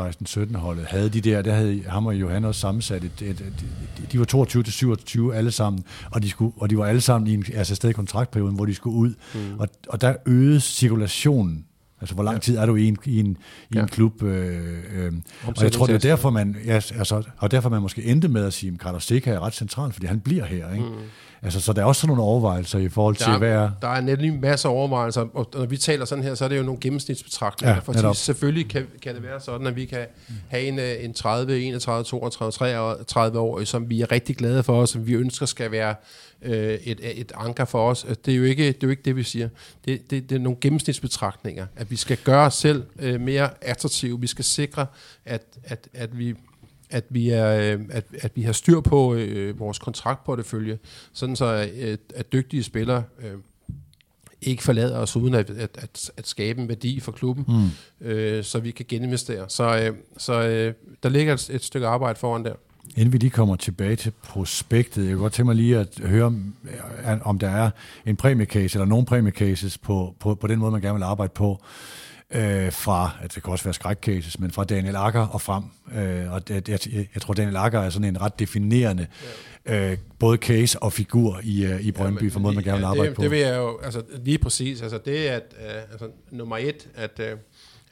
16-17 0.53 0.57
holdet, 0.57 0.85
havde 0.87 1.09
de 1.09 1.21
der, 1.21 1.43
der 1.43 1.55
havde 1.55 1.83
ham 1.89 2.07
og 2.07 2.14
Johan 2.14 2.45
også 2.45 2.61
sammensat, 2.61 3.05
et, 3.05 3.23
et, 3.23 3.41
et, 3.41 4.12
de 4.12 4.19
var 4.19 4.25
22 4.25 4.62
til 4.62 4.73
27 4.73 5.35
alle 5.35 5.51
sammen, 5.51 5.85
og 6.11 6.23
de, 6.23 6.31
skulle, 6.31 6.53
og 6.57 6.71
de 6.71 6.79
var 6.79 6.87
alle 6.87 7.01
sammen 7.01 7.31
i 7.31 7.35
en, 7.35 7.45
altså 7.55 7.75
stadig 7.75 7.95
kontraktperioden, 7.95 8.55
hvor 8.55 8.64
de 8.64 8.75
skulle 8.75 8.97
ud, 8.97 9.14
mm. 9.35 9.59
og, 9.59 9.69
og 9.89 10.01
der 10.01 10.14
øgede 10.27 10.61
cirkulationen 10.61 11.64
Altså, 12.01 12.15
hvor 12.15 12.25
lang 12.25 12.43
tid 12.43 12.57
er 12.57 12.67
du 12.67 12.77
i 12.77 12.89
en, 12.89 12.97
i 13.05 13.21
en, 13.21 13.37
i 13.71 13.79
en 13.79 13.89
klub? 13.89 14.23
Øh, 14.23 14.79
øh, 14.95 15.13
og 15.47 15.63
jeg 15.63 15.73
tror, 15.73 15.87
det 15.87 15.95
er 15.95 15.99
derfor, 15.99 16.31
man, 16.31 16.57
ja, 16.65 16.75
altså, 16.75 17.23
og 17.39 17.51
derfor 17.51 17.69
man 17.69 17.83
måske 17.83 18.05
endte 18.05 18.29
med 18.29 18.45
at 18.45 18.53
sige, 18.53 18.73
at 18.73 18.81
Carlos 18.81 19.05
Seca 19.05 19.31
er 19.31 19.41
ret 19.41 19.55
central, 19.55 19.93
fordi 19.93 20.07
han 20.07 20.21
bliver 20.21 20.45
her. 20.45 20.73
Ikke? 20.73 20.85
Mm. 20.85 20.95
Altså, 21.43 21.61
så 21.61 21.72
der 21.72 21.82
er 21.82 21.87
også 21.87 22.01
sådan 22.01 22.16
nogle 22.16 22.22
overvejelser 22.22 22.78
i 22.78 22.89
forhold 22.89 23.16
til, 23.16 23.26
der, 23.26 23.39
hvad 23.39 23.51
er... 23.53 23.70
Der 23.82 23.89
er 23.89 24.01
netop 24.01 24.24
en 24.24 24.41
masse 24.41 24.68
overvejelser, 24.68 25.26
og 25.34 25.51
når 25.55 25.66
vi 25.66 25.76
taler 25.76 26.05
sådan 26.05 26.24
her, 26.24 26.34
så 26.34 26.45
er 26.45 26.49
det 26.49 26.59
jo 26.59 26.62
nogle 26.62 26.80
gennemsnitsbetragtninger. 26.80 27.74
Ja, 27.74 27.80
fordi 27.80 27.99
selvfølgelig 28.14 28.68
kan, 28.68 28.87
kan 29.03 29.14
det 29.14 29.22
være 29.22 29.41
sådan, 29.41 29.66
at 29.66 29.76
vi 29.76 29.84
kan 29.84 30.07
have 30.49 30.62
en, 30.62 30.78
øh, 30.78 31.05
en 31.05 31.14
30, 31.14 31.61
31, 31.61 32.05
32, 32.05 33.05
33 33.05 33.41
år, 33.41 33.64
som 33.64 33.91
vi 33.91 34.01
er 34.01 34.12
rigtig 34.12 34.37
glade 34.37 34.62
for, 34.62 34.80
og 34.80 34.89
som 34.89 35.07
vi 35.07 35.14
ønsker 35.14 35.47
skal 35.47 35.70
være 35.70 35.95
øh, 36.43 36.74
et, 36.74 37.01
et 37.20 37.32
anker 37.34 37.64
for 37.64 37.91
os. 37.91 38.07
Det 38.24 38.32
er 38.32 38.37
jo 38.37 38.45
ikke 38.45 38.66
det, 38.66 38.74
er 38.74 38.78
jo 38.82 38.89
ikke 38.91 39.03
det 39.03 39.16
vi 39.16 39.22
siger. 39.22 39.49
Det, 39.84 40.11
det, 40.11 40.30
det 40.30 40.37
er 40.37 40.41
nogle 40.41 40.59
gennemsnitsbetragtninger, 40.61 41.66
at 41.76 41.91
vi 41.91 41.97
skal 41.97 42.16
gøre 42.16 42.47
os 42.47 42.55
selv 42.55 42.84
øh, 42.99 43.20
mere 43.20 43.51
attraktive. 43.61 44.20
Vi 44.20 44.26
skal 44.26 44.45
sikre, 44.45 44.87
at, 45.24 45.43
at, 45.64 45.89
at 45.95 46.18
vi 46.18 46.34
at 46.91 47.05
vi, 47.11 47.30
er, 47.30 47.74
øh, 47.74 47.80
at, 47.91 48.05
at 48.18 48.32
vi 48.34 48.43
har 48.43 48.53
styr 48.53 48.80
på 48.80 49.14
øh, 49.14 49.59
vores 49.59 49.78
kontraktportefølje, 49.78 50.78
sådan 51.12 51.37
så 51.37 51.45
at, 51.45 52.01
at 52.14 52.32
dygtige 52.32 52.62
spillere 52.62 53.03
øh, 53.22 53.34
ikke 54.43 54.62
forlader 54.62 54.99
os 54.99 55.16
uden 55.16 55.34
at, 55.34 55.51
at, 55.51 55.70
at, 55.78 56.11
at 56.16 56.26
skabe 56.26 56.61
en 56.62 56.68
værdi 56.68 57.01
for 57.01 57.12
klubben, 57.12 57.45
mm. 57.49 58.07
øh, 58.07 58.45
så 58.45 58.59
vi 58.59 58.70
kan 58.70 58.87
geninvestere. 58.89 59.45
Så, 59.49 59.78
øh, 59.78 59.97
så 60.16 60.49
øh, 60.49 60.74
der 61.03 61.09
ligger 61.09 61.34
et, 61.34 61.51
et 61.51 61.64
stykke 61.64 61.87
arbejde 61.87 62.18
foran 62.18 62.45
der. 62.45 62.55
Inden 62.97 63.12
vi 63.12 63.18
lige 63.18 63.30
kommer 63.30 63.57
tilbage 63.57 63.97
til 63.97 64.12
prospektet, 64.22 65.05
jeg 65.05 65.12
kunne 65.12 65.22
godt 65.22 65.32
tænke 65.32 65.47
mig 65.47 65.57
lige 65.57 65.78
at 65.78 66.01
høre, 66.03 66.34
om 67.22 67.39
der 67.39 67.49
er 67.49 67.70
en 68.07 68.16
præmiecase, 68.16 68.78
eller 68.78 68.87
nogle 68.87 69.07
præmiecases 69.07 69.78
på, 69.78 70.14
på, 70.20 70.34
på 70.34 70.47
den 70.47 70.59
måde, 70.59 70.72
man 70.72 70.80
gerne 70.80 70.95
vil 70.95 71.03
arbejde 71.03 71.32
på, 71.34 71.62
øh, 72.31 72.72
fra, 72.72 73.11
at 73.22 73.35
det 73.35 73.43
kan 73.43 73.53
også 73.53 73.64
være 73.64 73.74
skrækcases, 73.74 74.41
men 74.41 74.51
fra 74.51 74.64
Daniel 74.64 74.97
Akker 74.97 75.27
og 75.27 75.41
frem. 75.41 75.64
Øh, 75.95 76.33
og 76.33 76.43
jeg, 76.49 76.68
jeg, 76.68 76.79
jeg 77.14 77.22
tror, 77.22 77.35
Daniel 77.35 77.57
Akker 77.57 77.81
er 77.81 77.91
sådan 77.91 78.09
en 78.09 78.20
ret 78.20 78.39
definerende 78.39 79.07
øh, 79.66 79.97
både 80.18 80.39
case 80.39 80.83
og 80.83 80.93
figur 80.93 81.41
i, 81.43 81.64
øh, 81.64 81.81
i 81.81 81.93
Brøndby, 81.93 82.24
ja, 82.24 82.29
for 82.29 82.41
måde, 82.41 82.55
man 82.55 82.64
gerne 82.64 82.79
vil 82.79 82.85
arbejde 82.85 83.09
det, 83.09 83.16
på. 83.16 83.22
Det 83.22 83.31
vil 83.31 83.39
jeg 83.39 83.57
jo, 83.57 83.79
altså 83.83 84.03
lige 84.24 84.39
præcis, 84.39 84.83
altså 84.83 84.99
det 85.05 85.16
at, 85.16 85.55
øh, 85.66 85.83
altså, 85.93 86.09
nummer 86.31 86.57
et, 86.57 86.89
at 86.95 87.20
øh, 87.20 87.37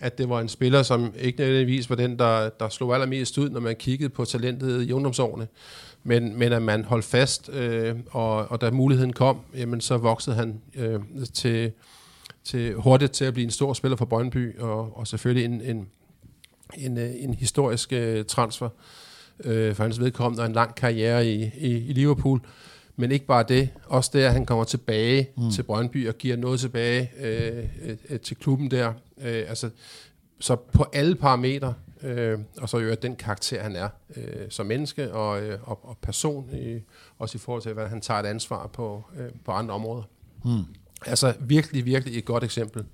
at 0.01 0.18
det 0.18 0.28
var 0.28 0.41
en 0.41 0.49
spiller, 0.49 0.82
som 0.82 1.14
ikke 1.18 1.39
nødvendigvis 1.39 1.91
var 1.91 1.97
den, 1.97 2.18
der, 2.18 2.49
der 2.49 2.68
slog 2.68 2.95
allermest 2.95 3.39
ud, 3.39 3.51
når 3.51 3.61
man 3.61 3.76
kiggede 3.76 4.09
på 4.09 4.24
talentet 4.24 4.82
i 4.82 4.93
ungdomsårene. 4.93 5.49
Men, 6.03 6.39
men 6.39 6.53
at 6.53 6.62
man 6.62 6.85
holdt 6.85 7.05
fast, 7.05 7.51
øh, 7.53 7.95
og, 8.11 8.51
og 8.51 8.61
da 8.61 8.70
muligheden 8.70 9.12
kom, 9.12 9.41
jamen, 9.57 9.80
så 9.80 9.97
voksede 9.97 10.37
han 10.37 10.61
øh, 10.74 11.01
til, 11.35 11.72
til 12.45 12.74
hurtigt 12.74 13.12
til 13.12 13.24
at 13.24 13.34
blive 13.34 13.45
en 13.45 13.51
stor 13.51 13.72
spiller 13.72 13.97
for 13.97 14.05
Brøndby, 14.05 14.59
og, 14.59 14.99
og 14.99 15.07
selvfølgelig 15.07 15.45
en, 15.45 15.61
en, 15.61 15.88
en, 16.76 16.99
øh, 16.99 17.11
en 17.16 17.34
historisk 17.34 17.92
øh, 17.92 18.24
transfer 18.24 18.68
øh, 19.45 19.74
for 19.74 19.82
hans 19.82 20.01
vedkommende, 20.01 20.42
og 20.42 20.47
en 20.47 20.53
lang 20.53 20.74
karriere 20.74 21.26
i, 21.26 21.51
i, 21.59 21.68
i 21.68 21.92
Liverpool. 21.92 22.40
Men 22.97 23.12
ikke 23.12 23.26
bare 23.26 23.45
det, 23.49 23.68
også 23.86 24.11
det, 24.12 24.22
at 24.22 24.32
han 24.32 24.47
kommer 24.47 24.64
tilbage 24.64 25.28
mm. 25.36 25.51
til 25.51 25.62
Brøndby 25.62 26.09
og 26.09 26.14
giver 26.14 26.36
noget 26.36 26.61
tilbage 26.61 27.11
øh, 27.20 27.64
øh, 28.11 28.20
til 28.20 28.36
klubben 28.36 28.70
der. 28.70 28.92
Øh, 29.18 29.45
altså, 29.49 29.70
så 30.40 30.57
på 30.57 30.86
alle 30.92 31.14
parametre, 31.14 31.74
øh, 32.03 32.38
og 32.61 32.68
så 32.68 32.78
jo 32.78 32.95
den 32.95 33.16
karakter, 33.16 33.62
han 33.62 33.76
er 33.76 33.88
øh, 34.16 34.51
som 34.51 34.66
menneske 34.66 35.12
og, 35.12 35.42
øh, 35.42 35.59
og, 35.62 35.88
og 35.88 35.99
person, 36.03 36.51
øh, 36.53 36.80
også 37.18 37.36
i 37.36 37.38
forhold 37.38 37.62
til, 37.62 37.72
hvordan 37.72 37.90
han 37.90 38.01
tager 38.01 38.20
et 38.20 38.26
ansvar 38.26 38.66
på, 38.66 39.05
øh, 39.18 39.30
på 39.45 39.53
andre 39.53 39.74
områder. 39.74 40.03
Mm. 40.45 40.64
Altså 41.07 41.35
virkelig, 41.41 41.85
virkelig 41.85 42.19
et 42.19 42.25
godt 42.25 42.45
eksempel. 42.45 42.85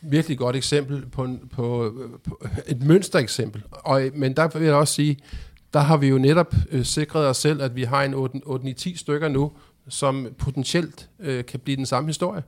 Virkelig 0.00 0.38
godt 0.38 0.56
eksempel 0.56 1.06
på, 1.06 1.24
en, 1.24 1.40
på, 1.52 1.94
på 2.28 2.46
et 2.66 2.82
mønstereksempel. 2.82 3.62
Og, 3.70 4.02
men 4.14 4.36
der 4.36 4.58
vil 4.58 4.66
jeg 4.66 4.74
også 4.74 4.94
sige, 4.94 5.18
der 5.74 5.80
har 5.80 5.96
vi 5.96 6.08
jo 6.08 6.18
netop 6.18 6.54
øh, 6.70 6.84
sikret 6.84 7.26
os 7.26 7.36
selv, 7.36 7.62
at 7.62 7.76
vi 7.76 7.82
har 7.82 8.02
en 8.02 8.14
8-9-10 8.14 8.96
stykker 8.96 9.28
nu, 9.28 9.52
som 9.88 10.28
potentielt 10.38 11.08
øh, 11.20 11.44
kan 11.44 11.60
blive 11.60 11.76
den 11.76 11.86
samme 11.86 12.08
historie, 12.08 12.42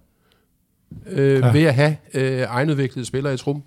øh, 1.07 1.41
ja. 1.41 1.53
ved 1.53 1.63
at 1.63 1.75
have 1.75 1.97
øh, 2.15 2.41
egenudviklede 2.41 3.07
spillere 3.07 3.35
i 3.35 3.37
truppen. 3.37 3.65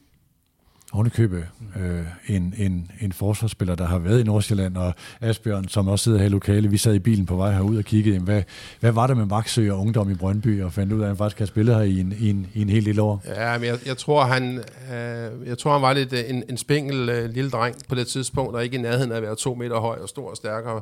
Ovenikøbet 0.94 1.46
øh, 1.80 2.00
en, 2.28 2.54
en, 2.58 2.92
en 3.02 3.12
forsvarsspiller, 3.12 3.76
der 3.76 3.86
har 3.86 4.00
været 4.00 4.20
i 4.20 4.24
Nordsjælland, 4.24 4.78
og 4.78 4.94
Asbjørn, 5.22 5.68
som 5.68 5.88
også 5.88 6.04
sidder 6.04 6.18
her 6.18 6.26
i 6.26 6.30
lokale. 6.30 6.70
Vi 6.70 6.78
sad 6.78 6.94
i 6.94 7.00
bilen 7.00 7.26
på 7.26 7.36
vej 7.36 7.52
herud 7.52 7.78
og 7.78 7.84
kiggede, 7.84 8.20
hvad, 8.20 8.44
hvad 8.80 8.92
var 8.92 9.08
det 9.08 9.18
med 9.18 9.26
Maxø 9.26 9.72
og 9.72 9.80
ungdom 9.80 10.12
i 10.12 10.16
Brøndby, 10.16 10.64
og 10.64 10.74
fandt 10.74 10.94
ud 10.94 11.00
af, 11.00 11.04
at 11.04 11.10
han 11.10 11.18
faktisk 11.18 11.40
har 11.40 11.46
spillet 11.46 11.76
her 11.76 11.82
i 11.82 12.00
en, 12.00 12.16
i 12.20 12.30
en, 12.30 12.48
i 12.54 12.62
en 12.62 12.70
helt 12.70 12.86
lille 12.86 13.02
år. 13.02 13.24
Ja, 13.26 13.58
men 13.58 13.68
jeg, 13.68 13.80
jeg, 13.86 13.98
tror, 13.98 14.24
han, 14.24 14.58
øh, 14.94 15.48
jeg 15.48 15.58
tror, 15.58 15.72
han 15.74 15.82
var 15.82 15.94
lidt 15.94 16.14
øh, 16.14 16.20
en, 16.28 16.44
en 16.50 16.58
spinkel 16.58 17.10
øh, 17.10 17.30
lille 17.30 17.50
dreng 17.50 17.76
på 17.90 17.96
det 17.96 18.08
tidspunkt, 18.08 18.56
og 18.56 18.64
ikke 18.64 18.78
i 18.78 18.82
nærheden 18.82 19.12
af 19.12 19.16
at 19.16 19.24
være 19.24 19.36
to 19.36 19.56
meter 19.56 19.80
høj 19.80 19.98
og 20.02 20.10
stor 20.10 20.30
og 20.30 20.38
stærkere. 20.38 20.82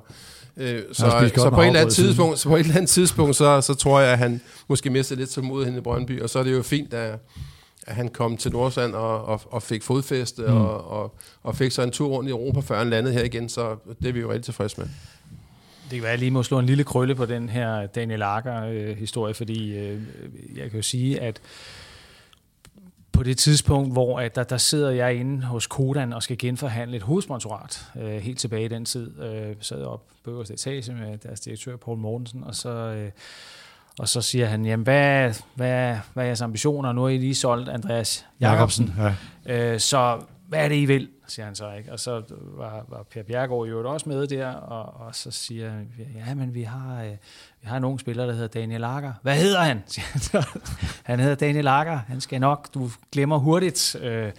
Øh, 0.57 0.81
så, 0.91 1.29
så, 1.35 1.49
på 1.49 1.61
et 1.61 1.67
eller 1.67 1.79
andet 1.79 1.93
tidspunkt, 1.93 2.39
så 2.39 2.49
på 2.49 2.55
et 2.55 2.59
eller 2.59 2.75
andet 2.75 2.89
tidspunkt, 2.89 3.35
så, 3.35 3.61
så 3.61 3.73
tror 3.73 3.99
jeg, 3.99 4.11
at 4.11 4.17
han 4.17 4.41
måske 4.67 4.89
mistede 4.89 5.19
lidt 5.19 5.29
tålmodighed 5.29 5.77
i 5.77 5.81
Brøndby, 5.81 6.21
og 6.21 6.29
så 6.29 6.39
er 6.39 6.43
det 6.43 6.53
jo 6.53 6.61
fint, 6.61 6.93
at 6.93 7.19
at 7.85 7.95
han 7.95 8.09
kom 8.09 8.37
til 8.37 8.51
Nordsjælland 8.51 8.95
og, 8.95 9.25
og, 9.25 9.41
og 9.45 9.63
fik 9.63 9.83
fodfæste 9.83 10.41
mm. 10.41 10.57
og, 10.57 10.87
og, 10.87 11.15
og 11.43 11.55
fik 11.55 11.71
så 11.71 11.81
en 11.81 11.91
tur 11.91 12.07
rundt 12.07 12.29
i 12.29 12.31
Europa, 12.31 12.59
før 12.59 12.77
han 12.77 12.89
landede 12.89 13.13
her 13.13 13.23
igen, 13.23 13.49
så 13.49 13.75
det 14.01 14.09
er 14.09 14.13
vi 14.13 14.19
jo 14.19 14.29
rigtig 14.29 14.43
tilfredse 14.43 14.77
med. 14.77 14.87
Det 15.83 15.91
kan 15.91 16.01
være, 16.01 16.11
at 16.11 16.11
jeg 16.11 16.19
lige 16.19 16.31
må 16.31 16.43
slå 16.43 16.59
en 16.59 16.65
lille 16.65 16.83
krølle 16.83 17.15
på 17.15 17.25
den 17.25 17.49
her 17.49 17.87
Daniel 17.87 18.19
Lager-historie, 18.19 19.29
øh, 19.29 19.35
fordi 19.35 19.77
øh, 19.77 20.01
jeg 20.55 20.69
kan 20.69 20.79
jo 20.79 20.81
sige, 20.81 21.21
at 21.21 21.41
på 23.11 23.23
det 23.23 23.37
tidspunkt, 23.37 23.93
hvor 23.93 24.19
at 24.19 24.35
der, 24.35 24.43
der 24.43 24.57
sidder 24.57 24.91
jeg 24.91 25.15
inde 25.15 25.43
hos 25.43 25.67
Kodan 25.67 26.13
og 26.13 26.23
skal 26.23 26.37
genforhandle 26.37 26.97
et 26.97 27.03
hovedsponsorat, 27.03 27.85
øh, 28.01 28.17
helt 28.17 28.39
tilbage 28.39 28.65
i 28.65 28.67
den 28.67 28.85
tid, 28.85 29.21
øh, 29.21 29.55
sad 29.59 29.83
op 29.83 30.03
på 30.23 30.31
øverste 30.31 30.53
etage 30.53 30.93
med 30.93 31.17
deres 31.17 31.39
direktør, 31.39 31.75
Paul 31.75 31.97
Mortensen, 31.97 32.43
og 32.43 32.55
så... 32.55 32.69
Øh, 32.69 33.11
og 33.99 34.09
så 34.09 34.21
siger 34.21 34.45
han, 34.45 34.65
jamen 34.65 34.83
hvad, 34.83 35.33
hvad, 35.55 35.97
hvad 36.13 36.23
er 36.23 36.27
jeres 36.27 36.41
ambitioner? 36.41 36.93
Nu 36.93 37.01
har 37.01 37.09
I 37.09 37.17
lige 37.17 37.35
solgt 37.35 37.69
Andreas 37.69 38.25
Jacobsen. 38.41 38.93
Ja. 39.45 39.73
Øh, 39.73 39.79
så 39.79 40.21
hvad 40.47 40.63
er 40.63 40.69
det, 40.69 40.75
I 40.75 40.85
vil? 40.85 41.09
siger 41.27 41.45
han 41.45 41.55
så 41.55 41.71
ikke. 41.71 41.91
Og 41.91 41.99
så 41.99 42.21
var, 42.57 42.85
var 42.87 43.03
Per 43.03 43.23
Bjergård 43.23 43.67
jo 43.67 43.91
også 43.91 44.09
med 44.09 44.27
der, 44.27 44.47
og, 44.47 45.07
og 45.07 45.15
så 45.15 45.31
siger 45.31 45.69
han, 45.69 45.87
ja, 46.27 46.33
men 46.33 46.53
vi 46.53 46.63
har, 46.63 47.03
øh, 47.03 47.11
vi 47.61 47.67
har 47.67 47.77
en 47.77 47.83
ung 47.83 47.99
spiller, 47.99 48.25
der 48.25 48.33
hedder 48.33 48.47
Daniel 48.47 48.81
Lager. 48.81 49.13
Hvad 49.21 49.35
hedder 49.35 49.59
han? 49.59 49.83
Siger 49.87 50.05
han, 50.05 50.21
så. 50.21 50.59
han 51.03 51.19
hedder 51.19 51.35
Daniel 51.35 51.63
Lager. 51.63 51.99
Han 52.07 52.21
skal 52.21 52.41
nok, 52.41 52.73
du 52.73 52.89
glemmer 53.11 53.37
hurtigt. 53.37 53.95
Øh, 54.01 54.31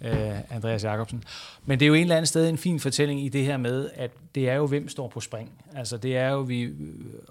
øh, 0.00 0.54
Andreas 0.56 0.84
Jacobsen. 0.84 1.24
Men 1.64 1.80
det 1.80 1.86
er 1.86 1.88
jo 1.88 1.94
en 1.94 2.02
eller 2.02 2.16
anden 2.16 2.26
sted 2.26 2.48
en 2.48 2.58
fin 2.58 2.80
fortælling 2.80 3.24
i 3.24 3.28
det 3.28 3.44
her 3.44 3.56
med, 3.56 3.90
at 3.94 4.10
det 4.34 4.48
er 4.48 4.54
jo, 4.54 4.66
hvem 4.66 4.88
står 4.88 5.08
på 5.08 5.20
spring. 5.20 5.50
Altså 5.74 5.96
det 5.96 6.16
er 6.16 6.28
jo 6.28 6.40
vi, 6.40 6.64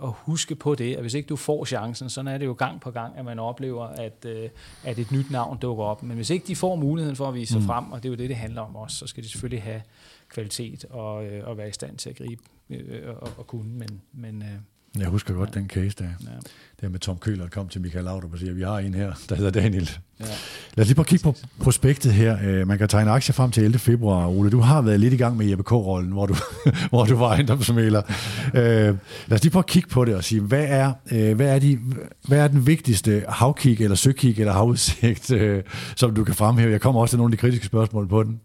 at 0.03 0.09
huske 0.11 0.55
på 0.55 0.75
det, 0.75 0.95
at 0.95 1.01
hvis 1.01 1.13
ikke 1.13 1.27
du 1.27 1.35
får 1.35 1.65
chancen, 1.65 2.09
så 2.09 2.21
er 2.27 2.37
det 2.37 2.45
jo 2.45 2.53
gang 2.53 2.81
på 2.81 2.91
gang, 2.91 3.17
at 3.17 3.25
man 3.25 3.39
oplever, 3.39 3.85
at, 3.85 4.25
øh, 4.25 4.49
at 4.83 4.99
et 4.99 5.11
nyt 5.11 5.31
navn 5.31 5.57
dukker 5.57 5.83
op. 5.83 6.03
Men 6.03 6.15
hvis 6.15 6.29
ikke 6.29 6.47
de 6.47 6.55
får 6.55 6.75
muligheden 6.75 7.15
for 7.15 7.27
at 7.27 7.33
vise 7.33 7.51
sig 7.53 7.61
mm. 7.61 7.67
frem, 7.67 7.91
og 7.91 8.03
det 8.03 8.09
er 8.09 8.11
jo 8.13 8.17
det, 8.17 8.29
det 8.29 8.37
handler 8.37 8.61
om 8.61 8.75
også, 8.75 8.97
så 8.97 9.07
skal 9.07 9.23
de 9.23 9.29
selvfølgelig 9.29 9.63
have 9.63 9.81
kvalitet 10.29 10.85
og, 10.89 11.25
øh, 11.25 11.47
og 11.47 11.57
være 11.57 11.69
i 11.69 11.71
stand 11.71 11.97
til 11.97 12.09
at 12.09 12.15
gribe 12.15 12.41
øh, 12.69 13.15
og, 13.21 13.29
og 13.37 13.47
kunne. 13.47 13.69
Men, 13.69 14.01
men 14.13 14.41
øh, 14.41 14.59
jeg 14.99 15.09
husker 15.09 15.33
godt 15.33 15.55
ja. 15.55 15.59
den 15.59 15.69
case 15.69 15.95
der. 15.99 16.03
Ja. 16.03 16.29
Det 16.81 16.91
med 16.91 16.99
Tom 16.99 17.17
Køhler, 17.17 17.43
der 17.43 17.49
kom 17.49 17.67
til 17.67 17.81
Michael 17.81 18.05
Laudrup 18.05 18.33
og 18.33 18.39
siger, 18.39 18.53
vi 18.53 18.61
har 18.61 18.77
en 18.79 18.93
her, 18.93 19.13
der 19.29 19.35
hedder 19.35 19.51
Daniel. 19.51 19.91
Ja. 20.19 20.25
Lad 20.75 20.83
os 20.83 20.87
lige 20.87 20.95
prøve 20.95 21.03
at 21.03 21.07
kigge 21.07 21.23
på 21.23 21.35
prospektet 21.59 22.13
her. 22.13 22.37
Øh, 22.43 22.67
man 22.67 22.77
kan 22.77 22.87
tegne 22.87 23.11
aktier 23.11 23.33
frem 23.33 23.51
til 23.51 23.63
11. 23.63 23.79
februar. 23.79 24.27
Ole, 24.27 24.49
du 24.49 24.59
har 24.59 24.81
været 24.81 24.99
lidt 24.99 25.13
i 25.13 25.17
gang 25.17 25.37
med 25.37 25.45
Jeppe 25.45 25.63
K-rollen, 25.63 26.11
hvor 26.11 26.25
du, 26.25 26.35
hvor 26.89 27.05
du 27.05 27.15
var 27.15 27.27
ejendomsmæler. 27.27 28.01
Øh, 28.53 28.63
lad 29.27 29.31
os 29.31 29.43
lige 29.43 29.51
prøve 29.51 29.61
at 29.61 29.65
kigge 29.65 29.89
på 29.89 30.05
det 30.05 30.15
og 30.15 30.23
sige, 30.23 30.41
hvad 30.41 30.65
er, 30.67 30.93
øh, 31.11 31.35
hvad 31.35 31.55
er, 31.55 31.59
de, 31.59 31.79
hvad 32.27 32.39
er 32.39 32.47
den 32.47 32.67
vigtigste 32.67 33.25
havkig 33.29 33.81
eller 33.81 33.95
søkig 33.95 34.39
eller 34.39 34.53
havudsigt, 34.53 35.31
som 35.95 36.15
du 36.15 36.23
kan 36.23 36.35
fremhæve? 36.35 36.71
Jeg 36.71 36.81
kommer 36.81 37.01
også 37.01 37.11
til 37.11 37.17
nogle 37.17 37.31
af 37.33 37.37
de 37.37 37.41
kritiske 37.41 37.65
spørgsmål 37.65 38.07
på 38.07 38.23
den. 38.23 38.39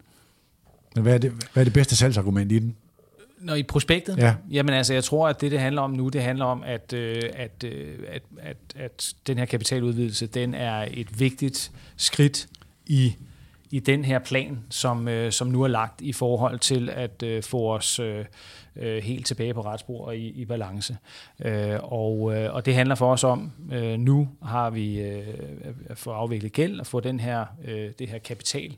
Men 0.94 1.02
hvad 1.02 1.14
er 1.14 1.18
det, 1.18 1.32
hvad 1.52 1.62
er 1.62 1.64
det 1.64 1.72
bedste 1.72 1.96
salgsargument 1.96 2.52
i 2.52 2.58
den? 2.58 2.74
Når 3.42 3.54
i 3.54 3.62
prospektet? 3.62 4.18
Ja. 4.18 4.34
Jamen 4.50 4.74
altså, 4.74 4.94
jeg 4.94 5.04
tror, 5.04 5.28
at 5.28 5.40
det, 5.40 5.50
det 5.50 5.60
handler 5.60 5.82
om 5.82 5.90
nu, 5.90 6.08
det 6.08 6.22
handler 6.22 6.44
om, 6.44 6.62
at, 6.66 6.92
øh, 6.92 7.22
at, 7.34 7.64
øh, 7.64 7.98
at, 8.08 8.22
at, 8.38 8.56
at 8.76 9.14
den 9.26 9.38
her 9.38 9.44
kapitaludvidelse, 9.44 10.26
den 10.26 10.54
er 10.54 10.88
et 10.90 11.20
vigtigt 11.20 11.72
skridt 11.96 12.46
i 12.86 13.14
i 13.72 13.78
den 13.78 14.04
her 14.04 14.18
plan, 14.18 14.58
som, 14.70 15.08
øh, 15.08 15.32
som 15.32 15.46
nu 15.46 15.62
er 15.62 15.68
lagt 15.68 16.00
i 16.00 16.12
forhold 16.12 16.58
til 16.58 16.90
at 16.90 17.22
øh, 17.22 17.42
få 17.42 17.74
os 17.74 18.00
øh, 18.00 18.24
helt 19.02 19.26
tilbage 19.26 19.54
på 19.54 19.60
retsspor 19.60 20.06
og 20.06 20.16
i, 20.16 20.28
i 20.28 20.44
balance. 20.44 20.96
Øh, 21.44 21.78
og, 21.82 22.34
øh, 22.36 22.54
og 22.54 22.66
det 22.66 22.74
handler 22.74 22.94
for 22.94 23.12
os 23.12 23.24
om, 23.24 23.52
øh, 23.72 23.98
nu 23.98 24.28
har 24.42 24.70
vi 24.70 25.00
øh, 25.00 25.26
at 25.86 25.98
få 25.98 26.10
afviklet 26.10 26.52
gæld 26.52 26.80
og 26.80 26.86
få 26.86 27.00
den 27.00 27.20
her, 27.20 27.44
øh, 27.64 27.90
det 27.98 28.08
her 28.08 28.18
kapital 28.18 28.76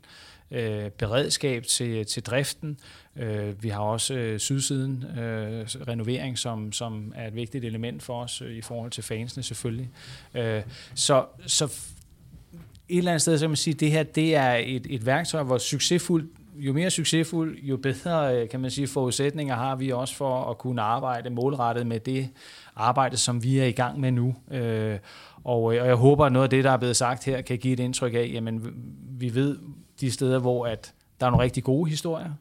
øh, 0.51 0.89
beredskab 0.89 1.63
til, 1.63 2.05
til 2.05 2.23
driften. 2.23 2.77
Øh, 3.15 3.63
vi 3.63 3.69
har 3.69 3.79
også 3.79 4.13
øh, 4.13 4.39
sydsiden 4.39 5.03
øh, 5.03 5.65
renovering, 5.87 6.37
som, 6.37 6.71
som 6.71 7.13
er 7.15 7.27
et 7.27 7.35
vigtigt 7.35 7.65
element 7.65 8.03
for 8.03 8.21
os 8.21 8.41
øh, 8.41 8.51
i 8.51 8.61
forhold 8.61 8.91
til 8.91 9.03
fansene 9.03 9.43
selvfølgelig. 9.43 9.89
Øh, 10.33 10.61
så, 10.95 11.25
så 11.45 11.65
et 11.65 12.97
eller 12.97 13.11
andet 13.11 13.21
sted, 13.21 13.37
så 13.37 13.43
kan 13.43 13.49
man 13.49 13.57
sige, 13.57 13.73
at 13.73 13.79
det 13.79 13.91
her 13.91 14.03
det 14.03 14.35
er 14.35 14.53
et, 14.55 14.87
et 14.89 15.05
værktøj, 15.05 15.43
hvor 15.43 15.57
succesfuldt 15.57 16.29
jo 16.55 16.73
mere 16.73 16.89
succesfuld, 16.89 17.57
jo 17.59 17.77
bedre 17.77 18.35
øh, 18.35 18.49
kan 18.49 18.59
man 18.59 18.71
sige, 18.71 18.87
forudsætninger 18.87 19.55
har 19.55 19.75
vi 19.75 19.91
også 19.91 20.15
for 20.15 20.49
at 20.49 20.57
kunne 20.57 20.81
arbejde 20.81 21.29
målrettet 21.29 21.87
med 21.87 21.99
det 21.99 22.29
arbejde, 22.75 23.17
som 23.17 23.43
vi 23.43 23.59
er 23.59 23.65
i 23.65 23.71
gang 23.71 23.99
med 23.99 24.11
nu. 24.11 24.35
Øh, 24.51 24.99
og, 25.43 25.75
øh, 25.75 25.81
og 25.81 25.87
jeg 25.87 25.95
håber, 25.95 26.25
at 26.25 26.31
noget 26.31 26.43
af 26.43 26.49
det, 26.49 26.63
der 26.63 26.71
er 26.71 26.77
blevet 26.77 26.95
sagt 26.95 27.25
her, 27.25 27.41
kan 27.41 27.57
give 27.57 27.73
et 27.73 27.79
indtryk 27.79 28.13
af, 28.13 28.29
jamen 28.33 28.73
vi 29.19 29.35
ved 29.35 29.57
de 29.99 30.11
steder, 30.11 30.39
hvor 30.39 30.67
at 30.67 30.93
der 31.19 31.25
er 31.25 31.29
nogle 31.29 31.43
rigtig 31.43 31.63
gode 31.63 31.89
historier, 31.89 32.31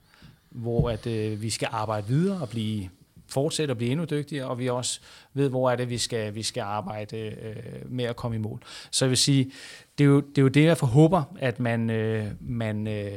hvor 0.55 0.91
at 0.91 1.07
øh, 1.07 1.43
vi 1.43 1.51
skal 1.51 1.69
arbejde 1.73 2.07
videre 2.07 2.41
og 2.41 2.49
blive 2.49 2.89
fortsætte 3.29 3.73
at 3.73 3.79
blive 3.79 3.91
endnu 3.91 4.05
dygtigere, 4.05 4.47
og 4.47 4.59
vi 4.59 4.69
også 4.69 5.01
ved, 5.35 5.49
hvor 5.49 5.71
er 5.71 5.77
det, 5.77 5.91
vi 5.91 5.99
skal, 5.99 6.35
vi 6.35 6.43
skal 6.43 6.61
arbejde 6.61 7.17
øh, 7.17 7.91
med 7.91 8.05
at 8.05 8.17
komme 8.17 8.37
i 8.37 8.41
mål. 8.41 8.61
Så 8.91 9.05
jeg 9.05 9.11
vil 9.11 9.19
sige, 9.19 9.51
det 9.99 10.05
er 10.05 10.09
jo 10.09 10.21
det, 10.21 10.39
er 10.39 10.43
jo 10.43 10.49
det 10.49 10.65
jeg 10.65 10.79
forhåber, 10.79 11.23
at 11.39 11.61
man, 11.61 11.91
øh, 11.91 12.27
man 12.41 12.87
øh, 12.87 13.13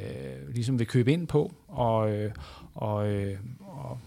ligesom 0.53 0.79
vil 0.79 0.87
købe 0.87 1.13
ind 1.13 1.27
på, 1.27 1.53
og, 1.67 2.11
øh, 2.11 2.31
og, 2.75 3.07
øh, 3.07 3.37
og, 3.59 3.99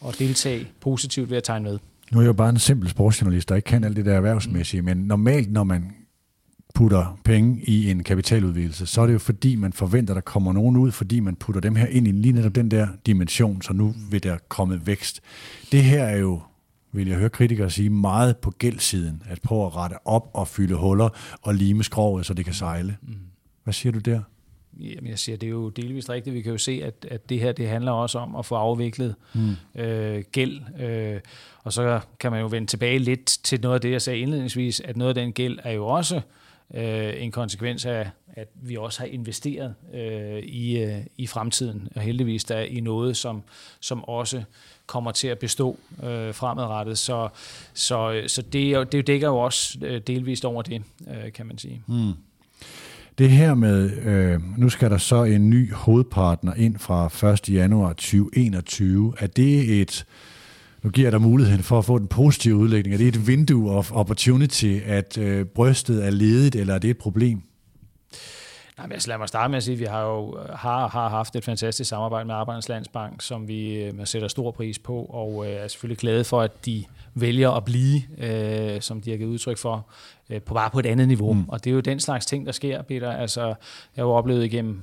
og 0.00 0.18
deltage 0.18 0.68
positivt 0.80 1.30
ved 1.30 1.36
at 1.36 1.44
tegne 1.44 1.64
med. 1.64 1.78
Nu 2.12 2.18
er 2.18 2.22
jeg 2.22 2.28
jo 2.28 2.32
bare 2.32 2.48
en 2.48 2.58
simpel 2.58 2.88
sportsjournalist, 2.88 3.48
der 3.48 3.56
ikke 3.56 3.66
kan 3.66 3.84
alt 3.84 3.96
det 3.96 4.04
der 4.04 4.14
erhvervsmæssige, 4.14 4.80
mm. 4.80 4.84
men 4.84 4.96
normalt, 4.96 5.52
når 5.52 5.64
man 5.64 5.92
putter 6.74 7.18
penge 7.24 7.60
i 7.64 7.90
en 7.90 8.04
kapitaludvidelse, 8.04 8.86
så 8.86 9.00
er 9.00 9.06
det 9.06 9.12
jo 9.12 9.18
fordi, 9.18 9.56
man 9.56 9.72
forventer, 9.72 10.14
der 10.14 10.20
kommer 10.20 10.52
nogen 10.52 10.76
ud, 10.76 10.92
fordi 10.92 11.20
man 11.20 11.36
putter 11.36 11.60
dem 11.60 11.76
her 11.76 11.86
ind 11.86 12.08
i 12.08 12.10
lige 12.10 12.32
netop 12.32 12.54
den 12.54 12.70
der 12.70 12.86
dimension, 13.06 13.62
så 13.62 13.72
nu 13.72 13.94
vil 14.10 14.22
der 14.22 14.38
komme 14.48 14.86
vækst. 14.86 15.20
Det 15.72 15.84
her 15.84 16.04
er 16.04 16.16
jo, 16.16 16.40
vil 16.92 17.08
jeg 17.08 17.16
høre 17.16 17.30
kritikere 17.30 17.70
sige, 17.70 17.90
meget 17.90 18.36
på 18.36 18.50
gældsiden, 18.50 19.22
at 19.28 19.42
prøve 19.42 19.66
at 19.66 19.76
rette 19.76 19.96
op 20.04 20.30
og 20.32 20.48
fylde 20.48 20.74
huller 20.74 21.08
og 21.42 21.54
lime 21.54 21.84
skrovet, 21.84 22.26
så 22.26 22.34
det 22.34 22.44
kan 22.44 22.54
sejle. 22.54 22.96
Hvad 23.64 23.74
siger 23.74 23.92
du 23.92 23.98
der? 23.98 24.20
Jamen, 24.80 25.10
jeg 25.10 25.18
siger, 25.18 25.36
det 25.36 25.46
er 25.46 25.50
jo 25.50 25.68
delvist 25.68 26.10
rigtigt. 26.10 26.34
Vi 26.34 26.42
kan 26.42 26.52
jo 26.52 26.58
se, 26.58 26.80
at, 26.84 27.06
at 27.10 27.28
det 27.28 27.40
her 27.40 27.52
det 27.52 27.68
handler 27.68 27.92
også 27.92 28.18
om 28.18 28.36
at 28.36 28.46
få 28.46 28.54
afviklet 28.54 29.14
mm. 29.34 29.80
øh, 29.80 30.24
gæld. 30.32 30.60
Øh, 30.80 31.20
og 31.64 31.72
så 31.72 32.00
kan 32.20 32.30
man 32.32 32.40
jo 32.40 32.46
vende 32.46 32.66
tilbage 32.66 32.98
lidt 32.98 33.26
til 33.26 33.60
noget 33.60 33.74
af 33.74 33.80
det, 33.80 33.90
jeg 33.90 34.02
sagde 34.02 34.18
indledningsvis, 34.18 34.80
at 34.80 34.96
noget 34.96 35.08
af 35.08 35.14
den 35.14 35.32
gæld 35.32 35.58
er 35.62 35.72
jo 35.72 35.86
også 35.86 36.16
øh, 36.16 36.22
Øh, 36.74 37.22
en 37.22 37.30
konsekvens 37.30 37.86
af, 37.86 38.10
at 38.26 38.48
vi 38.54 38.76
også 38.76 39.00
har 39.00 39.06
investeret 39.06 39.74
øh, 39.94 40.38
i, 40.38 40.78
øh, 40.78 40.98
i 41.16 41.26
fremtiden, 41.26 41.88
og 41.94 42.00
heldigvis 42.00 42.44
der 42.44 42.60
i 42.60 42.80
noget, 42.80 43.16
som, 43.16 43.42
som 43.80 44.04
også 44.04 44.42
kommer 44.86 45.12
til 45.12 45.28
at 45.28 45.38
bestå 45.38 45.78
øh, 46.02 46.34
fremadrettet. 46.34 46.98
Så, 46.98 47.28
så, 47.74 48.22
så 48.26 48.42
det, 48.42 48.92
det 48.92 49.06
dækker 49.06 49.28
jo 49.28 49.38
også 49.38 49.78
øh, 49.82 50.00
delvist 50.06 50.44
over 50.44 50.62
det, 50.62 50.82
øh, 51.08 51.32
kan 51.32 51.46
man 51.46 51.58
sige. 51.58 51.82
Mm. 51.86 52.12
Det 53.18 53.30
her 53.30 53.54
med, 53.54 53.90
øh, 53.96 54.58
nu 54.58 54.68
skal 54.68 54.90
der 54.90 54.98
så 54.98 55.24
en 55.24 55.50
ny 55.50 55.74
hovedpartner 55.74 56.54
ind 56.54 56.78
fra 56.78 57.28
1. 57.32 57.48
januar 57.48 57.88
2021. 57.88 59.14
Er 59.18 59.26
det 59.26 59.80
et 59.80 60.06
nu 60.82 60.90
giver 60.90 61.10
dig 61.10 61.20
muligheden 61.20 61.62
for 61.62 61.78
at 61.78 61.84
få 61.84 61.98
den 61.98 62.08
positive 62.08 62.56
udlægning. 62.56 62.94
Er 62.94 62.98
det 62.98 63.08
et 63.08 63.26
vindue 63.26 63.70
of 63.70 63.92
opportunity, 63.92 64.78
at 64.86 65.18
øh, 65.18 65.44
brystet 65.46 66.06
er 66.06 66.10
ledigt, 66.10 66.56
eller 66.56 66.74
er 66.74 66.78
det 66.78 66.90
et 66.90 66.98
problem? 66.98 67.42
Nej, 68.78 68.86
men 68.86 68.92
altså 68.92 69.08
lad 69.08 69.18
mig 69.18 69.28
starte 69.28 69.50
med 69.50 69.56
at 69.56 69.62
sige, 69.62 69.72
at 69.74 69.80
vi 69.80 69.84
har 69.84 70.02
jo 70.02 70.38
har, 70.54 70.88
har 70.88 71.08
haft 71.08 71.36
et 71.36 71.44
fantastisk 71.44 71.90
samarbejde 71.90 72.26
med 72.26 72.34
Arbejdernes 72.34 72.68
Landsbank, 72.68 73.22
som 73.22 73.48
vi 73.48 73.82
øh, 73.82 73.94
sætter 74.04 74.28
stor 74.28 74.50
pris 74.50 74.78
på, 74.78 75.02
og 75.02 75.46
øh, 75.46 75.52
er 75.52 75.68
selvfølgelig 75.68 75.98
glade 75.98 76.24
for, 76.24 76.40
at 76.40 76.66
de 76.66 76.84
vælger 77.14 77.50
at 77.50 77.64
blive, 77.64 78.02
øh, 78.18 78.80
som 78.80 79.00
de 79.00 79.10
har 79.10 79.16
givet 79.16 79.30
udtryk 79.30 79.58
for, 79.58 79.86
øh, 80.30 80.42
på 80.42 80.54
bare 80.54 80.70
på 80.70 80.78
et 80.78 80.86
andet 80.86 81.08
niveau. 81.08 81.32
Mm. 81.32 81.48
Og 81.48 81.64
det 81.64 81.70
er 81.70 81.74
jo 81.74 81.80
den 81.80 82.00
slags 82.00 82.26
ting, 82.26 82.46
der 82.46 82.52
sker, 82.52 82.82
Peter. 82.82 83.12
Altså, 83.12 83.46
jeg 83.46 83.56
har 83.96 84.02
jo 84.02 84.10
oplevet 84.10 84.44
igennem 84.44 84.82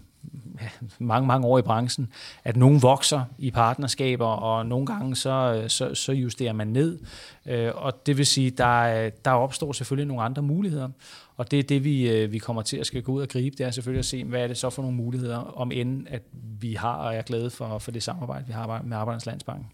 mange, 0.99 1.27
mange 1.27 1.47
år 1.47 1.60
i 1.60 1.61
branchen, 1.61 2.07
at 2.43 2.57
nogen 2.57 2.81
vokser 2.81 3.23
i 3.38 3.52
partnerskaber, 3.52 4.26
og 4.26 4.65
nogle 4.65 4.85
gange 4.85 5.15
så, 5.15 5.61
øh, 5.64 5.69
så, 5.69 5.95
så 5.95 6.11
justerer 6.11 6.53
man 6.53 6.68
ned. 6.68 6.99
Øh, 7.45 7.72
og 7.76 8.06
det 8.06 8.18
vil 8.18 8.26
sige, 8.26 8.49
der, 8.49 9.10
der 9.26 9.31
opstår 9.31 9.72
selvfølgelig 9.72 10.07
nogle 10.07 10.23
andre 10.23 10.41
muligheder. 10.41 10.89
Og 11.38 11.52
det 11.52 11.60
er 11.60 11.64
det, 11.64 11.84
vi, 11.84 12.10
øh, 12.10 12.31
vi 12.31 12.38
kommer 12.38 12.61
til 12.61 12.77
at 12.77 12.85
skal 12.85 13.02
gå 13.02 13.11
ud 13.11 13.22
og 13.22 13.27
gribe, 13.27 13.56
det 13.57 13.65
er 13.65 13.72
selvfølgelig 13.72 13.99
at 13.99 14.06
se, 14.06 14.23
hvad 14.23 14.43
er 14.43 14.47
det 14.47 14.57
så 14.57 14.69
for 14.69 14.81
nogle 14.81 14.97
muligheder, 14.97 15.38
om 15.38 15.72
end 15.72 16.07
at 16.10 16.22
vi 16.60 16.73
har 16.73 16.93
og 16.93 17.15
er 17.15 17.22
glade 17.22 17.49
for, 17.49 17.77
for 17.77 17.91
det 17.91 18.03
samarbejde, 18.03 18.47
vi 18.47 18.53
har 18.53 18.81
med 18.84 18.97
Arbejdernes 18.97 19.26
Landsbank. 19.26 19.65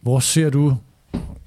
Hvor 0.00 0.18
ser 0.18 0.50
du, 0.50 0.76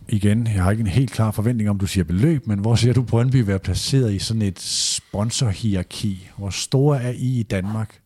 igen, 0.10 0.48
jeg 0.48 0.64
har 0.64 0.72
ikke 0.72 0.82
en 0.82 0.88
helt 0.88 1.12
klar 1.12 1.32
forventning 1.32 1.70
om, 1.70 1.80
du 1.80 1.88
siger 1.88 2.04
beløb, 2.04 2.48
men 2.48 2.60
hvor 2.60 2.76
ser 2.76 2.94
du 2.94 3.04
Brøndby 3.04 3.36
være 3.36 3.60
placeret 3.60 4.14
i 4.14 4.20
sådan 4.20 4.42
et 4.42 4.60
sponsorhierarki? 4.60 6.30
Hvor 6.38 6.50
store 6.50 7.02
er 7.02 7.12
I 7.12 7.40
i 7.40 7.44
Danmark? 7.44 8.00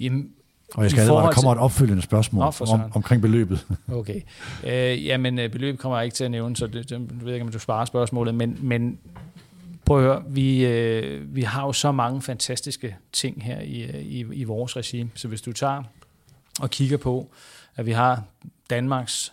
Jamen, 0.00 0.30
og 0.74 0.82
jeg 0.82 0.90
skal 0.90 1.02
advare, 1.02 1.26
der 1.26 1.32
kommer 1.32 1.52
et 1.52 1.58
opfølgende 1.58 2.02
spørgsmål 2.02 2.42
oh, 2.42 2.72
om, 2.72 2.80
omkring 2.94 3.22
beløbet. 3.22 3.66
Okay. 3.92 4.20
Øh, 4.64 5.06
jamen, 5.06 5.38
øh, 5.38 5.50
beløbet 5.50 5.80
kommer 5.80 5.98
jeg 5.98 6.04
ikke 6.04 6.14
til 6.14 6.24
at 6.24 6.30
nævne, 6.30 6.56
så 6.56 6.66
det, 6.66 6.90
det, 6.90 6.90
jeg 6.90 7.00
ved 7.26 7.32
ikke, 7.32 7.46
om 7.46 7.52
du 7.52 7.58
sparer 7.58 7.84
spørgsmålet, 7.84 8.34
men, 8.34 8.58
men 8.60 8.98
prøv 9.84 9.98
at 9.98 10.04
høre, 10.04 10.22
vi, 10.28 10.66
øh, 10.66 11.36
vi 11.36 11.42
har 11.42 11.66
jo 11.66 11.72
så 11.72 11.92
mange 11.92 12.22
fantastiske 12.22 12.96
ting 13.12 13.44
her 13.44 13.60
i, 13.60 13.82
øh, 13.82 13.94
i, 13.94 14.20
i 14.32 14.44
vores 14.44 14.76
regime, 14.76 15.10
så 15.14 15.28
hvis 15.28 15.42
du 15.42 15.52
tager 15.52 15.82
og 16.60 16.70
kigger 16.70 16.96
på, 16.96 17.30
at 17.76 17.86
vi 17.86 17.92
har 17.92 18.22
Danmarks 18.70 19.32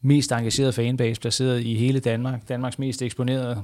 mest 0.00 0.32
engagerede 0.32 0.72
fanbase 0.72 1.20
placeret 1.20 1.60
i 1.60 1.74
hele 1.74 2.00
Danmark, 2.00 2.48
Danmarks 2.48 2.78
mest 2.78 3.02
eksponerede 3.02 3.62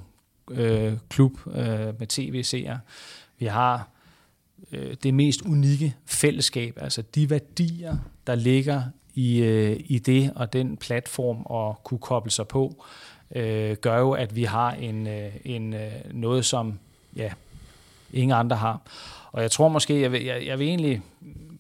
øh, 0.51 0.93
klub 1.09 1.33
øh, 1.47 1.99
med 1.99 2.07
tv-seere. 2.07 2.79
Vi 3.39 3.47
har 3.47 3.89
øh, 4.73 4.97
det 5.03 5.15
mest 5.15 5.43
unikke 5.43 5.95
fællesskab, 6.07 6.79
altså 6.81 7.03
de 7.15 7.31
værdier, 7.31 7.97
der 8.27 8.35
ligger 8.35 8.83
i, 9.15 9.39
øh, 9.39 9.81
i 9.87 9.99
det 9.99 10.33
og 10.37 10.53
den 10.53 10.77
platform 10.77 11.67
at 11.69 11.85
kunne 11.85 11.99
koble 11.99 12.31
sig 12.31 12.49
på, 12.49 12.85
øh, 13.35 13.77
gør 13.77 13.99
jo, 13.99 14.13
at 14.13 14.37
vi 14.37 14.45
har 14.45 14.73
en, 14.73 15.07
øh, 15.07 15.33
en 15.45 15.75
øh, 15.75 15.91
noget, 16.13 16.45
som 16.45 16.79
ja, 17.17 17.33
ingen 18.13 18.39
andre 18.39 18.57
har. 18.57 18.81
Og 19.33 19.43
jeg 19.43 19.51
tror 19.51 19.69
måske, 19.69 20.01
jeg 20.01 20.13
vil, 20.13 20.25
jeg, 20.25 20.47
jeg 20.47 20.59
vil 20.59 20.69
egentlig, 20.69 21.01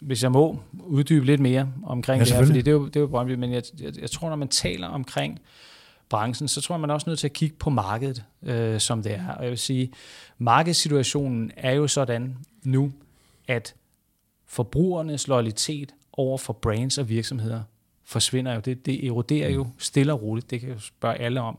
hvis 0.00 0.22
jeg 0.22 0.32
må, 0.32 0.60
uddybe 0.72 1.26
lidt 1.26 1.40
mere 1.40 1.68
omkring 1.86 2.20
ja, 2.20 2.24
det 2.24 2.34
her, 2.34 2.46
fordi 2.46 2.58
det 2.58 2.68
er 2.68 2.72
jo, 2.72 2.86
det 2.86 2.96
er 2.96 3.00
jo 3.00 3.06
Brøndby, 3.06 3.34
men 3.34 3.52
jeg, 3.52 3.62
jeg, 3.80 4.00
jeg 4.00 4.10
tror, 4.10 4.28
når 4.28 4.36
man 4.36 4.48
taler 4.48 4.88
omkring 4.88 5.40
branchen, 6.12 6.48
så 6.48 6.60
tror 6.60 6.74
jeg, 6.74 6.80
man 6.80 6.90
er 6.90 6.94
også 6.94 7.10
nødt 7.10 7.18
til 7.18 7.26
at 7.26 7.32
kigge 7.32 7.56
på 7.56 7.70
markedet, 7.70 8.24
øh, 8.42 8.80
som 8.80 9.02
det 9.02 9.12
er. 9.12 9.28
Og 9.28 9.42
jeg 9.42 9.50
vil 9.50 9.58
sige, 9.58 9.92
markedssituationen 10.38 11.50
er 11.56 11.72
jo 11.72 11.86
sådan 11.88 12.36
nu, 12.64 12.92
at 13.48 13.74
forbrugernes 14.46 15.28
loyalitet 15.28 15.94
over 16.12 16.38
for 16.38 16.52
brands 16.52 16.98
og 16.98 17.08
virksomheder 17.08 17.62
forsvinder 18.04 18.54
jo. 18.54 18.60
Det, 18.60 18.86
det 18.86 19.06
eroderer 19.06 19.50
jo 19.50 19.66
stille 19.78 20.12
og 20.12 20.22
roligt. 20.22 20.50
Det 20.50 20.60
kan 20.60 20.68
jeg 20.68 20.80
spørge 20.80 21.16
alle 21.16 21.40
om. 21.40 21.58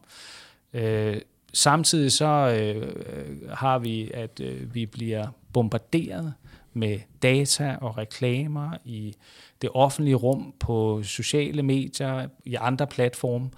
Øh, 0.73 1.21
samtidig 1.53 2.11
så 2.11 2.25
øh, 2.25 3.49
har 3.49 3.79
vi, 3.79 4.11
at 4.13 4.39
øh, 4.39 4.75
vi 4.75 4.85
bliver 4.85 5.27
bombarderet 5.53 6.33
med 6.73 6.99
data 7.21 7.77
og 7.81 7.97
reklamer 7.97 8.71
i 8.85 9.15
det 9.61 9.69
offentlige 9.73 10.15
rum, 10.15 10.53
på 10.59 11.03
sociale 11.03 11.63
medier, 11.63 12.27
i 12.45 12.55
andre 12.55 12.87
platforme. 12.87 13.49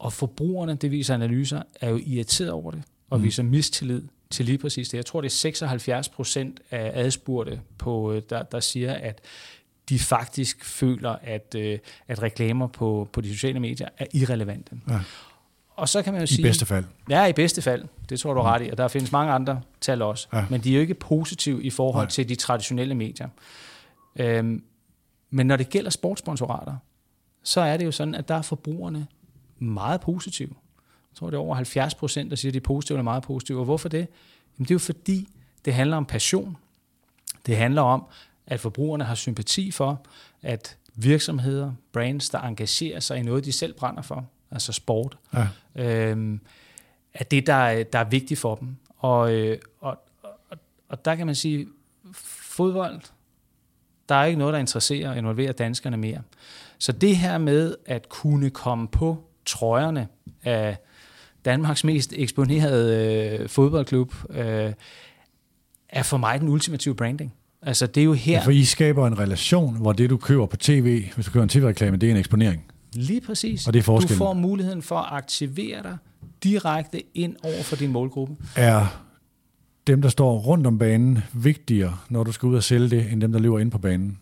Og 0.00 0.12
forbrugerne, 0.12 0.74
det 0.74 0.90
viser 0.90 1.14
analyser, 1.14 1.62
er 1.80 1.90
jo 1.90 2.00
irriteret 2.06 2.50
over 2.50 2.70
det, 2.70 2.82
og 3.10 3.18
mm. 3.18 3.24
viser 3.24 3.42
mistillid 3.42 4.02
til 4.30 4.44
lige 4.46 4.58
præcis 4.58 4.88
det. 4.88 4.96
Jeg 4.96 5.06
tror, 5.06 5.20
det 5.20 5.28
er 5.28 5.32
76 5.32 6.08
procent 6.08 6.60
af 6.70 6.92
adspurgte, 6.94 7.60
på, 7.78 8.12
øh, 8.12 8.22
der, 8.30 8.42
der 8.42 8.60
siger, 8.60 8.94
at 8.94 9.20
de 9.88 9.98
faktisk 9.98 10.64
føler, 10.64 11.16
at, 11.22 11.54
øh, 11.58 11.78
at 12.08 12.22
reklamer 12.22 12.66
på, 12.66 13.08
på 13.12 13.20
de 13.20 13.32
sociale 13.32 13.60
medier 13.60 13.88
er 13.98 14.06
irrelevante. 14.12 14.80
Ja. 14.88 15.00
Og 15.76 15.88
så 15.88 16.02
kan 16.02 16.12
man 16.12 16.20
jo 16.20 16.24
I 16.24 16.26
sige... 16.26 16.40
I 16.40 16.42
bedste 16.42 16.66
fald. 16.66 16.84
Ja, 17.10 17.26
i 17.26 17.32
bedste 17.32 17.62
fald. 17.62 17.84
Det 18.08 18.20
tror 18.20 18.34
du 18.34 18.40
mm. 18.40 18.46
ret 18.46 18.66
i. 18.66 18.70
Og 18.70 18.78
der 18.78 18.88
findes 18.88 19.12
mange 19.12 19.32
andre 19.32 19.60
tal 19.80 20.02
også. 20.02 20.28
Ja. 20.32 20.44
Men 20.50 20.60
de 20.60 20.70
er 20.70 20.74
jo 20.74 20.80
ikke 20.80 20.94
positive 20.94 21.62
i 21.62 21.70
forhold 21.70 22.04
Nej. 22.04 22.10
til 22.10 22.28
de 22.28 22.34
traditionelle 22.34 22.94
medier. 22.94 23.28
Øhm, 24.16 24.64
men 25.30 25.46
når 25.46 25.56
det 25.56 25.70
gælder 25.70 25.90
sportssponsorater, 25.90 26.76
så 27.42 27.60
er 27.60 27.76
det 27.76 27.84
jo 27.84 27.92
sådan, 27.92 28.14
at 28.14 28.28
der 28.28 28.34
er 28.34 28.42
forbrugerne 28.42 29.06
meget 29.60 30.00
positive. 30.00 30.50
Jeg 31.10 31.16
tror, 31.16 31.30
det 31.30 31.36
er 31.36 31.40
over 31.40 31.54
70 31.54 31.94
procent, 31.94 32.30
der 32.30 32.36
siger, 32.36 32.50
at 32.50 32.54
de 32.54 32.58
er 32.58 32.62
positive 32.62 32.96
eller 32.96 33.04
meget 33.04 33.22
positive. 33.22 33.58
Og 33.58 33.64
hvorfor 33.64 33.88
det? 33.88 33.98
Jamen, 33.98 34.64
det 34.64 34.70
er 34.70 34.74
jo 34.74 34.78
fordi, 34.78 35.28
det 35.64 35.74
handler 35.74 35.96
om 35.96 36.06
passion. 36.06 36.56
Det 37.46 37.56
handler 37.56 37.82
om, 37.82 38.04
at 38.46 38.60
forbrugerne 38.60 39.04
har 39.04 39.14
sympati 39.14 39.70
for, 39.70 40.02
at 40.42 40.76
virksomheder, 40.94 41.72
brands, 41.92 42.30
der 42.30 42.40
engagerer 42.40 43.00
sig 43.00 43.18
i 43.18 43.22
noget, 43.22 43.44
de 43.44 43.52
selv 43.52 43.74
brænder 43.74 44.02
for, 44.02 44.26
altså 44.50 44.72
sport, 44.72 45.18
ja. 45.34 45.48
øhm, 45.74 46.40
er 47.14 47.24
det, 47.24 47.46
der, 47.46 47.82
der 47.82 47.98
er 47.98 48.04
vigtigt 48.04 48.40
for 48.40 48.54
dem. 48.54 48.76
Og, 48.98 49.32
øh, 49.32 49.58
og, 49.80 49.98
og, 50.22 50.58
og 50.88 51.04
der 51.04 51.14
kan 51.14 51.26
man 51.26 51.34
sige, 51.34 51.68
fodbold, 52.12 53.00
der 54.08 54.14
er 54.14 54.24
ikke 54.24 54.38
noget, 54.38 54.52
der 54.52 54.60
interesserer 54.60 55.10
og 55.10 55.18
involverer 55.18 55.52
danskerne 55.52 55.96
mere. 55.96 56.22
Så 56.78 56.92
det 56.92 57.16
her 57.16 57.38
med 57.38 57.76
at 57.86 58.08
kunne 58.08 58.50
komme 58.50 58.88
på 58.88 59.29
trøjerne 59.46 60.08
af 60.44 60.76
Danmarks 61.44 61.84
mest 61.84 62.12
eksponerede 62.16 63.38
øh, 63.40 63.48
fodboldklub, 63.48 64.14
øh, 64.30 64.72
er 65.88 66.02
for 66.02 66.16
mig 66.16 66.40
den 66.40 66.48
ultimative 66.48 66.94
branding. 66.94 67.32
Altså 67.62 67.86
det 67.86 68.00
er 68.00 68.04
jo 68.04 68.12
her... 68.12 68.32
Ja, 68.32 68.44
for 68.44 68.50
I 68.50 68.64
skaber 68.64 69.06
en 69.06 69.18
relation, 69.18 69.76
hvor 69.76 69.92
det 69.92 70.10
du 70.10 70.16
køber 70.16 70.46
på 70.46 70.56
tv, 70.56 71.04
hvis 71.14 71.26
du 71.26 71.32
køber 71.32 71.42
en 71.42 71.48
tv-reklame, 71.48 71.96
det 71.96 72.06
er 72.06 72.10
en 72.10 72.16
eksponering. 72.16 72.64
Lige 72.94 73.20
præcis. 73.20 73.66
Og 73.66 73.72
det 73.72 73.88
er 73.88 74.00
Du 74.00 74.06
får 74.06 74.32
muligheden 74.32 74.82
for 74.82 74.96
at 74.96 75.06
aktivere 75.12 75.82
dig 75.82 75.96
direkte 76.44 77.02
ind 77.14 77.36
over 77.42 77.62
for 77.62 77.76
din 77.76 77.92
målgruppe. 77.92 78.36
Er 78.56 79.02
dem, 79.86 80.02
der 80.02 80.08
står 80.08 80.38
rundt 80.38 80.66
om 80.66 80.78
banen, 80.78 81.18
vigtigere, 81.32 81.96
når 82.08 82.24
du 82.24 82.32
skal 82.32 82.46
ud 82.46 82.56
og 82.56 82.62
sælge 82.62 82.90
det, 82.90 83.12
end 83.12 83.20
dem, 83.20 83.32
der 83.32 83.38
lever 83.38 83.58
inde 83.58 83.70
på 83.70 83.78
banen? 83.78 84.18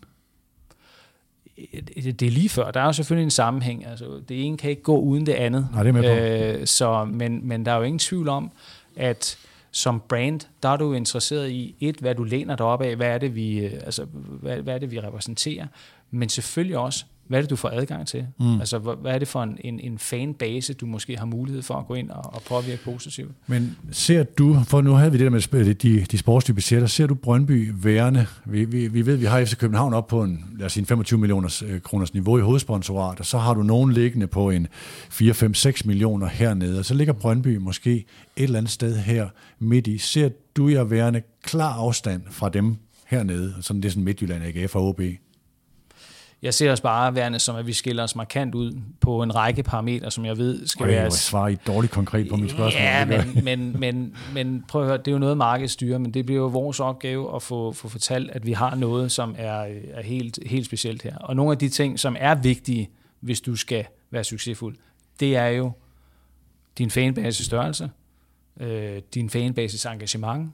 Det 1.95 2.21
er 2.21 2.31
lige 2.31 2.49
før. 2.49 2.71
Der 2.71 2.79
er 2.79 2.85
jo 2.85 2.93
selvfølgelig 2.93 3.23
en 3.23 3.31
sammenhæng. 3.31 3.85
Altså, 3.85 4.05
det 4.29 4.45
ene 4.45 4.57
kan 4.57 4.69
ikke 4.69 4.81
gå 4.81 4.99
uden 4.99 5.25
det 5.25 5.33
andet. 5.33 5.67
Nej, 5.73 5.83
det 5.83 5.89
er 5.89 5.93
med 5.93 6.53
på. 6.53 6.59
Øh, 6.59 6.67
så, 6.67 7.05
men, 7.05 7.47
men 7.47 7.65
der 7.65 7.71
er 7.71 7.77
jo 7.77 7.83
ingen 7.83 7.99
tvivl 7.99 8.29
om, 8.29 8.51
at 8.95 9.37
som 9.71 10.01
brand, 10.09 10.39
der 10.63 10.69
er 10.69 10.77
du 10.77 10.93
interesseret 10.93 11.49
i, 11.49 11.75
et, 11.79 11.95
hvad 11.95 12.15
du 12.15 12.23
læner 12.23 12.55
dig 12.55 12.65
op 12.65 12.81
af, 12.81 12.95
hvad 12.95 13.07
er 13.07 13.17
det, 13.17 13.35
vi, 13.35 13.59
øh, 13.59 13.73
altså, 13.73 14.05
hvad, 14.41 14.57
hvad 14.57 14.73
er 14.73 14.77
det, 14.77 14.91
vi 14.91 14.99
repræsenterer, 14.99 15.67
men 16.11 16.29
selvfølgelig 16.29 16.77
også, 16.77 17.05
hvad 17.29 17.39
er 17.39 17.41
det, 17.41 17.49
du 17.49 17.55
får 17.55 17.69
adgang 17.69 18.07
til? 18.07 18.27
Mm. 18.39 18.59
Altså, 18.59 18.79
hvad 18.79 19.13
er 19.13 19.19
det 19.19 19.27
for 19.27 19.43
en, 19.43 19.57
en, 19.63 19.79
en 19.79 19.99
fanbase, 19.99 20.73
du 20.73 20.85
måske 20.85 21.17
har 21.17 21.25
mulighed 21.25 21.61
for 21.61 21.73
at 21.73 21.87
gå 21.87 21.93
ind 21.93 22.09
og, 22.09 22.33
og 22.33 22.41
påvirke 22.41 22.83
positivt? 22.83 23.31
Men 23.47 23.77
ser 23.91 24.23
du, 24.23 24.57
for 24.67 24.81
nu 24.81 24.93
havde 24.93 25.11
vi 25.11 25.17
det 25.17 25.23
der 25.23 25.29
med 25.29 25.75
de, 25.75 26.05
de 26.11 26.17
sportslige 26.17 26.55
budgetter, 26.55 26.87
ser 26.87 27.07
du 27.07 27.15
Brøndby 27.15 27.71
værende? 27.75 28.25
Vi, 28.45 28.65
vi, 28.65 28.87
vi 28.87 29.05
ved, 29.05 29.15
vi 29.15 29.25
har 29.25 29.45
FC 29.45 29.57
København 29.57 29.93
op 29.93 30.07
på 30.07 30.23
en, 30.23 30.45
lad 30.57 30.65
os 30.65 30.73
sige, 30.73 30.85
25 30.85 31.19
millioner 31.19 31.63
øh, 31.67 31.81
kroners 31.81 32.13
niveau 32.13 32.37
i 32.37 32.41
hovedsponsorat, 32.41 33.19
og 33.19 33.25
så 33.25 33.37
har 33.37 33.53
du 33.53 33.63
nogen 33.63 33.91
liggende 33.91 34.27
på 34.27 34.49
en 34.49 34.67
4, 35.09 35.33
5, 35.33 35.53
6 35.53 35.85
millioner 35.85 36.27
hernede, 36.27 36.79
og 36.79 36.85
så 36.85 36.93
ligger 36.93 37.13
Brøndby 37.13 37.57
måske 37.57 37.93
et 37.93 38.05
eller 38.35 38.57
andet 38.57 38.71
sted 38.71 38.97
her 38.97 39.27
midt 39.59 39.87
i. 39.87 39.97
Ser 39.97 40.29
du 40.55 40.67
jer 40.67 40.83
værende 40.83 41.21
klar 41.43 41.73
afstand 41.73 42.21
fra 42.31 42.49
dem 42.49 42.75
hernede, 43.07 43.55
sådan 43.61 43.81
det 43.81 43.87
er 43.87 43.91
sådan 43.91 44.03
Midtjylland, 44.03 44.43
AGF 44.43 44.75
og 44.75 44.87
OB? 44.87 45.01
Jeg 46.41 46.53
ser 46.53 46.71
os 46.71 46.81
bare 46.81 47.15
værende 47.15 47.39
som, 47.39 47.55
at 47.55 47.67
vi 47.67 47.73
skiller 47.73 48.03
os 48.03 48.15
markant 48.15 48.55
ud 48.55 48.81
på 49.01 49.23
en 49.23 49.35
række 49.35 49.63
parametre, 49.63 50.11
som 50.11 50.25
jeg 50.25 50.37
ved 50.37 50.67
skal 50.67 50.83
Øj, 50.83 50.89
være... 50.89 51.01
Jeg 51.01 51.11
svarer 51.11 51.47
I 51.47 51.55
dårligt 51.67 51.93
konkret 51.93 52.29
på 52.29 52.35
mit 52.35 52.51
spørgsmål. 52.51 52.81
Ja, 52.81 53.05
men, 53.05 53.43
men, 53.43 53.79
men, 53.79 54.15
men 54.33 54.63
prøv 54.67 54.81
at 54.81 54.87
høre, 54.87 54.97
det 54.97 55.07
er 55.07 55.11
jo 55.11 55.17
noget, 55.17 55.37
markedet 55.37 55.71
styrer, 55.71 55.97
men 55.97 56.13
det 56.13 56.25
bliver 56.25 56.41
jo 56.41 56.47
vores 56.47 56.79
opgave 56.79 57.35
at 57.35 57.41
få, 57.41 57.71
få 57.71 57.89
fortalt, 57.89 58.31
at 58.31 58.45
vi 58.45 58.51
har 58.51 58.75
noget, 58.75 59.11
som 59.11 59.35
er, 59.37 59.67
er 59.93 60.01
helt, 60.01 60.39
helt 60.45 60.65
specielt 60.65 61.01
her. 61.01 61.17
Og 61.17 61.35
nogle 61.35 61.51
af 61.51 61.57
de 61.57 61.69
ting, 61.69 61.99
som 61.99 62.15
er 62.19 62.35
vigtige, 62.35 62.89
hvis 63.19 63.41
du 63.41 63.55
skal 63.55 63.85
være 64.11 64.23
succesfuld, 64.23 64.75
det 65.19 65.35
er 65.35 65.47
jo 65.47 65.71
din 66.77 66.89
fanbase 66.89 67.45
størrelse, 67.45 67.89
øh, 68.59 69.01
din 69.13 69.29
fanbases 69.29 69.85
engagement, 69.85 70.51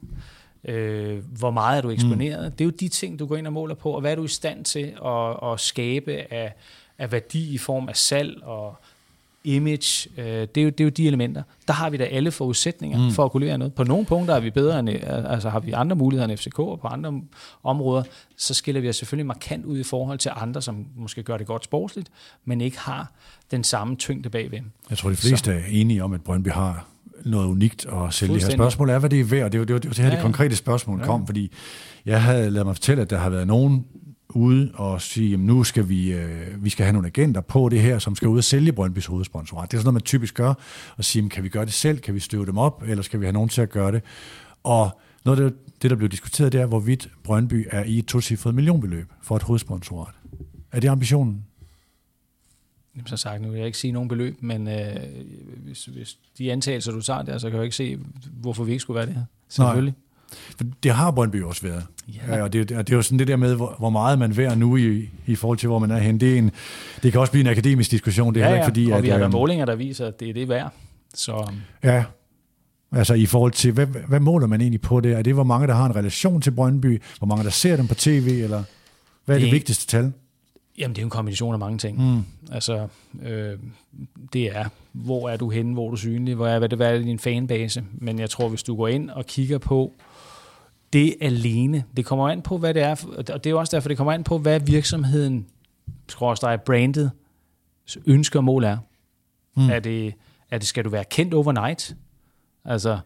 Øh, 0.64 1.22
hvor 1.38 1.50
meget 1.50 1.78
er 1.78 1.82
du 1.82 1.90
eksponeret? 1.90 2.44
Mm. 2.44 2.52
Det 2.52 2.60
er 2.60 2.64
jo 2.64 2.70
de 2.70 2.88
ting, 2.88 3.18
du 3.18 3.26
går 3.26 3.36
ind 3.36 3.46
og 3.46 3.52
måler 3.52 3.74
på, 3.74 3.90
og 3.90 4.00
hvad 4.00 4.12
er 4.12 4.16
du 4.16 4.24
i 4.24 4.28
stand 4.28 4.64
til 4.64 4.92
at, 5.04 5.52
at 5.52 5.60
skabe 5.60 6.12
af, 6.12 6.52
af 6.98 7.12
værdi 7.12 7.54
i 7.54 7.58
form 7.58 7.88
af 7.88 7.96
salg 7.96 8.42
og 8.42 8.76
image. 9.46 10.10
Øh, 10.18 10.24
det, 10.24 10.56
er 10.56 10.62
jo, 10.62 10.70
det 10.70 10.80
er 10.80 10.84
jo 10.84 10.90
de 10.90 11.06
elementer. 11.06 11.42
Der 11.68 11.72
har 11.74 11.90
vi 11.90 11.96
da 11.96 12.04
alle 12.04 12.30
forudsætninger 12.30 12.98
mm. 12.98 13.10
for 13.10 13.24
at 13.24 13.32
kunne 13.32 13.44
levere 13.44 13.58
noget. 13.58 13.74
På 13.74 13.84
nogle 13.84 14.04
punkter 14.04 14.34
er 14.34 14.40
vi 14.40 14.50
bedre 14.50 14.78
end, 14.78 14.88
altså 14.88 15.48
har 15.48 15.60
vi 15.60 15.72
andre 15.72 15.96
muligheder 15.96 16.28
end 16.28 16.38
FCK, 16.38 16.58
og 16.58 16.80
på 16.80 16.88
andre 16.88 17.20
områder, 17.62 18.02
så 18.36 18.54
skiller 18.54 18.80
vi 18.80 18.88
os 18.88 18.96
selvfølgelig 18.96 19.26
markant 19.26 19.64
ud 19.64 19.78
i 19.78 19.82
forhold 19.82 20.18
til 20.18 20.30
andre, 20.36 20.62
som 20.62 20.86
måske 20.96 21.22
gør 21.22 21.36
det 21.36 21.46
godt 21.46 21.64
sportsligt, 21.64 22.08
men 22.44 22.60
ikke 22.60 22.78
har 22.78 23.12
den 23.50 23.64
samme 23.64 23.96
tyngde 23.96 24.30
bagved. 24.30 24.60
Jeg 24.90 24.98
tror, 24.98 25.10
de 25.10 25.16
fleste 25.16 25.44
så. 25.44 25.52
er 25.52 25.62
enige 25.70 26.04
om, 26.04 26.12
at 26.12 26.22
Brøndby 26.22 26.48
har 26.48 26.86
noget 27.24 27.46
unikt 27.46 27.86
at 27.86 28.14
sælge 28.14 28.34
det 28.34 28.42
her. 28.42 28.50
Spørgsmålet 28.50 28.94
er, 28.94 28.98
hvad 28.98 29.10
det 29.10 29.20
er 29.20 29.24
værd. 29.24 29.52
Det 29.52 29.60
var 29.60 29.66
det, 29.66 29.74
var, 29.74 29.80
det, 29.80 29.88
var 29.88 29.94
det 29.94 30.04
her 30.04 30.10
ja, 30.10 30.14
det 30.14 30.22
konkrete 30.22 30.56
spørgsmål 30.56 30.98
ja. 30.98 31.06
kom, 31.06 31.26
fordi 31.26 31.52
jeg 32.06 32.22
havde 32.22 32.50
lavet 32.50 32.66
mig 32.66 32.76
fortælle, 32.76 33.02
at 33.02 33.10
der 33.10 33.18
har 33.18 33.30
været 33.30 33.46
nogen 33.46 33.84
ude 34.28 34.70
og 34.74 35.02
sige, 35.02 35.34
at 35.34 35.40
nu 35.40 35.64
skal 35.64 35.88
vi, 35.88 36.12
øh, 36.12 36.64
vi 36.64 36.70
skal 36.70 36.84
have 36.84 36.92
nogle 36.92 37.06
agenter 37.08 37.40
på 37.40 37.68
det 37.68 37.80
her, 37.80 37.98
som 37.98 38.14
skal 38.14 38.28
ud 38.28 38.38
og 38.38 38.44
sælge 38.44 38.72
Brøndbys 38.72 39.06
hovedsponsorat. 39.06 39.70
Det 39.70 39.76
er 39.76 39.80
sådan 39.80 39.86
noget, 39.86 39.94
man 39.94 40.02
typisk 40.02 40.34
gør, 40.34 40.54
og 40.96 41.04
sige, 41.04 41.28
kan 41.28 41.44
vi 41.44 41.48
gøre 41.48 41.64
det 41.64 41.72
selv, 41.72 41.98
kan 41.98 42.14
vi 42.14 42.20
støve 42.20 42.46
dem 42.46 42.58
op, 42.58 42.82
eller 42.86 43.02
skal 43.02 43.20
vi 43.20 43.24
have 43.24 43.32
nogen 43.32 43.48
til 43.48 43.62
at 43.62 43.70
gøre 43.70 43.92
det? 43.92 44.02
Og 44.64 45.00
noget 45.24 45.40
af 45.40 45.50
det, 45.50 45.82
det 45.82 45.90
der 45.90 45.96
blev 45.96 46.08
diskuteret, 46.08 46.52
det 46.52 46.60
er, 46.60 46.66
hvorvidt 46.66 47.08
Brøndby 47.24 47.66
er 47.70 47.84
i 47.84 47.98
et 47.98 48.06
tocifret 48.06 48.54
millionbeløb 48.54 49.12
for 49.22 49.36
et 49.36 49.42
hovedsponsorat. 49.42 50.14
Er 50.72 50.80
det 50.80 50.88
ambitionen? 50.88 51.44
Jamen, 52.96 53.06
så 53.06 53.16
sagt, 53.16 53.42
nu 53.42 53.48
vil 53.48 53.56
jeg 53.58 53.66
ikke 53.66 53.78
sige 53.78 53.92
nogen 53.92 54.08
beløb, 54.08 54.36
men 54.40 54.68
øh, 54.68 54.96
hvis, 55.64 55.84
hvis 55.84 56.16
de 56.38 56.52
antagelser, 56.52 56.92
du 56.92 57.00
tager 57.00 57.22
der, 57.22 57.38
så 57.38 57.48
kan 57.50 57.56
jeg 57.56 57.64
ikke 57.64 57.76
se, 57.76 57.98
hvorfor 58.32 58.64
vi 58.64 58.72
ikke 58.72 58.80
skulle 58.82 58.96
være 58.96 59.06
det 59.06 59.14
her. 59.14 59.22
Selvfølgelig. 59.48 59.94
Nej. 60.30 60.38
For 60.58 60.64
det 60.82 60.92
har 60.92 61.10
Brøndby 61.10 61.42
også 61.42 61.62
været. 61.62 61.86
Ja. 62.28 62.42
Og 62.42 62.52
det, 62.52 62.68
det 62.68 62.90
er 62.92 62.96
jo 62.96 63.02
sådan 63.02 63.18
det 63.18 63.28
der 63.28 63.36
med, 63.36 63.54
hvor, 63.54 63.74
hvor 63.78 63.90
meget 63.90 64.18
man 64.18 64.36
værd 64.36 64.58
nu 64.58 64.76
i, 64.76 65.08
i 65.26 65.34
forhold 65.34 65.58
til, 65.58 65.66
hvor 65.66 65.78
man 65.78 65.90
er 65.90 65.98
hen. 65.98 66.20
Det, 66.20 66.34
er 66.34 66.38
en, 66.38 66.50
det 67.02 67.12
kan 67.12 67.20
også 67.20 67.30
blive 67.32 67.40
en 67.40 67.46
akademisk 67.50 67.90
diskussion. 67.90 68.34
Det 68.34 68.42
er 68.42 68.48
ja, 68.48 68.54
ikke 68.54 68.64
fordi, 68.64 68.90
og 68.90 68.96
at, 68.96 69.02
vi 69.02 69.08
har 69.08 69.16
der 69.18 69.24
øhm, 69.26 69.32
målinger, 69.32 69.64
der 69.66 69.74
viser, 69.76 70.06
at 70.06 70.20
det 70.20 70.28
er 70.28 70.32
det 70.34 70.48
værd. 70.48 70.72
Så 71.14 71.50
Ja, 71.82 72.04
altså 72.92 73.14
i 73.14 73.26
forhold 73.26 73.52
til, 73.52 73.72
hvad, 73.72 73.86
hvad 73.86 74.20
måler 74.20 74.46
man 74.46 74.60
egentlig 74.60 74.80
på 74.80 75.00
det? 75.00 75.12
Er 75.12 75.22
det, 75.22 75.34
hvor 75.34 75.44
mange, 75.44 75.66
der 75.66 75.74
har 75.74 75.86
en 75.86 75.96
relation 75.96 76.40
til 76.40 76.50
Brøndby? 76.50 77.02
Hvor 77.18 77.26
mange, 77.26 77.44
der 77.44 77.50
ser 77.50 77.76
dem 77.76 77.86
på 77.88 77.94
tv? 77.94 78.40
Eller 78.42 78.62
hvad 79.24 79.36
er 79.36 79.40
Det- 79.40 79.46
det 79.46 79.52
vigtigste 79.52 79.86
tal? 79.86 80.12
Jamen, 80.78 80.94
det 80.94 80.98
er 80.98 81.02
jo 81.02 81.06
en 81.06 81.10
kombination 81.10 81.52
af 81.52 81.58
mange 81.58 81.78
ting. 81.78 82.14
Mm. 82.14 82.24
Altså, 82.52 82.88
øh, 83.22 83.58
det 84.32 84.56
er, 84.56 84.64
hvor 84.92 85.28
er 85.28 85.36
du 85.36 85.50
henne, 85.50 85.72
hvor 85.72 85.86
er 85.86 85.90
du 85.90 85.96
synlig, 85.96 86.34
hvor 86.34 86.46
er, 86.46 86.58
hvad, 86.58 86.68
det, 86.68 86.78
hvad 86.78 86.94
er 86.94 87.02
din 87.02 87.18
fanbase. 87.18 87.84
Men 87.92 88.18
jeg 88.18 88.30
tror, 88.30 88.48
hvis 88.48 88.62
du 88.62 88.76
går 88.76 88.88
ind 88.88 89.10
og 89.10 89.26
kigger 89.26 89.58
på 89.58 89.92
det 90.92 91.14
alene, 91.20 91.84
det 91.96 92.04
kommer 92.04 92.28
an 92.28 92.42
på, 92.42 92.58
hvad 92.58 92.74
det 92.74 92.82
er, 92.82 93.06
og 93.32 93.44
det 93.44 93.50
er 93.50 93.54
også 93.54 93.76
derfor, 93.76 93.88
det 93.88 93.96
kommer 93.96 94.12
an 94.12 94.24
på, 94.24 94.38
hvad 94.38 94.60
virksomheden, 94.60 95.46
skråstrej 96.08 96.56
brandet, 96.56 97.10
ønsker 98.06 98.38
og 98.38 98.44
mål 98.44 98.64
er. 98.64 98.78
Mm. 99.56 99.70
Er, 99.70 99.80
det, 99.80 100.14
er 100.50 100.58
det, 100.58 100.66
skal 100.66 100.84
du 100.84 100.90
være 100.90 101.04
kendt 101.04 101.34
overnight? 101.34 101.96
Altså, 102.64 102.98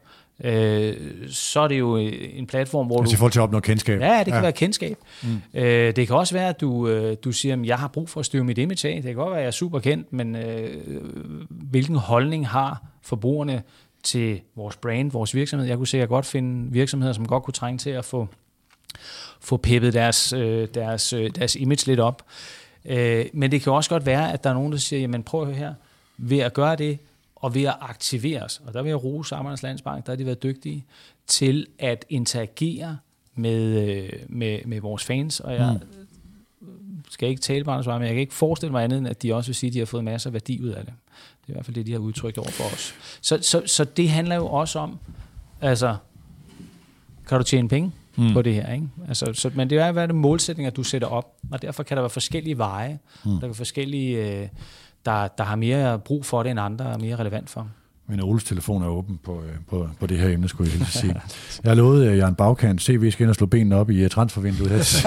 øh, 0.45 0.97
så 1.29 1.61
er 1.61 1.69
det 1.69 1.79
jo 1.79 1.97
en 1.97 2.47
platform, 2.47 2.87
hvor 2.87 3.01
Altså 3.01 3.13
i 3.13 3.15
du... 3.15 3.19
forhold 3.19 3.33
til 3.33 3.39
at 3.39 3.43
opnå 3.43 3.61
kendskab? 3.61 4.01
Ja, 4.01 4.19
det 4.19 4.27
kan 4.27 4.35
ja. 4.35 4.41
være 4.41 4.53
kendskab. 4.53 4.99
Mm. 5.23 5.41
Øh, 5.55 5.97
det 5.97 6.07
kan 6.07 6.17
også 6.17 6.35
være, 6.35 6.49
at 6.49 6.61
du, 6.61 6.89
øh, 6.89 7.17
du 7.25 7.33
siger, 7.33 7.57
at 7.57 7.67
jeg 7.67 7.79
har 7.79 7.89
brug 7.89 8.09
for 8.09 8.21
at 8.21 8.27
støve 8.27 8.45
mit 8.45 8.59
image 8.59 8.89
af. 8.89 8.95
Det 8.95 9.05
kan 9.05 9.15
godt 9.15 9.31
være, 9.31 9.39
at 9.39 9.43
jeg 9.43 9.47
er 9.47 9.53
super 9.53 9.79
kendt, 9.79 10.13
men 10.13 10.37
øh, 10.37 10.77
hvilken 11.51 11.97
holdning 11.97 12.49
har 12.49 12.83
forbrugerne 13.03 13.63
til 14.03 14.41
vores 14.57 14.77
brand, 14.77 15.13
vores 15.13 15.35
virksomhed? 15.35 15.69
Jeg 15.69 15.77
kunne 15.77 15.87
sikkert 15.87 16.09
godt 16.09 16.27
finde 16.27 16.73
virksomheder, 16.73 17.13
som 17.13 17.27
godt 17.27 17.43
kunne 17.43 17.53
trænge 17.53 17.79
til 17.79 17.91
at 17.91 18.05
få, 18.05 18.29
få 19.41 19.57
peppet 19.57 19.93
deres, 19.93 20.33
øh, 20.33 20.69
deres, 20.75 21.13
øh, 21.13 21.31
deres 21.31 21.57
image 21.57 21.87
lidt 21.87 22.01
op. 22.01 22.23
Øh, 22.85 23.25
men 23.33 23.51
det 23.51 23.63
kan 23.63 23.73
også 23.73 23.91
godt 23.91 24.07
være, 24.07 24.33
at 24.33 24.45
der 24.45 24.51
er 24.51 24.55
nogen, 24.55 24.73
der 24.73 24.79
siger, 24.79 25.01
jamen 25.01 25.23
prøv 25.23 25.41
at 25.41 25.47
høre 25.47 25.57
her, 25.57 25.75
ved 26.19 26.39
at 26.39 26.55
gøre 26.55 26.77
det, 26.77 26.99
og 27.41 27.55
ved 27.55 27.65
at 27.65 27.77
aktivere 27.81 28.43
os, 28.43 28.63
og 28.67 28.75
der 28.75 28.83
vil 28.83 28.89
jeg 28.89 29.05
rose 29.05 29.35
Arbejdernes 29.35 29.63
Landsbank, 29.63 30.07
der 30.07 30.13
har 30.13 30.17
de 30.17 30.27
været 30.27 30.43
dygtige 30.43 30.85
til 31.27 31.67
at 31.79 32.05
interagere 32.09 32.99
med, 33.35 33.89
øh, 33.89 34.11
med, 34.29 34.59
med 34.67 34.81
vores 34.81 35.05
fans, 35.05 35.41
og 35.41 35.55
jeg 35.55 35.81
mm. 36.61 36.69
skal 37.11 37.29
ikke 37.29 37.43
tale 37.43 37.65
på 37.65 37.71
andre 37.71 37.99
men 37.99 38.07
jeg 38.07 38.15
kan 38.15 38.21
ikke 38.21 38.35
forestille 38.35 38.73
mig 38.73 38.85
andet, 38.85 38.99
end 38.99 39.09
at 39.09 39.23
de 39.23 39.35
også 39.35 39.49
vil 39.49 39.55
sige, 39.55 39.69
at 39.69 39.75
de 39.75 39.79
har 39.79 39.87
fået 39.87 40.05
masser 40.05 40.31
af 40.31 40.33
værdi 40.33 40.63
ud 40.63 40.69
af 40.69 40.85
det. 40.85 40.95
Det 41.41 41.49
er 41.49 41.53
i 41.53 41.53
hvert 41.53 41.65
fald 41.65 41.75
det, 41.75 41.87
de 41.87 41.93
har 41.93 41.99
udtrykt 41.99 42.39
over 42.39 42.51
for 42.51 42.65
os. 42.65 42.95
Så, 43.21 43.39
så, 43.43 43.63
så 43.67 43.85
det 43.85 44.11
handler 44.11 44.35
jo 44.35 44.47
også 44.47 44.79
om, 44.79 44.99
altså, 45.61 45.97
kan 47.29 47.39
du 47.39 47.45
tjene 47.45 47.69
penge 47.69 47.93
mm. 48.17 48.33
på 48.33 48.43
det 48.43 48.55
her? 48.55 48.73
Ikke? 48.73 48.89
Altså, 49.09 49.33
så, 49.33 49.51
men 49.55 49.71
det 49.71 49.79
er, 49.79 49.93
hvad 49.93 50.03
er 50.03 50.07
det 50.07 50.15
målsætninger, 50.15 50.71
du 50.71 50.83
sætter 50.83 51.09
op, 51.09 51.37
og 51.51 51.63
derfor 51.63 51.83
kan 51.83 51.97
der 51.97 52.03
være 52.03 52.11
forskellige 52.11 52.59
veje, 52.59 52.99
mm. 53.25 53.31
der 53.31 53.41
kan 53.41 53.49
være 53.49 53.55
forskellige, 53.55 54.41
øh, 54.43 54.49
der, 55.07 55.29
der 55.29 55.45
har 55.45 55.57
mere 55.57 55.99
brug 55.99 56.25
for 56.25 56.43
det, 56.43 56.51
end 56.51 56.61
andre 56.61 56.85
er 56.85 56.99
mere 56.99 57.17
relevant 57.17 57.51
for. 57.51 57.69
Men 58.11 58.21
Oles 58.21 58.45
telefon 58.45 58.83
er 58.83 58.87
åben 58.87 59.19
på, 59.25 59.33
øh, 59.33 59.53
på, 59.69 59.89
på 60.01 60.07
det 60.07 60.19
her 60.19 60.29
emne, 60.29 60.49
skulle 60.49 60.71
jeg 60.71 60.79
helst 60.79 60.99
sige. 60.99 61.15
Jeg 61.65 61.71
har 61.71 61.75
lovet 61.75 62.11
uh, 62.11 62.19
Jørgen 62.19 62.35
Bagkant, 62.35 62.83
se, 62.83 63.01
vi 63.01 63.11
skal 63.11 63.25
ind 63.25 63.31
og 63.31 63.35
slå 63.35 63.47
benene 63.47 63.77
op 63.77 63.91
i 63.91 64.05
uh, 64.05 64.11
transfervinduet. 64.11 65.05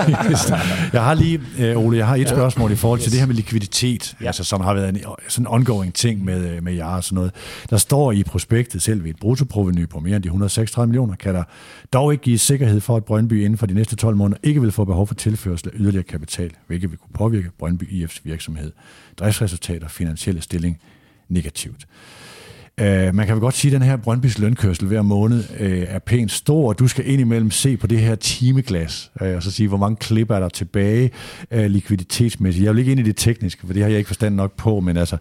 jeg 0.93 1.03
har 1.03 1.13
lige, 1.13 1.39
Ole, 1.77 1.97
jeg 1.97 2.07
har 2.07 2.15
et 2.15 2.29
spørgsmål 2.29 2.71
i 2.71 2.75
forhold 2.75 2.99
til 2.99 3.11
det 3.11 3.19
her 3.19 3.27
med 3.27 3.35
likviditet, 3.35 4.15
ja. 4.21 4.25
altså, 4.25 4.43
som 4.43 4.61
har 4.61 4.73
været 4.73 4.89
en 4.89 5.01
sådan 5.27 5.47
ongoing 5.47 5.93
ting 5.93 6.25
med, 6.25 6.61
med 6.61 6.73
jer 6.73 6.85
og 6.85 7.03
sådan 7.03 7.15
noget. 7.15 7.31
Der 7.69 7.77
står 7.77 8.11
i 8.11 8.23
prospektet 8.23 8.81
selv 8.81 9.03
ved 9.03 9.09
et 9.09 9.19
bruttoproveny 9.19 9.89
på 9.89 9.99
mere 9.99 10.15
end 10.15 10.23
de 10.23 10.27
136 10.27 10.87
millioner, 10.87 11.15
kan 11.15 11.35
der 11.35 11.43
dog 11.93 12.11
ikke 12.11 12.23
give 12.23 12.37
sikkerhed 12.37 12.81
for, 12.81 12.97
at 12.97 13.05
Brøndby 13.05 13.43
inden 13.43 13.57
for 13.57 13.65
de 13.65 13.73
næste 13.73 13.95
12 13.95 14.15
måneder 14.15 14.39
ikke 14.43 14.61
vil 14.61 14.71
få 14.71 14.85
behov 14.85 15.07
for 15.07 15.15
tilførsel 15.15 15.69
af 15.69 15.71
yderligere 15.75 16.03
kapital, 16.03 16.51
hvilket 16.67 16.91
vil 16.91 16.99
kunne 16.99 17.13
påvirke 17.13 17.49
Brøndby 17.59 18.03
IF's 18.03 18.19
virksomhed, 18.23 18.71
driftsresultater 19.19 19.85
og 19.85 19.91
finansielle 19.91 20.41
stilling 20.41 20.79
negativt. 21.29 21.87
Øh, 22.77 23.15
man 23.15 23.25
kan 23.25 23.35
vel 23.35 23.41
godt 23.41 23.55
sige, 23.55 23.75
at 23.75 23.81
den 23.81 23.89
her 23.89 23.95
Brøndbys 23.97 24.39
lønkørsel 24.39 24.87
hver 24.87 25.01
måned 25.01 25.43
øh, 25.59 25.85
er 25.87 25.99
pænt 25.99 26.31
stor, 26.31 26.69
og 26.69 26.79
du 26.79 26.87
skal 26.87 27.07
indimellem 27.07 27.51
se 27.51 27.77
på 27.77 27.87
det 27.87 27.99
her 27.99 28.15
timeglas, 28.15 29.11
øh, 29.21 29.35
og 29.35 29.43
så 29.43 29.51
sige, 29.51 29.67
hvor 29.67 29.77
mange 29.77 29.95
klip 29.95 30.29
er 30.29 30.39
der 30.39 30.49
tilbage 30.49 31.11
øh, 31.51 31.65
likviditetsmæssigt. 31.65 32.65
Jeg 32.65 32.73
vil 32.73 32.79
ikke 32.79 32.91
ind 32.91 32.99
i 32.99 33.03
det 33.03 33.17
tekniske, 33.17 33.65
for 33.65 33.73
det 33.73 33.81
har 33.81 33.89
jeg 33.89 33.97
ikke 33.97 34.07
forstand 34.07 34.35
nok 34.35 34.57
på, 34.57 34.79
men 34.79 34.97
altså, 34.97 35.17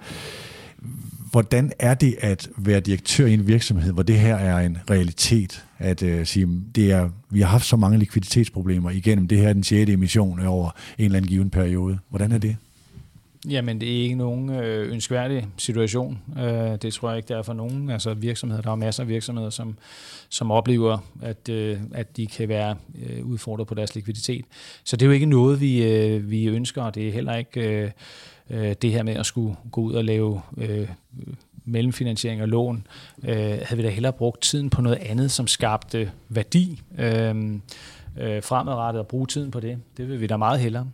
hvordan 1.30 1.72
er 1.78 1.94
det 1.94 2.16
at 2.20 2.48
være 2.56 2.80
direktør 2.80 3.26
i 3.26 3.34
en 3.34 3.46
virksomhed, 3.46 3.92
hvor 3.92 4.02
det 4.02 4.18
her 4.18 4.36
er 4.36 4.58
en 4.58 4.78
realitet? 4.90 5.64
At 5.78 6.02
øh, 6.02 6.26
sige, 6.26 6.48
det 6.74 6.92
er, 6.92 7.08
vi 7.30 7.40
har 7.40 7.48
haft 7.48 7.66
så 7.66 7.76
mange 7.76 7.98
likviditetsproblemer 7.98 8.90
igennem 8.90 9.28
det 9.28 9.38
her 9.38 9.52
den 9.52 9.64
sjette 9.64 9.92
emission 9.92 10.46
over 10.46 10.70
en 10.98 11.04
eller 11.04 11.16
anden 11.16 11.28
given 11.28 11.50
periode. 11.50 11.98
Hvordan 12.10 12.32
er 12.32 12.38
det? 12.38 12.56
Jamen, 13.48 13.80
det 13.80 13.98
er 13.98 14.02
ikke 14.02 14.14
nogen 14.14 14.50
øh, 14.50 14.92
ønskværdig 14.92 15.46
situation. 15.58 16.18
Øh, 16.38 16.78
det 16.82 16.92
tror 16.92 17.08
jeg 17.08 17.16
ikke, 17.16 17.28
det 17.28 17.36
er 17.36 17.42
for 17.42 17.52
nogen 17.52 17.90
altså 17.90 18.14
virksomheder. 18.14 18.62
Der 18.62 18.70
er 18.70 18.74
masser 18.74 19.02
af 19.02 19.08
virksomheder, 19.08 19.50
som, 19.50 19.78
som 20.28 20.50
oplever, 20.50 20.98
at, 21.22 21.48
øh, 21.48 21.80
at 21.94 22.16
de 22.16 22.26
kan 22.26 22.48
være 22.48 22.76
udfordret 23.22 23.66
på 23.66 23.74
deres 23.74 23.94
likviditet. 23.94 24.44
Så 24.84 24.96
det 24.96 25.02
er 25.02 25.06
jo 25.06 25.12
ikke 25.12 25.26
noget, 25.26 25.60
vi, 25.60 26.18
vi 26.18 26.46
ønsker, 26.46 26.82
og 26.82 26.94
det 26.94 27.08
er 27.08 27.12
heller 27.12 27.36
ikke 27.36 27.92
det 28.50 28.92
her 28.92 29.02
med 29.02 29.14
at 29.14 29.26
skulle 29.26 29.56
gå 29.72 29.80
ud 29.80 29.94
og 29.94 30.04
lave 30.04 30.40
mellemfinansiering 31.64 32.42
og 32.42 32.48
lån. 32.48 32.86
Øh, 33.24 33.36
havde 33.36 33.76
vi 33.76 33.82
da 33.82 33.88
hellere 33.88 34.12
brugt 34.12 34.42
tiden 34.42 34.70
på 34.70 34.82
noget 34.82 34.96
andet, 34.96 35.30
som 35.30 35.46
skabte 35.46 36.10
værdi. 36.28 36.82
Øh, 36.98 37.58
øh, 38.16 38.42
fremadrettet 38.42 39.00
og 39.00 39.06
bruge 39.06 39.26
tiden 39.26 39.50
på 39.50 39.60
det. 39.60 39.78
Det 39.96 40.08
vil 40.08 40.20
vi 40.20 40.26
da 40.26 40.36
meget 40.36 40.60
hellere. 40.60 40.86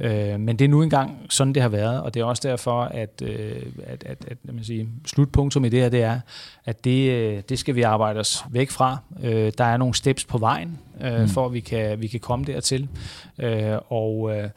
Øh, 0.00 0.40
men 0.40 0.56
det 0.56 0.64
er 0.64 0.68
nu 0.68 0.82
engang 0.82 1.26
sådan, 1.28 1.52
det 1.52 1.62
har 1.62 1.68
været, 1.68 2.00
og 2.00 2.14
det 2.14 2.20
er 2.20 2.24
også 2.24 2.48
derfor, 2.48 2.82
at, 2.82 3.22
øh, 3.22 3.62
at, 3.86 4.04
at, 4.06 4.24
at 4.28 4.36
mig 4.54 4.64
sige, 4.64 4.88
slutpunktum 5.06 5.64
i 5.64 5.68
det 5.68 5.80
her, 5.80 5.88
det 5.88 6.02
er, 6.02 6.20
at 6.64 6.84
det, 6.84 7.10
øh, 7.10 7.42
det 7.48 7.58
skal 7.58 7.74
vi 7.74 7.82
arbejde 7.82 8.20
os 8.20 8.44
væk 8.50 8.70
fra. 8.70 8.98
Øh, 9.22 9.52
der 9.58 9.64
er 9.64 9.76
nogle 9.76 9.94
steps 9.94 10.24
på 10.24 10.38
vejen, 10.38 10.78
øh, 11.00 11.20
mm. 11.20 11.28
for 11.28 11.46
at 11.46 11.52
vi 11.52 11.60
kan, 11.60 12.00
vi 12.00 12.06
kan 12.06 12.20
komme 12.20 12.44
dertil. 12.44 12.88
Øh, 13.38 13.78
og 13.88 14.36
øh, 14.36 14.50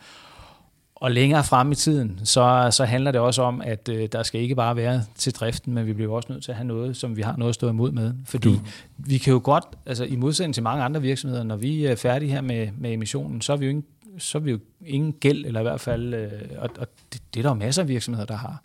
og 1.00 1.12
længere 1.12 1.44
frem 1.44 1.72
i 1.72 1.76
tiden, 1.76 2.20
så, 2.24 2.68
så 2.72 2.86
handler 2.86 3.12
det 3.12 3.22
også 3.22 3.42
om, 3.42 3.62
at 3.62 3.90
øh, 3.90 4.10
der 4.12 4.24
skal 4.24 4.42
ikke 4.42 4.56
bare 4.56 4.76
være 4.76 5.04
til 5.16 5.34
driften, 5.36 5.74
men 5.74 5.86
vi 5.86 5.94
bliver 5.94 6.14
også 6.14 6.32
nødt 6.32 6.44
til 6.44 6.52
at 6.52 6.56
have 6.58 6.68
noget, 6.68 6.98
som 6.98 7.18
vi 7.18 7.22
har 7.22 7.36
noget 7.38 7.50
at 7.50 7.56
stå 7.56 7.70
imod 7.70 7.92
med. 7.92 8.14
Fordi 8.26 8.50
du. 8.50 8.60
vi 8.98 9.18
kan 9.18 9.34
jo 9.34 9.42
godt, 9.44 9.64
altså 9.86 10.04
i 10.04 10.16
modsætning 10.16 10.54
til 10.54 10.64
mange 10.64 10.84
andre 10.84 11.02
virksomheder, 11.02 11.44
når 11.44 11.56
vi 11.56 11.86
er 11.86 11.96
færdige 11.96 12.32
her 12.32 12.42
med, 12.42 12.70
med 12.78 12.94
emissionen, 12.94 13.42
så 13.42 13.54
er 13.54 13.58
vi 13.58 13.66
jo, 13.66 13.70
ingen, 13.70 13.86
så 14.18 14.38
er 14.38 14.42
vi 14.42 14.52
jo 14.52 14.60
ingen 14.86 15.14
gæld, 15.14 15.46
eller 15.46 15.60
i 15.60 15.64
hvert 15.64 15.82
fald, 15.82 16.14
øh, 16.14 16.32
og, 16.58 16.70
og 16.80 16.88
det, 17.14 17.22
det 17.34 17.40
er 17.40 17.44
der 17.44 17.50
jo 17.50 17.54
masser 17.56 17.82
af 17.82 17.88
virksomheder, 17.88 18.26
der 18.26 18.36
har. 18.38 18.62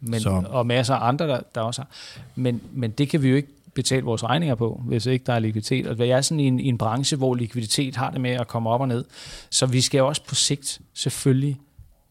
Men, 0.00 0.20
Så- 0.20 0.42
og 0.48 0.66
masser 0.66 0.94
af 0.94 1.08
andre, 1.08 1.28
der, 1.28 1.40
der 1.54 1.60
også 1.60 1.80
har. 1.80 1.88
Men, 2.36 2.60
men 2.72 2.90
det 2.90 3.08
kan 3.08 3.22
vi 3.22 3.28
jo 3.28 3.36
ikke 3.36 3.48
betale 3.74 4.04
vores 4.04 4.24
regninger 4.24 4.54
på, 4.54 4.82
hvis 4.86 5.06
ikke 5.06 5.24
der 5.26 5.32
er 5.32 5.38
likviditet. 5.38 5.86
Og 5.86 5.98
vi 5.98 6.04
er 6.04 6.20
sådan 6.20 6.40
i 6.40 6.46
en, 6.46 6.60
i 6.60 6.66
en 6.66 6.78
branche, 6.78 7.16
hvor 7.16 7.34
likviditet 7.34 7.96
har 7.96 8.10
det 8.10 8.20
med 8.20 8.30
at 8.30 8.48
komme 8.48 8.70
op 8.70 8.80
og 8.80 8.88
ned. 8.88 9.04
Så 9.50 9.66
vi 9.66 9.80
skal 9.80 10.02
også 10.02 10.22
på 10.28 10.34
sigt 10.34 10.80
selvfølgelig 10.94 11.60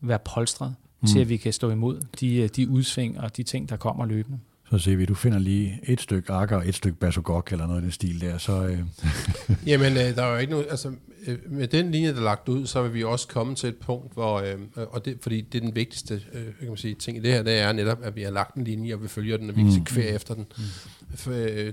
være 0.01 0.19
polstret 0.25 0.75
mm. 1.01 1.07
til, 1.07 1.19
at 1.19 1.29
vi 1.29 1.37
kan 1.37 1.53
stå 1.53 1.69
imod 1.69 2.01
de, 2.19 2.47
de 2.47 2.69
udsving 2.69 3.19
og 3.19 3.37
de 3.37 3.43
ting, 3.43 3.69
der 3.69 3.75
kommer 3.75 4.05
løbende. 4.05 4.39
Så 4.71 4.77
ser 4.77 4.95
vi, 4.95 5.05
du 5.05 5.13
finder 5.13 5.39
lige 5.39 5.79
et 5.83 6.01
stykke 6.01 6.31
akker 6.31 6.57
og 6.57 6.67
et 6.67 6.75
stykke 6.75 6.99
basogok 6.99 7.51
eller 7.51 7.67
noget 7.67 7.81
i 7.81 7.83
den 7.83 7.91
stil 7.91 8.21
der, 8.21 8.37
så 8.37 8.65
øh, 8.65 8.79
Jamen, 9.67 9.93
øh, 9.93 10.15
der 10.15 10.23
er 10.23 10.31
jo 10.31 10.37
ikke 10.37 10.51
noget, 10.51 10.67
altså 10.69 10.91
øh, 11.27 11.37
med 11.49 11.67
den 11.67 11.91
linje, 11.91 12.09
der 12.13 12.19
er 12.19 12.23
lagt 12.23 12.49
ud, 12.49 12.65
så 12.65 12.83
vil 12.83 12.93
vi 12.93 13.03
også 13.03 13.27
komme 13.27 13.55
til 13.55 13.69
et 13.69 13.75
punkt, 13.75 14.13
hvor, 14.13 14.39
øh, 14.39 14.87
og 14.91 15.05
det, 15.05 15.17
fordi 15.21 15.41
det 15.41 15.57
er 15.57 15.65
den 15.65 15.75
vigtigste 15.75 16.21
øh, 16.33 16.45
kan 16.59 16.67
man 16.67 16.77
sige, 16.77 16.95
ting 16.95 17.17
i 17.17 17.19
det 17.19 17.31
her, 17.31 17.43
det 17.43 17.59
er 17.59 17.71
netop, 17.71 17.99
at 18.03 18.15
vi 18.15 18.21
har 18.21 18.31
lagt 18.31 18.55
en 18.55 18.63
linje, 18.63 18.93
og 18.93 19.03
vi 19.03 19.07
følger 19.07 19.37
den, 19.37 19.49
og 19.49 19.55
vi 19.55 19.61
kan 19.61 19.71
se 19.71 19.81
kvæg 19.85 20.15
efter 20.15 20.33
den. 20.33 20.45
Øh, 20.59 20.65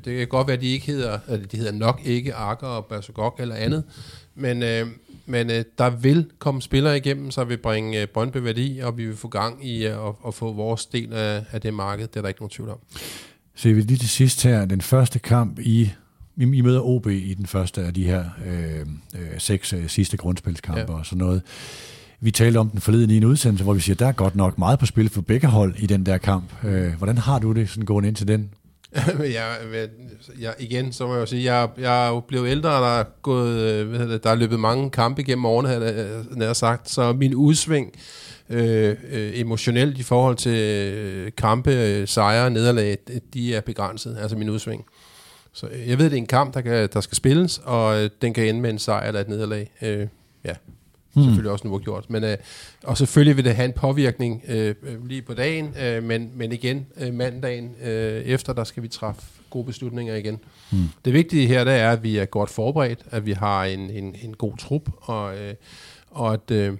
det 0.04 0.18
kan 0.18 0.26
godt 0.26 0.46
være, 0.46 0.56
at 0.56 0.62
de 0.62 0.66
ikke 0.66 0.86
hedder, 0.86 1.18
eller 1.28 1.46
de 1.46 1.56
hedder 1.56 1.72
nok 1.72 2.00
ikke 2.04 2.34
akker 2.34 2.66
og 2.66 2.86
basogok 2.86 3.40
eller 3.40 3.54
andet, 3.54 3.84
men, 4.34 4.62
øh, 4.62 4.86
men 5.26 5.50
øh, 5.50 5.64
der 5.78 5.90
vil 5.90 6.26
komme 6.38 6.62
spillere 6.62 6.96
igennem, 6.96 7.30
så 7.30 7.44
vi 7.44 7.56
bringe 7.56 8.02
øh, 8.02 8.06
Brøndby 8.06 8.36
værdi, 8.36 8.80
og 8.82 8.98
vi 8.98 9.06
vil 9.06 9.16
få 9.16 9.28
gang 9.28 9.66
i 9.66 9.86
øh, 9.86 10.06
at, 10.08 10.14
at 10.26 10.34
få 10.34 10.52
vores 10.52 10.86
del 10.86 11.12
af, 11.12 11.44
af 11.50 11.60
det 11.60 11.74
marked. 11.74 12.06
Det 12.06 12.16
er 12.16 12.20
der 12.20 12.28
ikke 12.28 12.40
nogen 12.40 12.50
tvivl 12.50 12.70
om. 12.70 12.78
ser 13.54 13.74
vi 13.74 13.80
lige 13.80 13.98
til 13.98 14.08
sidst 14.08 14.42
her, 14.42 14.64
den 14.64 14.80
første 14.80 15.18
kamp 15.18 15.58
i 15.58 15.92
I 16.36 16.44
møder 16.44 16.80
OB 16.80 17.06
i 17.06 17.34
den 17.34 17.46
første 17.46 17.82
af 17.82 17.94
de 17.94 18.04
her 18.04 18.24
øh, 18.46 18.80
øh, 19.14 19.38
seks 19.38 19.72
øh, 19.72 19.88
sidste 19.88 20.16
grundspilskampe 20.16 20.92
ja. 20.92 20.98
og 20.98 21.06
sådan 21.06 21.18
noget. 21.18 21.42
Vi 22.20 22.30
talte 22.30 22.58
om 22.58 22.70
den 22.70 22.80
forleden 22.80 23.10
i 23.10 23.16
en 23.16 23.24
udsendelse, 23.24 23.64
hvor 23.64 23.74
vi 23.74 23.80
siger, 23.80 23.96
der 23.96 24.06
er 24.06 24.12
godt 24.12 24.36
nok 24.36 24.58
meget 24.58 24.78
på 24.78 24.86
spil 24.86 25.08
for 25.08 25.20
begge 25.20 25.46
hold 25.46 25.74
i 25.78 25.86
den 25.86 26.06
der 26.06 26.18
kamp. 26.18 26.64
Øh, 26.64 26.92
hvordan 26.94 27.18
har 27.18 27.38
du 27.38 27.52
det 27.52 27.68
sådan 27.68 27.84
gående 27.84 28.08
ind 28.08 28.16
til 28.16 28.28
den? 28.28 28.50
jeg, 29.20 29.56
jeg, 30.38 30.54
igen, 30.58 30.92
så 30.92 31.06
må 31.06 31.12
jeg 31.14 31.20
jo 31.20 31.26
sige, 31.26 31.54
jeg, 31.54 31.68
jeg 31.78 32.06
er 32.06 32.08
jo 32.08 32.20
blevet 32.20 32.48
ældre, 32.48 32.70
og 32.70 32.82
der 32.82 32.98
er, 32.98 33.04
gået, 33.22 33.60
øh, 33.60 33.88
hvad 33.88 34.08
det, 34.08 34.24
der 34.24 34.30
er 34.30 34.34
løbet 34.34 34.60
mange 34.60 34.90
kampe 34.90 35.22
gennem 35.22 35.44
årene, 35.44 35.68
har 35.68 35.80
jeg 35.80 36.48
øh, 36.48 36.54
sagt, 36.54 36.90
så 36.90 37.12
min 37.12 37.34
udsving 37.34 37.92
øh, 38.50 38.96
øh, 39.10 39.40
emotionelt 39.40 39.98
i 39.98 40.02
forhold 40.02 40.36
til 40.36 40.58
øh, 40.58 41.32
kampe, 41.36 41.72
øh, 41.72 42.08
sejre 42.08 42.44
og 42.44 42.52
nederlag, 42.52 42.98
de 43.34 43.54
er 43.54 43.60
begrænset, 43.60 44.16
altså 44.20 44.36
min 44.36 44.50
udsving. 44.50 44.84
Så 45.52 45.66
øh, 45.66 45.88
jeg 45.88 45.98
ved, 45.98 46.04
det 46.04 46.12
er 46.12 46.16
en 46.16 46.26
kamp, 46.26 46.54
der, 46.54 46.60
kan, 46.60 46.88
der 46.92 47.00
skal 47.00 47.16
spilles, 47.16 47.60
og 47.64 48.02
øh, 48.02 48.10
den 48.22 48.34
kan 48.34 48.48
ende 48.48 48.60
med 48.60 48.70
en 48.70 48.78
sejr 48.78 49.06
eller 49.06 49.20
et 49.20 49.28
nederlag. 49.28 49.70
Øh, 49.82 50.06
ja, 50.44 50.54
hmm. 51.18 51.24
selvfølgelig 51.24 51.52
også 51.52 51.66
nu 51.66 51.72
uafgjort. 51.72 52.10
Men, 52.10 52.24
øh, 52.24 52.36
og 52.84 52.98
selvfølgelig 52.98 53.36
vil 53.36 53.44
det 53.44 53.54
have 53.54 53.66
en 53.66 53.72
påvirkning 53.72 54.42
øh, 54.48 54.74
lige 55.06 55.22
på 55.22 55.34
dagen, 55.34 55.74
øh, 55.82 56.02
men, 56.02 56.30
men 56.34 56.52
igen, 56.52 56.86
øh, 57.00 57.14
mandagen 57.14 57.70
øh, 57.84 58.22
efter, 58.22 58.52
der 58.52 58.64
skal 58.64 58.82
vi 58.82 58.88
træffe 58.88 59.22
gode 59.50 59.64
beslutninger 59.64 60.14
igen. 60.14 60.38
Hmm. 60.70 60.88
Det 61.04 61.12
vigtige 61.12 61.46
her, 61.46 61.64
det 61.64 61.74
er, 61.74 61.90
at 61.90 62.02
vi 62.02 62.16
er 62.16 62.24
godt 62.24 62.50
forberedt, 62.50 63.00
at 63.10 63.26
vi 63.26 63.32
har 63.32 63.64
en, 63.64 63.90
en, 63.90 64.16
en 64.22 64.34
god 64.34 64.56
trup, 64.56 64.90
og, 65.00 65.38
øh, 65.38 65.54
og 66.10 66.32
at... 66.32 66.50
Øh, 66.50 66.76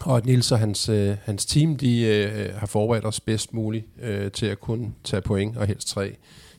og 0.00 0.16
at 0.16 0.26
Nils 0.26 0.52
og 0.52 0.58
hans, 0.58 0.88
øh, 0.88 1.16
hans 1.24 1.46
team, 1.46 1.76
de 1.76 2.00
øh, 2.00 2.54
har 2.54 2.66
forberedt 2.66 3.04
os 3.04 3.20
bedst 3.20 3.54
muligt 3.54 3.86
øh, 4.02 4.30
til 4.30 4.46
at 4.46 4.60
kunne 4.60 4.92
tage 5.04 5.20
point, 5.20 5.56
og 5.56 5.66
helst 5.66 5.88
tre 5.88 6.16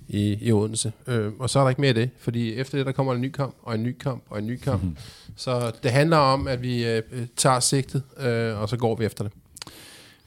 i, 0.08 0.38
i 0.42 0.52
Odense. 0.52 0.92
Øh, 1.08 1.32
og 1.40 1.50
så 1.50 1.60
er 1.60 1.64
der 1.64 1.70
ikke 1.70 1.82
mere 1.82 1.90
af 1.90 1.96
det, 1.96 2.10
fordi 2.20 2.54
efter 2.54 2.78
det, 2.78 2.86
der 2.86 2.92
kommer 2.92 3.14
en 3.14 3.22
ny 3.22 3.32
kamp, 3.32 3.56
og 3.64 3.76
en 3.76 3.84
ny 3.84 3.96
kamp, 4.00 4.24
og 4.30 4.40
en 4.40 4.48
ny 4.48 4.60
kamp. 4.60 4.84
Mm-hmm. 4.84 4.98
Så 5.36 5.72
det 5.84 5.92
handler 5.92 6.18
om, 6.18 6.48
at 6.48 6.62
vi 6.62 6.86
øh, 6.86 7.02
tager 7.38 7.60
sigtet, 7.60 8.04
øh, 8.20 8.62
og 8.62 8.70
så 8.70 8.78
går 8.78 8.96
vi 8.96 9.06
efter 9.06 9.24
det. 9.24 9.34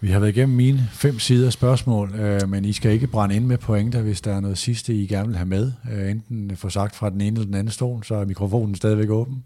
Vi 0.01 0.09
har 0.09 0.21
været 0.21 0.37
igennem 0.37 0.57
mine 0.57 0.89
fem 0.93 1.19
sider 1.19 1.51
spørgsmål, 1.51 2.15
øh, 2.15 2.49
men 2.49 2.65
I 2.65 2.73
skal 2.73 2.93
ikke 2.93 3.07
brænde 3.07 3.37
ind 3.37 3.45
med 3.45 3.59
pointer, 3.59 4.03
hvis 4.03 4.21
der 4.21 4.35
er 4.35 4.41
noget 4.41 4.59
sidste, 4.59 4.95
I 4.95 5.07
gerne 5.07 5.29
vil 5.29 5.37
have 5.37 5.49
med. 5.49 5.73
Øh, 5.93 6.11
enten 6.11 6.57
få 6.57 6.69
sagt 6.69 6.97
fra 6.97 7.11
den 7.11 7.21
ene 7.21 7.35
eller 7.35 7.45
den 7.45 7.55
anden 7.55 7.73
stol, 7.73 8.05
så 8.05 8.15
er 8.15 8.25
mikrofonen 8.25 8.75
stadigvæk 8.75 9.11
åben. 9.11 9.45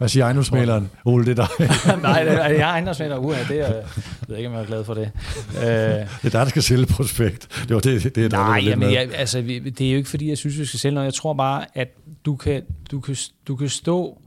Hvad 0.00 0.08
siger 0.08 0.24
ejendomsmaleren? 0.24 0.90
Ole, 1.04 1.24
det 1.24 1.38
er 1.38 1.46
dig. 1.46 1.68
Nej, 2.02 2.24
det 2.24 2.32
er, 2.32 2.48
jeg 2.48 2.60
er 2.60 2.66
ejendomsmaler. 2.66 3.16
Uh, 3.16 3.48
det 3.48 3.60
er, 3.60 3.74
jeg 3.74 3.84
ved 4.28 4.36
ikke, 4.36 4.48
om 4.48 4.54
jeg 4.54 4.62
er 4.62 4.66
glad 4.66 4.84
for 4.84 4.94
det. 4.94 5.10
Uh, 5.54 5.62
det 5.62 5.64
er 5.64 6.06
dig, 6.22 6.32
der 6.32 6.48
skal 6.48 6.62
sælge 6.62 6.86
prospekt. 6.86 7.64
Det 7.68 7.74
var 7.74 7.80
det, 7.80 8.16
det 8.16 8.24
er 8.24 8.28
Nej, 8.28 8.62
jamen, 8.64 8.92
jeg, 8.92 9.10
altså, 9.14 9.40
det 9.42 9.80
er 9.80 9.90
jo 9.90 9.96
ikke, 9.96 10.08
fordi 10.08 10.28
jeg 10.28 10.38
synes, 10.38 10.58
vi 10.58 10.64
skal 10.64 10.80
sælge 10.80 10.94
noget. 10.94 11.04
Jeg 11.04 11.14
tror 11.14 11.34
bare, 11.34 11.64
at 11.74 11.88
du 12.24 12.36
kan, 12.36 12.62
du 12.90 13.00
kan, 13.00 13.16
du 13.48 13.56
kan 13.56 13.68
stå 13.68 14.18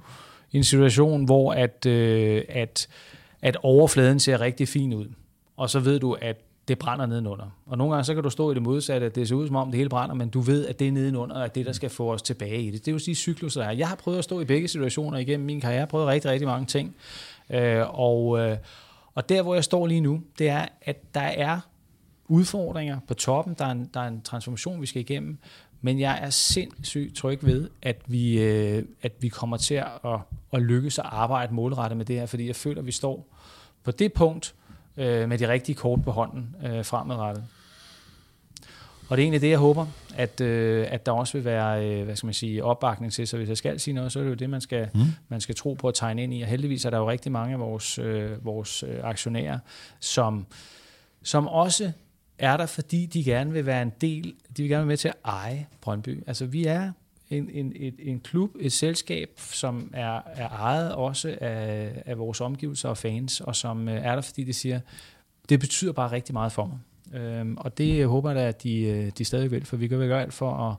i 0.51 0.57
en 0.57 0.63
situation, 0.63 1.25
hvor 1.25 1.53
at, 1.53 1.85
uh, 1.87 2.41
at, 2.49 2.87
at 3.41 3.57
overfladen 3.63 4.19
ser 4.19 4.41
rigtig 4.41 4.67
fin 4.67 4.93
ud. 4.93 5.07
Og 5.57 5.69
så 5.69 5.79
ved 5.79 5.99
du, 5.99 6.13
at 6.13 6.37
det 6.67 6.79
brænder 6.79 7.05
nedenunder. 7.05 7.45
Og 7.65 7.77
nogle 7.77 7.93
gange 7.93 8.05
så 8.05 8.13
kan 8.13 8.23
du 8.23 8.29
stå 8.29 8.51
i 8.51 8.53
det 8.53 8.61
modsatte, 8.61 9.05
at 9.05 9.15
det 9.15 9.27
ser 9.27 9.35
ud 9.35 9.47
som 9.47 9.55
om 9.55 9.71
det 9.71 9.77
hele 9.77 9.89
brænder, 9.89 10.15
men 10.15 10.29
du 10.29 10.39
ved, 10.39 10.67
at 10.67 10.79
det 10.79 10.87
er 10.87 10.91
nedenunder, 10.91 11.35
at 11.35 11.55
det, 11.55 11.65
der 11.65 11.71
skal 11.71 11.89
få 11.89 12.13
os 12.13 12.21
tilbage 12.21 12.61
i 12.61 12.71
det. 12.71 12.85
Det 12.85 12.87
er 12.87 12.91
jo 12.91 12.99
de 13.05 13.15
cykluser, 13.15 13.61
der 13.61 13.67
er. 13.67 13.73
Jeg 13.73 13.87
har 13.87 13.95
prøvet 13.95 14.17
at 14.17 14.23
stå 14.23 14.39
i 14.39 14.45
begge 14.45 14.67
situationer 14.67 15.17
igennem 15.17 15.45
min 15.45 15.61
karriere. 15.61 15.75
Jeg 15.75 15.81
har 15.81 15.87
prøvet 15.87 16.07
rigtig, 16.07 16.31
rigtig 16.31 16.47
mange 16.47 16.65
ting. 16.65 16.95
Øh, 17.49 17.99
og, 17.99 18.39
øh, 18.39 18.57
og 19.15 19.29
der, 19.29 19.41
hvor 19.41 19.53
jeg 19.53 19.63
står 19.63 19.87
lige 19.87 20.01
nu, 20.01 20.21
det 20.39 20.49
er, 20.49 20.65
at 20.81 21.13
der 21.13 21.21
er 21.21 21.59
udfordringer 22.27 22.99
på 23.07 23.13
toppen. 23.13 23.55
Der 23.59 23.65
er 23.65 23.71
en, 23.71 23.89
der 23.93 23.99
er 23.99 24.07
en 24.07 24.21
transformation, 24.21 24.81
vi 24.81 24.85
skal 24.85 25.01
igennem. 25.01 25.37
Men 25.81 25.99
jeg 25.99 26.19
er 26.21 26.29
sindssygt 26.29 27.15
tryg 27.15 27.39
ved, 27.41 27.69
at 27.81 28.01
vi, 28.07 28.41
øh, 28.41 28.83
at 29.01 29.11
vi 29.19 29.27
kommer 29.27 29.57
til 29.57 29.75
at, 29.75 30.19
at 30.53 30.61
lykkes 30.61 30.99
at 30.99 31.05
arbejde 31.07 31.53
målrettet 31.53 31.97
med 31.97 32.05
det 32.05 32.15
her, 32.15 32.25
fordi 32.25 32.47
jeg 32.47 32.55
føler, 32.55 32.81
at 32.81 32.85
vi 32.85 32.91
står 32.91 33.27
på 33.83 33.91
det 33.91 34.13
punkt, 34.13 34.55
øh, 34.97 35.29
med 35.29 35.37
de 35.37 35.47
rigtige 35.47 35.75
kort 35.75 36.03
på 36.03 36.11
hånden 36.11 36.55
øh, 36.65 36.85
fremadrettet. 36.85 37.43
Og 39.09 39.17
det 39.17 39.23
er 39.23 39.25
egentlig 39.25 39.41
det, 39.41 39.49
jeg 39.49 39.57
håber, 39.57 39.85
at, 40.15 40.41
øh, 40.41 40.87
at 40.89 41.05
der 41.05 41.11
også 41.11 41.37
vil 41.37 41.45
være 41.45 41.85
øh, 41.85 42.05
hvad 42.05 42.15
skal 42.15 42.27
man 42.27 42.33
sige, 42.33 42.63
opbakning 42.63 43.13
til. 43.13 43.27
Så 43.27 43.37
hvis 43.37 43.49
jeg 43.49 43.57
skal 43.57 43.79
sige 43.79 43.93
noget, 43.93 44.11
så 44.11 44.19
er 44.19 44.23
det 44.23 44.29
jo 44.29 44.35
det, 44.35 44.49
man 44.49 44.61
skal, 44.61 44.89
mm. 44.93 45.01
man 45.27 45.41
skal 45.41 45.55
tro 45.55 45.73
på 45.73 45.87
at 45.87 45.93
tegne 45.93 46.23
ind 46.23 46.33
i. 46.33 46.41
Og 46.41 46.47
heldigvis 46.47 46.85
er 46.85 46.89
der 46.89 46.97
jo 46.97 47.09
rigtig 47.09 47.31
mange 47.31 47.53
af 47.53 47.59
vores, 47.59 47.99
øh, 47.99 48.45
vores 48.45 48.83
øh, 48.83 48.99
aktionærer, 49.03 49.59
som, 49.99 50.45
som 51.23 51.47
også 51.47 51.91
er 52.39 52.57
der, 52.57 52.65
fordi 52.65 53.05
de 53.05 53.23
gerne 53.23 53.51
vil 53.51 53.65
være 53.65 53.81
en 53.81 53.91
del, 54.01 54.33
de 54.57 54.63
vil 54.63 54.69
gerne 54.69 54.79
være 54.79 54.85
med 54.85 54.97
til 54.97 55.07
at 55.07 55.15
eje 55.25 55.67
Brøndby. 55.81 56.23
Altså 56.27 56.45
vi 56.45 56.65
er 56.65 56.91
en, 57.29 57.49
en, 57.49 57.73
et, 57.75 57.95
en 57.99 58.19
klub, 58.19 58.51
et 58.59 58.73
selskab, 58.73 59.29
som 59.37 59.91
er, 59.93 60.21
er 60.25 60.49
ejet 60.49 60.95
også 60.95 61.37
af, 61.41 62.03
af 62.05 62.17
vores 62.17 62.41
omgivelser 62.41 62.89
og 62.89 62.97
fans, 62.97 63.41
og 63.41 63.55
som 63.55 63.89
øh, 63.89 63.95
er 63.95 64.15
der, 64.15 64.21
fordi 64.21 64.43
de 64.43 64.53
siger, 64.53 64.79
det 65.49 65.59
betyder 65.59 65.91
bare 65.91 66.11
rigtig 66.11 66.33
meget 66.33 66.51
for 66.51 66.65
mig. 66.65 66.79
Øhm, 67.21 67.57
og 67.57 67.77
det 67.77 68.01
øh, 68.01 68.09
håber 68.09 68.31
jeg, 68.31 68.41
at 68.41 68.63
de, 68.63 68.81
øh, 68.81 69.11
de 69.17 69.25
stadig 69.25 69.51
vil, 69.51 69.65
for 69.65 69.77
vi 69.77 69.87
kan 69.87 69.97
gøre 69.97 70.21
alt 70.21 70.33
for 70.33 70.51
at, 70.51 70.75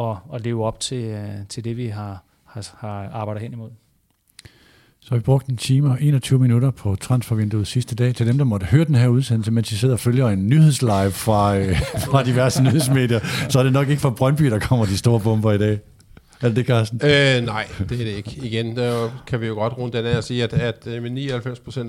at, 0.00 0.34
at 0.34 0.44
leve 0.44 0.64
op 0.64 0.80
til, 0.80 1.28
til 1.48 1.64
det, 1.64 1.76
vi 1.76 1.86
har, 1.86 2.24
har, 2.44 2.76
har 2.78 3.08
arbejdet 3.08 3.42
hen 3.42 3.52
imod. 3.52 3.70
Så 5.08 5.14
vi 5.14 5.20
brugte 5.20 5.50
en 5.50 5.56
time 5.56 5.90
og 5.90 5.98
21 6.00 6.38
minutter 6.38 6.70
på 6.70 6.96
transfervinduet 6.96 7.66
sidste 7.66 7.94
dag. 7.94 8.14
Til 8.14 8.26
dem, 8.26 8.38
der 8.38 8.44
måtte 8.44 8.66
høre 8.66 8.84
den 8.84 8.94
her 8.94 9.08
udsendelse, 9.08 9.50
mens 9.50 9.72
I 9.72 9.76
sidder 9.76 9.94
og 9.94 10.00
følger 10.00 10.28
en 10.28 10.48
nyhedslive 10.48 11.10
fra, 11.10 11.58
øh, 11.58 11.80
fra 12.10 12.22
diverse 12.22 12.62
nyhedsmedier, 12.62 13.20
så 13.48 13.58
er 13.58 13.62
det 13.62 13.72
nok 13.72 13.88
ikke 13.88 14.02
fra 14.02 14.10
Brøndby, 14.10 14.44
der 14.44 14.58
kommer 14.58 14.84
de 14.84 14.98
store 14.98 15.20
bomber 15.20 15.52
i 15.52 15.58
dag. 15.58 15.78
Er 16.42 16.48
det 16.48 16.56
det, 16.56 16.66
Carsten? 16.66 17.00
Øh, 17.02 17.44
nej, 17.44 17.66
det 17.78 18.00
er 18.00 18.04
det 18.04 18.06
ikke. 18.06 18.40
Igen, 18.42 18.76
der 18.76 19.22
kan 19.26 19.40
vi 19.40 19.46
jo 19.46 19.54
godt 19.54 19.78
runde 19.78 19.98
den 19.98 20.06
af 20.06 20.16
og 20.16 20.24
sige, 20.24 20.44
at, 20.44 20.52
at 20.52 20.86
øh, 20.86 21.02
med 21.02 21.32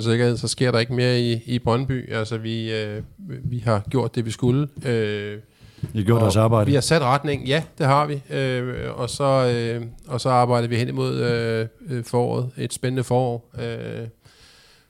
99% 0.02 0.10
sikkerhed, 0.10 0.38
så 0.38 0.48
sker 0.48 0.72
der 0.72 0.80
ikke 0.80 0.94
mere 0.94 1.20
i, 1.22 1.42
i 1.46 1.60
Brøndby. 1.60 2.14
Altså, 2.14 2.38
vi, 2.38 2.74
øh, 2.74 3.02
vi 3.28 3.60
har 3.66 3.84
gjort 3.90 4.16
det, 4.16 4.26
vi 4.26 4.32
skulle. 4.32 4.68
Øh, 4.86 5.38
i 5.94 6.04
gjort 6.04 6.22
deres 6.22 6.36
arbejde. 6.36 6.66
Vi 6.66 6.74
har 6.74 6.82
sat 6.82 7.02
retning, 7.02 7.48
ja, 7.48 7.64
det 7.78 7.86
har 7.86 8.06
vi. 8.06 8.36
Øh, 8.36 9.00
og, 9.00 9.10
så, 9.10 9.24
øh, 9.24 9.86
og 10.08 10.22
så 10.22 10.30
arbejder 10.30 10.68
vi 10.68 10.76
hen 10.76 10.88
imod 10.88 11.20
øh, 11.20 11.68
øh, 11.90 12.04
foråret, 12.04 12.50
et 12.58 12.74
spændende 12.74 13.04
forår, 13.04 13.50
øh, 13.60 14.08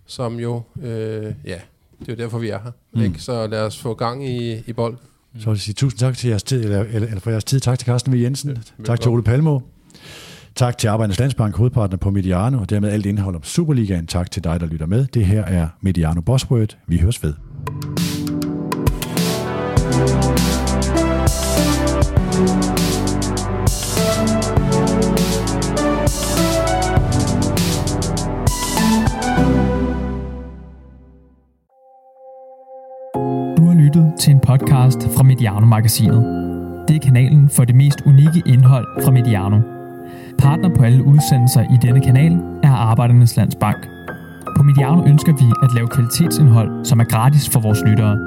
som 0.05 0.39
jo, 0.39 0.61
øh, 0.83 1.23
ja, 1.45 1.59
det 1.99 2.09
er 2.09 2.09
jo 2.09 2.15
derfor, 2.15 2.37
vi 2.37 2.49
er 2.49 2.59
her. 2.63 2.71
Mm. 2.93 3.01
Ikke? 3.01 3.19
Så 3.19 3.47
lad 3.47 3.61
os 3.61 3.79
få 3.79 3.93
gang 3.93 4.29
i, 4.29 4.63
i 4.67 4.73
bold. 4.73 4.97
Så 5.39 5.45
vil 5.45 5.55
jeg 5.55 5.59
sige 5.59 5.73
tusind 5.73 5.99
tak 5.99 6.17
til 6.17 6.27
jeres 6.27 6.43
tid, 6.43 6.63
eller, 6.63 6.81
eller, 6.81 7.07
eller 7.07 7.19
for 7.19 7.29
jeres 7.29 7.43
tid. 7.43 7.59
Tak 7.59 7.79
til 7.79 7.85
Carsten 7.85 8.13
V. 8.13 8.15
Jensen. 8.15 8.49
Ja, 8.79 8.83
tak 8.83 9.01
til 9.01 9.11
Ole 9.11 9.23
Palmo. 9.23 9.59
Tak 10.55 10.77
til 10.77 10.87
Arbejdernes 10.87 11.19
Landsbank, 11.19 11.55
hovedpartner 11.55 11.97
på 11.97 12.11
Mediano, 12.11 12.59
og 12.59 12.69
dermed 12.69 12.89
alt 12.89 13.05
indhold 13.05 13.35
om 13.35 13.43
Superligaen. 13.43 14.07
Tak 14.07 14.31
til 14.31 14.43
dig, 14.43 14.59
der 14.59 14.65
lytter 14.65 14.85
med. 14.85 15.05
Det 15.05 15.25
her 15.25 15.43
er 15.43 15.67
Mediano 15.81 16.21
Bossword. 16.21 16.77
Vi 16.87 16.97
høres 16.97 17.23
ved. 17.23 17.33
Mediano-magasinet. 35.45 36.23
Det 36.87 36.95
er 36.95 36.99
kanalen 36.99 37.49
for 37.49 37.63
det 37.63 37.75
mest 37.75 38.01
unikke 38.05 38.43
indhold 38.45 38.85
fra 39.03 39.11
Mediano. 39.11 39.59
Partner 40.37 40.69
på 40.69 40.83
alle 40.83 41.03
udsendelser 41.03 41.61
i 41.61 41.77
denne 41.81 42.01
kanal 42.01 42.39
er 42.63 42.71
Arbejdernes 42.71 43.37
Landsbank. 43.37 43.87
På 44.57 44.63
Mediano 44.63 45.05
ønsker 45.07 45.33
vi 45.33 45.45
at 45.63 45.69
lave 45.75 45.87
kvalitetsindhold, 45.87 46.85
som 46.85 46.99
er 46.99 47.03
gratis 47.03 47.49
for 47.49 47.59
vores 47.59 47.83
lyttere. 47.85 48.17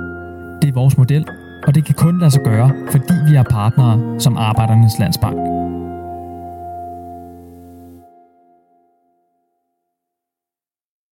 Det 0.63 0.69
er 0.69 0.73
vores 0.73 0.99
model, 0.99 1.27
og 1.67 1.75
det 1.75 1.85
kan 1.85 1.95
kun 1.95 2.19
lade 2.19 2.31
sig 2.31 2.43
gøre, 2.43 2.71
fordi 2.91 3.15
vi 3.29 3.37
er 3.37 3.43
partnere 3.43 4.21
som 4.21 4.37
Arbejdernes 4.37 4.99
Landsbank. 4.99 5.58